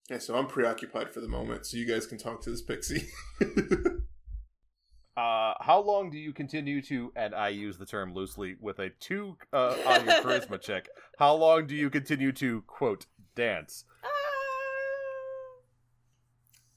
Yeah, 0.08 0.18
so 0.18 0.36
I'm 0.36 0.46
preoccupied 0.46 1.12
for 1.12 1.20
the 1.20 1.28
moment, 1.28 1.66
so 1.66 1.76
you 1.76 1.86
guys 1.86 2.06
can 2.06 2.18
talk 2.18 2.40
to 2.42 2.50
this 2.50 2.62
pixie. 2.62 3.08
uh 5.16 5.54
how 5.60 5.80
long 5.80 6.08
do 6.08 6.16
you 6.16 6.32
continue 6.32 6.80
to 6.80 7.12
and 7.16 7.34
i 7.34 7.48
use 7.48 7.76
the 7.76 7.84
term 7.84 8.14
loosely 8.14 8.54
with 8.60 8.78
a 8.78 8.90
two 9.00 9.36
uh, 9.52 9.74
on 9.84 10.04
your 10.04 10.14
charisma 10.22 10.58
check 10.62 10.86
how 11.18 11.34
long 11.34 11.66
do 11.66 11.74
you 11.74 11.90
continue 11.90 12.30
to 12.30 12.62
quote 12.68 13.06
dance 13.34 13.84
Uh, 14.04 14.08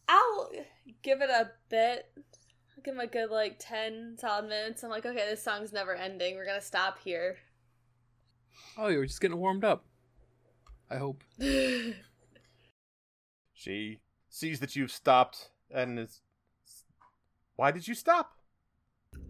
I'll 0.10 0.50
give 1.02 1.22
it 1.22 1.30
a 1.30 1.52
bit. 1.70 2.12
I'll 2.18 2.84
give 2.84 2.96
him 2.96 3.00
a 3.00 3.08
good 3.08 3.30
like 3.30 3.58
ten 3.60 4.16
solid 4.20 4.50
minutes. 4.50 4.84
I'm 4.84 4.90
like, 4.90 5.06
okay, 5.06 5.26
this 5.30 5.44
song's 5.44 5.72
never 5.72 5.96
ending. 5.96 6.36
We're 6.36 6.46
gonna 6.46 6.62
stop 6.62 7.00
here. 7.04 7.38
Oh, 8.78 8.88
you 8.88 8.98
were 8.98 9.06
just 9.06 9.22
getting 9.22 9.38
warmed 9.38 9.64
up. 9.64 9.86
I 10.94 10.98
hope. 10.98 11.24
she 13.54 14.00
sees 14.30 14.60
that 14.60 14.76
you've 14.76 14.92
stopped 14.92 15.50
and 15.74 15.98
is 16.00 16.22
why 17.56 17.72
did 17.72 17.88
you 17.88 17.96
stop 17.96 18.38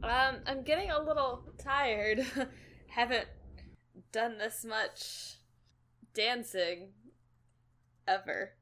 Um, 0.01 0.39
I'm 0.45 0.63
getting 0.63 0.89
a 0.91 1.01
little 1.01 1.43
tired. 1.57 2.25
Haven't 2.87 3.27
done 4.11 4.37
this 4.37 4.65
much 4.65 5.37
dancing 6.13 6.89
ever. 8.07 8.53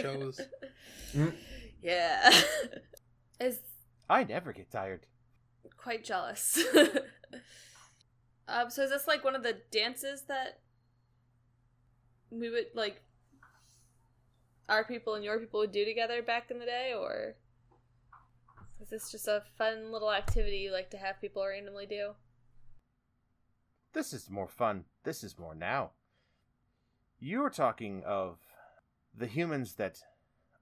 Shows. 0.00 0.40
Mm. 1.14 1.34
Yeah. 1.82 2.32
Is 3.38 3.58
i 4.08 4.24
never 4.24 4.54
get 4.54 4.70
tired 4.70 5.04
quite 5.76 6.04
jealous. 6.04 6.58
um, 8.48 8.70
so 8.70 8.84
is 8.84 8.90
this 8.90 9.06
like 9.06 9.24
one 9.24 9.34
of 9.34 9.42
the 9.42 9.58
dances 9.70 10.22
that 10.28 10.60
we 12.32 12.50
would 12.50 12.66
like 12.74 13.02
our 14.68 14.84
people 14.84 15.14
and 15.14 15.24
your 15.24 15.38
people 15.38 15.60
would 15.60 15.72
do 15.72 15.84
together 15.84 16.22
back 16.22 16.50
in 16.50 16.58
the 16.58 16.64
day, 16.64 16.94
or 16.98 17.34
is 18.80 18.88
this 18.88 19.10
just 19.10 19.28
a 19.28 19.42
fun 19.58 19.92
little 19.92 20.10
activity 20.10 20.58
you 20.58 20.72
like 20.72 20.90
to 20.90 20.96
have 20.96 21.20
people 21.20 21.44
randomly 21.46 21.86
do? 21.86 22.12
This 23.92 24.12
is 24.12 24.30
more 24.30 24.48
fun. 24.48 24.84
This 25.04 25.22
is 25.22 25.38
more 25.38 25.54
now. 25.54 25.90
You're 27.20 27.50
talking 27.50 28.02
of 28.04 28.38
the 29.16 29.26
humans 29.26 29.74
that 29.74 29.98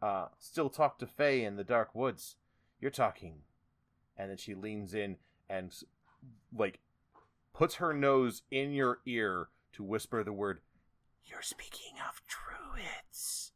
uh, 0.02 0.26
still 0.38 0.68
talk 0.68 0.98
to 0.98 1.06
Fae 1.06 1.44
in 1.44 1.56
the 1.56 1.64
dark 1.64 1.94
woods. 1.94 2.36
You're 2.80 2.90
talking. 2.90 3.42
And 4.16 4.30
then 4.30 4.36
she 4.36 4.54
leans 4.54 4.92
in 4.92 5.16
and, 5.48 5.72
like, 6.54 6.80
puts 7.54 7.76
her 7.76 7.94
nose 7.94 8.42
in 8.50 8.72
your 8.72 8.98
ear 9.06 9.48
to 9.72 9.82
whisper 9.82 10.24
the 10.24 10.32
word, 10.32 10.60
You're 11.26 11.42
speaking 11.42 11.94
of 12.08 12.22
druids. 12.26 13.52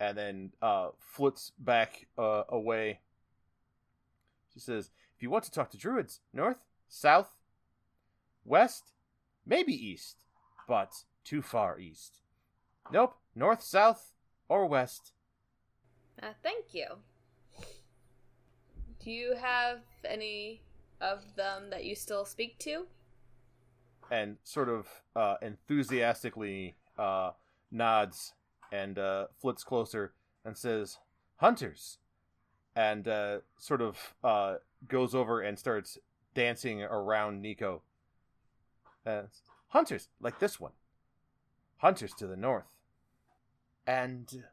and 0.00 0.16
then 0.16 0.52
uh, 0.62 0.90
flits 0.98 1.52
back 1.58 2.06
uh, 2.16 2.44
away. 2.48 3.00
She 4.54 4.60
says, 4.60 4.90
"If 5.16 5.22
you 5.22 5.30
want 5.30 5.44
to 5.44 5.50
talk 5.50 5.70
to 5.70 5.76
druids, 5.76 6.20
north, 6.32 6.64
south, 6.88 7.36
west, 8.44 8.92
maybe 9.44 9.72
east, 9.72 10.24
but 10.68 11.04
too 11.24 11.42
far 11.42 11.78
east. 11.80 12.20
Nope, 12.92 13.16
north, 13.34 13.62
south, 13.62 14.12
or 14.48 14.66
west." 14.66 15.12
Uh, 16.22 16.32
thank 16.42 16.74
you. 16.74 16.86
Do 19.04 19.10
you 19.10 19.34
have 19.36 19.80
any 20.04 20.62
of 21.00 21.34
them 21.36 21.70
that 21.70 21.84
you 21.84 21.94
still 21.94 22.24
speak 22.24 22.58
to? 22.60 22.86
And 24.10 24.36
sort 24.42 24.68
of 24.68 24.86
uh, 25.14 25.36
enthusiastically 25.42 26.76
uh, 26.98 27.32
nods 27.70 28.34
and 28.72 28.98
uh, 28.98 29.26
flits 29.40 29.64
closer 29.64 30.12
and 30.44 30.56
says, 30.56 30.98
"Hunters," 31.36 31.98
and 32.74 33.06
uh, 33.06 33.38
sort 33.58 33.82
of 33.82 34.14
uh, 34.24 34.56
goes 34.86 35.14
over 35.14 35.40
and 35.40 35.58
starts 35.58 35.98
dancing 36.34 36.82
around 36.82 37.42
Nico. 37.42 37.82
Hunters 39.68 40.08
like 40.20 40.38
this 40.38 40.60
one. 40.60 40.72
Hunters 41.78 42.12
to 42.14 42.26
the 42.26 42.36
north, 42.36 42.66
and 43.86 44.44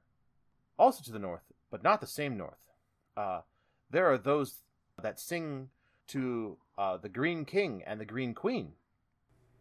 also 0.78 1.04
to 1.04 1.12
the 1.12 1.20
north, 1.20 1.44
but 1.70 1.84
not 1.84 2.00
the 2.00 2.08
same 2.08 2.38
north. 2.38 2.60
Uh, 3.18 3.42
there 3.90 4.10
are 4.12 4.18
those 4.18 4.62
that 5.02 5.20
sing 5.20 5.70
to 6.08 6.58
the 6.78 7.10
Green 7.10 7.44
King 7.44 7.84
and 7.86 8.00
the 8.00 8.06
Green 8.06 8.34
Queen. 8.34 8.74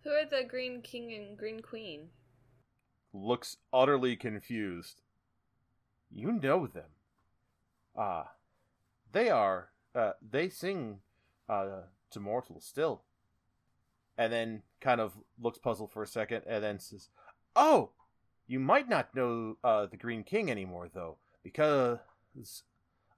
Who 0.05 0.11
are 0.11 0.27
the 0.27 0.47
Green 0.47 0.83
King 0.83 1.13
and 1.13 1.37
Green 1.37 1.61
Queen? 1.61 2.11
looks 3.15 3.59
utterly 3.73 4.17
confused. 4.17 5.01
You 6.11 6.33
know 6.33 6.67
them. 6.67 6.91
Ah, 7.97 8.33
they 9.13 9.31
are. 9.31 9.71
Uh, 9.95 10.13
they 10.29 10.49
sing 10.49 10.99
uh, 11.49 11.83
to 12.11 12.21
mortals 12.21 12.65
still. 12.65 13.05
And 14.19 14.33
then 14.33 14.63
kind 14.81 15.01
of 15.01 15.13
looks 15.41 15.59
puzzled 15.59 15.93
for 15.93 16.03
a 16.03 16.09
second, 16.09 16.43
and 16.47 16.63
then 16.63 16.79
says, 16.79 17.09
"Oh, 17.57 17.93
you 18.47 18.61
might 18.61 18.89
not 18.89 19.15
know 19.15 19.57
uh, 19.65 19.87
the 19.87 19.97
Green 19.97 20.23
King 20.23 20.51
anymore, 20.51 20.89
though, 20.93 21.19
because 21.43 21.99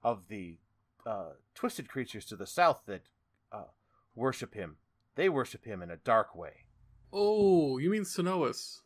of 0.03 0.27
the 0.27 0.57
uh, 1.05 1.33
twisted 1.53 1.89
creatures 1.89 2.25
to 2.25 2.35
the 2.35 2.47
south 2.47 2.83
that 2.87 3.03
uh, 3.51 3.65
worship 4.15 4.55
him. 4.55 4.77
They 5.15 5.29
worship 5.29 5.65
him 5.65 5.81
in 5.81 5.91
a 5.91 5.97
dark 5.97 6.35
way." 6.35 6.66
Oh, 7.11 7.77
you 7.77 7.89
mean 7.89 8.03
Sonois? 8.03 8.81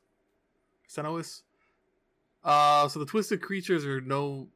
Sonois? 0.88 1.42
Uh, 2.44 2.88
so 2.88 3.00
the 3.00 3.06
twisted 3.06 3.42
creatures 3.42 3.86
are 3.86 4.02
no, 4.02 4.48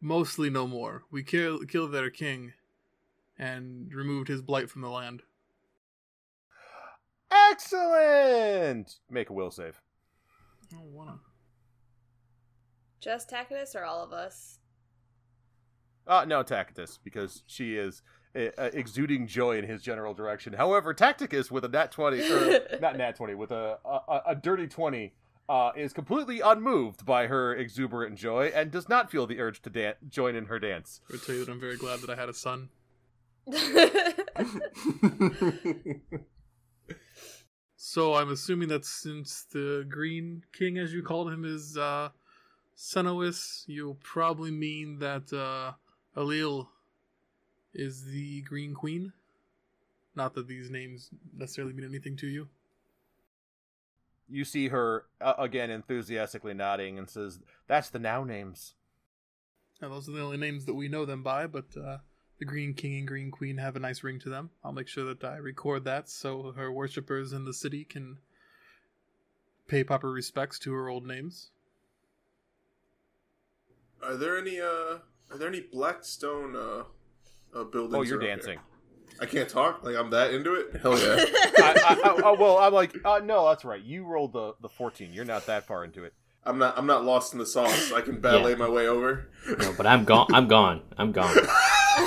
mostly 0.00 0.50
no 0.50 0.66
more. 0.66 1.04
We 1.10 1.22
kill, 1.22 1.60
killed 1.60 1.92
their 1.92 2.10
king, 2.10 2.52
and 3.38 3.92
removed 3.92 4.28
his 4.28 4.42
blight 4.42 4.70
from 4.70 4.82
the 4.82 4.90
land. 4.90 5.22
Excellent. 7.30 8.96
Make 9.10 9.30
a 9.30 9.32
will 9.32 9.50
save. 9.50 9.80
I 10.62 10.76
don't 10.76 10.92
wanna. 10.92 11.20
Just 13.00 13.28
Tacitus 13.28 13.74
or 13.74 13.84
all 13.84 14.02
of 14.02 14.12
us? 14.12 14.58
Uh, 16.06 16.24
no, 16.24 16.42
Tacitus, 16.42 16.98
because 17.02 17.42
she 17.46 17.76
is 17.76 18.02
uh, 18.36 18.50
uh, 18.58 18.70
exuding 18.72 19.26
joy 19.26 19.58
in 19.58 19.64
his 19.64 19.82
general 19.82 20.14
direction. 20.14 20.52
However, 20.52 20.94
Tacticus 20.94 21.50
with 21.50 21.64
a 21.64 21.68
nat 21.68 21.92
20, 21.92 22.30
or 22.30 22.60
not 22.80 22.96
nat 22.96 23.16
20, 23.16 23.34
with 23.34 23.50
a, 23.50 23.78
a, 23.84 24.20
a 24.28 24.34
dirty 24.34 24.66
20, 24.66 25.12
uh, 25.48 25.70
is 25.76 25.92
completely 25.92 26.40
unmoved 26.40 27.06
by 27.06 27.28
her 27.28 27.54
exuberant 27.54 28.16
joy 28.16 28.50
and 28.54 28.70
does 28.70 28.88
not 28.88 29.10
feel 29.10 29.26
the 29.26 29.40
urge 29.40 29.62
to 29.62 29.70
dan- 29.70 29.94
join 30.08 30.34
in 30.34 30.46
her 30.46 30.58
dance. 30.58 31.00
I 31.08 31.12
would 31.12 31.24
tell 31.24 31.34
you 31.34 31.44
that 31.44 31.50
I'm 31.50 31.60
very 31.60 31.76
glad 31.76 32.00
that 32.00 32.10
I 32.10 32.16
had 32.16 32.28
a 32.28 32.34
son. 32.34 32.68
So 37.88 38.14
I'm 38.14 38.30
assuming 38.30 38.68
that 38.68 38.84
since 38.84 39.44
the 39.52 39.86
Green 39.88 40.42
King, 40.52 40.76
as 40.76 40.92
you 40.92 41.02
called 41.02 41.32
him, 41.32 41.44
is 41.44 41.76
uh, 41.76 42.08
Senois, 42.76 43.62
you'll 43.68 43.98
probably 44.02 44.50
mean 44.50 44.98
that 44.98 45.32
uh, 45.32 45.72
Alil 46.14 46.66
is 47.76 48.04
the 48.04 48.42
Green 48.42 48.74
Queen. 48.74 49.12
Not 50.14 50.34
that 50.34 50.48
these 50.48 50.70
names 50.70 51.10
necessarily 51.36 51.74
mean 51.74 51.86
anything 51.86 52.16
to 52.16 52.26
you. 52.26 52.48
You 54.28 54.44
see 54.44 54.68
her 54.68 55.04
uh, 55.20 55.34
again 55.38 55.70
enthusiastically 55.70 56.54
nodding 56.54 56.98
and 56.98 57.08
says, 57.08 57.40
"That's 57.68 57.90
the 57.90 57.98
now 57.98 58.24
names." 58.24 58.74
Now, 59.80 59.90
those 59.90 60.08
are 60.08 60.12
the 60.12 60.22
only 60.22 60.38
names 60.38 60.64
that 60.64 60.74
we 60.74 60.88
know 60.88 61.04
them 61.04 61.22
by, 61.22 61.46
but 61.46 61.66
uh, 61.76 61.98
the 62.38 62.44
Green 62.44 62.74
King 62.74 62.98
and 62.98 63.08
Green 63.08 63.30
Queen 63.30 63.58
have 63.58 63.76
a 63.76 63.80
nice 63.80 64.02
ring 64.02 64.18
to 64.20 64.30
them. 64.30 64.50
I'll 64.64 64.72
make 64.72 64.88
sure 64.88 65.04
that 65.04 65.22
I 65.22 65.36
record 65.36 65.84
that 65.84 66.08
so 66.08 66.52
her 66.56 66.72
worshippers 66.72 67.32
in 67.32 67.44
the 67.44 67.52
city 67.52 67.84
can 67.84 68.18
pay 69.68 69.84
proper 69.84 70.10
respects 70.10 70.58
to 70.60 70.72
her 70.72 70.88
old 70.88 71.06
names. 71.06 71.50
Are 74.02 74.16
there 74.16 74.38
any 74.38 74.60
uh 74.60 74.98
are 75.30 75.38
there 75.38 75.48
any 75.48 75.60
black 75.60 76.04
stone 76.04 76.54
uh, 76.54 76.84
buildings? 77.64 77.94
Oh, 77.94 78.02
you're 78.02 78.18
around 78.18 78.26
here? 78.26 78.36
dancing. 78.36 78.58
I 79.20 79.26
can't 79.26 79.48
talk. 79.48 79.82
Like 79.82 79.96
I'm 79.96 80.10
that 80.10 80.34
into 80.34 80.54
it. 80.54 80.80
Hell 80.82 80.98
yeah. 80.98 81.16
I, 81.58 81.98
I, 82.04 82.20
I, 82.26 82.30
well, 82.32 82.58
I'm 82.58 82.72
like, 82.74 82.94
uh, 83.04 83.20
no, 83.24 83.48
that's 83.48 83.64
right. 83.64 83.82
You 83.82 84.04
rolled 84.04 84.32
the 84.34 84.54
the 84.60 84.68
14. 84.68 85.12
You're 85.12 85.24
not 85.24 85.46
that 85.46 85.66
far 85.66 85.84
into 85.84 86.04
it. 86.04 86.12
I'm 86.44 86.58
not. 86.58 86.76
I'm 86.78 86.86
not 86.86 87.04
lost 87.04 87.32
in 87.32 87.38
the 87.38 87.46
sauce. 87.46 87.92
I 87.92 88.02
can 88.02 88.20
ballet 88.20 88.50
Yeah. 88.52 88.56
my 88.58 88.68
way 88.68 88.86
over. 88.86 89.28
No, 89.58 89.72
but 89.76 89.86
I'm 89.86 90.04
gone. 90.04 90.26
I'm 90.32 90.46
gone. 90.48 90.82
I'm 90.98 91.10
gone. 91.12 91.34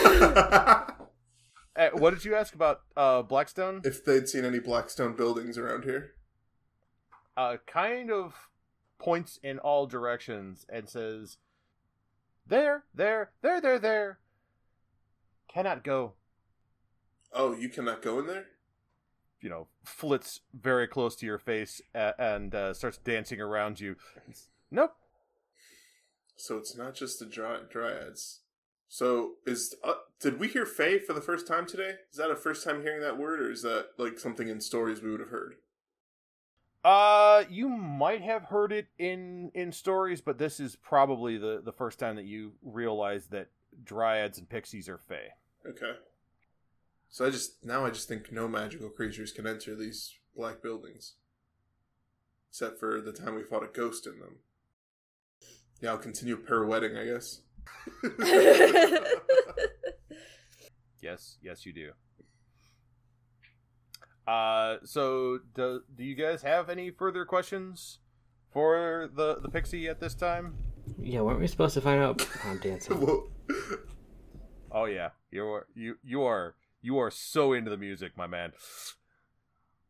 Uh, 0.02 1.90
what 1.94 2.14
did 2.14 2.24
you 2.26 2.36
ask 2.36 2.54
about 2.54 2.82
uh, 2.96 3.22
Blackstone? 3.22 3.82
if 3.84 4.06
they'd 4.06 4.30
seen 4.30 4.46
any 4.46 4.60
Blackstone 4.60 5.16
buildings 5.16 5.58
around 5.58 5.84
here. 5.84 6.14
uh, 7.36 7.58
kind 7.68 8.12
of 8.12 8.50
points 8.98 9.40
in 9.44 9.60
all 9.60 9.88
directions 9.88 10.66
and 10.72 10.88
says, 10.90 11.38
"There, 12.46 12.84
there, 12.94 13.32
there, 13.42 13.60
there, 13.62 13.80
there. 13.80 14.20
Cannot 15.50 15.84
go." 15.84 16.14
Oh, 17.34 17.54
you 17.56 17.70
cannot 17.70 18.02
go 18.02 18.20
in 18.20 18.28
there. 18.28 18.46
You 19.42 19.50
know, 19.50 19.68
flits 19.84 20.42
very 20.54 20.88
close 20.88 21.16
to 21.18 21.26
your 21.26 21.38
face 21.38 21.82
and 21.94 22.54
uh, 22.54 22.74
starts 22.74 22.98
dancing 22.98 23.40
around 23.40 23.80
you. 23.80 23.96
Nope. 24.72 24.96
So 26.36 26.58
it's 26.58 26.78
not 26.78 26.96
just 26.96 27.20
the 27.20 27.26
dry- 27.26 27.62
dryads. 27.72 28.40
So 28.88 29.34
is 29.46 29.76
uh, 29.84 29.94
did 30.20 30.40
we 30.40 30.48
hear 30.48 30.66
Fae 30.66 31.00
for 31.00 31.14
the 31.14 31.22
first 31.22 31.48
time 31.48 31.66
today? 31.66 31.94
Is 32.12 32.18
that 32.18 32.32
a 32.32 32.36
first 32.36 32.64
time 32.64 32.82
hearing 32.82 33.02
that 33.02 33.18
word, 33.18 33.40
or 33.40 33.52
is 33.52 33.62
that 33.62 33.90
like 33.98 34.20
something 34.20 34.48
in 34.48 34.60
stories 34.62 35.02
we 35.02 35.12
would 35.12 35.20
have 35.20 35.30
heard? 35.30 35.56
Uh, 36.84 37.44
you 37.50 37.70
might 37.70 38.22
have 38.22 38.46
heard 38.46 38.72
it 38.72 38.88
in 38.98 39.52
in 39.54 39.72
stories, 39.72 40.22
but 40.22 40.38
this 40.38 40.60
is 40.60 40.76
probably 40.76 41.38
the 41.38 41.62
the 41.64 41.74
first 41.74 42.00
time 42.00 42.16
that 42.16 42.26
you 42.26 42.54
realize 42.64 43.28
that 43.28 43.50
dryads 43.84 44.38
and 44.38 44.50
pixies 44.50 44.90
are 44.90 44.98
fae. 44.98 45.34
Okay. 45.68 45.94
So 47.10 47.26
I 47.26 47.30
just 47.30 47.66
now 47.66 47.86
I 47.86 47.90
just 47.90 48.08
think 48.08 48.32
no 48.32 48.48
magical 48.48 48.90
creatures 48.90 49.32
can 49.32 49.48
enter 49.48 49.76
these 49.76 50.16
black 50.36 50.62
buildings, 50.62 51.16
except 52.50 52.80
for 52.80 53.02
the 53.02 53.12
time 53.14 53.36
we 53.36 53.44
fought 53.44 53.64
a 53.64 53.68
ghost 53.68 54.06
in 54.06 54.20
them. 54.20 54.38
Yeah, 55.82 55.92
I'll 55.92 55.98
continue 55.98 56.38
pirouetting, 56.38 56.98
I 56.98 57.06
guess. 57.06 57.42
Yes, 61.02 61.38
yes, 61.42 61.66
you 61.66 61.74
do. 61.74 61.92
Uh, 64.28 64.78
so 64.84 65.40
do 65.56 65.82
do 65.96 66.04
you 66.04 66.16
guys 66.16 66.44
have 66.44 66.70
any 66.70 66.92
further 66.92 67.26
questions 67.26 68.00
for 68.52 69.10
the 69.16 69.40
the 69.42 69.50
pixie 69.50 69.88
at 69.88 70.00
this 70.00 70.14
time? 70.14 70.56
Yeah, 70.98 71.22
weren't 71.22 71.40
we 71.40 71.48
supposed 71.48 71.74
to 71.76 71.82
find 71.82 72.02
out? 72.02 72.26
Oh, 72.44 72.50
I'm 72.50 72.60
dancing. 72.60 73.22
Oh 74.72 74.86
yeah, 74.86 75.10
you 75.32 75.46
are 75.46 75.68
you 75.74 75.96
you 76.04 76.24
are 76.24 76.56
you 76.82 77.00
are 77.00 77.10
so 77.10 77.54
into 77.54 77.72
the 77.72 77.78
music, 77.78 78.12
my 78.16 78.28
man. 78.28 78.54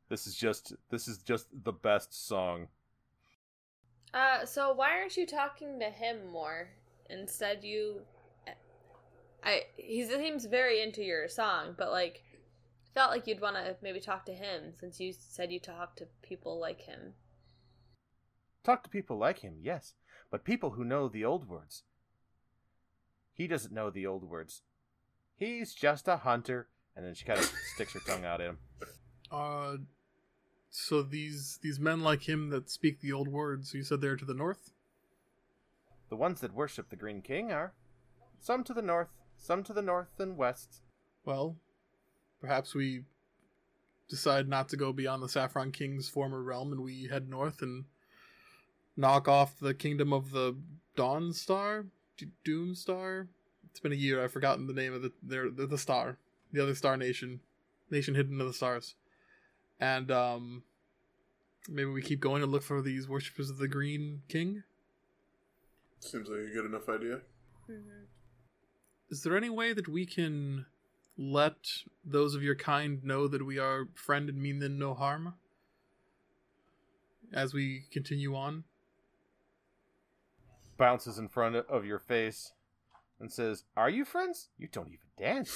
This 0.10 0.26
is 0.26 0.36
just 0.36 0.74
this 0.89 1.08
is 1.08 1.18
just 1.18 1.47
the 1.52 1.74
best 1.74 2.28
song. 2.28 2.68
Uh, 4.14 4.45
so 4.45 4.74
why 4.74 4.91
aren't 4.91 5.18
you 5.18 5.26
talking 5.28 5.80
to 5.80 5.86
him 5.86 6.32
more? 6.32 6.70
Instead, 7.10 7.64
you, 7.64 8.02
I 9.43 9.64
he 9.76 10.06
seems 10.06 10.45
very 10.45 10.82
into 10.82 11.04
your 11.04 11.28
song, 11.28 11.76
but 11.78 11.91
like, 11.91 12.24
felt 12.95 13.12
like 13.12 13.28
you'd 13.28 13.41
want 13.41 13.56
to 13.58 13.76
maybe 13.82 14.00
talk 14.00 14.26
to 14.26 14.34
him 14.34 14.74
since 14.80 15.00
you 15.00 15.14
said 15.14 15.52
you 15.52 15.60
talk 15.60 15.95
to 15.97 16.08
people 16.22 16.60
like 16.60 16.82
him. 16.82 17.14
Talk 18.64 18.84
to 18.84 18.89
people 18.89 19.18
like 19.18 19.39
him, 19.39 19.58
yes, 19.62 19.93
but 20.32 20.44
people 20.44 20.72
who 20.72 20.84
know 20.84 21.08
the 21.08 21.26
old 21.26 21.48
words. 21.48 21.84
He 23.34 23.48
doesn't 23.48 23.74
know 23.74 23.90
the 23.90 24.06
old 24.06 24.30
words. 24.30 24.64
He's 25.38 25.74
just 25.74 26.08
a 26.08 26.18
hunter, 26.18 26.68
and 26.96 27.06
then 27.06 27.14
she 27.14 27.26
kind 27.26 27.40
of 27.40 27.46
sticks 27.74 27.94
her 27.94 28.02
tongue 28.06 28.26
out 28.26 28.42
at 28.42 28.50
him. 28.50 28.58
Uh, 29.32 29.78
so 30.70 31.02
these 31.02 31.60
these 31.62 31.80
men 31.80 32.02
like 32.02 32.28
him 32.28 32.50
that 32.50 32.70
speak 32.70 33.00
the 33.00 33.14
old 33.14 33.28
words. 33.28 33.74
You 33.74 33.84
said 33.84 34.02
they're 34.02 34.16
to 34.16 34.26
the 34.26 34.34
north. 34.34 34.72
The 36.10 36.16
ones 36.16 36.42
that 36.42 36.54
worship 36.54 36.90
the 36.90 36.96
Green 36.96 37.22
King 37.22 37.52
are 37.52 37.74
some 38.40 38.64
to 38.66 38.74
the 38.74 38.82
north, 38.82 39.10
some 39.38 39.64
to 39.64 39.74
the 39.74 39.82
north 39.82 40.20
and 40.20 40.38
west. 40.38 40.82
Well, 41.26 41.58
perhaps 42.42 42.74
we 42.74 43.04
decide 44.10 44.48
not 44.48 44.70
to 44.70 44.78
go 44.78 44.92
beyond 44.92 45.22
the 45.22 45.30
Saffron 45.30 45.72
King's 45.72 46.10
former 46.10 46.42
realm 46.42 46.72
and 46.72 46.82
we 46.82 47.08
head 47.08 47.30
north 47.30 47.62
and 47.62 47.86
knock 49.00 49.28
off 49.28 49.58
the 49.60 49.74
kingdom 49.74 50.14
of 50.14 50.32
the 50.32 50.56
Dawn 50.95 51.34
Star? 51.34 51.86
D- 52.18 52.28
Doom 52.43 52.76
Star? 52.76 53.28
It's 53.72 53.80
been 53.80 53.93
a 53.93 53.95
year, 53.95 54.24
I've 54.24 54.32
forgotten 54.34 54.68
the 54.68 54.74
name 54.74 54.93
of 54.93 55.02
the, 55.02 55.12
their, 55.24 55.50
the, 55.50 55.66
the 55.66 55.78
star. 55.78 56.18
The 56.52 56.62
other 56.62 56.76
star 56.76 56.97
nation. 56.97 57.39
Nation 57.89 58.16
hidden 58.16 58.39
in 58.41 58.47
the 58.47 58.54
stars. 58.54 58.95
And, 59.80 60.12
um, 60.12 60.64
maybe 61.70 61.89
we 61.89 62.02
keep 62.02 62.20
going 62.20 62.43
and 62.43 62.52
look 62.52 62.64
for 62.64 62.82
these 62.82 63.08
worshippers 63.08 63.50
of 63.50 63.58
the 63.58 63.68
Green 63.68 64.22
King? 64.28 64.64
Seems 66.00 66.28
like 66.28 66.39
a 66.39 66.54
good 66.54 66.66
enough 66.66 66.89
idea. 66.89 67.22
Mhm. 67.70 68.06
Is 69.10 69.24
there 69.24 69.38
any 69.38 69.50
way 69.50 69.74
that 69.74 69.88
we 69.88 70.06
can 70.06 70.66
let 71.18 71.84
those 72.04 72.36
of 72.36 72.43
your 72.43 72.56
kind 72.56 73.04
know 73.04 73.28
that 73.28 73.45
we 73.45 73.60
are 73.60 73.88
friend 73.93 74.30
and 74.30 74.41
mean 74.41 74.60
them 74.60 74.80
no 74.80 74.93
harm? 74.93 75.36
As 77.32 77.54
we 77.54 77.86
continue 77.91 78.36
on? 78.36 78.64
Bounces 80.80 81.20
in 81.20 81.28
front 81.28 81.56
of 81.56 81.86
your 81.86 82.00
face 82.00 82.54
and 83.20 83.32
says, 83.32 83.66
Are 83.78 83.90
you 83.90 84.06
friends? 84.06 84.50
You 84.58 84.68
don't 84.72 84.88
even 84.88 85.00
dance. 85.18 85.52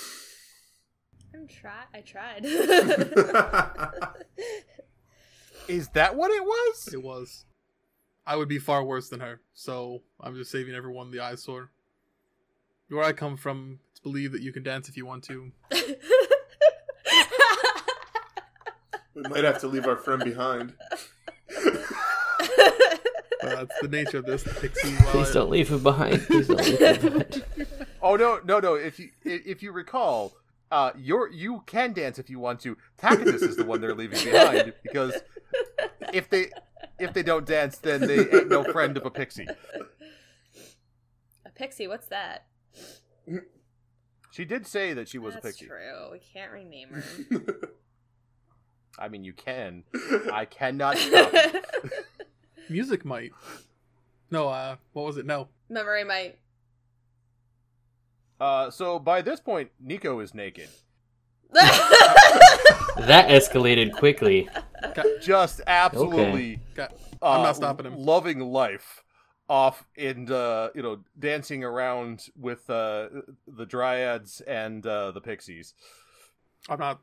I'm 1.33 1.47
try. 1.47 1.83
I 1.93 2.01
tried. 2.01 2.45
Is 5.67 5.87
that 5.89 6.15
what 6.15 6.29
it 6.29 6.43
was? 6.43 6.89
It 6.93 7.01
was. 7.01 7.45
I 8.27 8.35
would 8.35 8.49
be 8.49 8.59
far 8.59 8.83
worse 8.83 9.09
than 9.09 9.21
her, 9.21 9.41
so 9.53 10.03
I'm 10.19 10.35
just 10.35 10.51
saving 10.51 10.75
everyone 10.75 11.09
the 11.09 11.21
eyesore. 11.21 11.71
Where 12.89 13.03
I 13.03 13.13
come 13.13 13.37
from, 13.37 13.79
it's 13.91 13.99
believed 13.99 14.33
that 14.33 14.41
you 14.41 14.53
can 14.53 14.61
dance 14.61 14.89
if 14.89 14.97
you 14.97 15.05
want 15.05 15.23
to. 15.23 15.51
We 19.15 19.21
might 19.29 19.43
have 19.43 19.59
to 19.59 19.67
leave 19.67 19.85
our 19.85 19.95
friend 19.95 20.23
behind. 20.23 20.73
But 23.43 23.55
that's 23.67 23.81
the 23.81 23.87
nature 23.89 24.17
of 24.19 24.25
this 24.25 24.43
pixie. 24.43 24.95
Please 25.07 25.31
don't 25.31 25.49
leave 25.49 25.69
him 25.69 25.83
behind. 25.83 26.21
Please 26.27 26.47
don't 26.47 26.59
leave 26.59 26.79
him 26.79 27.13
behind. 27.19 27.43
Oh 28.05 28.17
no, 28.17 28.41
no, 28.43 28.59
no! 28.59 28.73
If 28.75 28.99
you 28.99 29.11
if 29.23 29.63
you 29.63 29.71
recall, 29.71 30.33
uh, 30.71 30.91
you're 30.97 31.31
you 31.31 31.63
can 31.65 31.93
dance 31.93 32.19
if 32.19 32.29
you 32.29 32.37
want 32.37 32.59
to. 32.61 32.75
Tacitus 32.97 33.41
is 33.41 33.55
the 33.55 33.63
one 33.63 33.79
they're 33.79 33.95
leaving 33.95 34.21
behind 34.29 34.73
because 34.83 35.21
if 36.13 36.29
they 36.29 36.47
if 36.99 37.13
they 37.13 37.23
don't 37.23 37.45
dance, 37.45 37.77
then 37.77 38.01
they 38.01 38.19
ain't 38.19 38.49
no 38.49 38.65
friend 38.65 38.97
of 38.97 39.05
a 39.05 39.09
pixie. 39.09 39.47
a 41.45 41.49
pixie. 41.55 41.87
What's 41.87 42.07
that? 42.07 42.45
She 44.31 44.43
did 44.43 44.67
say 44.67 44.91
that 44.93 45.07
she 45.07 45.17
was 45.17 45.35
That's 45.35 45.45
a 45.45 45.47
pixie. 45.47 45.67
true. 45.67 46.11
We 46.11 46.19
can't 46.19 46.51
rename 46.51 46.89
her. 46.89 47.69
I 48.99 49.07
mean, 49.07 49.23
you 49.23 49.31
can. 49.31 49.83
I 50.31 50.43
cannot 50.43 50.97
stop. 50.97 51.31
you. 51.33 51.61
Music 52.69 53.05
might. 53.05 53.31
No, 54.31 54.47
uh, 54.49 54.75
what 54.93 55.05
was 55.05 55.17
it? 55.17 55.25
No. 55.25 55.47
Memory 55.69 56.03
might. 56.03 56.37
Uh, 58.39 58.69
so 58.69 58.99
by 58.99 59.21
this 59.21 59.39
point, 59.39 59.69
Nico 59.79 60.19
is 60.19 60.33
naked, 60.33 60.67
That 61.53 63.27
escalated 63.29 63.93
quickly. 63.93 64.49
just 65.21 65.61
absolutely. 65.67 66.59
Got, 66.75 66.93
uh, 67.21 67.31
I'm 67.31 67.43
not 67.43 67.55
stopping 67.55 67.85
him. 67.85 67.97
Loving 67.97 68.39
life 68.39 69.03
off 69.49 69.85
and 69.97 70.31
uh, 70.31 70.69
you 70.73 70.81
know 70.81 70.99
dancing 71.19 71.63
around 71.63 72.27
with 72.35 72.69
uh, 72.69 73.07
the 73.47 73.65
dryads 73.65 74.41
and 74.41 74.85
uh, 74.85 75.11
the 75.11 75.21
pixies. 75.21 75.73
I'm 76.69 76.79
not. 76.79 77.01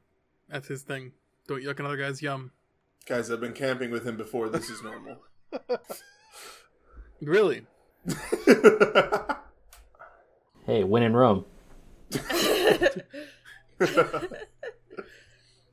That's 0.48 0.68
his 0.68 0.82
thing. 0.82 1.12
Don't 1.46 1.62
yuck 1.62 1.78
another 1.78 1.96
guy's 1.96 2.20
yum. 2.20 2.50
Guys, 3.06 3.30
I've 3.30 3.40
been 3.40 3.52
camping 3.52 3.90
with 3.90 4.06
him 4.06 4.16
before. 4.16 4.48
This 4.48 4.68
is 4.68 4.82
normal. 4.82 5.22
Really? 7.22 7.66
Hey, 10.66 10.84
win 10.84 11.02
in 11.02 11.16
Rome. 11.16 11.44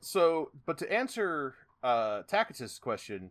So, 0.08 0.52
but 0.64 0.78
to 0.78 0.90
answer 0.90 1.54
uh, 1.82 2.22
Tacitus' 2.22 2.78
question, 2.78 3.30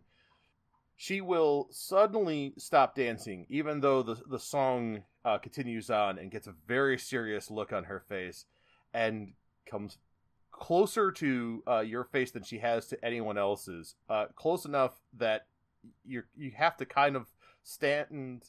she 0.94 1.20
will 1.20 1.66
suddenly 1.72 2.54
stop 2.56 2.94
dancing, 2.94 3.46
even 3.48 3.80
though 3.80 4.04
the 4.04 4.14
the 4.30 4.38
song 4.38 5.02
uh, 5.24 5.38
continues 5.38 5.90
on, 5.90 6.18
and 6.18 6.30
gets 6.30 6.46
a 6.46 6.54
very 6.68 6.96
serious 6.96 7.50
look 7.50 7.72
on 7.72 7.82
her 7.82 7.98
face, 7.98 8.44
and 8.94 9.32
comes 9.68 9.98
closer 10.52 11.10
to 11.10 11.64
uh, 11.66 11.80
your 11.80 12.04
face 12.04 12.30
than 12.30 12.44
she 12.44 12.58
has 12.58 12.86
to 12.86 13.04
anyone 13.04 13.36
else's. 13.36 13.96
Uh, 14.08 14.26
close 14.36 14.64
enough 14.64 15.00
that 15.16 15.46
you 16.04 16.24
you 16.36 16.52
have 16.56 16.76
to 16.78 16.86
kind 16.86 17.16
of 17.16 17.26
stand 17.62 18.06
and 18.10 18.44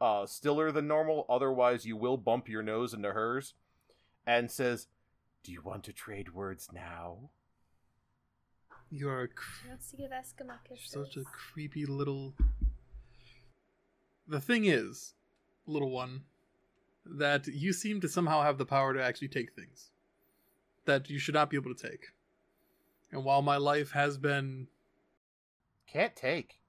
uh, 0.00 0.26
stiller 0.26 0.72
than 0.72 0.86
normal, 0.86 1.26
otherwise 1.28 1.84
you 1.84 1.96
will 1.96 2.16
bump 2.16 2.48
your 2.48 2.62
nose 2.62 2.92
into 2.94 3.12
hers. 3.12 3.54
And 4.26 4.50
says, 4.50 4.88
"Do 5.42 5.52
you 5.52 5.60
want 5.62 5.84
to 5.84 5.92
trade 5.92 6.32
words 6.34 6.68
now?" 6.72 7.30
You're 8.90 9.22
a 9.22 9.28
cr- 9.28 9.68
wants 9.68 9.90
to 9.90 9.96
give 9.96 10.10
Eskimo 10.10 10.54
kisses. 10.68 10.90
such 10.90 11.16
a 11.16 11.24
creepy 11.24 11.84
little. 11.84 12.34
The 14.26 14.40
thing 14.40 14.64
is, 14.64 15.14
little 15.66 15.90
one, 15.90 16.22
that 17.04 17.46
you 17.46 17.72
seem 17.72 18.00
to 18.00 18.08
somehow 18.08 18.42
have 18.42 18.56
the 18.56 18.64
power 18.64 18.94
to 18.94 19.02
actually 19.02 19.28
take 19.28 19.52
things 19.52 19.90
that 20.86 21.10
you 21.10 21.18
should 21.18 21.34
not 21.34 21.50
be 21.50 21.56
able 21.56 21.74
to 21.74 21.88
take. 21.88 22.08
And 23.10 23.24
while 23.24 23.42
my 23.42 23.56
life 23.56 23.92
has 23.92 24.16
been 24.18 24.68
Can't 25.86 26.16
take. 26.16 26.60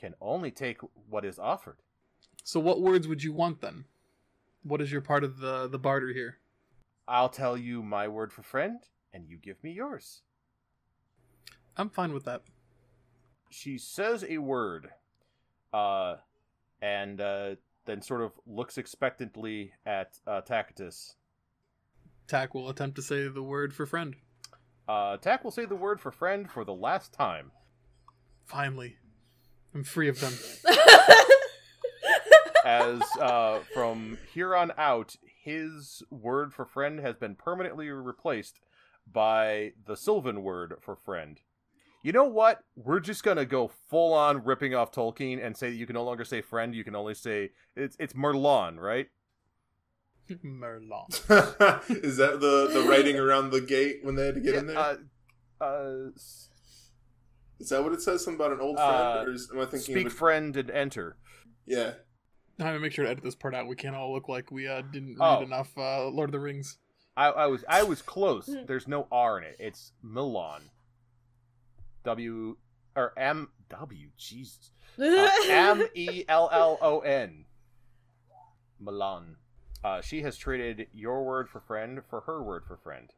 Can 0.00 0.14
only 0.18 0.50
take 0.50 0.78
what 1.10 1.26
is 1.26 1.38
offered. 1.38 1.76
so, 2.42 2.58
what 2.58 2.80
words 2.80 3.06
would 3.06 3.22
you 3.22 3.34
want 3.34 3.60
then? 3.60 3.84
What 4.62 4.80
is 4.80 4.90
your 4.90 5.02
part 5.02 5.24
of 5.24 5.40
the 5.40 5.68
the 5.68 5.78
barter 5.78 6.14
here? 6.14 6.38
I'll 7.06 7.28
tell 7.28 7.54
you 7.54 7.82
my 7.82 8.08
word 8.08 8.32
for 8.32 8.42
friend, 8.42 8.80
and 9.12 9.28
you 9.28 9.36
give 9.36 9.62
me 9.62 9.72
yours. 9.72 10.22
I'm 11.76 11.90
fine 11.90 12.14
with 12.14 12.24
that. 12.24 12.44
She 13.50 13.76
says 13.76 14.24
a 14.26 14.38
word, 14.38 14.88
uh, 15.74 16.16
and 16.80 17.20
uh, 17.20 17.56
then 17.84 18.00
sort 18.00 18.22
of 18.22 18.32
looks 18.46 18.78
expectantly 18.78 19.74
at 19.84 20.18
uh, 20.26 20.40
Tacitus. 20.40 21.16
Tack 22.26 22.54
will 22.54 22.70
attempt 22.70 22.96
to 22.96 23.02
say 23.02 23.28
the 23.28 23.42
word 23.42 23.74
for 23.74 23.84
friend. 23.84 24.16
Uh, 24.88 25.18
Tac 25.18 25.44
will 25.44 25.50
say 25.50 25.66
the 25.66 25.76
word 25.76 26.00
for 26.00 26.10
friend 26.10 26.50
for 26.50 26.64
the 26.64 26.72
last 26.72 27.12
time. 27.12 27.50
Finally, 28.46 28.96
I'm 29.74 29.84
free 29.84 30.08
of 30.08 30.20
them. 30.20 30.32
As 32.64 33.00
uh, 33.20 33.60
from 33.72 34.18
here 34.34 34.54
on 34.54 34.72
out, 34.76 35.16
his 35.42 36.02
word 36.10 36.52
for 36.52 36.66
friend 36.66 37.00
has 37.00 37.16
been 37.16 37.34
permanently 37.34 37.88
replaced 37.88 38.60
by 39.10 39.72
the 39.86 39.96
Sylvan 39.96 40.42
word 40.42 40.74
for 40.80 40.94
friend. 40.94 41.40
You 42.02 42.12
know 42.12 42.24
what? 42.24 42.60
We're 42.76 43.00
just 43.00 43.22
gonna 43.24 43.46
go 43.46 43.68
full 43.88 44.12
on 44.12 44.44
ripping 44.44 44.74
off 44.74 44.92
Tolkien 44.92 45.44
and 45.44 45.56
say 45.56 45.70
that 45.70 45.76
you 45.76 45.86
can 45.86 45.94
no 45.94 46.04
longer 46.04 46.24
say 46.24 46.42
friend. 46.42 46.74
You 46.74 46.84
can 46.84 46.94
only 46.94 47.14
say 47.14 47.50
it's 47.74 47.96
it's 47.98 48.12
Merlon, 48.14 48.78
right? 48.78 49.08
Merlon. 50.44 51.08
is 52.04 52.18
that 52.18 52.40
the 52.40 52.70
the 52.72 52.86
writing 52.88 53.16
around 53.18 53.50
the 53.50 53.60
gate 53.60 54.00
when 54.02 54.16
they 54.16 54.26
had 54.26 54.34
to 54.34 54.40
get 54.40 54.54
in 54.54 54.66
there? 54.66 54.78
Uh, 54.78 54.96
uh, 55.60 55.94
s- 56.14 56.49
is 57.60 57.68
that 57.68 57.82
what 57.84 57.92
it 57.92 58.02
says? 58.02 58.24
Something 58.24 58.40
about 58.40 58.52
an 58.52 58.60
old 58.60 58.76
uh, 58.78 59.12
friend, 59.12 59.28
or 59.28 59.32
is, 59.32 59.48
am 59.52 59.60
I 59.60 59.64
thinking? 59.66 59.94
speak 59.94 60.06
of 60.06 60.12
a, 60.12 60.16
friend 60.16 60.56
and 60.56 60.70
enter. 60.70 61.16
yeah. 61.66 61.92
I'm 62.58 62.66
gonna 62.66 62.80
make 62.80 62.92
sure 62.92 63.04
to 63.06 63.10
edit 63.10 63.24
this 63.24 63.34
part 63.34 63.54
out. 63.54 63.68
We 63.68 63.74
can't 63.76 63.96
all 63.96 64.12
look 64.12 64.28
like 64.28 64.50
we 64.50 64.68
uh, 64.68 64.82
didn't 64.82 65.16
read 65.18 65.38
Oh. 65.38 65.40
enough 65.42 65.70
uh, 65.78 66.08
Lord 66.08 66.28
of 66.28 66.32
the 66.32 66.40
Rings. 66.40 66.76
I, 67.16 67.28
I 67.28 67.46
was 67.46 67.64
I 67.68 67.82
was 67.84 68.02
close. 68.02 68.50
There's 68.66 68.86
no 68.86 69.06
R 69.10 69.38
in 69.38 69.44
it. 69.44 69.56
It's 69.58 69.92
Mellon. 70.02 70.64
W 72.04 72.56
or 72.96 73.12
M 73.18 73.48
W. 73.70 74.08
Jesus. 74.18 74.72
Uh, 75.00 75.28
M 75.48 75.86
E 75.94 76.24
L 76.28 76.50
L 76.52 76.78
O 76.82 77.00
N. 77.00 77.46
Mellon. 78.78 79.36
Uh, 79.82 80.00
she 80.02 80.20
has 80.22 80.36
traded 80.36 80.88
your 80.92 81.24
word 81.24 81.48
for 81.48 81.60
friend 81.60 82.00
for 82.10 82.20
her 82.22 82.42
word 82.42 82.64
for 82.66 82.76
friend, 82.76 83.10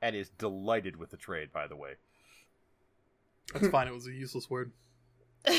and 0.00 0.16
is 0.16 0.30
delighted 0.30 0.96
with 0.96 1.10
the 1.10 1.16
trade. 1.18 1.52
By 1.52 1.66
the 1.66 1.76
way, 1.76 1.92
That's 3.52 3.68
fine. 3.68 3.88
It 3.88 3.94
was 3.94 4.06
a 4.06 4.12
useless 4.12 4.48
word. 4.50 4.72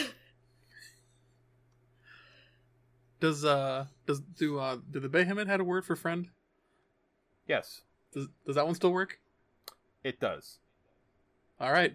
Does 3.20 3.44
uh 3.44 3.86
does 4.06 4.22
do 4.22 4.60
uh 4.60 4.78
do 4.90 5.00
the 5.02 5.10
Behemoth 5.10 5.48
had 5.48 5.60
a 5.60 5.64
word 5.64 5.86
for 5.86 5.96
friend? 5.98 6.30
yes, 7.48 7.82
Does 8.14 8.28
does 8.46 8.56
that 8.56 8.66
one 8.66 8.76
still 8.76 8.94
work? 8.94 9.20
it 10.04 10.20
does. 10.22 10.60
All 11.60 11.72
right. 11.74 11.94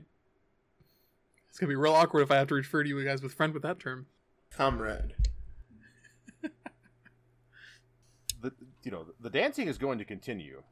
It's 1.48 1.58
gonna 1.58 1.70
be 1.70 1.76
real 1.76 1.94
awkward 1.94 2.20
if 2.22 2.30
I 2.30 2.36
have 2.36 2.48
to 2.48 2.54
refer 2.54 2.82
to 2.82 2.88
you 2.88 3.02
guys 3.02 3.22
with 3.22 3.32
friend 3.32 3.54
with 3.54 3.62
that 3.62 3.78
term. 3.80 4.06
Comrade. 4.50 5.14
the 8.42 8.52
you 8.82 8.90
know 8.90 9.06
the 9.18 9.30
dancing 9.30 9.66
is 9.68 9.78
going 9.78 9.96
to 9.98 10.04
continue. 10.04 10.62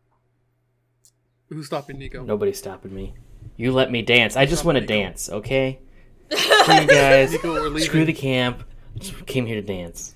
Who's 1.49 1.65
stopping 1.67 1.99
Nico? 1.99 2.25
Nobody's 2.25 2.59
stopping 2.59 2.95
me. 2.95 3.15
You 3.57 3.73
let 3.73 3.91
me 3.91 4.03
dance. 4.03 4.37
I 4.37 4.47
just 4.47 4.65
want 4.65 4.79
to 4.79 4.87
dance, 4.87 5.29
okay? 5.31 5.81
Screw 6.31 6.75
you 6.75 6.87
guys. 6.87 7.33
Nico. 7.33 7.79
Screw 7.79 8.05
the 8.05 8.13
camp. 8.13 8.65
I 8.95 8.99
just 8.99 9.27
came 9.27 9.47
here 9.47 9.61
to 9.61 9.67
dance. 9.67 10.15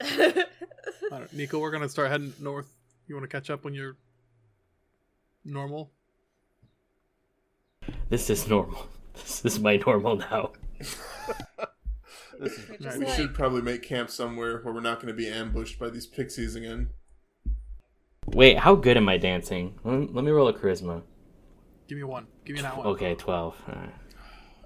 All 0.18 1.18
right, 1.20 1.32
Nico, 1.32 1.58
we're 1.58 1.70
gonna 1.70 1.88
start 1.88 2.10
heading 2.10 2.32
north. 2.40 2.72
You 3.06 3.14
want 3.14 3.28
to 3.28 3.34
catch 3.36 3.50
up 3.50 3.64
when 3.64 3.74
you're 3.74 3.96
normal? 5.44 5.90
This 8.08 8.30
is 8.30 8.48
normal. 8.48 8.88
This 9.14 9.44
is 9.44 9.60
my 9.60 9.76
normal 9.76 10.16
now. 10.16 10.52
This 10.78 10.96
is 12.58 12.68
We're 12.70 12.88
Right, 12.88 12.98
We 12.98 13.04
like, 13.04 13.14
should 13.14 13.34
probably 13.34 13.60
make 13.60 13.82
camp 13.82 14.08
somewhere 14.08 14.60
where 14.62 14.72
we're 14.72 14.80
not 14.80 14.96
going 15.00 15.08
to 15.08 15.14
be 15.14 15.28
ambushed 15.28 15.78
by 15.78 15.90
these 15.90 16.06
pixies 16.06 16.56
again. 16.56 16.88
Wait, 18.26 18.58
how 18.58 18.74
good 18.74 18.96
am 18.96 19.08
I 19.08 19.18
dancing? 19.18 19.78
Let 19.84 20.14
let 20.14 20.24
me 20.24 20.30
roll 20.30 20.48
a 20.48 20.54
charisma. 20.54 21.02
Give 21.88 21.98
me 21.98 22.04
one. 22.04 22.26
Give 22.44 22.56
me 22.56 22.62
that 22.62 22.76
one. 22.76 22.86
Okay, 22.88 23.14
12. 23.14 23.56
Alright. 23.68 23.90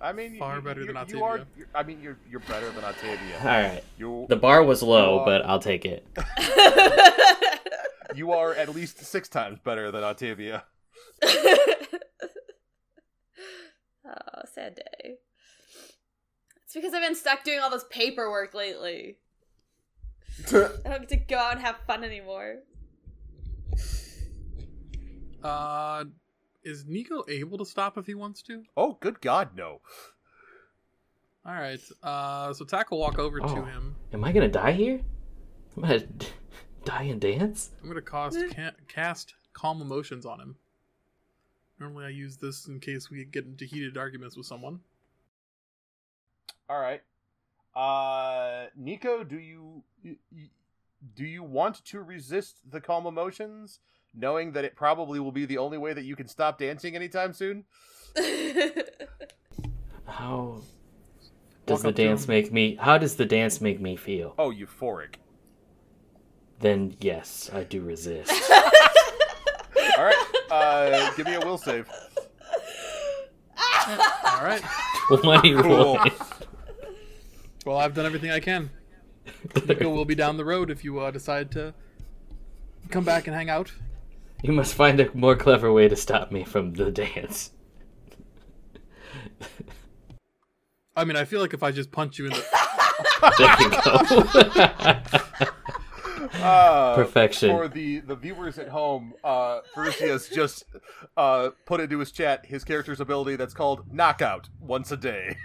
I 0.00 0.12
mean, 0.12 0.38
Far 0.38 0.56
you- 0.56 0.62
better 0.62 0.80
you- 0.80 0.86
than 0.86 0.96
You 0.96 1.00
Octavia. 1.24 1.46
you're- 1.56 1.70
I 1.74 1.82
mean, 1.82 2.00
you're 2.02 2.18
you're 2.28 2.40
better 2.40 2.70
than 2.70 2.84
Octavia. 2.84 3.36
Alright. 3.40 3.84
You 3.98 4.26
The 4.28 4.36
bar 4.36 4.62
was 4.62 4.82
low, 4.82 5.20
Uh, 5.20 5.24
but 5.24 5.44
I'll 5.46 5.58
take 5.58 5.84
it. 5.86 6.06
you 8.14 8.32
are 8.32 8.52
at 8.54 8.68
least 8.74 8.98
six 9.04 9.28
times 9.28 9.58
better 9.64 9.90
than 9.90 10.04
Octavia. 10.04 10.64
oh, 11.24 11.66
sad 14.54 14.74
day. 14.76 15.14
It's 16.64 16.74
because 16.74 16.92
I've 16.92 17.02
been 17.02 17.14
stuck 17.14 17.42
doing 17.44 17.60
all 17.60 17.70
this 17.70 17.84
paperwork 17.90 18.52
lately. 18.54 19.16
I 20.48 20.52
don't 20.84 21.00
get 21.00 21.08
to 21.08 21.16
go 21.16 21.38
out 21.38 21.52
and 21.52 21.60
have 21.62 21.76
fun 21.86 22.04
anymore. 22.04 22.56
Uh, 25.42 26.04
is 26.66 26.84
Nico 26.86 27.24
able 27.28 27.56
to 27.58 27.64
stop 27.64 27.96
if 27.96 28.06
he 28.06 28.14
wants 28.14 28.42
to? 28.42 28.64
Oh, 28.76 28.98
good 29.00 29.20
God, 29.20 29.50
no! 29.56 29.80
All 31.46 31.54
right. 31.54 31.80
Uh, 32.02 32.52
so 32.52 32.64
Tack 32.64 32.90
will 32.90 32.98
walk 32.98 33.18
over 33.18 33.38
Oh. 33.42 33.54
to 33.54 33.64
him. 33.64 33.94
Am 34.12 34.24
I 34.24 34.32
gonna 34.32 34.48
die 34.48 34.72
here? 34.72 35.00
I'm 35.76 35.82
gonna 35.82 36.00
die 36.84 37.04
and 37.04 37.20
dance? 37.20 37.70
I'm 37.80 37.88
gonna 37.88 38.02
cost 38.02 38.38
ca- 38.54 38.72
cast 38.88 39.34
calm 39.52 39.80
emotions 39.80 40.26
on 40.26 40.40
him. 40.40 40.56
Normally, 41.78 42.06
I 42.06 42.08
use 42.08 42.36
this 42.38 42.66
in 42.66 42.80
case 42.80 43.10
we 43.10 43.24
get 43.24 43.44
into 43.44 43.64
heated 43.64 43.96
arguments 43.96 44.36
with 44.36 44.46
someone. 44.46 44.80
All 46.68 46.80
right, 46.80 47.02
uh, 47.76 48.66
Nico, 48.74 49.22
do 49.22 49.38
you 49.38 49.84
y- 50.04 50.16
y- 50.34 50.50
do 51.14 51.24
you 51.24 51.44
want 51.44 51.84
to 51.84 52.00
resist 52.02 52.68
the 52.68 52.80
calm 52.80 53.06
emotions, 53.06 53.78
knowing 54.16 54.52
that 54.52 54.64
it 54.64 54.76
probably 54.76 55.20
will 55.20 55.32
be 55.32 55.46
the 55.46 55.58
only 55.58 55.78
way 55.78 55.92
that 55.92 56.04
you 56.04 56.16
can 56.16 56.28
stop 56.28 56.58
dancing 56.58 56.96
anytime 56.96 57.32
soon? 57.32 57.64
How 60.06 60.60
does 61.66 61.78
Walk 61.78 61.82
the 61.82 61.88
up 61.88 61.94
to 61.96 62.04
dance 62.04 62.28
make 62.28 62.52
me 62.52 62.76
how 62.80 62.96
does 62.96 63.16
the 63.16 63.26
dance 63.26 63.60
make 63.60 63.80
me 63.80 63.96
feel? 63.96 64.34
Oh, 64.38 64.52
euphoric! 64.52 65.16
Then 66.60 66.96
yes, 67.00 67.50
I 67.52 67.64
do 67.64 67.82
resist. 67.82 68.30
All 69.98 70.04
right, 70.04 70.24
uh, 70.50 71.12
give 71.16 71.26
me 71.26 71.34
a 71.34 71.40
will 71.40 71.58
save. 71.58 71.88
All 73.88 74.44
right. 74.44 74.62
what 75.08 75.44
are 75.44 75.46
you 75.46 75.60
Cool. 75.60 75.98
Well, 77.64 77.78
I've 77.78 77.94
done 77.94 78.06
everything 78.06 78.30
I 78.30 78.38
can. 78.38 78.70
Nico 79.66 79.90
will 79.90 80.04
be 80.04 80.14
down 80.14 80.36
the 80.36 80.44
road 80.44 80.70
if 80.70 80.84
you 80.84 81.00
uh, 81.00 81.10
decide 81.10 81.50
to 81.52 81.74
come 82.90 83.04
back 83.04 83.26
and 83.26 83.34
hang 83.34 83.50
out. 83.50 83.72
You 84.42 84.52
must 84.52 84.74
find 84.74 85.00
a 85.00 85.14
more 85.16 85.34
clever 85.36 85.72
way 85.72 85.88
to 85.88 85.96
stop 85.96 86.30
me 86.30 86.44
from 86.44 86.74
the 86.74 86.90
dance. 86.90 87.50
I 90.94 91.04
mean, 91.04 91.16
I 91.16 91.24
feel 91.24 91.40
like 91.40 91.52
if 91.54 91.62
I 91.62 91.72
just 91.72 91.90
punch 91.90 92.18
you 92.18 92.26
in 92.26 92.32
the 92.32 92.44
There 93.38 93.56
you 93.60 93.70
go. 93.82 95.52
Uh, 96.42 96.94
Perfection. 96.94 97.50
For 97.50 97.66
the 97.68 98.00
the 98.00 98.14
viewers 98.14 98.58
at 98.58 98.68
home, 98.68 99.14
uh, 99.24 99.60
Perseus 99.74 100.28
just 100.28 100.64
uh, 101.16 101.50
put 101.64 101.80
into 101.80 101.98
his 101.98 102.10
chat 102.12 102.44
his 102.46 102.62
character's 102.62 103.00
ability 103.00 103.36
that's 103.36 103.54
called 103.54 103.92
Knockout 103.92 104.48
once 104.60 104.90
a 104.92 104.96
day. 104.96 105.36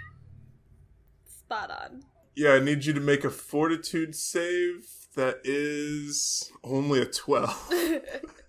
Spot 1.24 1.70
on. 1.70 2.02
yeah, 2.36 2.52
I 2.54 2.60
need 2.60 2.84
you 2.84 2.92
to 2.92 3.00
make 3.00 3.24
a 3.24 3.30
fortitude 3.30 4.14
save 4.14 4.86
that 5.14 5.40
is 5.44 6.50
only 6.62 7.00
a 7.00 7.06
12. 7.06 7.70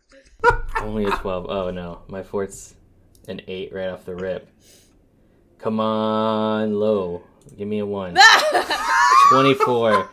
Only 0.81 1.05
a 1.05 1.11
12. 1.11 1.45
Oh 1.49 1.71
no, 1.71 2.01
my 2.07 2.23
fort's 2.23 2.75
an 3.27 3.41
8 3.47 3.73
right 3.73 3.89
off 3.89 4.05
the 4.05 4.15
rip. 4.15 4.49
Come 5.59 5.79
on, 5.79 6.73
low. 6.73 7.23
Give 7.57 7.67
me 7.67 7.79
a 7.79 7.85
1. 7.85 8.17
24. 9.29 10.09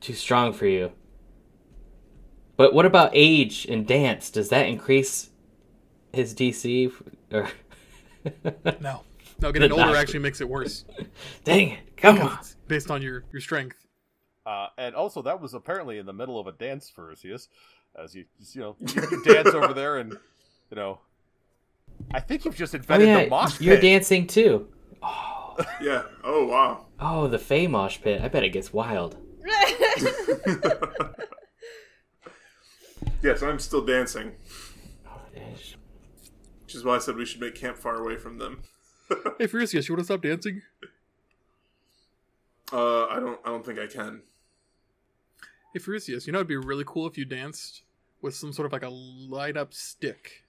Too 0.00 0.12
strong 0.12 0.52
for 0.52 0.66
you. 0.66 0.92
But 2.56 2.74
what 2.74 2.86
about 2.86 3.10
age 3.12 3.66
and 3.66 3.86
dance? 3.86 4.30
Does 4.30 4.48
that 4.48 4.66
increase 4.66 5.30
his 6.12 6.34
DC? 6.34 6.92
Or 7.32 7.48
no, 8.80 9.02
no, 9.40 9.52
getting 9.52 9.72
older 9.72 9.96
actually 9.96 10.18
makes 10.20 10.40
it 10.40 10.48
worse 10.48 10.84
Dang 11.44 11.70
it! 11.70 11.96
Come 11.96 12.20
on. 12.20 12.38
based 12.66 12.90
on 12.90 13.02
your 13.02 13.24
your 13.32 13.40
strength. 13.40 13.86
Uh, 14.44 14.68
and 14.78 14.94
also, 14.94 15.20
that 15.22 15.40
was 15.40 15.52
apparently 15.52 15.98
in 15.98 16.06
the 16.06 16.12
middle 16.12 16.40
of 16.40 16.46
a 16.46 16.52
dance, 16.52 16.90
Perseus, 16.90 17.48
as 17.96 18.14
you 18.14 18.24
you 18.52 18.60
know 18.60 18.76
you, 18.80 19.02
you 19.10 19.24
dance 19.24 19.48
over 19.54 19.72
there, 19.74 19.98
and 19.98 20.12
you 20.70 20.76
know, 20.76 21.00
I 22.12 22.20
think 22.20 22.44
you've 22.44 22.56
just 22.56 22.74
Oh 22.74 22.78
invented 22.78 23.08
yeah, 23.08 23.24
the 23.24 23.30
mosh 23.30 23.60
you're 23.60 23.80
dancing 23.80 24.26
too. 24.26 24.68
Oh. 25.02 25.56
yeah. 25.82 26.02
Oh, 26.22 26.46
wow. 26.46 26.86
Oh, 27.00 27.26
the 27.28 27.38
Fae 27.38 27.66
mosh 27.66 28.00
pit. 28.00 28.20
I 28.22 28.28
bet 28.28 28.44
it 28.44 28.50
gets 28.50 28.72
wild. 28.72 29.16
yes, 33.22 33.42
I'm 33.42 33.58
still 33.58 33.84
dancing, 33.84 34.32
Oh, 35.06 35.20
which 36.62 36.74
is 36.74 36.84
why 36.84 36.96
I 36.96 36.98
said 36.98 37.16
we 37.16 37.24
should 37.24 37.40
make 37.40 37.54
camp 37.54 37.76
far 37.78 37.96
away 37.96 38.16
from 38.16 38.38
them. 38.38 38.62
Hey, 39.38 39.46
Furious, 39.46 39.72
you 39.72 39.80
want 39.88 40.00
to 40.00 40.04
stop 40.04 40.22
dancing? 40.22 40.62
Uh, 42.72 43.06
I 43.06 43.18
don't. 43.18 43.40
I 43.44 43.48
don't 43.48 43.64
think 43.64 43.78
I 43.78 43.86
can. 43.86 44.20
Hey, 45.78 45.84
Furious, 45.84 46.26
you 46.26 46.32
know 46.32 46.38
it'd 46.38 46.48
be 46.48 46.56
really 46.56 46.82
cool 46.84 47.06
if 47.06 47.16
you 47.16 47.24
danced 47.24 47.82
with 48.20 48.34
some 48.34 48.52
sort 48.52 48.66
of 48.66 48.72
like 48.72 48.82
a 48.82 48.88
light 48.88 49.56
up 49.56 49.72
stick. 49.72 50.42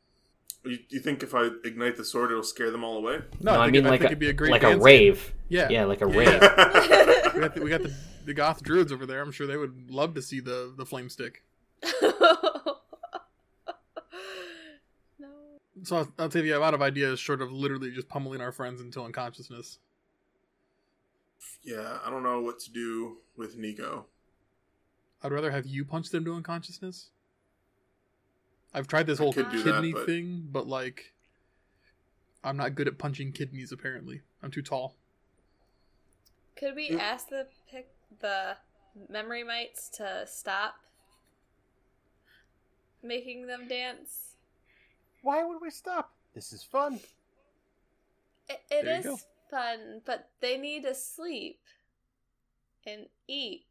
You, 0.66 0.80
you 0.90 1.00
think 1.00 1.22
if 1.22 1.36
I 1.36 1.50
ignite 1.64 1.98
the 1.98 2.04
sword, 2.04 2.32
it'll 2.32 2.42
scare 2.42 2.72
them 2.72 2.84
all 2.84 2.98
away? 2.98 3.20
No, 3.40 3.54
No, 3.54 3.62
I, 3.62 3.66
think 3.66 3.74
mean 3.74 3.86
it- 3.86 3.90
like 3.90 4.00
think 4.00 4.10
a 4.10 4.12
it'd 4.14 4.20
be 4.20 4.30
a 4.30 4.34
great 4.34 4.50
like 4.52 4.64
a 4.64 4.72
dance 4.72 4.84
rave. 4.84 5.32
Yeah, 5.48 5.70
Yeah, 5.70 5.86
like 5.86 6.02
a 6.02 6.10
Yeah. 6.10 6.18
rave. 6.18 6.42
we 7.36 7.40
got 7.42 7.54
the, 7.54 7.62
we 7.62 7.70
got 7.70 7.84
the, 7.84 7.94
the 8.26 8.34
goth 8.34 8.64
druids 8.64 8.92
over 8.92 9.06
there. 9.06 9.22
I'm 9.22 9.32
sure 9.32 9.46
they 9.46 9.56
would 9.56 9.92
love 9.92 10.16
to 10.16 10.22
see 10.24 10.40
the 10.40 10.74
the 10.76 10.84
flame 10.86 11.10
stick. 11.10 11.44
no. 15.20 15.28
So 15.84 15.98
I'll, 15.98 16.12
I'll 16.18 16.30
tell 16.30 16.44
you, 16.44 16.56
I'm 16.56 16.64
out 16.64 16.74
of 16.74 16.82
ideas 16.82 17.20
short 17.20 17.44
of 17.44 17.52
literally 17.52 17.92
just 17.92 18.10
pummeling 18.10 18.42
our 18.42 18.52
friends 18.52 18.82
until 18.82 19.06
unconsciousness. 19.06 19.78
yeah, 21.64 22.00
I 22.04 22.10
don't 22.10 22.24
know 22.24 22.42
what 22.42 22.60
to 22.62 22.72
do 22.72 23.18
with 23.38 23.58
Nico. 23.58 24.08
I'd 25.24 25.32
rather 25.32 25.52
have 25.52 25.66
you 25.66 25.84
punch 25.86 26.10
them 26.10 26.24
to 26.26 26.34
unconsciousness. 26.36 27.10
I've 28.74 28.88
tried 28.88 29.08
this 29.08 29.20
whole 29.20 29.34
kidney 29.34 29.62
that, 29.64 29.92
but- 29.94 30.06
thing, 30.06 30.48
but 30.52 30.68
like, 30.68 31.14
I'm 32.44 32.56
not 32.58 32.76
good 32.76 32.88
at 32.88 32.98
punching 32.98 33.34
kidneys. 33.34 33.72
Apparently, 33.72 34.22
I'm 34.42 34.52
too 34.52 34.62
tall. 34.62 34.96
Could 36.56 36.76
we 36.76 36.90
ask 36.92 37.30
the 37.30 37.48
pick 37.70 37.90
the 38.20 38.58
memory 39.10 39.44
mites 39.44 39.90
to 39.98 40.26
stop 40.28 40.76
making 43.04 43.48
them 43.48 43.68
dance? 43.68 44.36
Why 45.22 45.44
would 45.44 45.62
we 45.62 45.70
stop? 45.70 46.12
This 46.34 46.54
is 46.54 46.64
fun. 46.64 47.00
It, 48.48 48.62
it 48.72 48.86
There 48.86 48.94
you 48.94 49.00
is 49.00 49.06
go. 49.06 49.20
fun, 49.50 50.02
but 50.06 50.30
they 50.42 50.58
need 50.58 50.84
to 50.84 50.96
sleep 50.96 51.60
and 52.86 53.08
eat. 53.28 53.66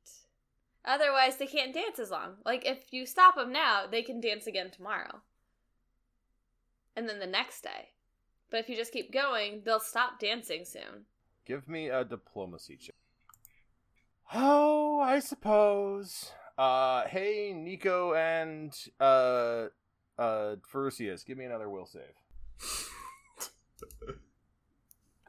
Otherwise, 0.88 1.36
they 1.36 1.46
can't 1.46 1.74
dance 1.74 1.98
as 1.98 2.10
long. 2.10 2.36
Like 2.46 2.66
if 2.66 2.92
you 2.92 3.04
stop 3.04 3.36
them 3.36 3.52
now, 3.52 3.84
they 3.88 4.02
can 4.02 4.20
dance 4.20 4.46
again 4.46 4.70
tomorrow, 4.70 5.20
and 6.96 7.06
then 7.06 7.20
the 7.20 7.26
next 7.26 7.62
day. 7.62 7.90
But 8.50 8.60
if 8.60 8.70
you 8.70 8.76
just 8.76 8.92
keep 8.92 9.12
going, 9.12 9.60
they'll 9.64 9.80
stop 9.80 10.18
dancing 10.18 10.64
soon. 10.64 11.04
Give 11.44 11.68
me 11.68 11.88
a 11.90 12.04
diplomacy 12.04 12.76
check. 12.76 12.94
Oh, 14.34 14.98
I 15.00 15.20
suppose. 15.20 16.32
Uh, 16.56 17.06
hey, 17.06 17.52
Nico 17.54 18.14
and 18.14 18.74
uh, 18.98 19.66
uh, 20.18 20.56
Perseus, 20.72 21.22
give 21.22 21.36
me 21.36 21.44
another 21.44 21.68
will 21.68 21.86
save. 21.86 22.02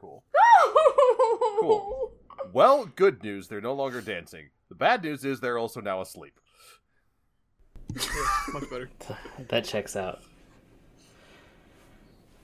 Cool. 0.00 0.24
Cool. 1.60 2.12
Well, 2.54 2.86
good 2.86 3.22
news, 3.22 3.48
they're 3.48 3.60
no 3.60 3.74
longer 3.74 4.00
dancing. 4.00 4.48
The 4.70 4.76
bad 4.76 5.02
news 5.02 5.24
is 5.24 5.40
they're 5.40 5.58
also 5.58 5.80
now 5.80 6.00
asleep. 6.00 6.38
Yeah, 7.94 8.00
much 8.52 8.70
better. 8.70 8.88
That 9.48 9.64
checks 9.64 9.96
out. 9.96 10.22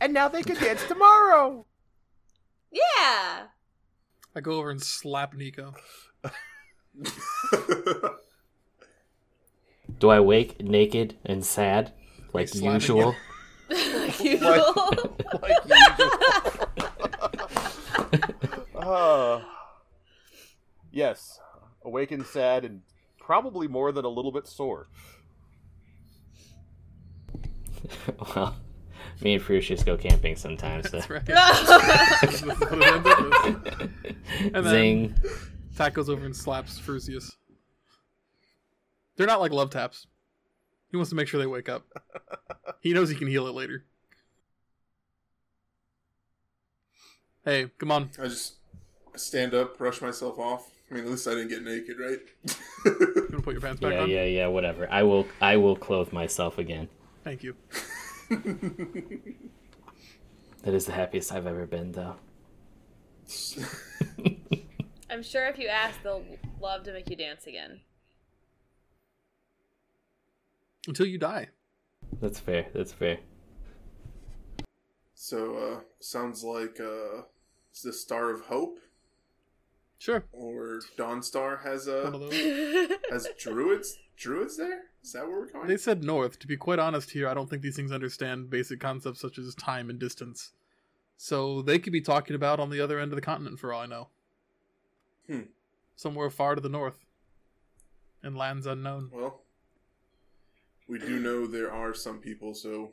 And 0.00 0.12
now 0.12 0.28
they 0.28 0.42
can 0.42 0.56
dance 0.56 0.84
tomorrow. 0.84 1.64
Yeah. 2.72 3.46
I 4.34 4.40
go 4.42 4.58
over 4.58 4.70
and 4.70 4.82
slap 4.82 5.34
Nico. 5.34 5.74
Do 9.98 10.10
I 10.10 10.18
wake 10.20 10.60
naked 10.60 11.16
and 11.24 11.44
sad 11.44 11.92
like 12.32 12.48
slapping 12.48 12.72
usual? 12.74 13.14
like 13.70 14.20
usual. 14.20 15.16
like 15.40 15.56
usual. 15.64 16.10
Uh, 18.74 19.40
yes, 20.90 21.40
awakened, 21.87 22.26
sad, 22.26 22.64
and 22.64 22.82
probably 23.18 23.68
more 23.68 23.93
than 23.93 24.05
a 24.05 24.09
little 24.09 24.32
bit 24.32 24.47
sore. 24.47 24.89
well, 28.34 28.57
me 29.22 29.34
and 29.34 29.43
Frush 29.43 29.62
just 29.62 29.87
go 29.87 29.97
camping 29.97 30.37
sometimes. 30.37 30.91
So. 30.91 30.99
That's 30.99 31.09
right. 31.09 31.24
That's 31.24 32.43
what 32.43 32.72
it 32.72 32.82
ends 32.82 33.07
up 33.07 33.66
as. 33.72 34.53
And 34.53 34.55
then- 34.55 34.64
Zing. 34.64 35.14
Tack 35.76 35.95
goes 35.95 36.09
over 36.09 36.24
and 36.24 36.34
slaps 36.34 36.80
Frusius. 36.80 37.32
They're 39.16 39.26
not 39.26 39.41
like 39.41 39.53
love 39.53 39.70
taps. 39.70 40.07
He 40.91 40.97
wants 40.97 41.11
to 41.11 41.16
make 41.16 41.28
sure 41.28 41.39
they 41.39 41.47
wake 41.47 41.68
up. 41.68 41.84
He 42.80 42.93
knows 42.93 43.09
he 43.11 43.14
can 43.16 43.28
heal 43.28 43.47
it 43.47 43.55
later. 43.55 43.84
Hey, 47.45 47.70
come 47.78 47.93
on. 47.93 48.11
I 48.18 48.28
just 48.28 48.55
stand 49.16 49.53
up, 49.55 49.76
brush 49.76 50.01
myself 50.01 50.39
off. 50.39 50.70
I 50.91 50.95
mean, 50.95 51.05
at 51.05 51.11
least 51.11 51.26
I 51.26 51.30
didn't 51.32 51.49
get 51.49 51.62
naked, 51.64 51.99
right? 51.99 52.20
You 52.84 52.93
want 52.95 53.30
to 53.32 53.41
put 53.43 53.53
your 53.55 53.61
pants 53.61 53.80
back 53.80 53.93
Yeah, 53.93 54.03
on? 54.03 54.11
yeah, 54.11 54.24
yeah. 54.24 54.47
Whatever. 54.47 54.89
I 54.91 55.03
will. 55.03 55.26
I 55.41 55.57
will 55.57 55.74
clothe 55.76 56.12
myself 56.12 56.59
again. 56.59 56.89
Thank 57.24 57.43
you. 57.43 57.57
That 60.62 60.74
is 60.74 60.87
the 60.87 60.93
happiest 60.93 61.30
I've 61.32 61.47
ever 61.47 61.64
been, 61.64 61.93
though. 61.93 62.16
I'm 65.09 65.22
sure 65.22 65.47
if 65.47 65.59
you 65.61 65.68
ask, 65.68 66.03
they'll 66.03 66.24
love 66.61 66.82
to 66.84 66.93
make 66.93 67.09
you 67.09 67.14
dance 67.14 67.47
again. 67.47 67.80
Until 70.89 71.07
you 71.07 71.18
die. 71.18 71.51
That's 72.20 72.41
fair. 72.41 72.66
That's 72.74 72.93
fair. 72.93 73.18
so, 75.14 75.57
uh, 75.57 75.80
sounds 76.01 76.43
like, 76.43 76.80
uh, 76.80 77.22
it's 77.70 77.82
the 77.82 77.93
Star 77.93 78.30
of 78.30 78.41
Hope, 78.43 78.80
Sure. 79.99 80.24
or 80.32 80.80
Dawnstar 80.99 81.62
has, 81.62 81.86
One 81.86 82.14
of 82.14 82.20
those. 82.20 82.32
has 83.11 83.28
druids? 83.38 83.99
Druids 84.16 84.57
there? 84.57 84.82
Is 85.03 85.12
that 85.12 85.26
where 85.26 85.40
we're 85.40 85.51
going? 85.51 85.66
They 85.68 85.76
said 85.76 86.05
north. 86.05 86.38
To 86.40 86.47
be 86.47 86.57
quite 86.57 86.78
honest 86.78 87.11
here, 87.11 87.28
I 87.28 87.34
don't 87.34 87.49
think 87.49 87.62
these 87.62 87.76
things 87.76 87.92
understand 87.92 88.51
basic 88.51 88.80
concepts 88.80 89.20
such 89.20 89.38
as 89.38 89.55
time 89.55 89.88
and 89.90 89.99
distance. 89.99 90.53
So 91.16 91.62
they 91.62 91.78
could 91.78 91.92
be 91.92 92.01
talking 92.03 92.36
about 92.36 92.61
on 92.61 92.70
the 92.70 92.80
other 92.80 92.99
end 92.99 93.12
of 93.12 93.16
the 93.16 93.22
continent 93.22 93.59
for 93.59 93.72
all 93.72 93.82
I 93.82 93.86
know. 93.86 94.09
Hmm. 95.28 95.40
Somewhere 95.97 96.28
far 96.30 96.55
to 96.55 96.61
the 96.61 96.68
north. 96.68 96.99
In 98.22 98.34
lands 98.34 98.66
unknown. 98.66 99.11
Well, 99.14 99.42
we 100.88 100.99
do 100.99 101.18
know 101.18 101.47
there 101.47 101.72
are 101.72 101.94
some 101.94 102.18
people, 102.18 102.55
so 102.55 102.92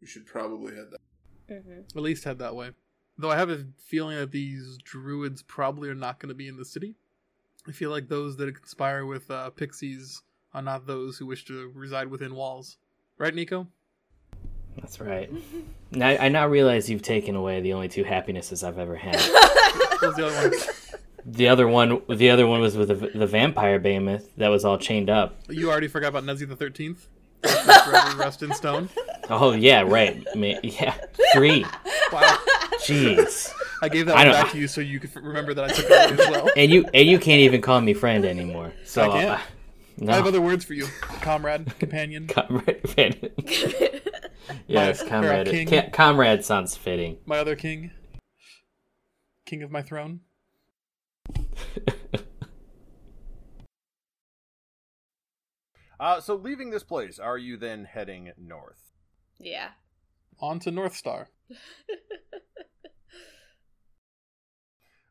we 0.00 0.06
should 0.06 0.26
probably 0.26 0.74
head 0.74 0.88
that. 0.92 1.62
hmm 1.62 1.80
At 1.96 2.02
least 2.02 2.24
head 2.24 2.38
that 2.38 2.54
way. 2.54 2.70
Though 3.18 3.30
I 3.30 3.36
have 3.36 3.50
a 3.50 3.66
feeling 3.76 4.16
that 4.16 4.30
these 4.30 4.78
druids 4.84 5.42
probably 5.42 5.88
are 5.88 5.94
not 5.94 6.20
going 6.20 6.28
to 6.28 6.34
be 6.34 6.46
in 6.46 6.56
the 6.56 6.64
city. 6.64 6.94
I 7.66 7.72
feel 7.72 7.90
like 7.90 8.08
those 8.08 8.36
that 8.36 8.54
conspire 8.54 9.04
with 9.04 9.30
uh, 9.30 9.50
pixies 9.50 10.22
are 10.54 10.62
not 10.62 10.86
those 10.86 11.18
who 11.18 11.26
wish 11.26 11.44
to 11.46 11.70
reside 11.74 12.08
within 12.08 12.34
walls. 12.34 12.78
Right, 13.18 13.34
Nico? 13.34 13.66
That's 14.80 15.00
right. 15.00 15.30
Now 15.90 16.08
I 16.08 16.28
now 16.28 16.46
realize 16.46 16.88
you've 16.88 17.02
taken 17.02 17.34
away 17.34 17.60
the 17.60 17.72
only 17.72 17.88
two 17.88 18.04
happinesses 18.04 18.62
I've 18.62 18.78
ever 18.78 18.96
had. 18.96 19.20
What 20.00 20.16
was 20.16 20.16
the 20.16 20.26
other 20.26 20.50
one? 20.50 20.52
The 21.26 21.48
other 21.48 21.68
one, 21.68 22.02
the 22.08 22.30
other 22.30 22.46
one 22.46 22.60
was 22.60 22.76
with 22.76 22.88
the, 22.88 23.18
the 23.18 23.26
vampire 23.26 23.80
behemoth 23.80 24.30
that 24.36 24.48
was 24.48 24.64
all 24.64 24.78
chained 24.78 25.10
up. 25.10 25.36
You 25.48 25.70
already 25.70 25.88
forgot 25.88 26.08
about 26.08 26.22
Nezzy 26.22 26.48
the 26.48 26.56
13th? 26.56 27.08
Forever 27.42 28.16
rest 28.18 28.44
in 28.44 28.54
stone. 28.54 28.88
Oh 29.30 29.52
yeah, 29.52 29.82
right. 29.82 30.24
I 30.34 30.58
yeah, 30.62 30.94
three. 31.34 31.64
Wow. 32.12 32.38
Jeez. 32.80 33.52
I 33.82 33.88
gave 33.88 34.06
that 34.06 34.16
I 34.16 34.20
one 34.24 34.26
don't- 34.32 34.42
back 34.44 34.52
to 34.52 34.58
you 34.58 34.66
so 34.68 34.80
you 34.80 34.98
could 35.00 35.14
remember 35.16 35.52
that 35.54 35.64
I 35.64 35.68
took 35.68 35.84
it 35.84 35.90
as 35.90 36.18
well. 36.30 36.48
And 36.56 36.70
you 36.70 36.86
and 36.94 37.06
you 37.08 37.18
can't 37.18 37.40
even 37.40 37.60
call 37.60 37.80
me 37.80 37.92
friend 37.94 38.24
anymore. 38.24 38.72
So 38.84 39.02
I 39.02 39.08
can't. 39.08 39.28
uh, 39.30 39.38
no. 39.98 40.12
I 40.12 40.16
have 40.16 40.26
other 40.26 40.40
words 40.40 40.64
for 40.64 40.74
you. 40.74 40.86
Comrade, 41.20 41.78
companion. 41.78 42.26
comrade. 42.28 43.32
yes, 44.66 45.02
My- 45.02 45.08
comrade. 45.08 45.48
or 45.48 45.50
king. 45.50 45.68
Ca- 45.68 45.90
comrade 45.90 46.44
sounds 46.44 46.76
fitting. 46.76 47.18
My 47.26 47.38
other 47.38 47.56
king. 47.56 47.90
King 49.44 49.62
of 49.62 49.70
my 49.70 49.82
throne. 49.82 50.20
Uh, 56.00 56.20
so 56.20 56.36
leaving 56.36 56.70
this 56.70 56.84
place, 56.84 57.18
are 57.18 57.36
you 57.38 57.56
then 57.56 57.84
heading 57.84 58.30
north? 58.38 58.87
Yeah. 59.38 59.68
On 60.40 60.58
to 60.60 60.70
North 60.70 60.94
Star. 60.94 61.28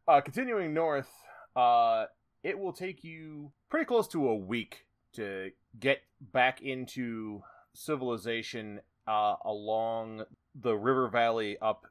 Uh, 0.08 0.22
continuing 0.22 0.74
north, 0.74 1.10
uh, 1.58 2.06
it 2.42 2.58
will 2.58 2.72
take 2.72 3.04
you 3.04 3.52
pretty 3.70 3.86
close 3.86 4.08
to 4.08 4.30
a 4.30 4.36
week 4.36 4.86
to 5.12 5.52
get 5.78 6.02
back 6.22 6.62
into 6.62 7.42
civilization 7.74 8.80
uh, 9.06 9.36
along 9.44 10.24
the 10.56 10.76
river 10.76 11.10
valley 11.10 11.58
up 11.62 11.88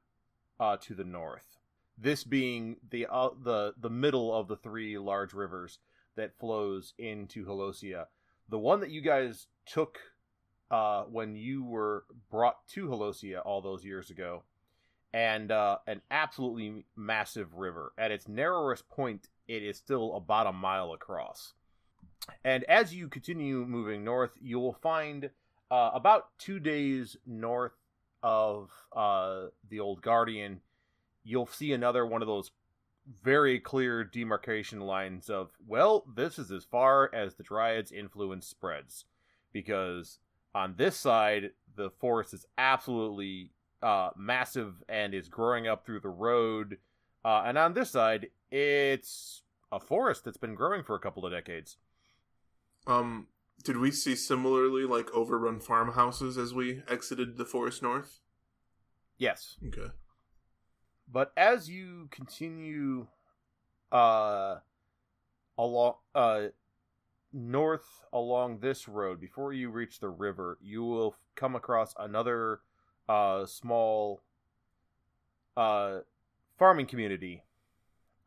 uh, 0.58 0.78
to 0.78 0.94
the 0.94 1.04
north. 1.04 1.58
This 1.98 2.24
being 2.24 2.76
the 2.90 3.06
uh, 3.10 3.30
the 3.42 3.74
the 3.78 3.90
middle 3.90 4.34
of 4.34 4.48
the 4.48 4.56
three 4.56 4.96
large 4.96 5.34
rivers 5.34 5.78
that 6.16 6.38
flows 6.38 6.94
into 6.98 7.44
Helosia. 7.44 8.06
The 8.48 8.58
one 8.58 8.80
that 8.80 8.90
you 8.90 9.02
guys 9.02 9.46
took 9.66 9.98
uh, 10.70 11.04
when 11.04 11.36
you 11.36 11.64
were 11.64 12.04
brought 12.30 12.66
to 12.68 12.88
Helosia 12.88 13.40
all 13.44 13.60
those 13.60 13.84
years 13.84 14.10
ago 14.10 14.42
and 15.12 15.50
uh, 15.50 15.78
an 15.86 16.02
absolutely 16.10 16.84
massive 16.96 17.54
river. 17.54 17.92
At 17.96 18.10
its 18.10 18.28
narrowest 18.28 18.88
point, 18.88 19.28
it 19.48 19.62
is 19.62 19.76
still 19.76 20.14
about 20.14 20.46
a 20.46 20.52
mile 20.52 20.92
across. 20.92 21.54
And 22.44 22.64
as 22.64 22.94
you 22.94 23.08
continue 23.08 23.64
moving 23.64 24.04
north, 24.04 24.32
you 24.40 24.58
will 24.58 24.74
find 24.74 25.30
uh, 25.70 25.90
about 25.94 26.36
two 26.38 26.58
days 26.58 27.16
north 27.26 27.72
of 28.22 28.70
uh, 28.94 29.46
the 29.68 29.80
Old 29.80 30.02
Guardian, 30.02 30.60
you'll 31.24 31.46
see 31.46 31.72
another 31.72 32.04
one 32.04 32.22
of 32.22 32.28
those 32.28 32.50
very 33.22 33.60
clear 33.60 34.02
demarcation 34.02 34.80
lines 34.80 35.30
of, 35.30 35.50
well, 35.66 36.04
this 36.14 36.38
is 36.38 36.50
as 36.50 36.64
far 36.64 37.08
as 37.14 37.34
the 37.34 37.44
Dryad's 37.44 37.92
influence 37.92 38.46
spreads. 38.46 39.04
Because 39.52 40.18
on 40.56 40.74
this 40.78 40.96
side, 40.96 41.50
the 41.76 41.90
forest 41.90 42.32
is 42.32 42.46
absolutely 42.56 43.50
uh, 43.82 44.10
massive 44.16 44.82
and 44.88 45.12
is 45.12 45.28
growing 45.28 45.68
up 45.68 45.84
through 45.84 46.00
the 46.00 46.08
road. 46.08 46.78
Uh, 47.22 47.42
and 47.44 47.58
on 47.58 47.74
this 47.74 47.90
side, 47.90 48.28
it's 48.50 49.42
a 49.70 49.78
forest 49.78 50.24
that's 50.24 50.38
been 50.38 50.54
growing 50.54 50.82
for 50.82 50.96
a 50.96 50.98
couple 50.98 51.26
of 51.26 51.32
decades. 51.32 51.76
Um, 52.86 53.26
did 53.64 53.76
we 53.76 53.90
see 53.90 54.16
similarly 54.16 54.84
like 54.84 55.12
overrun 55.12 55.60
farmhouses 55.60 56.38
as 56.38 56.54
we 56.54 56.82
exited 56.88 57.36
the 57.36 57.44
forest 57.44 57.82
north? 57.82 58.20
Yes. 59.18 59.56
Okay. 59.66 59.92
But 61.06 61.32
as 61.36 61.68
you 61.68 62.08
continue 62.10 63.08
uh, 63.92 64.56
along 65.58 65.96
uh, 66.14 66.46
north 67.32 68.02
along 68.12 68.58
this 68.58 68.88
road, 68.88 69.20
before 69.20 69.52
you 69.52 69.70
reach 69.70 70.00
the 70.00 70.08
river, 70.08 70.58
you 70.62 70.84
will 70.84 71.14
come 71.34 71.54
across 71.54 71.94
another 71.98 72.60
uh, 73.08 73.46
small 73.46 74.22
uh, 75.56 75.98
farming 76.58 76.86
community. 76.86 77.42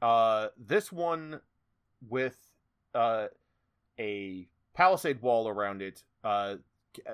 Uh, 0.01 0.47
this 0.57 0.91
one 0.91 1.41
with 2.07 2.37
uh, 2.93 3.27
a 3.99 4.47
palisade 4.73 5.21
wall 5.21 5.47
around 5.47 5.81
it. 5.81 6.03
Uh, 6.23 6.55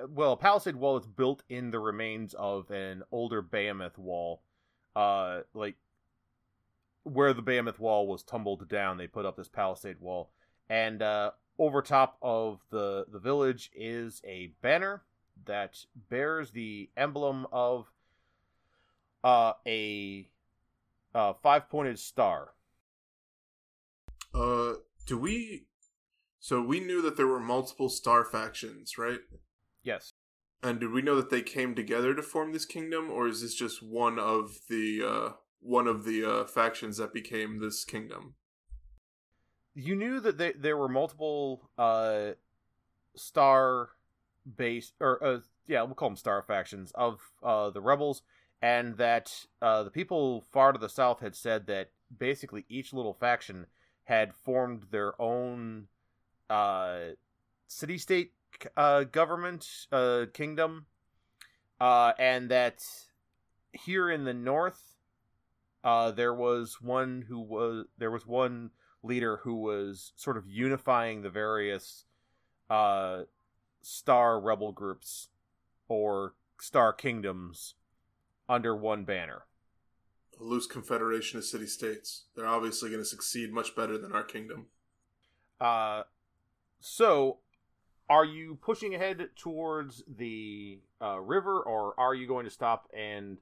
well, 0.08 0.32
a 0.32 0.36
palisade 0.36 0.76
wall 0.76 0.94
that's 0.94 1.06
built 1.06 1.42
in 1.48 1.70
the 1.70 1.78
remains 1.78 2.34
of 2.34 2.70
an 2.70 3.02
older 3.10 3.42
behemoth 3.42 3.98
wall. 3.98 4.42
Uh, 4.94 5.40
like 5.52 5.76
where 7.02 7.32
the 7.32 7.42
behemoth 7.42 7.78
wall 7.78 8.06
was 8.06 8.22
tumbled 8.22 8.68
down, 8.68 8.96
they 8.96 9.06
put 9.06 9.26
up 9.26 9.36
this 9.36 9.48
palisade 9.48 10.00
wall, 10.00 10.30
and 10.68 11.02
uh, 11.02 11.30
over 11.58 11.82
top 11.82 12.16
of 12.22 12.60
the 12.70 13.06
the 13.10 13.18
village 13.18 13.70
is 13.74 14.20
a 14.24 14.52
banner 14.62 15.02
that 15.44 15.84
bears 16.08 16.50
the 16.50 16.90
emblem 16.96 17.46
of 17.52 17.90
uh, 19.24 19.52
a 19.66 20.28
uh, 21.14 21.32
five 21.42 21.68
pointed 21.68 21.98
star. 21.98 22.52
Uh, 24.34 24.74
do 25.06 25.18
we? 25.18 25.66
So 26.38 26.62
we 26.62 26.80
knew 26.80 27.02
that 27.02 27.16
there 27.16 27.26
were 27.26 27.40
multiple 27.40 27.88
star 27.88 28.24
factions, 28.24 28.98
right? 28.98 29.20
Yes. 29.82 30.12
And 30.62 30.80
did 30.80 30.90
we 30.90 31.02
know 31.02 31.16
that 31.16 31.30
they 31.30 31.42
came 31.42 31.74
together 31.74 32.14
to 32.14 32.22
form 32.22 32.52
this 32.52 32.64
kingdom, 32.64 33.10
or 33.10 33.28
is 33.28 33.42
this 33.42 33.54
just 33.54 33.82
one 33.82 34.18
of 34.18 34.58
the 34.68 35.02
uh, 35.02 35.32
one 35.60 35.86
of 35.86 36.04
the 36.04 36.24
uh, 36.24 36.44
factions 36.44 36.96
that 36.98 37.12
became 37.12 37.60
this 37.60 37.84
kingdom? 37.84 38.34
You 39.78 39.94
knew 39.94 40.20
that 40.20 40.38
they, 40.38 40.52
there 40.52 40.76
were 40.76 40.88
multiple 40.88 41.68
uh, 41.76 42.30
star 43.14 43.90
base 44.56 44.92
or 45.00 45.22
uh, 45.22 45.40
yeah, 45.66 45.82
we'll 45.82 45.94
call 45.94 46.08
them 46.08 46.16
star 46.16 46.42
factions 46.42 46.92
of 46.94 47.20
uh, 47.42 47.68
the 47.68 47.82
rebels, 47.82 48.22
and 48.62 48.96
that 48.96 49.30
uh, 49.60 49.82
the 49.82 49.90
people 49.90 50.46
far 50.50 50.72
to 50.72 50.78
the 50.78 50.88
south 50.88 51.20
had 51.20 51.36
said 51.36 51.66
that 51.66 51.90
basically 52.16 52.64
each 52.70 52.94
little 52.94 53.12
faction 53.12 53.66
had 54.04 54.32
formed 54.32 54.86
their 54.90 55.20
own 55.20 55.88
uh, 56.48 56.98
city 57.66 57.98
state 57.98 58.32
uh, 58.78 59.04
government 59.04 59.68
kingdom, 60.32 60.86
and 61.78 62.48
that 62.48 62.82
here 63.72 64.08
in 64.10 64.24
the 64.24 64.32
north, 64.32 64.94
there 65.84 66.32
was 66.32 66.80
one 66.80 67.26
who 67.28 67.40
was 67.40 67.84
there 67.98 68.10
was 68.10 68.26
one 68.26 68.70
leader 69.02 69.40
who 69.42 69.54
was 69.54 70.12
sort 70.16 70.36
of 70.36 70.46
unifying 70.46 71.22
the 71.22 71.30
various 71.30 72.04
uh, 72.70 73.22
star 73.82 74.40
rebel 74.40 74.72
groups 74.72 75.28
or 75.88 76.34
star 76.60 76.92
kingdoms 76.92 77.74
under 78.48 78.74
one 78.74 79.04
banner. 79.04 79.42
A 80.38 80.42
loose 80.42 80.66
confederation 80.66 81.38
of 81.38 81.44
city 81.44 81.66
states. 81.66 82.24
They're 82.34 82.46
obviously 82.46 82.90
going 82.90 83.02
to 83.02 83.08
succeed 83.08 83.52
much 83.52 83.74
better 83.74 83.96
than 83.96 84.12
our 84.12 84.24
kingdom. 84.24 84.66
Uh, 85.60 86.02
so, 86.80 87.38
are 88.08 88.24
you 88.24 88.58
pushing 88.60 88.94
ahead 88.94 89.28
towards 89.36 90.04
the 90.06 90.80
uh, 91.00 91.18
river, 91.20 91.60
or 91.60 91.98
are 91.98 92.14
you 92.14 92.26
going 92.26 92.44
to 92.44 92.50
stop 92.50 92.88
and 92.96 93.38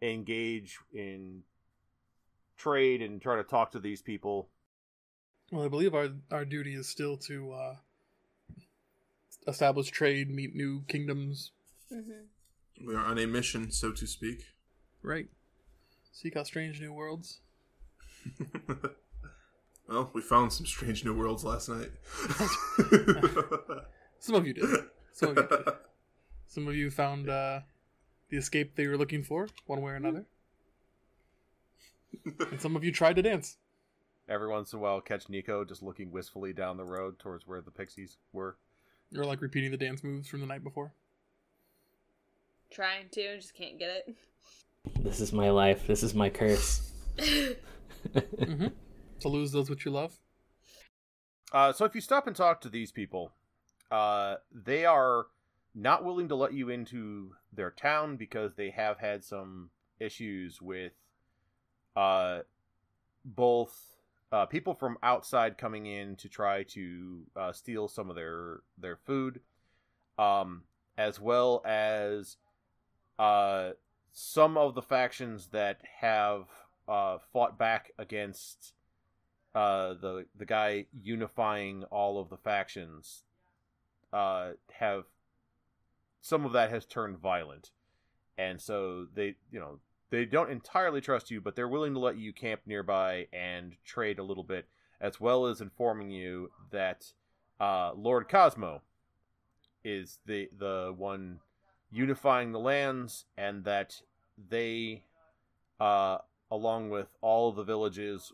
engage 0.00 0.78
in 0.92 1.42
trade 2.56 3.02
and 3.02 3.20
try 3.20 3.36
to 3.36 3.44
talk 3.44 3.72
to 3.72 3.78
these 3.78 4.02
people? 4.02 4.48
Well, 5.52 5.64
I 5.64 5.68
believe 5.68 5.94
our 5.94 6.08
our 6.30 6.44
duty 6.44 6.74
is 6.74 6.88
still 6.88 7.16
to 7.18 7.52
uh, 7.52 7.76
establish 9.46 9.88
trade, 9.88 10.28
meet 10.30 10.54
new 10.54 10.82
kingdoms, 10.88 11.52
Mm-hmm. 11.92 12.86
We 12.86 12.94
are 12.94 13.04
on 13.04 13.18
a 13.18 13.26
mission, 13.26 13.70
so 13.70 13.92
to 13.92 14.06
speak. 14.06 14.44
right? 15.02 15.28
Seek 16.12 16.36
out 16.36 16.46
strange 16.46 16.80
new 16.80 16.92
worlds. 16.92 17.40
well, 19.88 20.10
we 20.12 20.20
found 20.20 20.52
some 20.52 20.66
strange 20.66 21.04
new 21.04 21.14
worlds 21.14 21.44
last 21.44 21.68
night. 21.68 21.90
Some 24.18 24.34
of 24.34 24.46
you 24.46 24.54
did. 24.54 24.64
Some 25.12 25.30
of 25.30 25.36
you 25.36 25.46
did. 25.48 25.74
Some 26.48 26.68
of 26.68 26.74
you 26.74 26.90
found 26.90 27.28
uh, 27.28 27.60
the 28.30 28.38
escape 28.38 28.74
they 28.74 28.86
were 28.86 28.96
looking 28.96 29.22
for, 29.22 29.48
one 29.66 29.82
way 29.82 29.92
or 29.92 29.96
another. 29.96 30.24
and 32.50 32.60
some 32.60 32.76
of 32.76 32.82
you 32.82 32.90
tried 32.90 33.16
to 33.16 33.22
dance. 33.22 33.58
Every 34.28 34.48
once 34.48 34.72
in 34.72 34.78
a 34.78 34.82
while, 34.82 35.00
catch 35.00 35.28
Nico 35.28 35.64
just 35.64 35.82
looking 35.82 36.10
wistfully 36.10 36.52
down 36.52 36.76
the 36.76 36.84
road 36.84 37.18
towards 37.18 37.46
where 37.46 37.60
the 37.60 37.70
pixies 37.70 38.16
were. 38.32 38.56
You're 39.10 39.24
like 39.24 39.40
repeating 39.40 39.70
the 39.70 39.76
dance 39.76 40.02
moves 40.02 40.28
from 40.28 40.40
the 40.40 40.46
night 40.46 40.64
before. 40.64 40.92
Trying 42.70 43.08
to, 43.12 43.36
just 43.36 43.54
can't 43.54 43.78
get 43.78 43.90
it. 43.90 44.16
This 45.00 45.20
is 45.20 45.32
my 45.32 45.50
life. 45.50 45.86
This 45.86 46.02
is 46.02 46.14
my 46.14 46.28
curse. 46.28 46.92
Mm-hmm. 48.14 48.68
To 49.20 49.28
lose 49.28 49.50
those 49.50 49.68
which 49.68 49.84
you 49.84 49.90
love. 49.90 50.16
Uh, 51.52 51.72
so 51.72 51.84
if 51.84 51.94
you 51.94 52.00
stop 52.00 52.26
and 52.26 52.36
talk 52.36 52.60
to 52.60 52.68
these 52.68 52.92
people, 52.92 53.32
uh, 53.90 54.36
they 54.52 54.84
are 54.84 55.26
not 55.74 56.04
willing 56.04 56.28
to 56.28 56.36
let 56.36 56.52
you 56.52 56.68
into 56.68 57.32
their 57.52 57.70
town 57.70 58.16
because 58.16 58.54
they 58.54 58.70
have 58.70 58.98
had 58.98 59.24
some 59.24 59.70
issues 59.98 60.60
with 60.60 60.92
uh, 61.96 62.40
both 63.24 63.95
uh, 64.32 64.46
people 64.46 64.74
from 64.74 64.98
outside 65.02 65.58
coming 65.58 65.86
in 65.86 66.16
to 66.16 66.28
try 66.28 66.62
to 66.64 67.22
uh, 67.36 67.52
steal 67.52 67.88
some 67.88 68.10
of 68.10 68.16
their 68.16 68.60
their 68.78 68.96
food, 68.96 69.40
um, 70.18 70.62
as 70.98 71.20
well 71.20 71.62
as 71.64 72.36
uh, 73.18 73.70
some 74.12 74.56
of 74.56 74.74
the 74.74 74.82
factions 74.82 75.48
that 75.48 75.80
have 76.00 76.48
uh, 76.88 77.18
fought 77.32 77.58
back 77.58 77.92
against 77.98 78.72
uh, 79.54 79.94
the 79.94 80.26
the 80.36 80.46
guy 80.46 80.86
unifying 81.02 81.84
all 81.84 82.20
of 82.20 82.28
the 82.28 82.36
factions 82.36 83.22
uh, 84.12 84.50
have 84.72 85.04
some 86.20 86.44
of 86.44 86.52
that 86.52 86.70
has 86.70 86.84
turned 86.84 87.18
violent, 87.18 87.70
and 88.36 88.60
so 88.60 89.06
they 89.14 89.36
you 89.50 89.60
know 89.60 89.78
they 90.10 90.24
don't 90.24 90.50
entirely 90.50 91.00
trust 91.00 91.30
you, 91.30 91.40
but 91.40 91.56
they're 91.56 91.68
willing 91.68 91.94
to 91.94 92.00
let 92.00 92.16
you 92.16 92.32
camp 92.32 92.60
nearby 92.66 93.26
and 93.32 93.76
trade 93.84 94.18
a 94.18 94.22
little 94.22 94.44
bit, 94.44 94.66
as 95.00 95.20
well 95.20 95.46
as 95.46 95.60
informing 95.60 96.10
you 96.10 96.50
that 96.70 97.12
uh, 97.60 97.92
Lord 97.94 98.28
Cosmo 98.28 98.82
is 99.84 100.18
the 100.26 100.48
the 100.56 100.94
one 100.96 101.40
unifying 101.90 102.52
the 102.52 102.58
lands, 102.58 103.24
and 103.36 103.64
that 103.64 104.00
they, 104.50 105.04
uh, 105.80 106.18
along 106.50 106.90
with 106.90 107.08
all 107.20 107.48
of 107.48 107.56
the 107.56 107.64
villages 107.64 108.32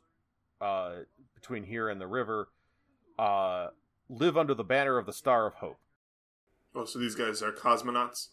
uh, 0.61 0.97
between 1.35 1.65
here 1.65 1.89
and 1.89 2.01
the 2.01 2.07
river, 2.07 2.49
uh, 3.19 3.69
live 4.09 4.37
under 4.37 4.55
the 4.55 4.65
banner 4.65 4.99
of 4.99 5.07
the 5.07 5.13
Star 5.13 5.47
of 5.47 5.55
Hope. 5.55 5.79
oh, 6.75 6.85
so 6.85 6.99
these 6.99 7.15
guys 7.15 7.43
are 7.43 7.53
cosmonauts? 7.53 8.29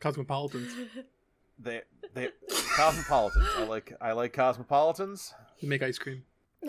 Cosmopolitans. 0.00 0.72
They 1.58 1.82
they 2.14 2.30
cosmopolitans. 2.74 3.46
I 3.56 3.64
like 3.64 3.92
I 4.00 4.12
like 4.12 4.32
cosmopolitans. 4.32 5.34
They 5.60 5.68
make 5.68 5.82
ice 5.82 5.98
cream. 5.98 6.24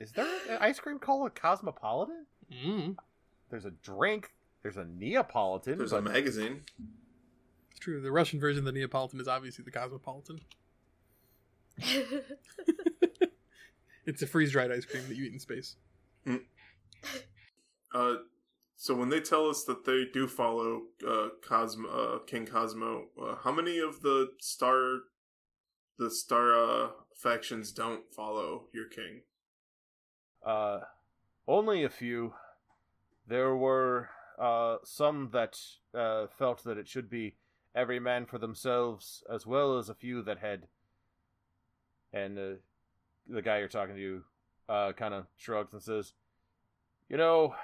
Is 0.00 0.12
there 0.12 0.26
an 0.50 0.58
ice 0.60 0.78
cream 0.78 0.98
called 0.98 1.26
a 1.26 1.30
cosmopolitan? 1.30 2.26
Mm. 2.52 2.96
There's 3.50 3.64
a 3.64 3.70
drink. 3.70 4.32
There's 4.62 4.76
a 4.76 4.84
Neapolitan. 4.84 5.78
There's 5.78 5.90
but 5.90 5.98
a 5.98 6.02
magazine. 6.02 6.62
It's 7.70 7.80
true. 7.80 8.00
The 8.00 8.12
Russian 8.12 8.38
version 8.38 8.60
of 8.60 8.64
the 8.66 8.72
Neapolitan 8.72 9.20
is 9.20 9.28
obviously 9.28 9.64
the 9.64 9.70
Cosmopolitan. 9.70 10.40
It's 14.06 14.22
a 14.22 14.26
freeze 14.26 14.52
dried 14.52 14.70
ice 14.70 14.84
cream 14.84 15.02
that 15.08 15.16
you 15.16 15.24
eat 15.24 15.32
in 15.32 15.38
space. 15.38 15.76
Uh, 17.94 18.16
so 18.76 18.94
when 18.94 19.08
they 19.08 19.20
tell 19.20 19.48
us 19.48 19.64
that 19.64 19.84
they 19.84 20.04
do 20.12 20.26
follow 20.26 20.82
uh, 21.06 21.28
Cosmo, 21.46 21.88
uh, 21.88 22.18
King 22.20 22.46
Cosmo, 22.46 23.04
uh, 23.20 23.36
how 23.42 23.52
many 23.52 23.78
of 23.78 24.02
the 24.02 24.32
star, 24.40 24.98
the 25.98 26.10
star 26.10 26.54
uh, 26.54 26.88
factions 27.14 27.72
don't 27.72 28.12
follow 28.12 28.64
your 28.72 28.88
king? 28.88 29.22
Uh, 30.44 30.80
only 31.46 31.84
a 31.84 31.88
few. 31.88 32.34
There 33.26 33.56
were 33.56 34.10
uh, 34.38 34.78
some 34.84 35.30
that 35.32 35.58
uh, 35.94 36.26
felt 36.26 36.64
that 36.64 36.76
it 36.76 36.88
should 36.88 37.08
be 37.08 37.36
every 37.74 38.00
man 38.00 38.26
for 38.26 38.38
themselves, 38.38 39.22
as 39.32 39.46
well 39.46 39.78
as 39.78 39.88
a 39.88 39.94
few 39.94 40.22
that 40.22 40.38
had. 40.38 40.66
And 42.12 42.38
uh, 42.38 42.42
the 43.28 43.42
guy 43.42 43.58
you're 43.58 43.68
talking 43.68 43.96
to 43.96 44.22
uh, 44.68 44.92
kind 44.92 45.14
of 45.14 45.26
shrugs 45.36 45.72
and 45.72 45.82
says, 45.82 46.12
"You 47.08 47.16
know, 47.16 47.54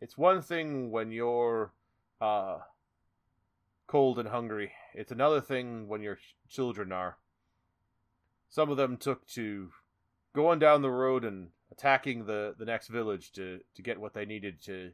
it's 0.00 0.18
one 0.18 0.42
thing 0.42 0.90
when 0.90 1.10
you're 1.10 1.72
uh, 2.20 2.58
cold 3.86 4.18
and 4.18 4.28
hungry. 4.28 4.72
It's 4.94 5.12
another 5.12 5.40
thing 5.40 5.88
when 5.88 6.02
your 6.02 6.16
ch- 6.16 6.36
children 6.48 6.92
are. 6.92 7.18
Some 8.48 8.70
of 8.70 8.76
them 8.76 8.96
took 8.96 9.26
to 9.28 9.70
going 10.34 10.58
down 10.58 10.82
the 10.82 10.90
road 10.90 11.24
and 11.24 11.48
attacking 11.72 12.26
the, 12.26 12.54
the 12.58 12.64
next 12.64 12.88
village 12.88 13.32
to, 13.32 13.60
to 13.74 13.82
get 13.82 14.00
what 14.00 14.14
they 14.14 14.24
needed 14.24 14.62
to 14.62 14.92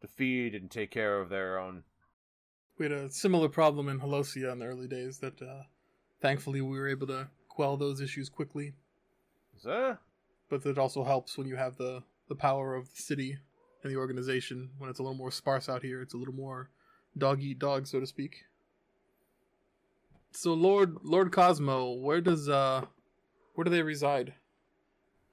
to 0.00 0.08
feed 0.08 0.54
and 0.54 0.70
take 0.70 0.90
care 0.90 1.20
of 1.20 1.28
their 1.28 1.58
own. 1.58 1.82
We 2.78 2.86
had 2.86 2.92
a 2.92 3.10
similar 3.10 3.50
problem 3.50 3.86
in 3.88 4.00
Holosia 4.00 4.50
in 4.50 4.58
the 4.58 4.64
early 4.64 4.88
days 4.88 5.18
that 5.18 5.42
uh, 5.42 5.64
thankfully 6.22 6.62
we 6.62 6.78
were 6.78 6.88
able 6.88 7.06
to 7.08 7.28
quell 7.48 7.76
those 7.76 8.00
issues 8.00 8.30
quickly. 8.30 8.72
So, 9.58 9.98
But 10.48 10.62
that 10.62 10.78
also 10.78 11.04
helps 11.04 11.36
when 11.36 11.46
you 11.46 11.56
have 11.56 11.76
the, 11.76 12.02
the 12.28 12.34
power 12.34 12.74
of 12.74 12.88
the 12.88 13.02
city 13.02 13.40
and 13.82 13.92
the 13.92 13.96
organization. 13.96 14.70
When 14.78 14.90
it's 14.90 14.98
a 14.98 15.02
little 15.02 15.16
more 15.16 15.30
sparse 15.30 15.68
out 15.68 15.82
here, 15.82 16.02
it's 16.02 16.14
a 16.14 16.18
little 16.18 16.34
more 16.34 16.70
dog 17.16 17.40
eat 17.40 17.58
dog, 17.58 17.86
so 17.86 18.00
to 18.00 18.06
speak. 18.06 18.44
So 20.32 20.54
Lord 20.54 20.98
Lord 21.02 21.32
Cosmo, 21.32 21.92
where 21.92 22.20
does 22.20 22.48
uh 22.48 22.86
where 23.54 23.64
do 23.64 23.70
they 23.70 23.82
reside? 23.82 24.34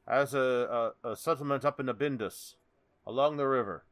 as 0.08 0.34
a, 0.34 0.94
a, 1.04 1.12
a 1.12 1.16
settlement 1.16 1.66
up 1.66 1.80
in 1.80 1.88
Abindus, 1.88 2.56
along 3.06 3.38
the 3.38 3.48
river. 3.48 3.84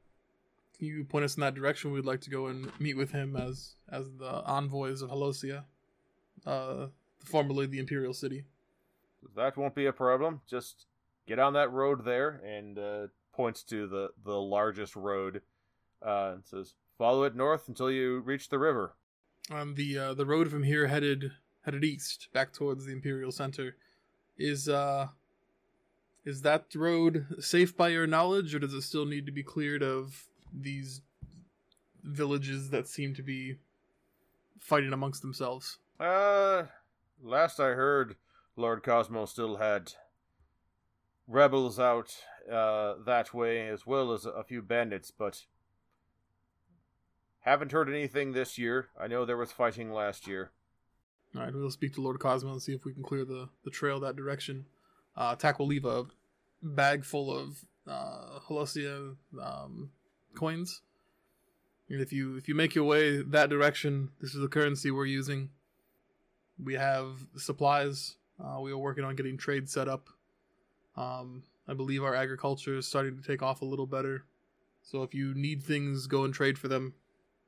Can 0.78 0.88
you 0.88 1.04
point 1.04 1.26
us 1.26 1.36
in 1.36 1.42
that 1.42 1.56
direction? 1.56 1.92
We'd 1.92 2.06
like 2.06 2.22
to 2.22 2.30
go 2.30 2.48
and 2.48 2.72
meet 2.80 2.98
with 2.98 3.12
him 3.12 3.36
as 3.36 3.76
as 3.90 4.10
the 4.18 4.44
envoys 4.46 5.02
of 5.02 5.10
Holosia, 5.10 5.64
uh, 6.46 6.88
formerly 7.24 7.66
the 7.66 7.80
Imperial 7.80 8.14
City. 8.14 8.44
That 9.36 9.58
won't 9.58 9.76
be 9.76 9.86
a 9.86 9.94
problem. 9.94 10.42
Just 10.48 10.86
get 11.28 11.40
on 11.40 11.54
that 11.54 11.72
road 11.72 12.04
there, 12.04 12.42
and 12.46 12.78
uh, 12.78 13.08
points 13.36 13.64
to 13.64 13.88
the 13.88 14.10
the 14.24 14.40
largest 14.40 14.96
road, 14.96 15.42
uh, 16.06 16.34
and 16.36 16.46
says, 16.46 16.74
"Follow 16.98 17.24
it 17.24 17.36
north 17.36 17.68
until 17.68 17.92
you 17.92 18.20
reach 18.20 18.50
the 18.50 18.60
river." 18.60 18.94
Um, 19.52 19.76
the 19.76 19.98
uh, 19.98 20.14
the 20.14 20.26
road 20.26 20.50
from 20.50 20.64
here 20.64 20.88
headed 20.88 21.32
headed 21.64 21.84
east, 21.84 22.30
back 22.34 22.54
towards 22.54 22.86
the 22.86 22.94
Imperial 22.94 23.32
Center, 23.32 23.76
is 24.38 24.70
uh, 24.70 25.08
is 26.24 26.42
that 26.42 26.66
road 26.74 27.26
safe 27.40 27.76
by 27.76 27.90
your 27.90 28.08
knowledge, 28.08 28.56
or 28.56 28.60
does 28.60 28.74
it 28.74 28.82
still 28.82 29.06
need 29.06 29.26
to 29.26 29.32
be 29.32 29.44
cleared 29.44 29.84
of 29.84 30.28
these 30.54 31.02
villages 32.04 32.70
that 32.70 32.88
seem 32.88 33.14
to 33.16 33.24
be 33.24 33.58
fighting 34.60 34.94
amongst 34.94 35.22
themselves? 35.22 35.78
Uh, 36.00 36.64
last 37.22 37.60
I 37.60 37.70
heard, 37.70 38.16
Lord 38.56 38.84
Cosmo 38.84 39.26
still 39.26 39.58
had 39.58 39.94
rebels 41.28 41.80
out 41.80 42.16
uh, 42.52 42.96
that 43.06 43.34
way, 43.34 43.68
as 43.68 43.86
well 43.86 44.12
as 44.12 44.26
a 44.26 44.44
few 44.44 44.62
bandits, 44.62 45.12
but 45.12 45.46
haven't 47.42 47.72
heard 47.72 47.90
anything 47.90 48.32
this 48.34 48.58
year. 48.58 48.90
I 49.00 49.08
know 49.08 49.26
there 49.26 49.38
was 49.38 49.52
fighting 49.52 49.92
last 49.92 50.28
year. 50.28 50.52
All 51.36 51.42
right, 51.42 51.54
we'll 51.54 51.70
speak 51.70 51.94
to 51.96 52.02
Lord 52.02 52.20
Cosmo 52.20 52.52
and 52.52 52.62
see 52.62 52.74
if 52.74 52.86
we 52.86 52.94
can 52.94 53.04
clear 53.04 53.26
the, 53.26 53.50
the 53.64 53.72
trail 53.72 54.00
that 54.00 54.16
direction. 54.16 54.66
Uh, 55.18 55.36
Tack 55.36 55.60
will 55.60 55.68
leave 55.68 55.86
a 55.86 56.06
bag 56.62 57.04
full 57.04 57.36
of 57.36 57.66
uh, 57.88 58.40
Holosia 58.48 59.16
um, 59.42 59.92
coins. 60.34 60.82
And 61.90 62.02
if 62.02 62.12
you 62.12 62.36
if 62.36 62.48
you 62.48 62.56
make 62.56 62.74
your 62.74 62.86
way 62.86 63.22
that 63.22 63.50
direction, 63.50 64.10
this 64.20 64.34
is 64.34 64.42
the 64.42 64.48
currency 64.48 64.90
we're 64.90 65.06
using. 65.06 65.50
We 66.64 66.74
have 66.76 67.28
supplies. 67.38 68.16
Uh, 68.44 68.60
we 68.62 68.72
are 68.72 68.78
working 68.78 69.04
on 69.04 69.16
getting 69.16 69.38
trade 69.38 69.70
set 69.70 69.88
up. 69.88 70.10
Um, 70.98 71.44
I 71.68 71.74
believe 71.74 72.04
our 72.04 72.16
agriculture 72.16 72.78
is 72.78 72.88
starting 72.88 73.18
to 73.18 73.24
take 73.24 73.42
off 73.42 73.62
a 73.62 73.66
little 73.66 73.88
better. 73.88 74.26
So 74.82 75.04
if 75.04 75.14
you 75.14 75.34
need 75.34 75.64
things, 75.64 76.08
go 76.08 76.24
and 76.24 76.34
trade 76.34 76.60
for 76.60 76.68
them. 76.68 76.94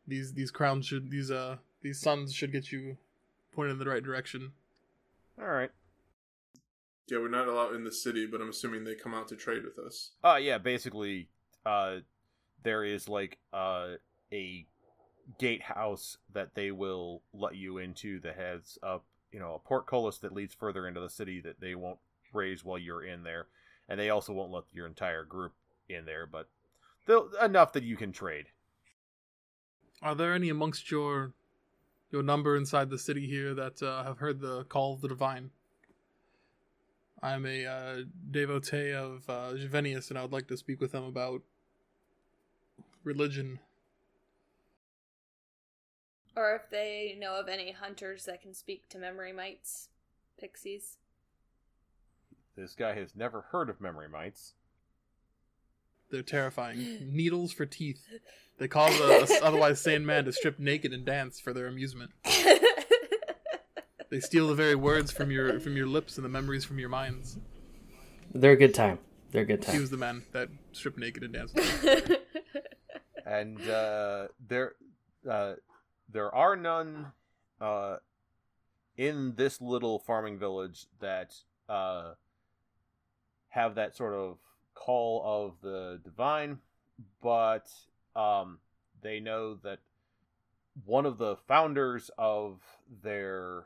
These 0.07 0.33
these 0.33 0.51
crowns 0.51 0.85
should 0.85 1.11
these 1.11 1.29
uh 1.29 1.57
these 1.81 1.99
suns 1.99 2.33
should 2.33 2.51
get 2.51 2.71
you 2.71 2.97
pointed 3.53 3.73
in 3.73 3.79
the 3.79 3.89
right 3.89 4.03
direction. 4.03 4.53
All 5.39 5.47
right. 5.47 5.71
Yeah, 7.07 7.19
we're 7.19 7.29
not 7.29 7.47
allowed 7.47 7.75
in 7.75 7.83
the 7.83 7.91
city, 7.91 8.25
but 8.25 8.41
I'm 8.41 8.49
assuming 8.49 8.83
they 8.83 8.95
come 8.95 9.13
out 9.13 9.27
to 9.29 9.35
trade 9.35 9.63
with 9.63 9.77
us. 9.77 10.11
Uh 10.23 10.39
yeah, 10.41 10.57
basically 10.57 11.29
uh 11.65 11.97
there 12.63 12.83
is 12.83 13.07
like 13.07 13.37
uh 13.53 13.95
a 14.31 14.65
gatehouse 15.37 16.17
that 16.33 16.55
they 16.55 16.71
will 16.71 17.21
let 17.33 17.55
you 17.55 17.77
into 17.77 18.19
that 18.21 18.37
has 18.37 18.77
a 18.81 18.99
you 19.31 19.39
know 19.39 19.55
a 19.55 19.59
portcullis 19.59 20.17
that 20.19 20.33
leads 20.33 20.53
further 20.53 20.87
into 20.87 21.01
the 21.01 21.09
city 21.09 21.41
that 21.41 21.59
they 21.59 21.75
won't 21.75 21.99
raise 22.33 22.63
while 22.63 22.77
you're 22.77 23.03
in 23.03 23.23
there, 23.23 23.47
and 23.89 23.99
they 23.99 24.09
also 24.09 24.33
won't 24.33 24.51
let 24.51 24.63
your 24.73 24.87
entire 24.87 25.23
group 25.23 25.53
in 25.89 26.05
there, 26.05 26.25
but 26.25 26.47
enough 27.41 27.73
that 27.73 27.83
you 27.83 27.95
can 27.95 28.11
trade. 28.11 28.47
Are 30.01 30.15
there 30.15 30.33
any 30.33 30.49
amongst 30.49 30.91
your 30.91 31.33
your 32.11 32.23
number 32.23 32.55
inside 32.55 32.89
the 32.89 32.99
city 32.99 33.27
here 33.27 33.53
that 33.53 33.81
uh, 33.81 34.03
have 34.03 34.19
heard 34.19 34.39
the 34.39 34.63
call 34.65 34.93
of 34.93 35.01
the 35.01 35.07
divine? 35.07 35.51
I'm 37.21 37.45
a 37.45 37.65
uh, 37.65 37.97
devotee 38.29 38.93
of 38.93 39.27
uh, 39.27 39.55
Juvenius, 39.55 40.09
and 40.09 40.19
I 40.19 40.21
would 40.21 40.31
like 40.31 40.47
to 40.47 40.57
speak 40.57 40.79
with 40.79 40.91
them 40.91 41.03
about 41.03 41.41
religion. 43.03 43.59
Or 46.35 46.55
if 46.55 46.69
they 46.69 47.17
know 47.19 47.39
of 47.39 47.47
any 47.47 47.71
hunters 47.71 48.25
that 48.25 48.41
can 48.43 48.53
speak 48.53 48.87
to 48.89 48.99
memory 48.99 49.33
mites, 49.33 49.89
pixies. 50.39 50.97
This 52.57 52.73
guy 52.73 52.95
has 52.95 53.15
never 53.15 53.41
heard 53.51 53.69
of 53.69 53.79
memory 53.79 54.09
mites. 54.09 54.53
They're 56.09 56.23
terrifying. 56.23 57.11
Needles 57.11 57.53
for 57.53 57.65
teeth. 57.65 58.01
They 58.57 58.67
cause 58.67 58.99
a, 58.99 59.33
a 59.33 59.45
otherwise 59.45 59.79
sane 59.79 60.05
man 60.05 60.25
to 60.25 60.31
strip 60.31 60.57
naked 60.57 60.91
and 60.91 61.05
dance 61.05 61.39
for 61.39 61.53
their 61.53 61.67
amusement. 61.67 62.11
They 64.09 64.19
steal 64.21 64.47
the 64.47 64.55
very 64.55 64.75
words 64.75 65.11
from 65.11 65.31
your 65.31 65.59
from 65.59 65.75
your 65.75 65.87
lips 65.87 66.17
and 66.17 66.23
the 66.23 66.29
memories 66.29 66.63
from 66.63 66.79
your 66.79 66.89
minds. 66.89 67.37
They're 68.33 68.53
a 68.53 68.57
good 68.57 68.73
time. 68.73 68.99
They're 69.31 69.41
a 69.41 69.45
good 69.45 69.61
time. 69.61 69.75
He 69.75 69.81
was 69.81 69.89
the 69.89 69.97
man 69.97 70.23
that 70.31 70.49
stripped 70.71 70.97
naked 70.97 71.23
and 71.23 71.33
danced. 71.33 71.59
and 73.25 73.69
uh, 73.69 74.27
there 74.47 74.75
uh, 75.29 75.53
there 76.09 76.33
are 76.33 76.55
none 76.55 77.11
uh, 77.59 77.97
in 78.95 79.35
this 79.35 79.59
little 79.59 79.99
farming 79.99 80.39
village 80.39 80.85
that 80.99 81.33
uh, 81.67 82.13
have 83.49 83.75
that 83.75 83.95
sort 83.95 84.13
of 84.13 84.37
call 84.73 85.21
of 85.25 85.61
the 85.61 85.99
divine, 86.03 86.59
but 87.21 87.67
um, 88.15 88.59
they 89.01 89.19
know 89.19 89.55
that 89.55 89.79
one 90.85 91.05
of 91.05 91.17
the 91.17 91.37
founders 91.47 92.11
of 92.17 92.59
their 93.03 93.65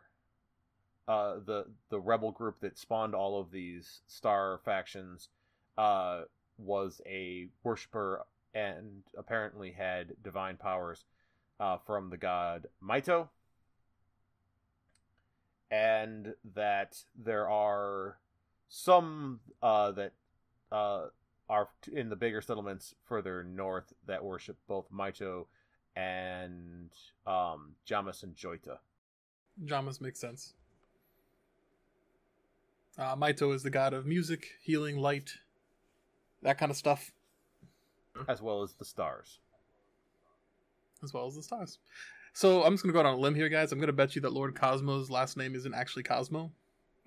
uh, 1.07 1.35
the 1.45 1.65
the 1.89 1.99
rebel 1.99 2.31
group 2.31 2.59
that 2.61 2.77
spawned 2.77 3.15
all 3.15 3.39
of 3.39 3.51
these 3.51 4.01
star 4.07 4.59
factions 4.63 5.29
uh, 5.77 6.21
was 6.57 7.01
a 7.05 7.47
worshiper 7.63 8.25
and 8.53 9.03
apparently 9.17 9.71
had 9.71 10.13
divine 10.23 10.57
powers 10.57 11.03
uh, 11.59 11.77
from 11.85 12.09
the 12.09 12.17
god 12.17 12.67
Maito, 12.81 13.29
and 15.69 16.33
that 16.55 16.97
there 17.15 17.49
are 17.49 18.17
some 18.73 19.41
uh, 19.61 19.91
that 19.91 20.13
uh, 20.71 21.07
are 21.49 21.67
in 21.91 22.07
the 22.07 22.15
bigger 22.15 22.41
settlements 22.41 22.95
further 23.03 23.43
north 23.43 23.91
that 24.07 24.23
worship 24.23 24.57
both 24.65 24.85
Maito 24.89 25.47
and 25.97 26.89
um, 27.27 27.75
Jamis 27.85 28.23
and 28.23 28.33
Joita. 28.33 28.77
Jamas 29.65 29.99
makes 29.99 30.19
sense. 30.19 30.53
Uh, 32.97 33.13
Maito 33.17 33.53
is 33.53 33.61
the 33.61 33.69
god 33.69 33.93
of 33.93 34.05
music, 34.05 34.47
healing, 34.63 34.97
light, 34.97 35.33
that 36.41 36.57
kind 36.57 36.71
of 36.71 36.77
stuff, 36.77 37.11
as 38.29 38.41
well 38.41 38.63
as 38.63 38.73
the 38.73 38.85
stars. 38.85 39.39
as 41.03 41.13
well 41.13 41.27
as 41.27 41.35
the 41.35 41.43
stars. 41.43 41.79
So 42.33 42.63
I'm 42.63 42.73
just 42.73 42.83
gonna 42.83 42.93
go 42.93 42.99
out 43.01 43.05
on 43.05 43.15
a 43.15 43.17
limb 43.17 43.35
here, 43.35 43.49
guys. 43.49 43.73
I'm 43.73 43.79
gonna 43.79 43.91
bet 43.91 44.15
you 44.15 44.21
that 44.21 44.31
Lord 44.31 44.55
Cosmo's 44.55 45.09
last 45.09 45.35
name 45.35 45.55
isn't 45.55 45.73
actually 45.73 46.03
Cosmo. 46.03 46.53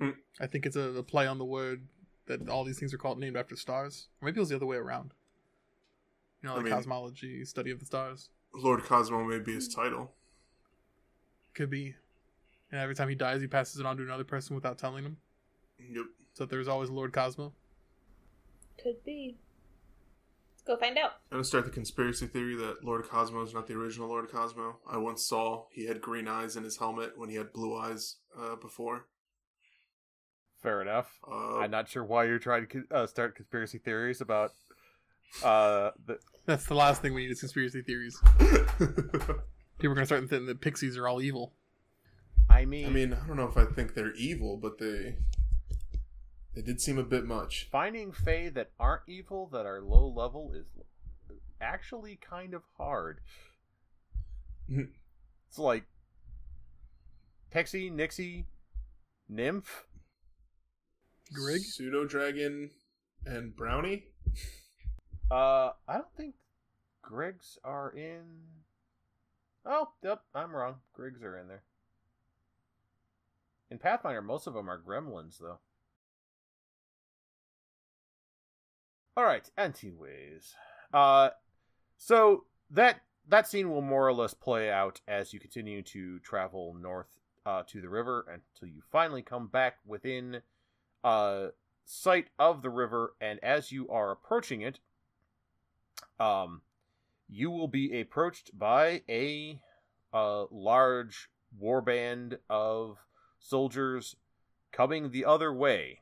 Hmm. 0.01 0.11
I 0.41 0.47
think 0.47 0.67
it's 0.67 0.77
a, 0.77 0.81
a 0.81 1.03
play 1.03 1.27
on 1.27 1.39
the 1.39 1.45
word 1.45 1.87
that 2.27 2.49
all 2.49 2.65
these 2.65 2.79
things 2.79 2.93
are 2.93 2.99
called 2.99 3.19
named 3.19 3.37
after 3.37 3.55
stars, 3.57 4.09
or 4.21 4.27
maybe 4.27 4.39
it 4.39 4.41
was 4.41 4.49
the 4.49 4.57
other 4.57 4.67
way 4.67 4.77
around. 4.77 5.13
You 6.43 6.49
know, 6.49 6.55
I 6.55 6.57
like 6.57 6.65
mean- 6.65 6.75
cosmology, 6.75 7.45
study 7.45 7.71
of 7.71 7.81
the 7.81 7.87
stars. 7.87 8.29
Lord 8.55 8.85
Cosmo 8.85 9.25
may 9.25 9.41
be 9.41 9.55
his 9.55 9.69
title. 9.69 10.13
Could 11.55 11.71
be. 11.71 11.95
And 12.71 12.81
every 12.81 12.95
time 12.95 13.09
he 13.09 13.15
dies, 13.15 13.41
he 13.41 13.47
passes 13.47 13.81
it 13.81 13.87
on 13.87 13.97
to 13.97 14.03
another 14.03 14.25
person 14.25 14.55
without 14.55 14.79
telling 14.79 15.05
him. 15.05 15.17
Yep. 15.79 16.05
So 16.35 16.45
there's 16.45 16.69
always 16.69 16.91
Lord 16.91 17.13
Cosmo. 17.13 17.53
Could 18.83 19.05
be. 19.05 19.39
Let's 20.53 20.63
go 20.63 20.77
find 20.77 20.99
out. 20.99 21.13
I'm 21.31 21.39
gonna 21.39 21.45
start 21.45 21.65
the 21.65 21.71
conspiracy 21.71 22.27
theory 22.27 22.57
that 22.57 22.85
Lord 22.85 23.05
Cosmo 23.09 23.43
is 23.43 23.55
not 23.55 23.67
the 23.67 23.75
original 23.75 24.09
Lord 24.09 24.29
Cosmo. 24.31 24.79
I 24.89 24.99
once 24.99 25.25
saw 25.25 25.67
he 25.71 25.87
had 25.87 26.01
green 26.01 26.29
eyes 26.29 26.57
in 26.57 26.65
his 26.65 26.77
helmet 26.79 27.19
when 27.19 27.29
he 27.29 27.37
had 27.37 27.53
blue 27.53 27.77
eyes 27.77 28.17
uh, 28.39 28.57
before. 28.57 29.07
Fair 30.65 30.81
enough. 30.81 31.21
Uh, 31.31 31.59
I'm 31.59 31.71
not 31.71 31.91
sure 31.91 32.03
why 32.03 32.25
you're 32.25 32.39
trying 32.39 32.67
to 32.69 32.85
uh, 32.91 33.07
start 33.07 33.37
conspiracy 33.37 33.77
theories 33.77 34.23
about 34.23 34.53
uh, 35.43 35.91
the, 36.07 36.19
That's 36.47 36.65
the 36.65 36.75
last 36.75 37.03
thing 37.03 37.13
we 37.13 37.25
need 37.27 37.33
is 37.33 37.41
conspiracy 37.41 37.83
theories. 37.83 38.19
People 38.79 39.37
are 39.83 39.95
gonna 39.95 40.07
start 40.07 40.23
thinking 40.23 40.47
that 40.47 40.63
pixies 40.63 40.97
are 40.97 41.07
all 41.07 41.21
evil. 41.21 41.53
I 42.49 42.65
mean, 42.65 42.87
I 42.87 42.89
mean, 42.89 43.13
I 43.13 43.27
don't 43.27 43.37
know 43.37 43.47
if 43.47 43.59
I 43.59 43.67
think 43.67 43.95
they're 43.95 44.15
evil, 44.15 44.57
but 44.57 44.79
they 44.79 45.17
they 46.55 46.63
did 46.63 46.81
seem 46.81 46.97
a 46.97 47.03
bit 47.05 47.27
much. 47.27 47.69
finding 47.71 48.11
Fae 48.11 48.51
that 48.55 48.71
aren't 48.81 49.03
evil 49.07 49.51
that 49.53 49.67
are 49.67 49.83
low 49.83 50.07
level 50.07 50.55
is 50.55 50.65
actually 51.61 52.17
kind 52.17 52.55
of 52.55 52.63
hard. 52.79 53.21
It's 55.51 55.59
like 55.59 55.85
Pixie, 57.51 57.91
Nixie, 57.91 58.47
Nymph. 59.29 59.85
Grig? 61.33 61.63
Pseudo 61.63 62.05
Dragon 62.07 62.71
and 63.27 63.55
Brownie. 63.55 64.05
Uh, 65.31 65.71
I 65.89 65.95
don't 65.95 66.15
think 66.17 66.35
Grigs 67.03 67.59
are 67.65 67.91
in. 67.91 68.23
Oh, 69.67 69.89
yep, 70.03 70.21
I'm 70.35 70.55
wrong. 70.55 70.77
Grigs 70.99 71.23
are 71.23 71.39
in 71.39 71.49
there. 71.49 71.63
In 73.71 73.79
Pathfinder, 73.79 74.23
most 74.23 74.47
of 74.47 74.55
them 74.55 74.69
are 74.69 74.81
gremlins, 74.81 75.39
though. 75.39 75.59
All 79.17 79.25
right. 79.25 79.49
Anyways, 79.57 80.55
uh, 80.93 81.31
so 81.97 82.45
that 82.71 83.01
that 83.29 83.49
scene 83.49 83.71
will 83.71 83.81
more 83.81 84.07
or 84.07 84.13
less 84.13 84.35
play 84.35 84.71
out 84.71 85.01
as 85.09 85.33
you 85.33 85.41
continue 85.41 85.83
to 85.83 86.19
travel 86.21 86.77
north 86.81 87.19
uh, 87.47 87.63
to 87.69 87.81
the 87.81 87.89
river 87.89 88.27
until 88.29 88.75
you 88.75 88.83
finally 88.91 89.23
come 89.23 89.47
back 89.47 89.77
within 89.87 90.43
uh, 91.05 91.49
sight 91.85 92.29
of 92.39 92.63
the 92.63 92.71
river, 92.71 93.15
and 93.21 93.39
as 93.43 93.71
you 93.71 93.89
are 93.89 94.11
approaching 94.11 94.63
it, 94.63 94.81
um, 96.19 96.63
you 97.29 97.51
will 97.51 97.69
be 97.69 98.01
approached 98.01 98.59
by 98.59 99.03
a 99.09 99.61
uh, 100.13 100.47
large 100.51 101.29
warband 101.63 102.39
of 102.49 102.99
soldiers 103.39 104.17
coming 104.73 105.11
the 105.11 105.25
other 105.25 105.53
way. 105.53 106.01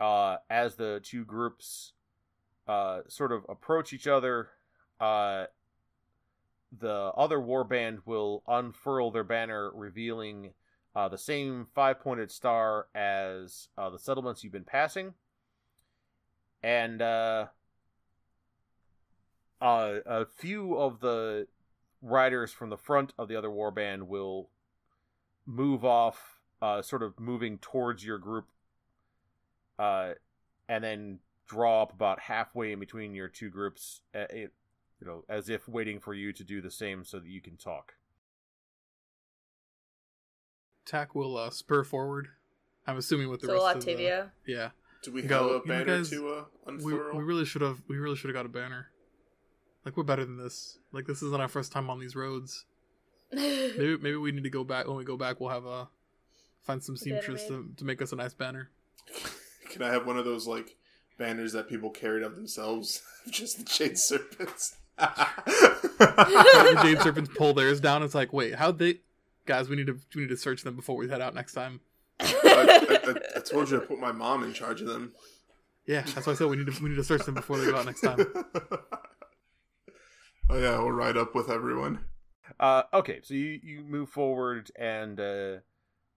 Uh, 0.00 0.36
as 0.48 0.76
the 0.76 1.00
two 1.02 1.24
groups 1.24 1.92
uh, 2.68 3.00
sort 3.08 3.32
of 3.32 3.44
approach 3.48 3.92
each 3.92 4.06
other, 4.06 4.50
uh, 5.00 5.46
the 6.78 7.10
other 7.16 7.38
warband 7.38 7.98
will 8.04 8.42
unfurl 8.46 9.10
their 9.10 9.24
banner, 9.24 9.70
revealing 9.74 10.52
uh, 10.98 11.06
the 11.06 11.16
same 11.16 11.64
five 11.76 12.00
pointed 12.00 12.28
star 12.28 12.88
as 12.92 13.68
uh, 13.78 13.88
the 13.88 14.00
settlements 14.00 14.42
you've 14.42 14.52
been 14.52 14.64
passing. 14.64 15.14
And 16.60 17.00
uh, 17.00 17.46
uh, 19.60 19.98
a 20.04 20.26
few 20.26 20.76
of 20.76 20.98
the 20.98 21.46
riders 22.02 22.50
from 22.50 22.70
the 22.70 22.76
front 22.76 23.12
of 23.16 23.28
the 23.28 23.36
other 23.36 23.48
warband 23.48 24.08
will 24.08 24.50
move 25.46 25.84
off, 25.84 26.40
uh, 26.60 26.82
sort 26.82 27.04
of 27.04 27.20
moving 27.20 27.58
towards 27.58 28.04
your 28.04 28.18
group, 28.18 28.48
uh, 29.78 30.14
and 30.68 30.82
then 30.82 31.20
draw 31.46 31.80
up 31.80 31.92
about 31.92 32.18
halfway 32.22 32.72
in 32.72 32.80
between 32.80 33.14
your 33.14 33.28
two 33.28 33.50
groups, 33.50 34.00
it, 34.12 34.52
you 35.00 35.06
know, 35.06 35.22
as 35.28 35.48
if 35.48 35.68
waiting 35.68 36.00
for 36.00 36.12
you 36.12 36.32
to 36.32 36.42
do 36.42 36.60
the 36.60 36.72
same 36.72 37.04
so 37.04 37.20
that 37.20 37.28
you 37.28 37.40
can 37.40 37.56
talk. 37.56 37.94
Tack 40.88 41.14
will 41.14 41.36
uh, 41.36 41.50
spur 41.50 41.84
forward. 41.84 42.28
I'm 42.86 42.96
assuming 42.96 43.28
with 43.28 43.42
the 43.42 43.48
So 43.48 43.52
rest 43.54 43.76
Octavia. 43.76 44.20
of 44.22 44.30
the 44.46 44.52
yeah. 44.52 44.68
Do 45.04 45.12
we 45.12 45.22
Go, 45.22 45.52
have 45.52 45.62
a 45.64 45.68
banner 45.68 45.98
guys, 45.98 46.10
to 46.10 46.28
uh, 46.28 46.44
We, 46.66 46.72
unfurl? 46.92 47.16
we 47.18 47.22
really 47.22 47.44
should 47.44 47.62
have 47.62 47.82
we 47.88 47.96
really 47.98 48.16
should 48.16 48.28
have 48.30 48.34
got 48.34 48.46
a 48.46 48.48
banner. 48.48 48.88
Like 49.84 49.96
we're 49.96 50.02
better 50.02 50.24
than 50.24 50.38
this. 50.38 50.78
Like 50.90 51.06
this 51.06 51.22
isn't 51.22 51.40
our 51.40 51.46
first 51.48 51.70
time 51.70 51.88
on 51.90 52.00
these 52.00 52.16
roads. 52.16 52.64
Maybe 53.32 53.98
maybe 53.98 54.16
we 54.16 54.32
need 54.32 54.44
to 54.44 54.50
go 54.50 54.64
back 54.64 54.86
when 54.88 54.96
we 54.96 55.04
go 55.04 55.16
back. 55.18 55.38
We'll 55.38 55.50
have 55.50 55.66
a 55.66 55.88
find 56.62 56.82
some 56.82 56.96
seamstress 56.96 57.46
to, 57.48 57.70
to 57.76 57.84
make 57.84 58.00
us 58.00 58.12
a 58.12 58.16
nice 58.16 58.32
banner. 58.34 58.70
Can 59.70 59.82
I 59.82 59.92
have 59.92 60.06
one 60.06 60.16
of 60.18 60.24
those 60.24 60.46
like 60.46 60.76
banners 61.18 61.52
that 61.52 61.68
people 61.68 61.90
carried 61.90 62.22
of 62.22 62.34
themselves? 62.36 63.02
Just 63.30 63.58
the 63.58 63.64
jade 63.64 63.98
serpents. 63.98 64.76
the 64.96 66.80
jade 66.82 67.00
serpents 67.02 67.30
pull 67.36 67.52
theirs 67.54 67.80
down. 67.80 68.02
It's 68.02 68.14
like, 68.14 68.32
wait, 68.32 68.54
how'd 68.54 68.78
they? 68.78 69.00
Guys, 69.48 69.70
we 69.70 69.76
need 69.76 69.86
to 69.86 69.98
we 70.14 70.20
need 70.20 70.28
to 70.28 70.36
search 70.36 70.62
them 70.62 70.76
before 70.76 70.94
we 70.94 71.08
head 71.08 71.22
out 71.22 71.34
next 71.34 71.54
time. 71.54 71.80
I, 72.20 72.34
I, 72.44 73.14
I 73.38 73.40
told 73.40 73.70
you 73.70 73.80
to 73.80 73.86
put 73.86 73.98
my 73.98 74.12
mom 74.12 74.44
in 74.44 74.52
charge 74.52 74.82
of 74.82 74.88
them. 74.88 75.14
Yeah, 75.86 76.02
that's 76.02 76.26
why 76.26 76.34
I 76.34 76.36
said 76.36 76.48
we 76.48 76.56
need 76.56 76.66
to 76.66 76.82
we 76.82 76.90
need 76.90 76.96
to 76.96 77.04
search 77.04 77.24
them 77.24 77.34
before 77.34 77.56
they 77.56 77.64
go 77.64 77.78
out 77.78 77.86
next 77.86 78.02
time. 78.02 78.18
oh 80.50 80.58
yeah, 80.58 80.76
we'll 80.78 80.92
ride 80.92 81.16
up 81.16 81.34
with 81.34 81.48
everyone. 81.48 82.04
Uh, 82.60 82.82
okay, 82.92 83.20
so 83.22 83.32
you, 83.32 83.58
you 83.62 83.84
move 83.84 84.10
forward 84.10 84.70
and 84.78 85.18
uh, 85.18 85.56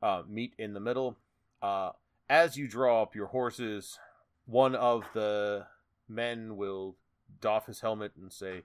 uh, 0.03 0.23
meet 0.27 0.53
in 0.57 0.73
the 0.73 0.81
middle. 0.81 1.15
Uh, 1.61 1.91
as 2.29 2.57
you 2.57 2.67
draw 2.67 3.01
up 3.01 3.15
your 3.15 3.27
horses, 3.27 3.97
one 4.45 4.75
of 4.75 5.05
the 5.13 5.67
men 6.09 6.57
will 6.57 6.97
doff 7.39 7.67
his 7.67 7.79
helmet 7.79 8.11
and 8.21 8.33
say, 8.33 8.63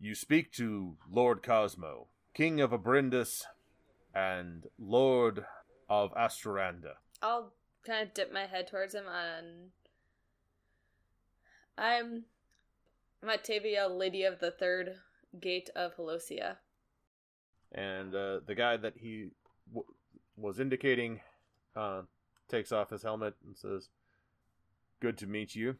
You 0.00 0.14
speak 0.14 0.50
to 0.52 0.96
Lord 1.10 1.42
Cosmo, 1.42 2.06
King 2.32 2.58
of 2.58 2.70
Abrindus 2.70 3.42
and 4.14 4.66
Lord 4.78 5.44
of 5.88 6.12
Astroranda. 6.14 6.94
I'll 7.22 7.52
kind 7.86 8.06
of 8.06 8.14
dip 8.14 8.32
my 8.32 8.46
head 8.46 8.68
towards 8.68 8.94
him 8.94 9.04
and 9.06 9.70
I'm 11.76 12.24
I'm 13.22 13.30
Octavia, 13.30 13.86
Lady 13.88 14.24
of 14.24 14.40
the 14.40 14.50
Third 14.50 14.96
Gate 15.40 15.70
of 15.76 15.96
Helosia. 15.96 16.56
And 17.70 18.14
uh, 18.14 18.40
the 18.44 18.54
guy 18.56 18.76
that 18.76 18.94
he 18.96 19.28
w- 19.72 19.86
was 20.36 20.58
indicating 20.58 21.20
uh, 21.76 22.02
takes 22.48 22.72
off 22.72 22.90
his 22.90 23.02
helmet 23.02 23.34
and 23.46 23.56
says, 23.56 23.88
Good 25.00 25.18
to 25.18 25.26
meet 25.26 25.54
you. 25.54 25.76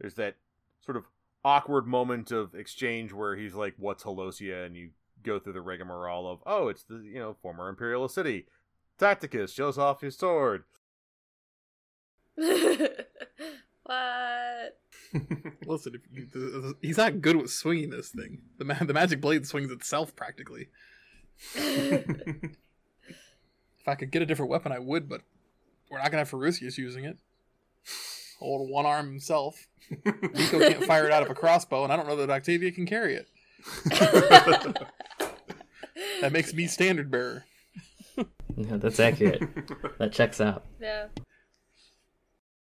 There's 0.00 0.14
that 0.14 0.36
sort 0.84 0.96
of 0.96 1.04
awkward 1.44 1.86
moment 1.86 2.30
of 2.30 2.54
exchange 2.54 3.12
where 3.12 3.36
he's 3.36 3.54
like, 3.54 3.74
What's 3.78 4.04
Helosia? 4.04 4.64
And 4.64 4.76
you 4.76 4.90
go 5.22 5.38
through 5.38 5.52
the 5.54 5.60
rigmarole 5.60 6.30
of, 6.30 6.40
Oh, 6.46 6.68
it's 6.68 6.82
the, 6.84 6.96
you 6.96 7.18
know, 7.18 7.36
former 7.42 7.68
imperial 7.68 8.08
city. 8.08 8.46
Tacticus 8.98 9.54
shows 9.54 9.78
off 9.78 10.00
his 10.00 10.16
sword. 10.16 10.64
what? 12.34 13.06
Listen, 15.66 15.94
if 15.94 16.00
you, 16.12 16.26
the, 16.32 16.38
the- 16.38 16.74
he's 16.82 16.96
not 16.98 17.20
good 17.20 17.36
with 17.36 17.50
swinging 17.50 17.90
this 17.90 18.08
thing. 18.10 18.40
The 18.58 18.64
ma- 18.64 18.82
the 18.84 18.94
magic 18.94 19.20
blade 19.20 19.46
swings 19.46 19.70
itself 19.70 20.14
practically. 20.16 20.68
If 23.82 23.88
I 23.88 23.94
could 23.94 24.10
get 24.10 24.20
a 24.20 24.26
different 24.26 24.50
weapon, 24.50 24.72
I 24.72 24.78
would, 24.78 25.08
but 25.08 25.22
we're 25.90 25.96
not 25.96 26.10
gonna 26.10 26.18
have 26.18 26.28
Ferucius 26.30 26.76
using 26.76 27.04
it. 27.04 27.16
Hold 28.38 28.68
one 28.70 28.84
arm 28.84 29.06
himself. 29.06 29.68
Nico 29.90 30.58
can't 30.60 30.84
fire 30.84 31.06
it 31.06 31.12
out 31.12 31.22
of 31.22 31.30
a 31.30 31.34
crossbow, 31.34 31.84
and 31.84 31.90
I 31.90 31.96
don't 31.96 32.06
know 32.06 32.16
that 32.16 32.28
Octavia 32.28 32.72
can 32.72 32.84
carry 32.84 33.14
it. 33.14 33.26
That 36.20 36.32
makes 36.32 36.52
me 36.54 36.66
standard 36.66 37.10
bearer. 37.10 37.44
Yeah, 38.56 38.76
that's 38.76 39.00
accurate. 39.00 39.40
that 39.98 40.12
checks 40.12 40.38
out. 40.40 40.66
yeah. 40.80 41.06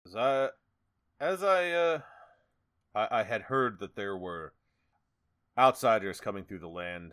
As 0.05 0.15
I, 0.17 0.49
as 1.21 1.43
I, 1.43 1.71
uh, 1.71 2.01
I, 2.95 3.21
I 3.21 3.23
had 3.23 3.43
heard 3.43 3.79
that 3.79 3.95
there 3.97 4.17
were 4.17 4.53
outsiders 5.57 6.21
coming 6.21 6.45
through 6.45 6.59
the 6.59 6.69
land. 6.69 7.13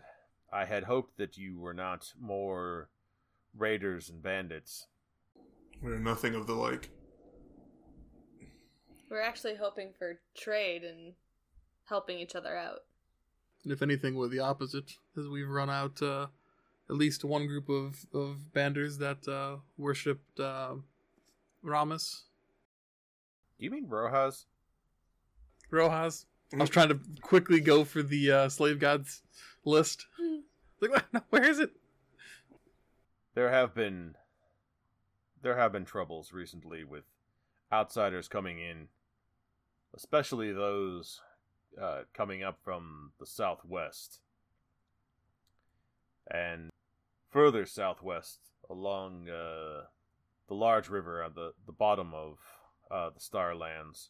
I 0.52 0.66
had 0.66 0.84
hoped 0.84 1.16
that 1.16 1.38
you 1.38 1.58
were 1.58 1.72
not 1.72 2.12
more 2.20 2.90
raiders 3.56 4.10
and 4.10 4.22
bandits. 4.22 4.88
We're 5.80 5.98
nothing 5.98 6.34
of 6.34 6.46
the 6.46 6.54
like. 6.54 6.90
We're 9.10 9.22
actually 9.22 9.54
hoping 9.56 9.92
for 9.98 10.20
trade 10.36 10.82
and 10.84 11.14
helping 11.86 12.18
each 12.18 12.34
other 12.34 12.54
out. 12.56 12.80
And 13.64 13.72
if 13.72 13.82
anything, 13.82 14.14
we're 14.14 14.28
the 14.28 14.40
opposite, 14.40 14.92
as 15.16 15.28
we've 15.28 15.48
run 15.48 15.68
out 15.68 16.00
uh, 16.00 16.26
at 16.88 16.96
least 16.96 17.24
one 17.24 17.46
group 17.46 17.68
of, 17.68 18.06
of 18.14 18.38
banders 18.54 18.98
that 18.98 19.28
uh, 19.28 19.56
worshipped 19.76 20.40
uh, 20.40 20.74
Ramus. 21.62 22.24
Do 23.58 23.64
you 23.64 23.70
mean 23.70 23.88
Rojas? 23.88 24.46
Rojas. 25.70 26.26
I 26.52 26.56
was 26.56 26.70
trying 26.70 26.88
to 26.88 27.00
quickly 27.20 27.60
go 27.60 27.84
for 27.84 28.02
the 28.02 28.30
uh, 28.30 28.48
slave 28.48 28.78
gods 28.78 29.22
list. 29.64 30.06
Like, 30.80 31.04
where 31.30 31.44
is 31.44 31.58
it? 31.58 31.72
There 33.34 33.50
have 33.50 33.74
been, 33.74 34.14
there 35.42 35.56
have 35.56 35.72
been 35.72 35.84
troubles 35.84 36.32
recently 36.32 36.84
with 36.84 37.04
outsiders 37.72 38.28
coming 38.28 38.58
in, 38.58 38.88
especially 39.94 40.52
those 40.52 41.20
uh, 41.80 42.02
coming 42.12 42.42
up 42.42 42.58
from 42.62 43.12
the 43.18 43.26
southwest 43.26 44.20
and 46.30 46.70
further 47.30 47.66
southwest 47.66 48.40
along 48.68 49.28
uh, 49.28 49.82
the 50.48 50.54
large 50.54 50.88
river 50.88 51.22
at 51.22 51.34
the, 51.34 51.52
the 51.66 51.72
bottom 51.72 52.12
of 52.14 52.38
uh, 52.90 53.10
the 53.10 53.20
Starlands. 53.20 54.08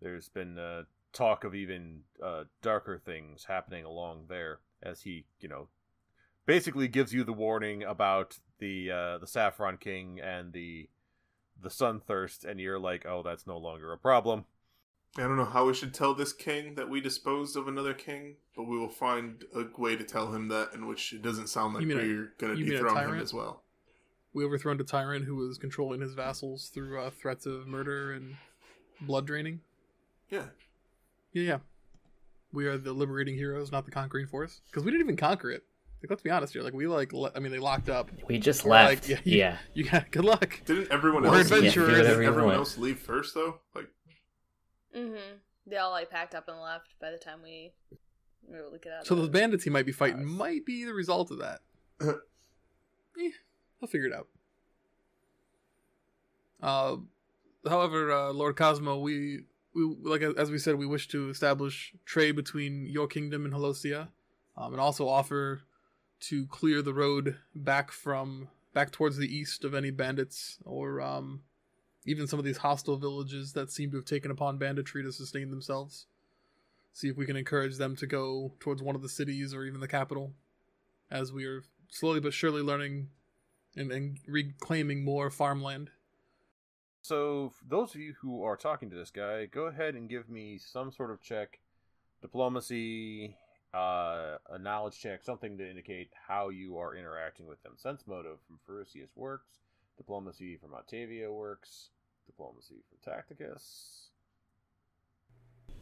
There's 0.00 0.28
been 0.28 0.58
uh, 0.58 0.82
talk 1.12 1.44
of 1.44 1.54
even 1.54 2.00
uh, 2.22 2.44
darker 2.62 2.98
things 2.98 3.44
happening 3.44 3.84
along 3.84 4.26
there 4.28 4.60
as 4.82 5.02
he, 5.02 5.24
you 5.40 5.48
know, 5.48 5.68
basically 6.46 6.88
gives 6.88 7.12
you 7.12 7.22
the 7.24 7.32
warning 7.32 7.82
about 7.82 8.38
the 8.58 8.90
uh, 8.90 9.18
the 9.18 9.26
Saffron 9.26 9.76
King 9.76 10.20
and 10.20 10.52
the 10.52 10.88
the 11.62 11.68
Sunthirst, 11.68 12.44
and 12.44 12.58
you're 12.58 12.78
like, 12.78 13.04
oh, 13.06 13.22
that's 13.22 13.46
no 13.46 13.58
longer 13.58 13.92
a 13.92 13.98
problem. 13.98 14.46
I 15.18 15.22
don't 15.22 15.36
know 15.36 15.44
how 15.44 15.66
we 15.66 15.74
should 15.74 15.92
tell 15.92 16.14
this 16.14 16.32
king 16.32 16.76
that 16.76 16.88
we 16.88 17.00
disposed 17.00 17.56
of 17.56 17.66
another 17.68 17.92
king, 17.94 18.36
but 18.56 18.64
we 18.64 18.78
will 18.78 18.88
find 18.88 19.44
a 19.54 19.64
way 19.80 19.96
to 19.96 20.04
tell 20.04 20.32
him 20.32 20.48
that 20.48 20.70
in 20.72 20.86
which 20.86 21.12
it 21.12 21.20
doesn't 21.22 21.48
sound 21.48 21.74
like 21.74 21.82
You 21.82 21.88
mean 21.88 21.98
a- 21.98 22.02
we're 22.02 22.32
going 22.38 22.52
to 22.54 22.58
you 22.58 22.66
mean 22.66 22.74
dethrone 22.74 23.14
him 23.14 23.20
as 23.20 23.34
well. 23.34 23.64
We 24.32 24.44
overthrown 24.44 24.80
a 24.80 24.84
tyrant 24.84 25.24
who 25.24 25.34
was 25.34 25.58
controlling 25.58 26.00
his 26.00 26.14
vassals 26.14 26.68
through 26.72 27.00
uh, 27.00 27.10
threats 27.10 27.46
of 27.46 27.66
murder 27.66 28.12
and 28.12 28.36
blood 29.00 29.26
draining. 29.26 29.60
Yeah. 30.30 30.44
Yeah, 31.32 31.42
yeah. 31.42 31.58
We 32.52 32.66
are 32.66 32.78
the 32.78 32.92
liberating 32.92 33.34
heroes, 33.34 33.72
not 33.72 33.84
the 33.86 33.90
conquering 33.90 34.28
force. 34.28 34.60
Because 34.66 34.84
we 34.84 34.92
didn't 34.92 35.04
even 35.06 35.16
conquer 35.16 35.50
it. 35.50 35.64
Like, 36.02 36.10
let's 36.10 36.22
be 36.22 36.30
honest 36.30 36.52
here. 36.52 36.62
Like, 36.62 36.72
we 36.72 36.86
like, 36.86 37.12
le- 37.12 37.32
I 37.34 37.40
mean, 37.40 37.50
they 37.50 37.58
locked 37.58 37.88
up. 37.88 38.10
We 38.28 38.38
just 38.38 38.64
We're 38.64 38.70
left. 38.70 39.08
like, 39.08 39.20
yeah, 39.24 39.36
yeah, 39.36 39.58
You 39.74 39.84
got 39.84 40.10
good 40.12 40.24
luck. 40.24 40.60
Didn't 40.64 40.92
everyone 40.92 41.24
We're 41.24 41.34
else 41.38 41.50
adventurers. 41.50 41.88
Yeah, 41.90 41.96
didn't 42.04 42.22
you 42.22 42.28
everyone 42.28 42.44
want. 42.46 42.56
else 42.58 42.78
leave 42.78 43.00
first 43.00 43.34
though? 43.34 43.58
Like 43.74 43.88
Mm-hmm. 44.96 45.36
They 45.66 45.76
all 45.76 45.90
like 45.90 46.10
packed 46.10 46.34
up 46.34 46.48
and 46.48 46.60
left 46.60 46.94
by 47.00 47.10
the 47.10 47.18
time 47.18 47.40
we 47.42 47.72
were 48.48 48.58
able 48.60 48.70
to 48.72 48.78
get 48.78 48.92
out. 48.92 49.06
So 49.06 49.14
of 49.14 49.18
those 49.20 49.28
the- 49.28 49.38
bandits 49.38 49.64
he 49.64 49.70
might 49.70 49.86
be 49.86 49.92
fighting 49.92 50.20
Nice. 50.26 50.38
might 50.38 50.66
be 50.66 50.84
the 50.84 50.94
result 50.94 51.30
of 51.30 51.38
that. 51.38 51.60
Eh, 53.20 53.30
I'll 53.82 53.88
figure 53.88 54.06
it 54.06 54.14
out. 54.14 54.28
Uh, 56.62 56.96
however, 57.68 58.12
uh, 58.12 58.32
Lord 58.32 58.56
Cosmo, 58.56 58.98
we 58.98 59.40
we 59.74 59.96
like 60.02 60.22
as 60.22 60.50
we 60.50 60.58
said, 60.58 60.76
we 60.76 60.86
wish 60.86 61.08
to 61.08 61.28
establish 61.28 61.92
trade 62.04 62.36
between 62.36 62.86
your 62.86 63.06
kingdom 63.06 63.44
and 63.44 63.52
Holosia, 63.52 64.08
um, 64.56 64.72
and 64.72 64.80
also 64.80 65.08
offer 65.08 65.62
to 66.20 66.46
clear 66.46 66.82
the 66.82 66.94
road 66.94 67.36
back 67.54 67.90
from 67.90 68.48
back 68.74 68.92
towards 68.92 69.16
the 69.16 69.26
east 69.34 69.64
of 69.64 69.74
any 69.74 69.90
bandits 69.90 70.58
or 70.64 71.00
um, 71.00 71.42
even 72.10 72.26
some 72.26 72.38
of 72.38 72.44
these 72.44 72.58
hostile 72.58 72.96
villages 72.96 73.52
that 73.52 73.70
seem 73.70 73.90
to 73.92 73.96
have 73.96 74.04
taken 74.04 74.30
upon 74.30 74.58
banditry 74.58 75.02
to 75.04 75.12
sustain 75.12 75.50
themselves. 75.50 76.06
See 76.92 77.08
if 77.08 77.16
we 77.16 77.24
can 77.24 77.36
encourage 77.36 77.76
them 77.76 77.94
to 77.96 78.06
go 78.06 78.52
towards 78.58 78.82
one 78.82 78.96
of 78.96 79.02
the 79.02 79.08
cities 79.08 79.54
or 79.54 79.64
even 79.64 79.80
the 79.80 79.88
capital, 79.88 80.32
as 81.08 81.32
we 81.32 81.44
are 81.44 81.62
slowly 81.88 82.18
but 82.18 82.34
surely 82.34 82.62
learning 82.62 83.10
and, 83.76 83.92
and 83.92 84.18
reclaiming 84.26 85.04
more 85.04 85.30
farmland. 85.30 85.90
So, 87.02 87.52
those 87.66 87.94
of 87.94 88.00
you 88.00 88.14
who 88.20 88.42
are 88.42 88.56
talking 88.56 88.90
to 88.90 88.96
this 88.96 89.10
guy, 89.10 89.46
go 89.46 89.66
ahead 89.66 89.94
and 89.94 90.08
give 90.08 90.28
me 90.28 90.58
some 90.58 90.92
sort 90.92 91.10
of 91.12 91.22
check, 91.22 91.60
diplomacy, 92.20 93.36
uh, 93.72 94.36
a 94.50 94.58
knowledge 94.58 94.98
check, 95.00 95.22
something 95.22 95.56
to 95.58 95.68
indicate 95.68 96.10
how 96.28 96.48
you 96.48 96.76
are 96.76 96.96
interacting 96.96 97.46
with 97.46 97.62
them. 97.62 97.72
Sense 97.76 98.02
motive 98.06 98.38
from 98.46 98.58
Ferucius 98.66 99.10
works. 99.16 99.60
Diplomacy 99.96 100.56
from 100.56 100.74
Octavia 100.74 101.32
works. 101.32 101.90
Diplomacy 102.34 102.76
from 102.88 103.12
Tacticus. 103.12 104.10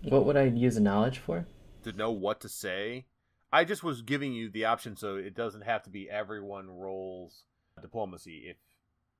What 0.09 0.25
would 0.25 0.37
I 0.37 0.45
use 0.45 0.77
a 0.77 0.81
knowledge 0.81 1.19
for? 1.19 1.47
To 1.85 1.93
know 1.93 2.11
what 2.11 2.41
to 2.41 2.49
say. 2.49 3.05
I 3.53 3.65
just 3.65 3.83
was 3.83 4.01
giving 4.03 4.33
you 4.33 4.49
the 4.49 4.65
option 4.65 4.97
so 4.97 5.16
it 5.16 5.35
doesn't 5.35 5.62
have 5.62 5.83
to 5.85 5.91
be 5.91 6.09
everyone 6.09 6.70
rolls 6.70 7.45
diplomacy. 7.83 8.45
If 8.49 8.57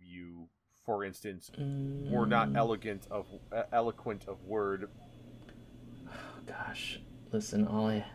you, 0.01 0.49
for 0.87 1.05
instance, 1.05 1.51
were 1.59 2.27
not 2.27 2.51
Mm, 2.53 2.57
elegant 2.57 3.07
of 3.11 3.27
uh, 3.53 3.65
eloquent 3.73 4.25
of 4.27 4.43
word, 4.45 4.89
Gosh, 6.47 6.99
listen, 7.31 7.67
all 7.67 7.89
I, 7.89 8.07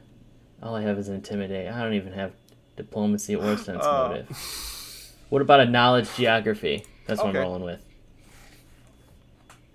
all 0.63 0.73
I 0.75 0.81
have 0.81 0.97
is 0.97 1.07
intimidate. 1.07 1.67
I 1.71 1.83
don't 1.83 1.93
even 1.93 2.13
have 2.13 2.31
diplomacy 2.75 3.35
or 3.35 3.55
sense 3.57 3.83
Oh. 3.85 4.07
motive. 4.07 4.27
What 5.29 5.41
about 5.43 5.59
a 5.59 5.65
knowledge 5.65 6.09
geography? 6.15 6.83
That's 7.05 7.19
what 7.21 7.29
Okay. 7.29 7.37
I'm 7.39 7.43
rolling 7.43 7.63
with. 7.63 7.85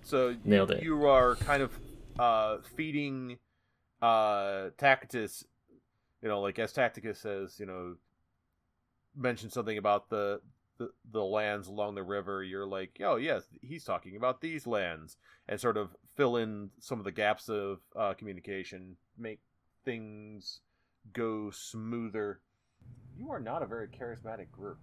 So 0.08 0.34
Nailed 0.42 0.70
it. 0.70 0.82
You 0.82 1.06
are 1.06 1.36
kind 1.36 1.62
of 1.62 1.78
uh, 2.18 2.58
feeding 2.76 3.36
uh, 4.00 4.70
Tacitus, 4.78 5.44
you 6.22 6.30
know, 6.30 6.40
like 6.40 6.58
as 6.58 6.72
Tacticus 6.72 7.20
says, 7.20 7.60
you 7.60 7.66
know, 7.66 7.96
mention 9.14 9.50
something 9.50 9.76
about 9.76 10.08
the, 10.08 10.40
the 10.78 10.88
the 11.12 11.22
lands 11.22 11.68
along 11.68 11.94
the 11.94 12.02
river. 12.02 12.42
You're 12.42 12.64
like, 12.64 12.98
oh 13.04 13.16
yes, 13.16 13.42
he's 13.60 13.84
talking 13.84 14.16
about 14.16 14.40
these 14.40 14.66
lands, 14.66 15.18
and 15.46 15.60
sort 15.60 15.76
of 15.76 15.94
fill 16.16 16.38
in 16.38 16.70
some 16.80 16.98
of 16.98 17.04
the 17.04 17.12
gaps 17.12 17.50
of 17.50 17.80
uh, 17.94 18.14
communication, 18.14 18.96
make 19.18 19.40
things 19.84 20.60
go 21.12 21.50
smoother. 21.50 22.40
You 23.18 23.30
are 23.30 23.40
not 23.40 23.62
a 23.62 23.66
very 23.66 23.88
charismatic 23.88 24.50
group. 24.50 24.78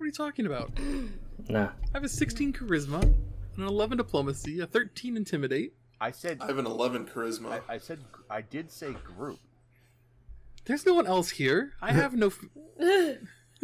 What 0.00 0.04
are 0.04 0.06
you 0.06 0.12
talking 0.12 0.46
about? 0.46 0.70
Nah. 1.50 1.64
I 1.64 1.72
have 1.92 2.04
a 2.04 2.08
16 2.08 2.54
charisma, 2.54 3.02
an 3.02 3.62
11 3.62 3.98
diplomacy, 3.98 4.60
a 4.60 4.66
13 4.66 5.14
intimidate. 5.14 5.74
I 6.00 6.10
said, 6.10 6.38
I 6.40 6.46
have 6.46 6.56
an 6.56 6.64
11 6.64 7.04
charisma. 7.04 7.60
I, 7.68 7.74
I 7.74 7.76
said, 7.76 7.98
I 8.30 8.40
did 8.40 8.72
say 8.72 8.94
group. 8.94 9.38
There's 10.64 10.86
no 10.86 10.94
one 10.94 11.06
else 11.06 11.28
here. 11.28 11.74
I 11.82 11.92
have 11.92 12.14
no. 12.14 12.28
F- 12.28 12.46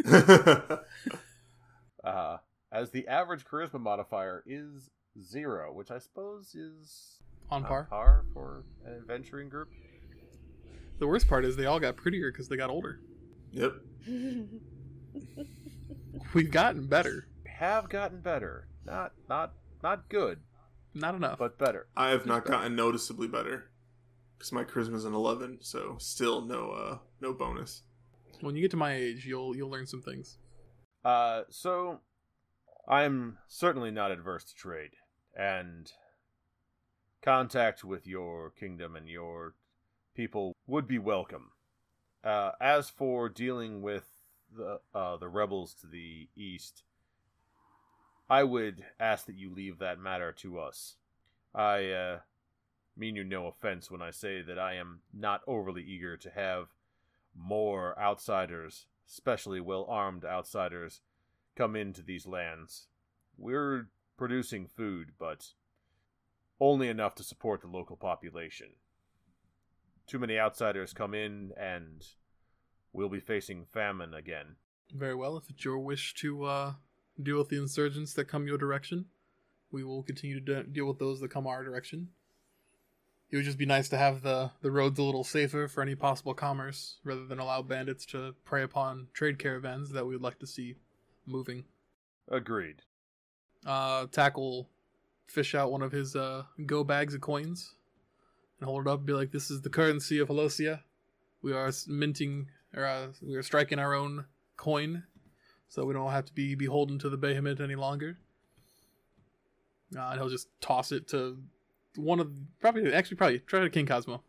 uh, 2.03 2.37
as 2.71 2.91
the 2.91 3.07
average 3.07 3.43
charisma 3.43 3.79
modifier 3.79 4.43
is 4.45 4.91
zero, 5.19 5.73
which 5.73 5.89
I 5.89 5.97
suppose 5.97 6.53
is 6.53 7.17
on 7.49 7.63
on 7.63 7.67
par. 7.67 7.87
par 7.89 8.25
for 8.31 8.63
an 8.85 8.93
adventuring 8.93 9.49
group. 9.49 9.69
The 10.99 11.07
worst 11.07 11.27
part 11.27 11.45
is 11.45 11.55
they 11.55 11.65
all 11.65 11.79
got 11.79 11.95
prettier 11.95 12.31
because 12.31 12.47
they 12.47 12.57
got 12.57 12.69
older. 12.69 12.99
yep. 13.51 13.73
We've 16.33 16.51
gotten 16.51 16.87
better, 16.87 17.27
Have 17.45 17.89
gotten 17.89 18.21
better, 18.21 18.67
not 18.85 19.13
not 19.29 19.53
not 19.83 20.09
good, 20.09 20.39
not 20.93 21.15
enough. 21.15 21.39
but 21.39 21.57
better. 21.57 21.87
I 21.95 22.09
have 22.09 22.25
not 22.25 22.45
gotten 22.45 22.75
noticeably 22.75 23.27
better 23.27 23.69
because 24.37 24.51
my 24.51 24.63
charisma's 24.63 25.05
an 25.05 25.13
11, 25.13 25.59
so 25.61 25.95
still 25.99 26.41
no 26.41 26.71
uh 26.71 26.97
no 27.21 27.33
bonus. 27.33 27.83
when 28.41 28.55
you 28.55 28.61
get 28.61 28.71
to 28.71 28.77
my 28.77 28.93
age, 28.93 29.25
you'll 29.25 29.55
you'll 29.55 29.69
learn 29.69 29.87
some 29.87 30.01
things. 30.01 30.37
Uh, 31.05 31.43
so 31.49 32.01
I'm 32.87 33.37
certainly 33.47 33.91
not 33.91 34.11
adverse 34.11 34.43
to 34.45 34.55
trade, 34.55 34.91
and 35.35 35.91
contact 37.21 37.83
with 37.83 38.05
your 38.07 38.51
kingdom 38.51 38.95
and 38.95 39.07
your 39.09 39.55
people 40.15 40.55
would 40.67 40.87
be 40.87 40.99
welcome. 40.99 41.51
Uh, 42.23 42.51
as 42.59 42.89
for 42.89 43.29
dealing 43.29 43.81
with 43.81 44.05
the 44.57 44.79
uh, 44.93 45.17
the 45.17 45.29
rebels 45.29 45.73
to 45.75 45.87
the 45.87 46.27
east, 46.35 46.83
I 48.29 48.43
would 48.43 48.83
ask 48.99 49.25
that 49.25 49.35
you 49.35 49.53
leave 49.53 49.79
that 49.79 49.99
matter 49.99 50.31
to 50.33 50.59
us. 50.59 50.95
I 51.55 51.89
uh, 51.91 52.19
mean 52.95 53.15
you 53.15 53.23
no 53.23 53.47
offense 53.47 53.89
when 53.89 54.01
I 54.01 54.11
say 54.11 54.41
that 54.41 54.59
I 54.59 54.75
am 54.75 54.99
not 55.13 55.41
overly 55.47 55.83
eager 55.83 56.17
to 56.17 56.29
have 56.31 56.67
more 57.35 57.97
outsiders, 57.99 58.87
especially 59.07 59.61
well 59.61 59.85
armed 59.87 60.25
outsiders, 60.25 61.01
come 61.55 61.75
into 61.75 62.01
these 62.01 62.25
lands. 62.25 62.87
We're 63.37 63.89
producing 64.17 64.67
food, 64.67 65.11
but 65.19 65.53
only 66.59 66.89
enough 66.89 67.15
to 67.15 67.23
support 67.23 67.61
the 67.61 67.67
local 67.67 67.95
population. 67.95 68.69
Too 70.07 70.19
many 70.19 70.39
outsiders 70.39 70.93
come 70.93 71.13
in, 71.13 71.51
and 71.57 72.05
we'll 72.97 73.09
be 73.09 73.19
facing 73.19 73.65
famine 73.71 74.13
again. 74.13 74.55
Very 74.93 75.15
well. 75.15 75.37
If 75.37 75.49
it's 75.49 75.63
your 75.63 75.77
wish 75.77 76.13
to 76.15 76.43
uh, 76.45 76.73
deal 77.21 77.37
with 77.37 77.49
the 77.49 77.57
insurgents 77.57 78.13
that 78.13 78.25
come 78.25 78.47
your 78.47 78.57
direction, 78.57 79.05
we 79.71 79.83
will 79.83 80.01
continue 80.01 80.39
to 80.39 80.63
de- 80.63 80.63
deal 80.63 80.85
with 80.85 80.97
those 80.97 81.19
that 81.21 81.29
come 81.29 81.45
our 81.45 81.63
direction. 81.63 82.09
It 83.29 83.35
would 83.35 83.45
just 83.45 83.57
be 83.57 83.65
nice 83.65 83.89
to 83.89 83.97
have 83.97 84.21
the, 84.21 84.51
the 84.61 84.71
roads 84.71 84.97
a 84.97 85.03
little 85.03 85.23
safer 85.23 85.67
for 85.67 85.81
any 85.81 85.95
possible 85.95 86.33
commerce, 86.33 86.97
rather 87.03 87.25
than 87.25 87.39
allow 87.39 87.61
bandits 87.61 88.05
to 88.07 88.33
prey 88.45 88.63
upon 88.63 89.07
trade 89.13 89.37
caravans 89.37 89.91
that 89.91 90.05
we 90.05 90.13
would 90.13 90.23
like 90.23 90.39
to 90.39 90.47
see 90.47 90.75
moving. 91.25 91.65
Agreed. 92.29 92.81
Uh, 93.65 94.07
Tack'll 94.11 94.69
fish 95.27 95.53
out 95.53 95.71
one 95.71 95.81
of 95.81 95.91
his 95.91 96.15
uh, 96.15 96.43
go 96.65 96.85
bags 96.85 97.13
of 97.13 97.21
coins 97.21 97.73
and 98.59 98.69
hold 98.69 98.87
it 98.87 98.89
up 98.89 98.99
and 98.99 99.05
be 99.05 99.13
like, 99.13 99.31
"This 99.31 99.51
is 99.51 99.61
the 99.61 99.69
currency 99.69 100.19
of 100.19 100.29
Holosia. 100.29 100.81
We 101.41 101.51
are 101.51 101.71
minting, 101.85 102.47
or 102.77 102.85
uh, 102.85 103.07
we 103.21 103.35
are 103.35 103.43
striking 103.43 103.79
our 103.79 103.93
own 103.93 104.25
coin, 104.55 105.03
so 105.67 105.83
we 105.83 105.93
don't 105.93 106.11
have 106.11 106.25
to 106.25 106.33
be 106.33 106.55
beholden 106.55 106.99
to 106.99 107.09
the 107.09 107.17
Behemoth 107.17 107.59
any 107.59 107.75
longer." 107.75 108.17
Uh, 109.95 110.09
and 110.11 110.19
he'll 110.19 110.29
just 110.29 110.47
toss 110.61 110.91
it 110.91 111.07
to 111.09 111.37
one 111.95 112.19
of 112.19 112.31
probably 112.59 112.93
actually 112.93 113.17
probably 113.17 113.39
try 113.39 113.61
to 113.61 113.69
King 113.69 113.87
Cosmo. 113.87 114.21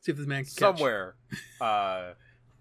See 0.00 0.12
if 0.12 0.18
this 0.18 0.26
man 0.26 0.44
can 0.44 0.50
catch. 0.50 0.58
Somewhere, 0.58 1.14
uh, 1.60 2.12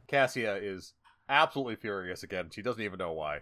Cassia 0.07 0.55
is 0.55 0.93
absolutely 1.29 1.75
furious 1.75 2.23
again. 2.23 2.49
She 2.51 2.61
doesn't 2.61 2.81
even 2.81 2.97
know 2.97 3.13
why. 3.13 3.41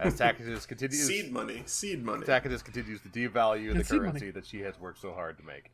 As 0.00 0.14
Tacitus 0.18 0.66
continues, 0.66 1.06
seed 1.06 1.32
money. 1.32 1.62
Seed 1.66 2.02
money. 2.02 2.24
Tacitus 2.24 2.62
continues 2.62 3.00
to 3.02 3.08
devalue 3.08 3.76
the 3.76 3.84
currency 3.84 4.20
money. 4.20 4.30
that 4.30 4.46
she 4.46 4.60
has 4.60 4.80
worked 4.80 5.00
so 5.00 5.12
hard 5.12 5.36
to 5.38 5.44
make. 5.44 5.70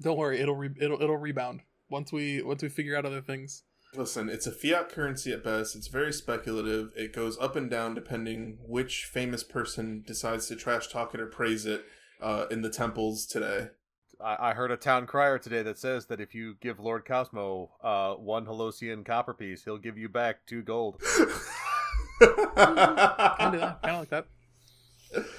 Don't 0.00 0.16
worry, 0.16 0.40
it'll 0.40 0.56
re- 0.56 0.74
it'll 0.80 1.00
it'll 1.00 1.16
rebound 1.16 1.60
once 1.88 2.12
we 2.12 2.42
once 2.42 2.62
we 2.62 2.68
figure 2.68 2.96
out 2.96 3.04
other 3.04 3.20
things. 3.20 3.62
Listen, 3.94 4.28
it's 4.28 4.46
a 4.46 4.52
fiat 4.52 4.90
currency 4.90 5.32
at 5.32 5.44
best. 5.44 5.74
It's 5.74 5.86
very 5.88 6.12
speculative. 6.12 6.92
It 6.96 7.12
goes 7.12 7.38
up 7.38 7.56
and 7.56 7.70
down 7.70 7.94
depending 7.94 8.58
which 8.66 9.04
famous 9.04 9.42
person 9.42 10.02
decides 10.06 10.48
to 10.48 10.56
trash 10.56 10.88
talk 10.88 11.14
it 11.14 11.20
or 11.20 11.26
praise 11.26 11.64
it 11.64 11.84
uh, 12.20 12.46
in 12.50 12.62
the 12.62 12.68
temples 12.68 13.26
today. 13.26 13.68
I, 14.20 14.50
I 14.50 14.54
heard 14.54 14.70
a 14.70 14.76
town 14.76 15.06
crier 15.06 15.38
today 15.38 15.62
that 15.62 15.78
says 15.78 16.06
that 16.06 16.20
if 16.20 16.34
you 16.34 16.56
give 16.60 16.80
Lord 16.80 17.06
Cosmo 17.06 17.70
uh, 17.82 18.14
one 18.14 18.46
Holosian 18.46 19.04
copper 19.04 19.34
piece, 19.34 19.64
he'll 19.64 19.78
give 19.78 19.96
you 19.96 20.08
back 20.08 20.46
two 20.46 20.62
gold. 20.62 21.00
kind 22.20 23.54
of 23.54 23.60
that, 23.60 23.78
kind 23.82 23.96
of 23.96 24.00
like 24.00 24.10
that. 24.10 24.26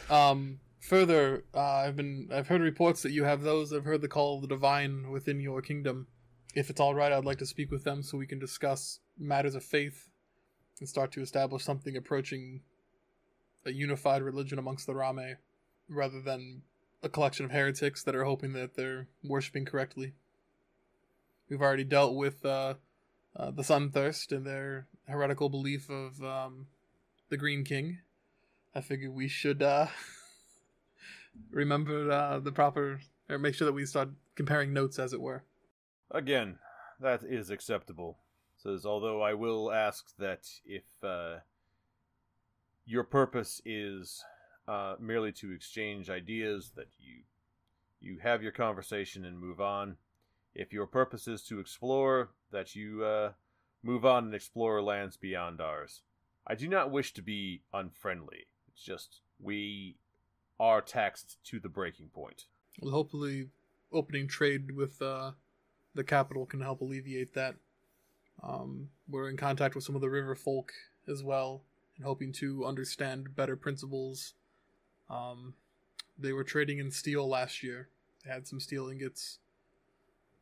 Um, 0.09 0.59
further, 0.79 1.43
uh, 1.53 1.61
I've 1.61 1.95
been 1.95 2.29
I've 2.33 2.47
heard 2.47 2.61
reports 2.61 3.01
that 3.03 3.11
you 3.11 3.23
have 3.23 3.41
those 3.41 3.69
that 3.69 3.77
have 3.77 3.85
heard 3.85 4.01
the 4.01 4.07
call 4.07 4.35
of 4.35 4.41
the 4.41 4.47
divine 4.47 5.11
within 5.11 5.39
your 5.39 5.61
kingdom. 5.61 6.07
If 6.55 6.69
it's 6.69 6.79
all 6.79 6.95
right, 6.95 7.11
I'd 7.11 7.25
like 7.25 7.37
to 7.39 7.45
speak 7.45 7.71
with 7.71 7.83
them 7.83 8.01
so 8.01 8.17
we 8.17 8.27
can 8.27 8.39
discuss 8.39 8.99
matters 9.17 9.55
of 9.55 9.63
faith 9.63 10.09
and 10.79 10.87
start 10.87 11.11
to 11.13 11.21
establish 11.21 11.63
something 11.63 11.95
approaching 11.95 12.61
a 13.65 13.71
unified 13.71 14.21
religion 14.21 14.57
amongst 14.57 14.85
the 14.85 14.95
Rame, 14.95 15.37
rather 15.89 16.21
than 16.21 16.61
a 17.03 17.09
collection 17.09 17.45
of 17.45 17.51
heretics 17.51 18.03
that 18.03 18.15
are 18.15 18.23
hoping 18.23 18.53
that 18.53 18.75
they're 18.75 19.07
worshiping 19.23 19.65
correctly. 19.65 20.13
We've 21.49 21.61
already 21.61 21.83
dealt 21.83 22.15
with 22.15 22.45
uh, 22.45 22.75
uh, 23.35 23.51
the 23.51 23.61
Sunthirst 23.61 24.31
and 24.31 24.45
their 24.45 24.87
heretical 25.07 25.49
belief 25.49 25.89
of 25.89 26.21
um, 26.23 26.67
the 27.29 27.37
Green 27.37 27.63
King, 27.63 27.99
I 28.73 28.81
figure 28.81 29.09
we 29.09 29.27
should 29.27 29.61
uh, 29.61 29.87
remember 31.51 32.11
uh, 32.11 32.39
the 32.39 32.51
proper, 32.51 32.99
or 33.29 33.37
make 33.37 33.55
sure 33.55 33.65
that 33.65 33.73
we 33.73 33.85
start 33.85 34.09
comparing 34.35 34.73
notes, 34.73 34.99
as 34.99 35.13
it 35.13 35.21
were. 35.21 35.43
Again, 36.11 36.59
that 36.99 37.23
is 37.23 37.49
acceptable. 37.49 38.17
Says, 38.57 38.85
although 38.85 39.21
I 39.21 39.33
will 39.33 39.71
ask 39.71 40.15
that 40.17 40.49
if 40.65 40.83
uh, 41.03 41.37
your 42.85 43.03
purpose 43.03 43.61
is 43.65 44.23
uh, 44.67 44.95
merely 44.99 45.31
to 45.33 45.51
exchange 45.51 46.09
ideas, 46.09 46.71
that 46.75 46.87
you 46.97 47.21
you 47.99 48.19
have 48.19 48.43
your 48.43 48.51
conversation 48.51 49.25
and 49.25 49.39
move 49.39 49.59
on. 49.59 49.97
If 50.53 50.73
your 50.73 50.87
purpose 50.87 51.27
is 51.27 51.41
to 51.43 51.59
explore, 51.59 52.29
that 52.51 52.75
you 52.75 53.03
uh, 53.03 53.31
move 53.83 54.05
on 54.05 54.25
and 54.25 54.35
explore 54.35 54.81
lands 54.81 55.17
beyond 55.17 55.61
ours. 55.61 56.01
I 56.45 56.55
do 56.55 56.67
not 56.67 56.91
wish 56.91 57.13
to 57.13 57.21
be 57.21 57.61
unfriendly. 57.73 58.47
It's 58.67 58.83
just 58.83 59.21
we 59.39 59.97
are 60.59 60.81
taxed 60.81 61.37
to 61.45 61.59
the 61.59 61.69
breaking 61.69 62.09
point. 62.09 62.45
Well, 62.79 62.91
hopefully, 62.91 63.49
opening 63.91 64.27
trade 64.27 64.71
with 64.75 65.01
uh, 65.01 65.31
the 65.97 66.03
capital 66.03 66.45
can 66.45 66.61
help 66.61 66.79
alleviate 66.79 67.33
that. 67.33 67.55
Um, 68.41 68.89
we're 69.09 69.29
in 69.29 69.35
contact 69.35 69.73
with 69.73 69.83
some 69.83 69.95
of 69.95 70.01
the 70.01 70.09
river 70.09 70.35
folk 70.35 70.71
as 71.07 71.23
well, 71.23 71.63
and 71.97 72.05
hoping 72.05 72.31
to 72.33 72.65
understand 72.65 73.35
better 73.35 73.55
principles. 73.55 74.35
Um, 75.09 75.55
they 76.17 76.33
were 76.33 76.43
trading 76.43 76.77
in 76.77 76.91
steel 76.91 77.27
last 77.27 77.63
year. 77.63 77.89
They 78.23 78.31
had 78.31 78.47
some 78.47 78.59
steel 78.59 78.89
ingots. 78.89 79.39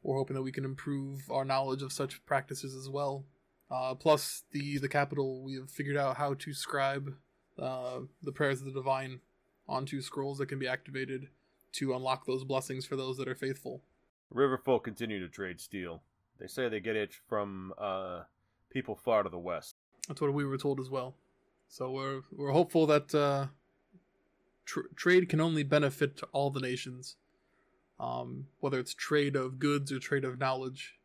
We're 0.04 0.18
hoping 0.18 0.36
that 0.36 0.44
we 0.44 0.52
can 0.52 0.66
improve 0.66 1.32
our 1.32 1.46
knowledge 1.46 1.82
of 1.82 1.94
such 1.94 2.24
practices 2.26 2.76
as 2.76 2.90
well. 2.90 3.24
Uh, 3.72 3.96
plus, 3.96 4.44
the 4.52 4.78
the 4.78 4.90
capital, 4.90 5.42
we 5.42 5.56
have 5.56 5.72
figured 5.72 5.98
out 5.98 6.18
how 6.18 6.34
to 6.36 6.54
scribe 6.54 7.16
uh, 7.58 8.00
the 8.22 8.32
prayers 8.32 8.60
of 8.60 8.66
the 8.66 8.74
divine 8.74 9.22
onto 9.68 10.02
scrolls 10.02 10.38
that 10.38 10.50
can 10.50 10.60
be 10.60 10.68
activated 10.68 11.30
to 11.72 11.96
unlock 11.96 12.26
those 12.26 12.44
blessings 12.44 12.86
for 12.86 12.98
those 12.98 13.18
that 13.18 13.28
are 13.28 13.36
faithful. 13.36 13.82
Riverfolk 14.34 14.84
continue 14.84 15.20
to 15.20 15.30
trade 15.30 15.60
steel. 15.60 16.02
They 16.40 16.48
say 16.48 16.68
they 16.68 16.80
get 16.80 16.96
it 16.96 17.14
from 17.28 17.74
uh, 17.78 18.24
people 18.70 18.96
far 18.96 19.24
to 19.24 19.30
the 19.30 19.38
west. 19.40 19.76
That's 20.08 20.22
what 20.22 20.34
we 20.34 20.46
were 20.46 20.58
told 20.58 20.80
as 20.80 20.90
well. 20.90 21.16
So 21.68 21.92
we're 21.92 22.22
we're 22.32 22.52
hopeful 22.52 22.86
that 22.88 23.14
uh, 23.16 23.48
tr- 24.66 24.92
trade 24.96 25.30
can 25.30 25.42
only 25.42 25.64
benefit 25.64 26.22
all 26.32 26.50
the 26.50 26.60
nations, 26.60 27.16
um, 28.00 28.48
whether 28.60 28.80
it's 28.80 28.94
trade 28.94 29.36
of 29.36 29.60
goods 29.60 29.92
or 29.92 30.00
trade 30.00 30.26
of 30.26 30.40
knowledge. 30.40 30.96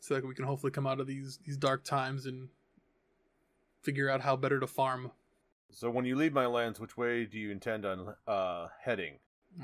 So 0.00 0.14
that 0.14 0.26
we 0.26 0.34
can 0.34 0.46
hopefully 0.46 0.72
come 0.72 0.86
out 0.86 1.00
of 1.00 1.06
these 1.06 1.38
these 1.44 1.56
dark 1.56 1.84
times 1.84 2.26
and 2.26 2.48
figure 3.82 4.08
out 4.08 4.20
how 4.20 4.36
better 4.36 4.58
to 4.58 4.66
farm. 4.66 5.12
So 5.70 5.90
when 5.90 6.04
you 6.04 6.16
leave 6.16 6.32
my 6.32 6.46
lands, 6.46 6.78
which 6.80 6.96
way 6.96 7.24
do 7.24 7.38
you 7.38 7.50
intend 7.50 7.84
on 7.84 8.14
uh, 8.26 8.68
heading? 8.80 9.14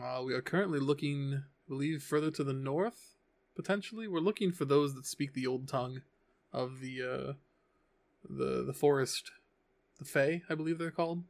Uh, 0.02 0.22
we 0.24 0.32
are 0.34 0.40
currently 0.40 0.78
looking, 0.80 1.42
believe, 1.68 2.02
further 2.02 2.30
to 2.32 2.44
the 2.44 2.52
north. 2.52 3.16
Potentially, 3.54 4.08
we're 4.08 4.20
looking 4.20 4.52
for 4.52 4.64
those 4.64 4.94
that 4.94 5.06
speak 5.06 5.34
the 5.34 5.46
old 5.46 5.68
tongue 5.68 6.02
of 6.52 6.80
the 6.80 7.02
uh, 7.02 7.32
the 8.28 8.64
the 8.64 8.72
forest, 8.72 9.30
the 9.98 10.04
Fae, 10.04 10.42
I 10.48 10.54
believe 10.54 10.78
they're 10.78 10.90
called. 10.90 11.24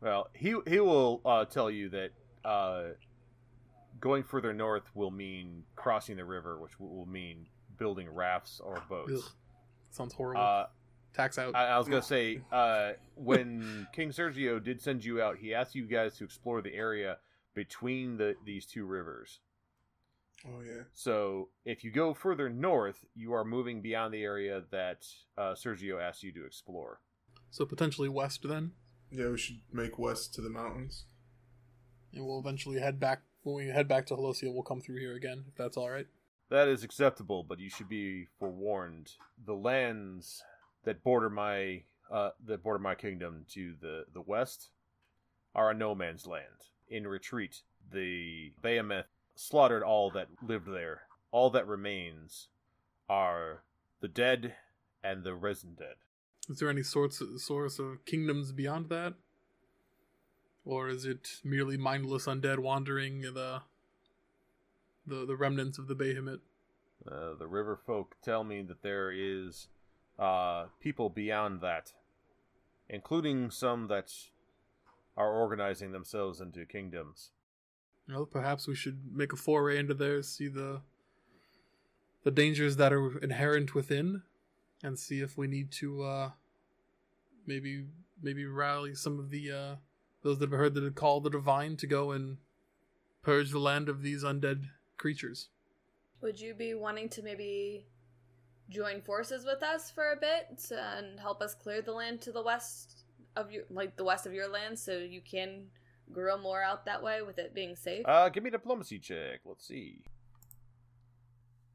Well, 0.00 0.28
he 0.34 0.54
he 0.66 0.80
will 0.80 1.20
uh, 1.24 1.44
tell 1.44 1.70
you 1.70 1.88
that 1.90 2.10
uh, 2.44 2.82
going 4.00 4.22
further 4.22 4.52
north 4.52 4.84
will 4.94 5.10
mean 5.10 5.64
crossing 5.74 6.16
the 6.16 6.24
river, 6.24 6.60
which 6.60 6.78
will 6.78 7.06
mean 7.06 7.46
building 7.78 8.08
rafts 8.08 8.60
or 8.62 8.82
boats. 8.88 9.12
Ugh, 9.14 9.32
sounds 9.90 10.14
horrible. 10.14 10.42
Uh, 10.42 10.66
Tack's 11.14 11.38
out. 11.38 11.54
I, 11.54 11.68
I 11.68 11.78
was 11.78 11.88
gonna 11.88 12.02
say 12.02 12.42
uh, 12.52 12.92
when 13.14 13.86
King 13.94 14.10
Sergio 14.10 14.62
did 14.62 14.80
send 14.82 15.04
you 15.04 15.22
out, 15.22 15.38
he 15.38 15.54
asked 15.54 15.74
you 15.74 15.86
guys 15.86 16.16
to 16.18 16.24
explore 16.24 16.60
the 16.60 16.74
area 16.74 17.16
between 17.54 18.18
the 18.18 18.36
these 18.44 18.66
two 18.66 18.84
rivers. 18.84 19.40
Oh 20.44 20.60
yeah. 20.60 20.82
So 20.92 21.48
if 21.64 21.82
you 21.84 21.90
go 21.90 22.14
further 22.14 22.48
north, 22.48 23.04
you 23.14 23.32
are 23.32 23.44
moving 23.44 23.80
beyond 23.82 24.12
the 24.14 24.22
area 24.22 24.62
that 24.70 25.06
uh, 25.38 25.54
Sergio 25.54 26.00
asked 26.00 26.22
you 26.22 26.32
to 26.32 26.44
explore. 26.44 27.00
so 27.50 27.64
potentially 27.64 28.08
west 28.08 28.46
then, 28.46 28.72
Yeah, 29.10 29.30
we 29.30 29.38
should 29.38 29.60
make 29.72 29.98
west 29.98 30.34
to 30.34 30.40
the 30.42 30.50
mountains. 30.50 31.04
and 32.12 32.24
we'll 32.24 32.38
eventually 32.40 32.78
head 32.80 33.00
back. 33.00 33.22
When 33.42 33.56
we 33.56 33.66
head 33.72 33.86
back 33.88 34.06
to 34.06 34.14
Helosia, 34.14 34.52
we'll 34.52 34.62
come 34.64 34.80
through 34.80 34.98
here 34.98 35.14
again, 35.14 35.44
if 35.48 35.54
that's 35.56 35.76
all 35.76 35.88
right. 35.90 36.06
That 36.50 36.68
is 36.68 36.82
acceptable, 36.84 37.42
but 37.44 37.58
you 37.60 37.70
should 37.70 37.88
be 37.88 38.26
forewarned. 38.38 39.12
The 39.44 39.54
lands 39.54 40.42
that 40.84 41.02
border 41.02 41.30
my 41.30 41.82
uh, 42.10 42.30
that 42.46 42.62
border 42.62 42.78
my 42.78 42.94
kingdom 42.94 43.44
to 43.54 43.74
the 43.80 44.04
the 44.12 44.20
west 44.20 44.70
are 45.54 45.70
a 45.70 45.74
no 45.74 45.94
man's 45.94 46.26
land. 46.26 46.68
In 46.88 47.06
retreat, 47.06 47.62
the 47.92 48.52
Behemoth 48.62 49.06
slaughtered 49.36 49.82
all 49.84 50.10
that 50.10 50.28
lived 50.42 50.66
there. 50.66 51.02
All 51.30 51.50
that 51.50 51.66
remains 51.66 52.48
are 53.08 53.62
the 54.00 54.08
dead 54.08 54.54
and 55.04 55.22
the 55.22 55.34
risen 55.34 55.74
dead. 55.78 55.94
Is 56.48 56.58
there 56.58 56.70
any 56.70 56.82
sorts 56.82 57.22
source 57.38 57.78
of 57.78 58.04
kingdoms 58.04 58.52
beyond 58.52 58.88
that, 58.88 59.14
or 60.64 60.88
is 60.88 61.04
it 61.04 61.40
merely 61.44 61.76
mindless 61.76 62.26
undead 62.26 62.58
wandering 62.58 63.20
the 63.22 63.62
the 65.06 65.26
the 65.26 65.36
remnants 65.36 65.78
of 65.78 65.88
the 65.88 65.94
Behemoth? 65.94 66.40
Uh, 67.06 67.34
the 67.38 67.46
river 67.46 67.78
folk 67.86 68.16
tell 68.22 68.42
me 68.42 68.62
that 68.62 68.82
there 68.82 69.12
is 69.12 69.68
uh, 70.18 70.66
people 70.80 71.08
beyond 71.08 71.60
that, 71.60 71.92
including 72.88 73.50
some 73.50 73.88
that 73.88 74.12
are 75.16 75.32
organizing 75.32 75.92
themselves 75.92 76.40
into 76.40 76.64
kingdoms. 76.64 77.30
Well, 78.08 78.26
perhaps 78.26 78.68
we 78.68 78.74
should 78.74 79.00
make 79.12 79.32
a 79.32 79.36
foray 79.36 79.78
into 79.78 79.94
there, 79.94 80.22
see 80.22 80.48
the 80.48 80.80
the 82.22 82.30
dangers 82.30 82.76
that 82.76 82.92
are 82.92 83.18
inherent 83.18 83.74
within, 83.74 84.22
and 84.82 84.98
see 84.98 85.20
if 85.20 85.38
we 85.38 85.46
need 85.46 85.70
to 85.72 86.02
uh, 86.02 86.30
maybe 87.46 87.86
maybe 88.22 88.46
rally 88.46 88.94
some 88.94 89.18
of 89.18 89.30
the 89.30 89.50
uh, 89.50 89.74
those 90.22 90.38
that 90.38 90.50
have 90.50 90.58
heard 90.58 90.74
the 90.74 90.90
call 90.90 91.18
of 91.18 91.24
the 91.24 91.30
divine 91.30 91.76
to 91.76 91.86
go 91.86 92.12
and 92.12 92.38
purge 93.22 93.50
the 93.50 93.58
land 93.58 93.88
of 93.88 94.02
these 94.02 94.22
undead 94.22 94.64
creatures. 94.96 95.48
Would 96.20 96.40
you 96.40 96.54
be 96.54 96.74
wanting 96.74 97.08
to 97.10 97.22
maybe 97.22 97.86
join 98.70 99.00
forces 99.00 99.44
with 99.44 99.62
us 99.62 99.90
for 99.90 100.12
a 100.12 100.16
bit 100.16 100.70
and 100.70 101.20
help 101.20 101.40
us 101.40 101.54
clear 101.54 101.82
the 101.82 101.92
land 101.92 102.20
to 102.22 102.32
the 102.32 102.42
west 102.42 103.04
of 103.36 103.52
your 103.52 103.64
like 103.70 103.96
the 103.96 104.04
west 104.04 104.26
of 104.26 104.32
your 104.32 104.48
land 104.48 104.78
so 104.78 104.98
you 104.98 105.20
can 105.20 105.66
grow 106.12 106.38
more 106.38 106.62
out 106.62 106.86
that 106.86 107.02
way 107.02 107.22
with 107.22 107.38
it 107.38 107.54
being 107.54 107.76
safe? 107.76 108.04
Uh, 108.06 108.28
give 108.28 108.42
me 108.42 108.48
a 108.48 108.52
diplomacy 108.52 108.98
check. 108.98 109.40
Let's 109.44 109.66
see. 109.66 110.04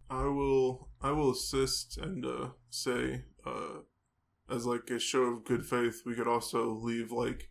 I 0.10 0.26
will 0.26 0.90
I 1.02 1.12
will 1.12 1.32
assist 1.32 1.98
and 1.98 2.26
uh, 2.26 2.50
say 2.70 3.24
uh, 3.46 3.80
as 4.50 4.66
like 4.66 4.90
a 4.90 5.00
show 5.00 5.22
of 5.22 5.46
good 5.46 5.66
faith, 5.66 6.02
we 6.06 6.16
could 6.16 6.28
also 6.28 6.70
leave 6.70 7.12
like 7.12 7.50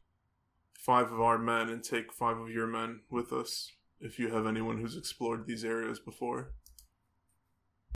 five 0.75 1.11
of 1.11 1.21
our 1.21 1.39
men 1.39 1.71
and 1.71 1.83
take 1.83 2.13
five 2.13 2.37
of 2.37 2.51
your 2.51 2.67
men 2.67 3.01
with 3.11 3.33
us 3.33 3.73
if 4.01 4.19
you 4.19 4.31
have 4.31 4.47
anyone 4.47 4.79
who's 4.79 4.97
explored 4.97 5.47
these 5.47 5.65
areas 5.65 5.99
before. 5.99 6.53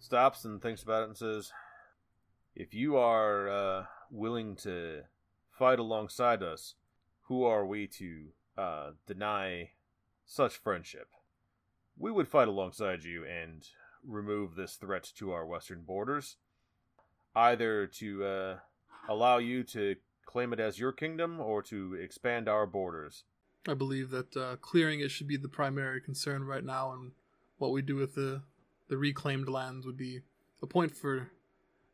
Stops 0.01 0.44
and 0.44 0.61
thinks 0.61 0.82
about 0.82 1.02
it 1.02 1.09
and 1.09 1.16
says, 1.16 1.52
"If 2.55 2.73
you 2.73 2.97
are 2.97 3.48
uh, 3.48 3.85
willing 4.11 4.56
to 4.56 5.02
fight 5.51 5.78
alongside 5.78 6.43
us, 6.43 6.74
who 7.24 7.44
are 7.44 7.66
we 7.66 7.86
to 7.86 8.28
uh, 8.56 8.90
deny 9.06 9.70
such 10.26 10.56
friendship? 10.56 11.09
We 11.98 12.10
would 12.10 12.28
fight 12.28 12.48
alongside 12.48 13.05
you 13.05 13.24
and 13.24 13.66
remove 14.06 14.55
this 14.55 14.74
threat 14.74 15.10
to 15.16 15.32
our 15.32 15.47
western 15.47 15.82
borders, 15.82 16.36
either 17.35 17.86
to 17.86 18.24
uh, 18.24 18.56
allow 19.09 19.39
you 19.39 19.62
to 19.64 19.97
claim 20.26 20.52
it 20.52 20.60
as 20.60 20.78
your 20.78 20.93
kingdom 20.93 21.40
or 21.40 21.62
to 21.62 21.94
expand 21.94 22.48
our 22.48 22.66
borders." 22.66 23.24
I 23.66 23.74
believe 23.74 24.10
that 24.10 24.36
uh, 24.36 24.56
clearing 24.56 25.01
it 25.01 25.10
should 25.10 25.26
be 25.26 25.39
the 25.39 25.48
primary 25.48 26.01
concern 26.01 26.44
right 26.44 26.64
now, 26.64 26.93
and 26.93 27.12
what 27.59 27.72
we 27.72 27.82
do 27.82 27.97
with 27.97 28.14
the 28.14 28.43
the 28.89 28.98
reclaimed 28.98 29.48
lands 29.48 29.86
would 29.86 29.97
be 29.97 30.20
a 30.62 30.66
point 30.66 30.94
for 30.94 31.31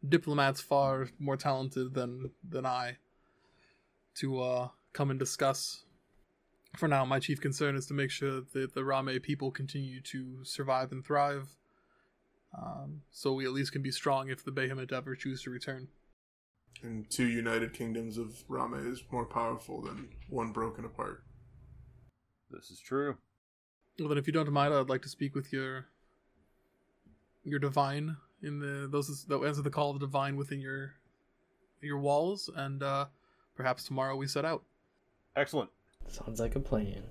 diplomats 0.06 0.60
far 0.60 1.08
more 1.18 1.36
talented 1.36 1.94
than 1.94 2.30
than 2.48 2.66
I 2.66 2.96
to 4.16 4.40
uh, 4.40 4.68
come 4.92 5.10
and 5.10 5.18
discuss. 5.18 5.84
For 6.76 6.88
now, 6.88 7.04
my 7.04 7.18
chief 7.18 7.40
concern 7.40 7.74
is 7.76 7.86
to 7.86 7.94
make 7.94 8.10
sure 8.10 8.42
that 8.52 8.74
the 8.74 8.84
Rame 8.84 9.18
people 9.20 9.50
continue 9.50 10.00
to 10.02 10.44
survive 10.44 10.92
and 10.92 11.04
thrive, 11.04 11.56
um, 12.56 13.02
so 13.10 13.32
we 13.32 13.44
at 13.44 13.52
least 13.52 13.72
can 13.72 13.82
be 13.82 13.90
strong 13.90 14.30
if 14.30 14.44
the 14.44 14.52
Behemoth 14.52 14.92
ever 14.92 15.16
choose 15.16 15.42
to 15.42 15.50
return. 15.50 15.88
And 16.82 17.10
two 17.10 17.26
united 17.26 17.74
kingdoms 17.74 18.16
of 18.16 18.44
Rame 18.48 18.74
is 18.74 19.02
more 19.10 19.26
powerful 19.26 19.82
than 19.82 20.08
one 20.28 20.52
broken 20.52 20.84
apart. 20.84 21.24
This 22.50 22.70
is 22.70 22.80
true. 22.80 23.16
Well, 23.98 24.08
then, 24.08 24.18
if 24.18 24.26
you 24.26 24.32
don't 24.32 24.50
mind, 24.50 24.72
I'd 24.72 24.88
like 24.88 25.02
to 25.02 25.08
speak 25.08 25.34
with 25.34 25.52
your 25.52 25.86
your 27.44 27.58
divine 27.58 28.16
in 28.42 28.58
the 28.58 28.88
those 28.90 29.24
that 29.24 29.42
answer 29.42 29.62
the 29.62 29.70
call 29.70 29.90
of 29.90 29.98
the 29.98 30.06
divine 30.06 30.36
within 30.36 30.60
your 30.60 30.94
your 31.82 31.98
walls, 31.98 32.48
and 32.54 32.82
uh, 32.82 33.06
perhaps 33.56 33.84
tomorrow 33.84 34.16
we 34.16 34.26
set 34.26 34.44
out. 34.44 34.62
Excellent. 35.36 35.70
Sounds 36.10 36.40
like 36.40 36.56
a 36.56 36.60
plan. 36.60 37.02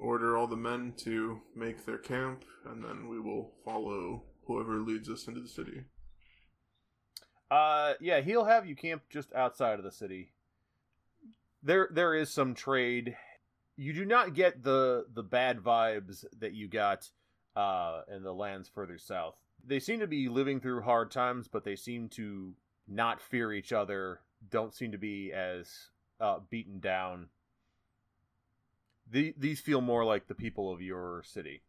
Order 0.00 0.36
all 0.36 0.46
the 0.46 0.56
men 0.56 0.94
to 0.98 1.40
make 1.54 1.84
their 1.84 1.98
camp, 1.98 2.44
and 2.66 2.82
then 2.82 3.08
we 3.08 3.20
will 3.20 3.52
follow 3.64 4.22
whoever 4.46 4.80
leads 4.80 5.10
us 5.10 5.28
into 5.28 5.40
the 5.40 5.48
city. 5.48 5.82
Uh, 7.50 7.94
yeah, 8.00 8.20
he'll 8.20 8.46
have 8.46 8.66
you 8.66 8.74
camp 8.74 9.02
just 9.10 9.32
outside 9.34 9.78
of 9.78 9.84
the 9.84 9.92
city. 9.92 10.32
There, 11.62 11.88
there 11.92 12.14
is 12.14 12.30
some 12.30 12.54
trade. 12.54 13.16
You 13.76 13.92
do 13.92 14.04
not 14.04 14.34
get 14.34 14.62
the 14.62 15.06
the 15.12 15.22
bad 15.22 15.58
vibes 15.58 16.24
that 16.38 16.52
you 16.52 16.68
got 16.68 17.10
uh, 17.56 18.02
in 18.14 18.22
the 18.22 18.32
lands 18.32 18.68
further 18.68 18.98
south. 18.98 19.36
They 19.66 19.80
seem 19.80 20.00
to 20.00 20.06
be 20.06 20.28
living 20.28 20.60
through 20.60 20.82
hard 20.82 21.10
times, 21.10 21.48
but 21.48 21.64
they 21.64 21.76
seem 21.76 22.08
to 22.10 22.54
not 22.88 23.20
fear 23.20 23.52
each 23.52 23.72
other. 23.72 24.20
Don't 24.50 24.74
seem 24.74 24.92
to 24.92 24.98
be 24.98 25.32
as 25.32 25.88
uh, 26.24 26.38
beaten 26.48 26.80
down. 26.80 27.28
The, 29.10 29.34
these 29.36 29.60
feel 29.60 29.82
more 29.82 30.04
like 30.04 30.26
the 30.26 30.34
people 30.34 30.72
of 30.72 30.80
your 30.80 31.22
city. 31.24 31.62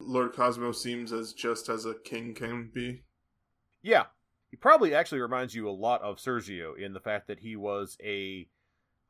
Lord 0.00 0.32
Cosmo 0.32 0.72
seems 0.72 1.12
as 1.12 1.32
just 1.32 1.68
as 1.68 1.84
a 1.84 1.94
king 1.94 2.34
can 2.34 2.70
be. 2.74 3.04
Yeah, 3.82 4.06
he 4.50 4.56
probably 4.56 4.94
actually 4.94 5.20
reminds 5.20 5.54
you 5.54 5.68
a 5.68 5.70
lot 5.70 6.02
of 6.02 6.16
Sergio 6.16 6.76
in 6.76 6.92
the 6.92 7.00
fact 7.00 7.28
that 7.28 7.38
he 7.38 7.54
was 7.54 7.96
a 8.02 8.48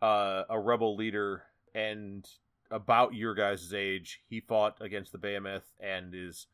uh, 0.02 0.44
a 0.48 0.58
rebel 0.58 0.96
leader 0.96 1.44
and 1.74 2.28
about 2.70 3.14
your 3.14 3.34
guys' 3.34 3.72
age. 3.72 4.22
He 4.28 4.40
fought 4.40 4.76
against 4.80 5.12
the 5.12 5.18
Behemoth 5.18 5.72
and 5.80 6.14
is 6.14 6.46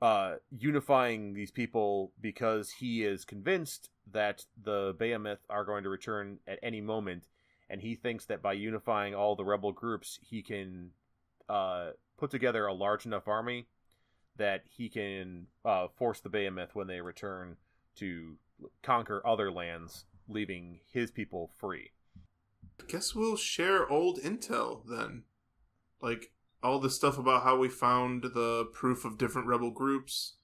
uh, 0.00 0.34
unifying 0.50 1.34
these 1.34 1.50
people 1.52 2.12
because 2.20 2.72
he 2.72 3.04
is 3.04 3.24
convinced 3.24 3.90
that 4.10 4.46
the 4.60 4.94
Behemoth 4.98 5.44
are 5.48 5.64
going 5.64 5.84
to 5.84 5.88
return 5.88 6.38
at 6.46 6.58
any 6.62 6.80
moment, 6.80 7.28
and 7.72 7.80
he 7.80 7.94
thinks 7.94 8.26
that 8.26 8.42
by 8.42 8.52
unifying 8.52 9.14
all 9.14 9.34
the 9.34 9.46
rebel 9.46 9.72
groups, 9.72 10.18
he 10.20 10.42
can 10.42 10.90
uh, 11.48 11.92
put 12.18 12.30
together 12.30 12.66
a 12.66 12.74
large 12.74 13.06
enough 13.06 13.26
army 13.26 13.66
that 14.36 14.64
he 14.68 14.90
can 14.90 15.46
uh, 15.64 15.86
force 15.96 16.20
the 16.20 16.28
Behemoth 16.28 16.74
when 16.74 16.86
they 16.86 17.00
return 17.00 17.56
to 17.96 18.36
conquer 18.82 19.26
other 19.26 19.50
lands, 19.50 20.04
leaving 20.28 20.80
his 20.92 21.10
people 21.10 21.50
free. 21.58 21.92
I 22.78 22.84
Guess 22.88 23.14
we'll 23.14 23.36
share 23.36 23.88
old 23.88 24.18
intel 24.20 24.82
then. 24.86 25.22
Like 26.02 26.30
all 26.62 26.78
the 26.78 26.90
stuff 26.90 27.16
about 27.16 27.42
how 27.42 27.56
we 27.56 27.70
found 27.70 28.22
the 28.34 28.66
proof 28.74 29.06
of 29.06 29.16
different 29.16 29.48
rebel 29.48 29.70
groups 29.70 30.34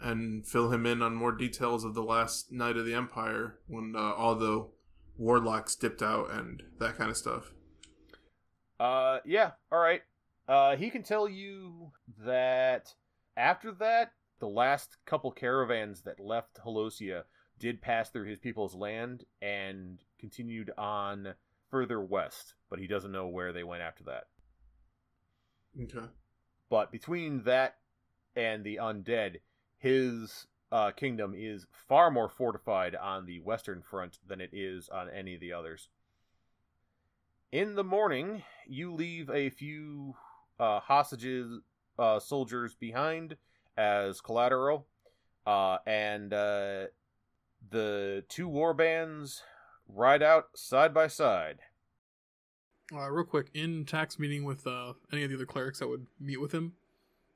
and 0.00 0.46
fill 0.46 0.72
him 0.72 0.86
in 0.86 1.02
on 1.02 1.14
more 1.14 1.32
details 1.32 1.84
of 1.84 1.92
the 1.92 2.02
last 2.02 2.50
night 2.50 2.78
of 2.78 2.86
the 2.86 2.94
empire 2.94 3.58
when 3.66 3.94
uh, 3.94 4.12
all 4.14 4.34
the 4.34 4.66
warlocks 5.16 5.76
dipped 5.76 6.02
out 6.02 6.30
and 6.30 6.62
that 6.78 6.96
kind 6.96 7.10
of 7.10 7.16
stuff. 7.16 7.52
Uh, 8.78 9.18
yeah, 9.24 9.52
all 9.70 9.78
right. 9.78 10.02
Uh, 10.48 10.76
he 10.76 10.90
can 10.90 11.02
tell 11.02 11.28
you 11.28 11.92
that 12.24 12.92
after 13.36 13.72
that, 13.72 14.12
the 14.40 14.48
last 14.48 14.96
couple 15.06 15.30
caravans 15.30 16.02
that 16.02 16.20
left 16.20 16.58
Holosia 16.64 17.22
did 17.58 17.80
pass 17.80 18.10
through 18.10 18.28
his 18.28 18.38
people's 18.38 18.74
land 18.74 19.24
and 19.40 20.00
continued 20.18 20.70
on 20.76 21.34
further 21.70 22.00
west, 22.00 22.54
but 22.68 22.78
he 22.78 22.86
doesn't 22.86 23.12
know 23.12 23.28
where 23.28 23.52
they 23.52 23.64
went 23.64 23.82
after 23.82 24.04
that. 24.04 24.24
Okay. 25.80 26.06
But 26.68 26.92
between 26.92 27.42
that 27.44 27.76
and 28.36 28.64
the 28.64 28.76
undead, 28.76 29.36
his 29.78 30.46
uh, 30.72 30.90
kingdom 30.90 31.34
is 31.36 31.66
far 31.88 32.10
more 32.10 32.28
fortified 32.28 32.94
on 32.94 33.26
the 33.26 33.40
western 33.40 33.82
front 33.82 34.18
than 34.26 34.40
it 34.40 34.50
is 34.52 34.88
on 34.88 35.08
any 35.08 35.34
of 35.34 35.40
the 35.40 35.52
others. 35.52 35.88
In 37.52 37.76
the 37.76 37.84
morning, 37.84 38.42
you 38.66 38.92
leave 38.92 39.30
a 39.30 39.50
few 39.50 40.16
uh, 40.58 40.80
hostages, 40.80 41.60
uh, 41.98 42.18
soldiers 42.18 42.74
behind 42.74 43.36
as 43.76 44.20
collateral, 44.20 44.86
uh, 45.46 45.78
and 45.86 46.32
uh, 46.32 46.86
the 47.70 48.24
two 48.28 48.48
war 48.48 48.74
bands 48.74 49.42
ride 49.88 50.22
out 50.22 50.48
side 50.56 50.92
by 50.92 51.06
side. 51.06 51.60
Uh, 52.92 53.10
real 53.10 53.24
quick, 53.24 53.50
in 53.54 53.84
Tack's 53.84 54.18
meeting 54.18 54.44
with 54.44 54.66
uh, 54.66 54.94
any 55.12 55.22
of 55.22 55.30
the 55.30 55.36
other 55.36 55.46
clerics 55.46 55.78
that 55.78 55.88
would 55.88 56.06
meet 56.20 56.40
with 56.40 56.52
him, 56.52 56.74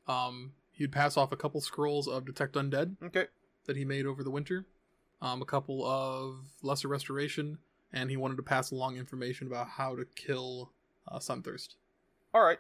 um, 0.07 0.53
he'd 0.79 0.93
pass 0.93 1.17
off 1.17 1.33
a 1.33 1.37
couple 1.37 1.61
scrolls 1.61 2.09
of 2.09 2.25
Detect 2.25 2.55
Undead 2.55 2.97
Okay. 3.03 3.27
that 3.67 3.77
he 3.77 3.85
made 3.85 4.07
over 4.07 4.23
the 4.25 4.31
winter, 4.31 4.67
um, 5.21 5.43
a 5.43 5.45
couple 5.45 5.85
of 5.85 6.37
Lesser 6.63 6.89
Restoration, 6.89 7.59
and 7.93 8.11
he 8.11 8.17
wanted 8.17 8.37
to 8.37 8.43
pass 8.43 8.71
along 8.71 8.97
information 8.97 9.47
about 9.47 9.69
how 9.69 9.97
to 9.97 10.05
kill 10.15 10.71
uh, 11.09 11.19
Sunthirst. 11.19 11.75
All 12.33 12.43
right. 12.43 12.59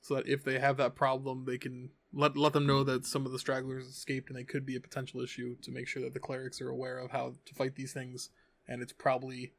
So 0.00 0.14
that 0.16 0.26
if 0.28 0.42
they 0.44 0.58
have 0.58 0.76
that 0.78 0.94
problem, 0.94 1.44
they 1.46 1.58
can 1.58 1.90
let 2.12 2.36
let 2.36 2.52
them 2.52 2.66
know 2.66 2.84
that 2.84 3.04
some 3.06 3.26
of 3.26 3.32
the 3.32 3.38
stragglers 3.38 3.86
escaped 3.86 4.28
and 4.28 4.38
they 4.38 4.44
could 4.44 4.64
be 4.66 4.76
a 4.76 4.80
potential 4.80 5.20
issue 5.20 5.56
to 5.62 5.70
make 5.70 5.88
sure 5.88 6.02
that 6.02 6.12
the 6.14 6.20
clerics 6.20 6.60
are 6.60 6.68
aware 6.68 6.98
of 6.98 7.10
how 7.10 7.34
to 7.46 7.54
fight 7.54 7.74
these 7.74 7.92
things. 7.92 8.30
And 8.68 8.82
it's 8.82 8.92
probably 8.92 9.52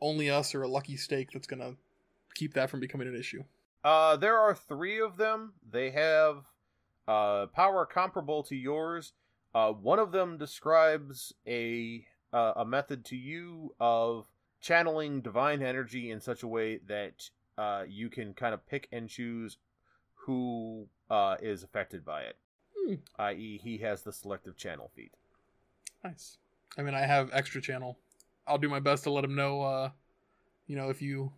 only 0.00 0.30
us 0.30 0.54
or 0.54 0.62
a 0.62 0.68
lucky 0.68 0.96
stake 0.96 1.30
that's 1.32 1.46
gonna 1.46 1.74
keep 2.34 2.54
that 2.54 2.70
from 2.70 2.80
becoming 2.80 3.08
an 3.08 3.16
issue. 3.16 3.44
Uh, 3.84 4.16
there 4.16 4.38
are 4.38 4.54
three 4.54 5.00
of 5.00 5.16
them. 5.16 5.54
They 5.68 5.90
have 5.90 6.44
uh, 7.08 7.46
power 7.46 7.86
comparable 7.86 8.42
to 8.44 8.56
yours. 8.56 9.12
Uh, 9.54 9.72
one 9.72 9.98
of 9.98 10.12
them 10.12 10.38
describes 10.38 11.34
a 11.46 12.06
uh, 12.32 12.52
a 12.56 12.64
method 12.64 13.04
to 13.04 13.16
you 13.16 13.74
of 13.78 14.26
channeling 14.60 15.20
divine 15.20 15.62
energy 15.62 16.10
in 16.10 16.20
such 16.20 16.42
a 16.42 16.48
way 16.48 16.78
that 16.88 17.28
uh, 17.58 17.82
you 17.86 18.08
can 18.08 18.32
kind 18.32 18.54
of 18.54 18.66
pick 18.66 18.88
and 18.92 19.08
choose 19.08 19.58
who 20.14 20.86
uh, 21.10 21.36
is 21.42 21.62
affected 21.62 22.04
by 22.04 22.22
it. 22.22 22.36
Hmm. 22.78 22.94
I.e., 23.18 23.60
he 23.62 23.78
has 23.78 24.02
the 24.02 24.12
selective 24.12 24.56
channel 24.56 24.90
feat. 24.94 25.12
Nice. 26.02 26.38
I 26.78 26.82
mean, 26.82 26.94
I 26.94 27.00
have 27.00 27.30
extra 27.32 27.60
channel. 27.60 27.98
I'll 28.46 28.58
do 28.58 28.68
my 28.68 28.80
best 28.80 29.04
to 29.04 29.10
let 29.10 29.24
him 29.24 29.34
know. 29.34 29.62
Uh, 29.62 29.90
you 30.66 30.76
know, 30.76 30.88
if 30.88 31.02
you 31.02 31.32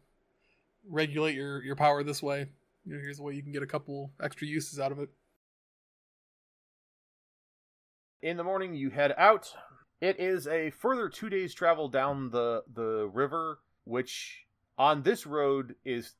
regulate 0.88 1.34
your 1.34 1.62
your 1.62 1.76
power 1.76 2.02
this 2.02 2.22
way, 2.22 2.46
you 2.84 2.94
know, 2.94 3.00
here's 3.00 3.18
a 3.18 3.22
way 3.22 3.34
you 3.34 3.42
can 3.42 3.52
get 3.52 3.62
a 3.62 3.66
couple 3.66 4.10
extra 4.22 4.46
uses 4.46 4.78
out 4.78 4.92
of 4.92 5.00
it. 5.00 5.08
In 8.24 8.38
the 8.38 8.42
morning 8.42 8.74
you 8.74 8.88
head 8.88 9.14
out. 9.18 9.54
It 10.00 10.18
is 10.18 10.48
a 10.48 10.70
further 10.70 11.10
two 11.10 11.28
days 11.28 11.52
travel 11.52 11.88
down 11.88 12.30
the 12.30 12.64
the 12.72 13.06
river 13.12 13.60
which 13.84 14.46
on 14.78 15.02
this 15.02 15.26
road 15.26 15.76
is 15.84 16.14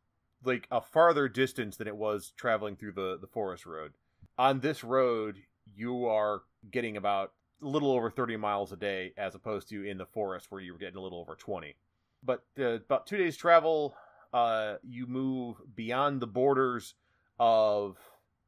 like 0.44 0.68
a 0.70 0.82
farther 0.82 1.28
distance 1.28 1.78
than 1.78 1.88
it 1.88 1.96
was 1.96 2.34
traveling 2.36 2.76
through 2.76 2.92
the 2.92 3.18
the 3.18 3.26
forest 3.26 3.64
road. 3.64 3.94
On 4.38 4.60
this 4.60 4.84
road 4.84 5.38
you 5.74 6.04
are 6.04 6.42
getting 6.70 6.98
about 6.98 7.32
a 7.62 7.66
little 7.66 7.90
over 7.90 8.10
30 8.10 8.36
miles 8.36 8.70
a 8.70 8.76
day 8.76 9.14
as 9.16 9.34
opposed 9.34 9.70
to 9.70 9.88
in 9.88 9.96
the 9.96 10.04
forest 10.04 10.50
where 10.50 10.60
you 10.60 10.72
were 10.72 10.78
getting 10.78 10.98
a 10.98 11.00
little 11.00 11.20
over 11.20 11.34
20 11.34 11.74
but 12.22 12.44
uh, 12.58 12.74
about 12.74 13.06
two 13.06 13.16
days 13.16 13.34
travel 13.34 13.94
uh, 14.34 14.74
you 14.82 15.06
move 15.06 15.56
beyond 15.74 16.20
the 16.20 16.26
borders 16.26 16.94
of 17.38 17.96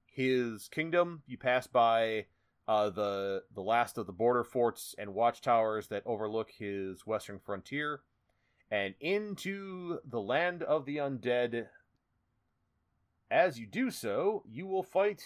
his 0.04 0.68
kingdom. 0.68 1.22
You 1.26 1.38
pass 1.38 1.66
by 1.66 2.26
uh, 2.68 2.90
the 2.90 3.42
the 3.54 3.62
last 3.62 3.98
of 3.98 4.06
the 4.06 4.12
border 4.12 4.44
forts 4.44 4.94
and 4.98 5.14
watchtowers 5.14 5.88
that 5.88 6.02
overlook 6.04 6.50
his 6.50 7.06
western 7.06 7.38
frontier, 7.38 8.00
and 8.70 8.94
into 9.00 9.98
the 10.04 10.20
land 10.20 10.62
of 10.62 10.84
the 10.84 10.96
undead. 10.96 11.66
As 13.30 13.58
you 13.58 13.66
do 13.66 13.90
so, 13.90 14.44
you 14.48 14.66
will 14.66 14.84
fight 14.84 15.22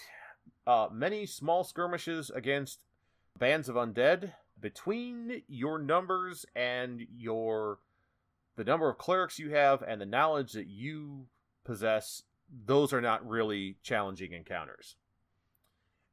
uh, 0.65 0.87
many 0.91 1.25
small 1.25 1.63
skirmishes 1.63 2.29
against 2.31 2.83
bands 3.37 3.69
of 3.69 3.75
undead. 3.75 4.33
Between 4.59 5.41
your 5.47 5.79
numbers 5.79 6.45
and 6.55 7.05
your 7.15 7.79
the 8.55 8.63
number 8.63 8.89
of 8.89 8.97
clerics 8.97 9.39
you 9.39 9.51
have 9.51 9.81
and 9.81 9.99
the 9.99 10.05
knowledge 10.05 10.51
that 10.53 10.67
you 10.67 11.25
possess, 11.63 12.23
those 12.65 12.93
are 12.93 13.01
not 13.01 13.27
really 13.27 13.77
challenging 13.81 14.33
encounters. 14.33 14.95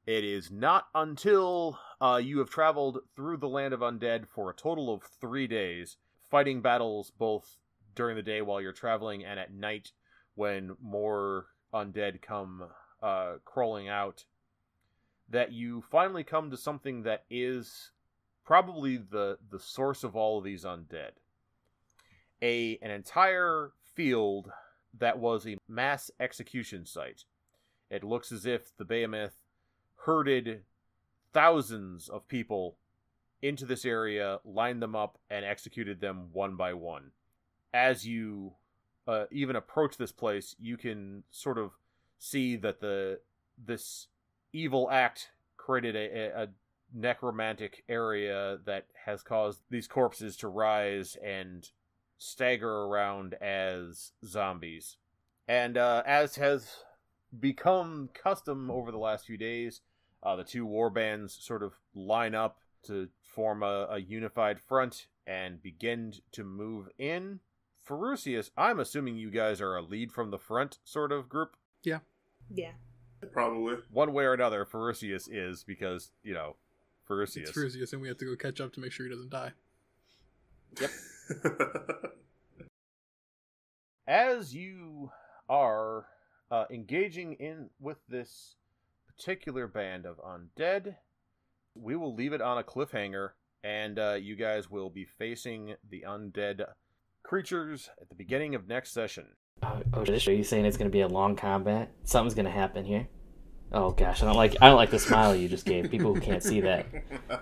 It 0.09 0.25
is 0.25 0.51
not 0.51 0.87
until 0.95 1.79
uh, 2.01 2.19
you 2.25 2.39
have 2.39 2.49
traveled 2.49 3.01
through 3.15 3.37
the 3.37 3.47
land 3.47 3.75
of 3.75 3.81
undead 3.81 4.27
for 4.27 4.49
a 4.49 4.55
total 4.55 4.91
of 4.91 5.03
three 5.03 5.47
days, 5.47 5.99
fighting 6.31 6.63
battles 6.63 7.11
both 7.11 7.59
during 7.95 8.17
the 8.17 8.23
day 8.23 8.41
while 8.41 8.59
you're 8.59 8.73
traveling 8.73 9.23
and 9.23 9.39
at 9.39 9.53
night 9.53 9.93
when 10.35 10.79
more 10.81 11.49
undead 11.75 12.23
come 12.23 12.65
uh, 13.03 13.35
crawling 13.45 13.91
out, 13.91 14.25
that 15.29 15.53
you 15.53 15.83
finally 15.91 16.25
come 16.25 16.51
to 16.51 16.57
something 16.57 17.03
that 17.03 17.25
is 17.29 17.91
probably 18.47 18.97
the 18.97 19.37
the 19.51 19.61
source 19.61 20.05
of 20.05 20.17
all 20.17 20.39
of 20.39 20.45
these 20.45 20.65
undead. 20.65 21.11
A 22.41 22.79
an 22.81 22.91
entire 22.91 23.73
field 23.95 24.51
that 24.99 25.19
was 25.19 25.47
a 25.47 25.59
mass 25.69 26.11
execution 26.19 26.87
site. 26.87 27.25
It 27.91 28.03
looks 28.03 28.33
as 28.33 28.47
if 28.47 28.75
the 28.75 28.87
behemoth 28.87 29.35
herded 30.05 30.63
thousands 31.33 32.09
of 32.09 32.29
people 32.29 32.77
into 33.41 33.65
this 33.65 33.85
area, 33.85 34.41
lined 34.45 34.83
them 34.83 34.97
up, 34.97 35.19
and 35.31 35.45
executed 35.45 36.01
them 36.01 36.29
one 36.33 36.57
by 36.57 36.73
one. 36.73 37.13
As 37.73 38.07
you 38.07 38.55
uh, 39.07 39.25
even 39.31 39.57
approach 39.57 39.97
this 39.97 40.13
place, 40.13 40.57
you 40.59 40.77
can 40.77 41.23
sort 41.31 41.59
of 41.59 41.73
see 42.19 42.57
that 42.57 42.81
the 42.81 43.21
this 43.65 44.09
evil 44.53 44.89
act 44.91 45.31
created 45.57 45.95
a, 45.95 46.43
a 46.43 46.49
necromantic 46.95 47.85
area 47.89 48.59
that 48.65 48.87
has 49.05 49.23
caused 49.23 49.61
these 49.71 49.87
corpses 49.87 50.37
to 50.37 50.49
rise 50.49 51.17
and 51.23 51.71
stagger 52.17 52.85
around 52.85 53.35
as 53.35 54.13
zombies. 54.25 54.97
And 55.47 55.77
uh, 55.77 56.03
as 56.07 56.37
has 56.37 56.69
become 57.39 58.09
custom 58.15 58.71
over 58.71 58.91
the 58.91 58.99
last 58.99 59.27
few 59.27 59.37
days, 59.37 59.81
uh, 60.23 60.37
the 60.37 60.45
two 60.45 60.67
war 60.67 60.91
bands 60.91 61.37
sort 61.41 61.63
of 61.63 61.75
line 61.95 62.35
up 62.35 62.59
to 62.85 63.09
form 63.23 63.63
a, 63.63 63.87
a 63.91 63.99
unified 63.99 64.61
front 64.61 65.07
and 65.27 65.63
begin 65.63 66.15
to 66.33 66.45
move 66.45 66.89
in. 66.99 67.41
Ferucius, 67.83 68.51
I'm 68.57 68.81
assuming 68.81 69.17
you 69.17 69.31
guys 69.31 69.61
are 69.61 69.77
a 69.77 69.83
lead 69.83 70.13
from 70.13 70.31
the 70.31 70.39
front 70.39 70.79
sort 70.85 71.13
of 71.13 71.29
group. 71.29 71.57
Yeah. 71.83 72.01
Yeah. 72.53 72.73
Probably. 73.33 73.77
One 73.91 74.13
way 74.13 74.25
or 74.25 74.35
another, 74.35 74.65
Ferucius 74.65 75.29
is 75.29 75.65
because, 75.65 76.13
you 76.23 76.35
know, 76.35 76.57
Ferucius. 77.07 77.49
It's 77.49 77.59
Feruzius, 77.59 77.93
and 77.93 78.03
we 78.03 78.09
have 78.09 78.19
to 78.19 78.25
go 78.25 78.37
catch 78.37 78.61
up 78.61 78.73
to 78.75 78.81
make 78.81 78.93
sure 78.93 79.07
he 79.07 79.11
doesn't 79.11 79.31
die. 79.31 79.53
Yep. 80.81 80.91
As 84.07 84.55
you 84.55 85.11
are 85.49 86.07
uh, 86.51 86.65
engaging 86.71 87.35
in 87.35 87.71
with 87.81 87.99
this 88.09 88.57
particular 89.19 89.67
band 89.67 90.07
of 90.07 90.19
undead, 90.19 90.97
we 91.75 91.97
will 91.97 92.15
leave 92.15 92.33
it 92.33 92.41
on 92.41 92.59
a 92.59 92.63
cliffhanger, 92.63 93.31
and 93.65 93.99
uh, 93.99 94.15
you 94.15 94.37
guys 94.37 94.71
will 94.71 94.91
be 94.91 95.05
facing 95.05 95.75
the 95.91 96.05
undead 96.07 96.65
creatures 97.25 97.91
at 98.01 98.09
the 98.09 98.15
beginning 98.15 98.55
of 98.55 98.69
next 98.69 98.93
session. 98.93 99.27
Oh, 99.63 99.83
oh 99.93 100.01
are 100.03 100.33
you 100.33 100.45
saying 100.45 100.65
it's 100.65 100.77
gonna 100.77 100.91
be 100.91 101.01
a 101.01 101.09
long 101.09 101.35
combat? 101.35 101.91
Something's 102.05 102.35
gonna 102.35 102.51
happen 102.51 102.85
here. 102.85 103.09
Oh 103.71 103.91
gosh, 103.91 104.23
I 104.23 104.27
don't 104.27 104.37
like 104.37 104.57
I 104.63 104.69
don't 104.69 104.77
like 104.77 104.91
the 104.91 104.99
smile 104.99 105.37
you 105.37 105.47
just 105.49 105.67
gave. 105.67 105.91
People 105.91 106.15
who 106.15 106.21
can't 106.21 106.43
see 106.43 106.61
that, 106.63 106.87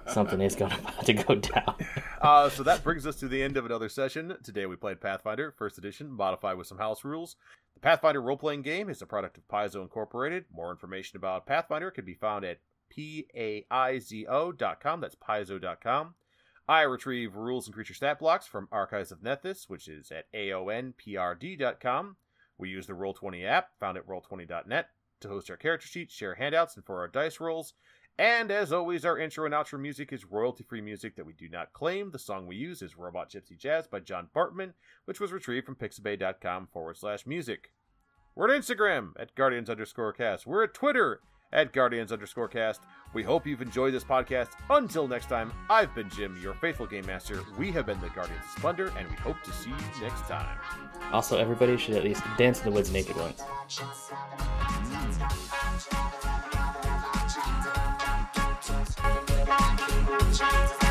something 0.08 0.40
is 0.40 0.56
going 0.56 0.72
about 0.78 1.06
to 1.06 1.12
go 1.12 1.34
down. 1.36 1.74
Uh, 2.18 2.48
so 2.48 2.62
that 2.62 2.82
brings 2.82 3.06
us 3.06 3.16
to 3.16 3.28
the 3.28 3.42
end 3.42 3.58
of 3.58 3.66
another 3.66 3.90
session. 3.90 4.34
Today 4.42 4.64
we 4.66 4.74
played 4.74 5.02
Pathfinder, 5.02 5.54
first 5.56 5.76
edition, 5.78 6.10
modified 6.10 6.56
with 6.56 6.66
some 6.66 6.78
house 6.78 7.04
rules. 7.04 7.36
The 7.74 7.80
Pathfinder 7.80 8.22
role 8.22 8.38
playing 8.38 8.62
game 8.62 8.88
is 8.88 9.02
a 9.02 9.06
product 9.06 9.36
of 9.36 9.46
Paizo 9.46 9.82
Incorporated. 9.82 10.46
More 10.52 10.70
information 10.72 11.18
about 11.18 11.46
Pathfinder 11.46 11.90
can 11.90 12.06
be 12.06 12.14
found 12.14 12.44
at 12.44 12.58
paizo.com. 12.90 13.70
That's 15.00 15.14
paizo.com. 15.14 16.14
I 16.68 16.82
retrieve 16.82 17.36
rules 17.36 17.66
and 17.66 17.74
creature 17.74 17.94
stat 17.94 18.18
blocks 18.18 18.46
from 18.46 18.66
Archives 18.72 19.12
of 19.12 19.20
Nethys, 19.20 19.68
which 19.68 19.86
is 19.86 20.10
at 20.10 20.24
aonprd.com. 20.32 22.16
We 22.58 22.70
use 22.70 22.86
the 22.86 22.94
Roll20 22.94 23.46
app, 23.46 23.68
found 23.78 23.98
at 23.98 24.08
roll20.net, 24.08 24.88
to 25.20 25.28
host 25.28 25.50
our 25.50 25.56
character 25.56 25.86
sheets, 25.86 26.14
share 26.14 26.34
handouts, 26.34 26.76
and 26.76 26.84
for 26.84 27.00
our 27.00 27.08
dice 27.08 27.40
rolls. 27.40 27.74
And 28.18 28.50
as 28.50 28.72
always, 28.72 29.04
our 29.04 29.18
intro 29.18 29.44
and 29.44 29.52
outro 29.52 29.78
music 29.78 30.12
is 30.12 30.24
royalty 30.24 30.64
free 30.64 30.80
music 30.80 31.16
that 31.16 31.26
we 31.26 31.34
do 31.34 31.48
not 31.50 31.74
claim. 31.74 32.10
The 32.10 32.18
song 32.18 32.46
we 32.46 32.56
use 32.56 32.80
is 32.80 32.96
Robot 32.96 33.30
Gypsy 33.30 33.58
Jazz 33.58 33.86
by 33.86 34.00
John 34.00 34.28
Bartmann, 34.34 34.72
which 35.04 35.20
was 35.20 35.32
retrieved 35.32 35.66
from 35.66 35.76
pixabay.com 35.76 36.68
forward 36.72 36.96
slash 36.96 37.26
music. 37.26 37.72
We're 38.34 38.50
at 38.50 38.60
Instagram 38.60 39.10
at 39.18 39.34
Guardians 39.34 39.68
underscore 39.68 40.12
cast. 40.14 40.46
We're 40.46 40.64
at 40.64 40.74
Twitter 40.74 41.20
at 41.56 41.72
Guardians 41.72 42.12
underscore 42.12 42.46
cast. 42.46 42.82
We 43.14 43.24
hope 43.24 43.46
you've 43.46 43.62
enjoyed 43.62 43.92
this 43.92 44.04
podcast. 44.04 44.50
Until 44.70 45.08
next 45.08 45.28
time, 45.28 45.52
I've 45.68 45.92
been 45.94 46.08
Jim, 46.10 46.38
your 46.40 46.54
faithful 46.54 46.86
game 46.86 47.06
master. 47.06 47.42
We 47.58 47.72
have 47.72 47.86
been 47.86 48.00
the 48.00 48.10
Guardians 48.10 48.44
of 48.44 48.50
Splendor, 48.58 48.92
and 48.96 49.08
we 49.08 49.16
hope 49.16 49.42
to 49.42 49.50
see 49.52 49.70
you 49.70 49.76
next 50.00 50.20
time. 50.28 50.58
Also, 51.12 51.38
everybody 51.38 51.76
should 51.76 51.96
at 51.96 52.04
least 52.04 52.22
dance 52.36 52.60
in 52.60 52.66
the 52.66 52.70
woods 52.70 52.92
naked 52.92 53.16
once. 53.16 53.42
Mm. 60.38 60.85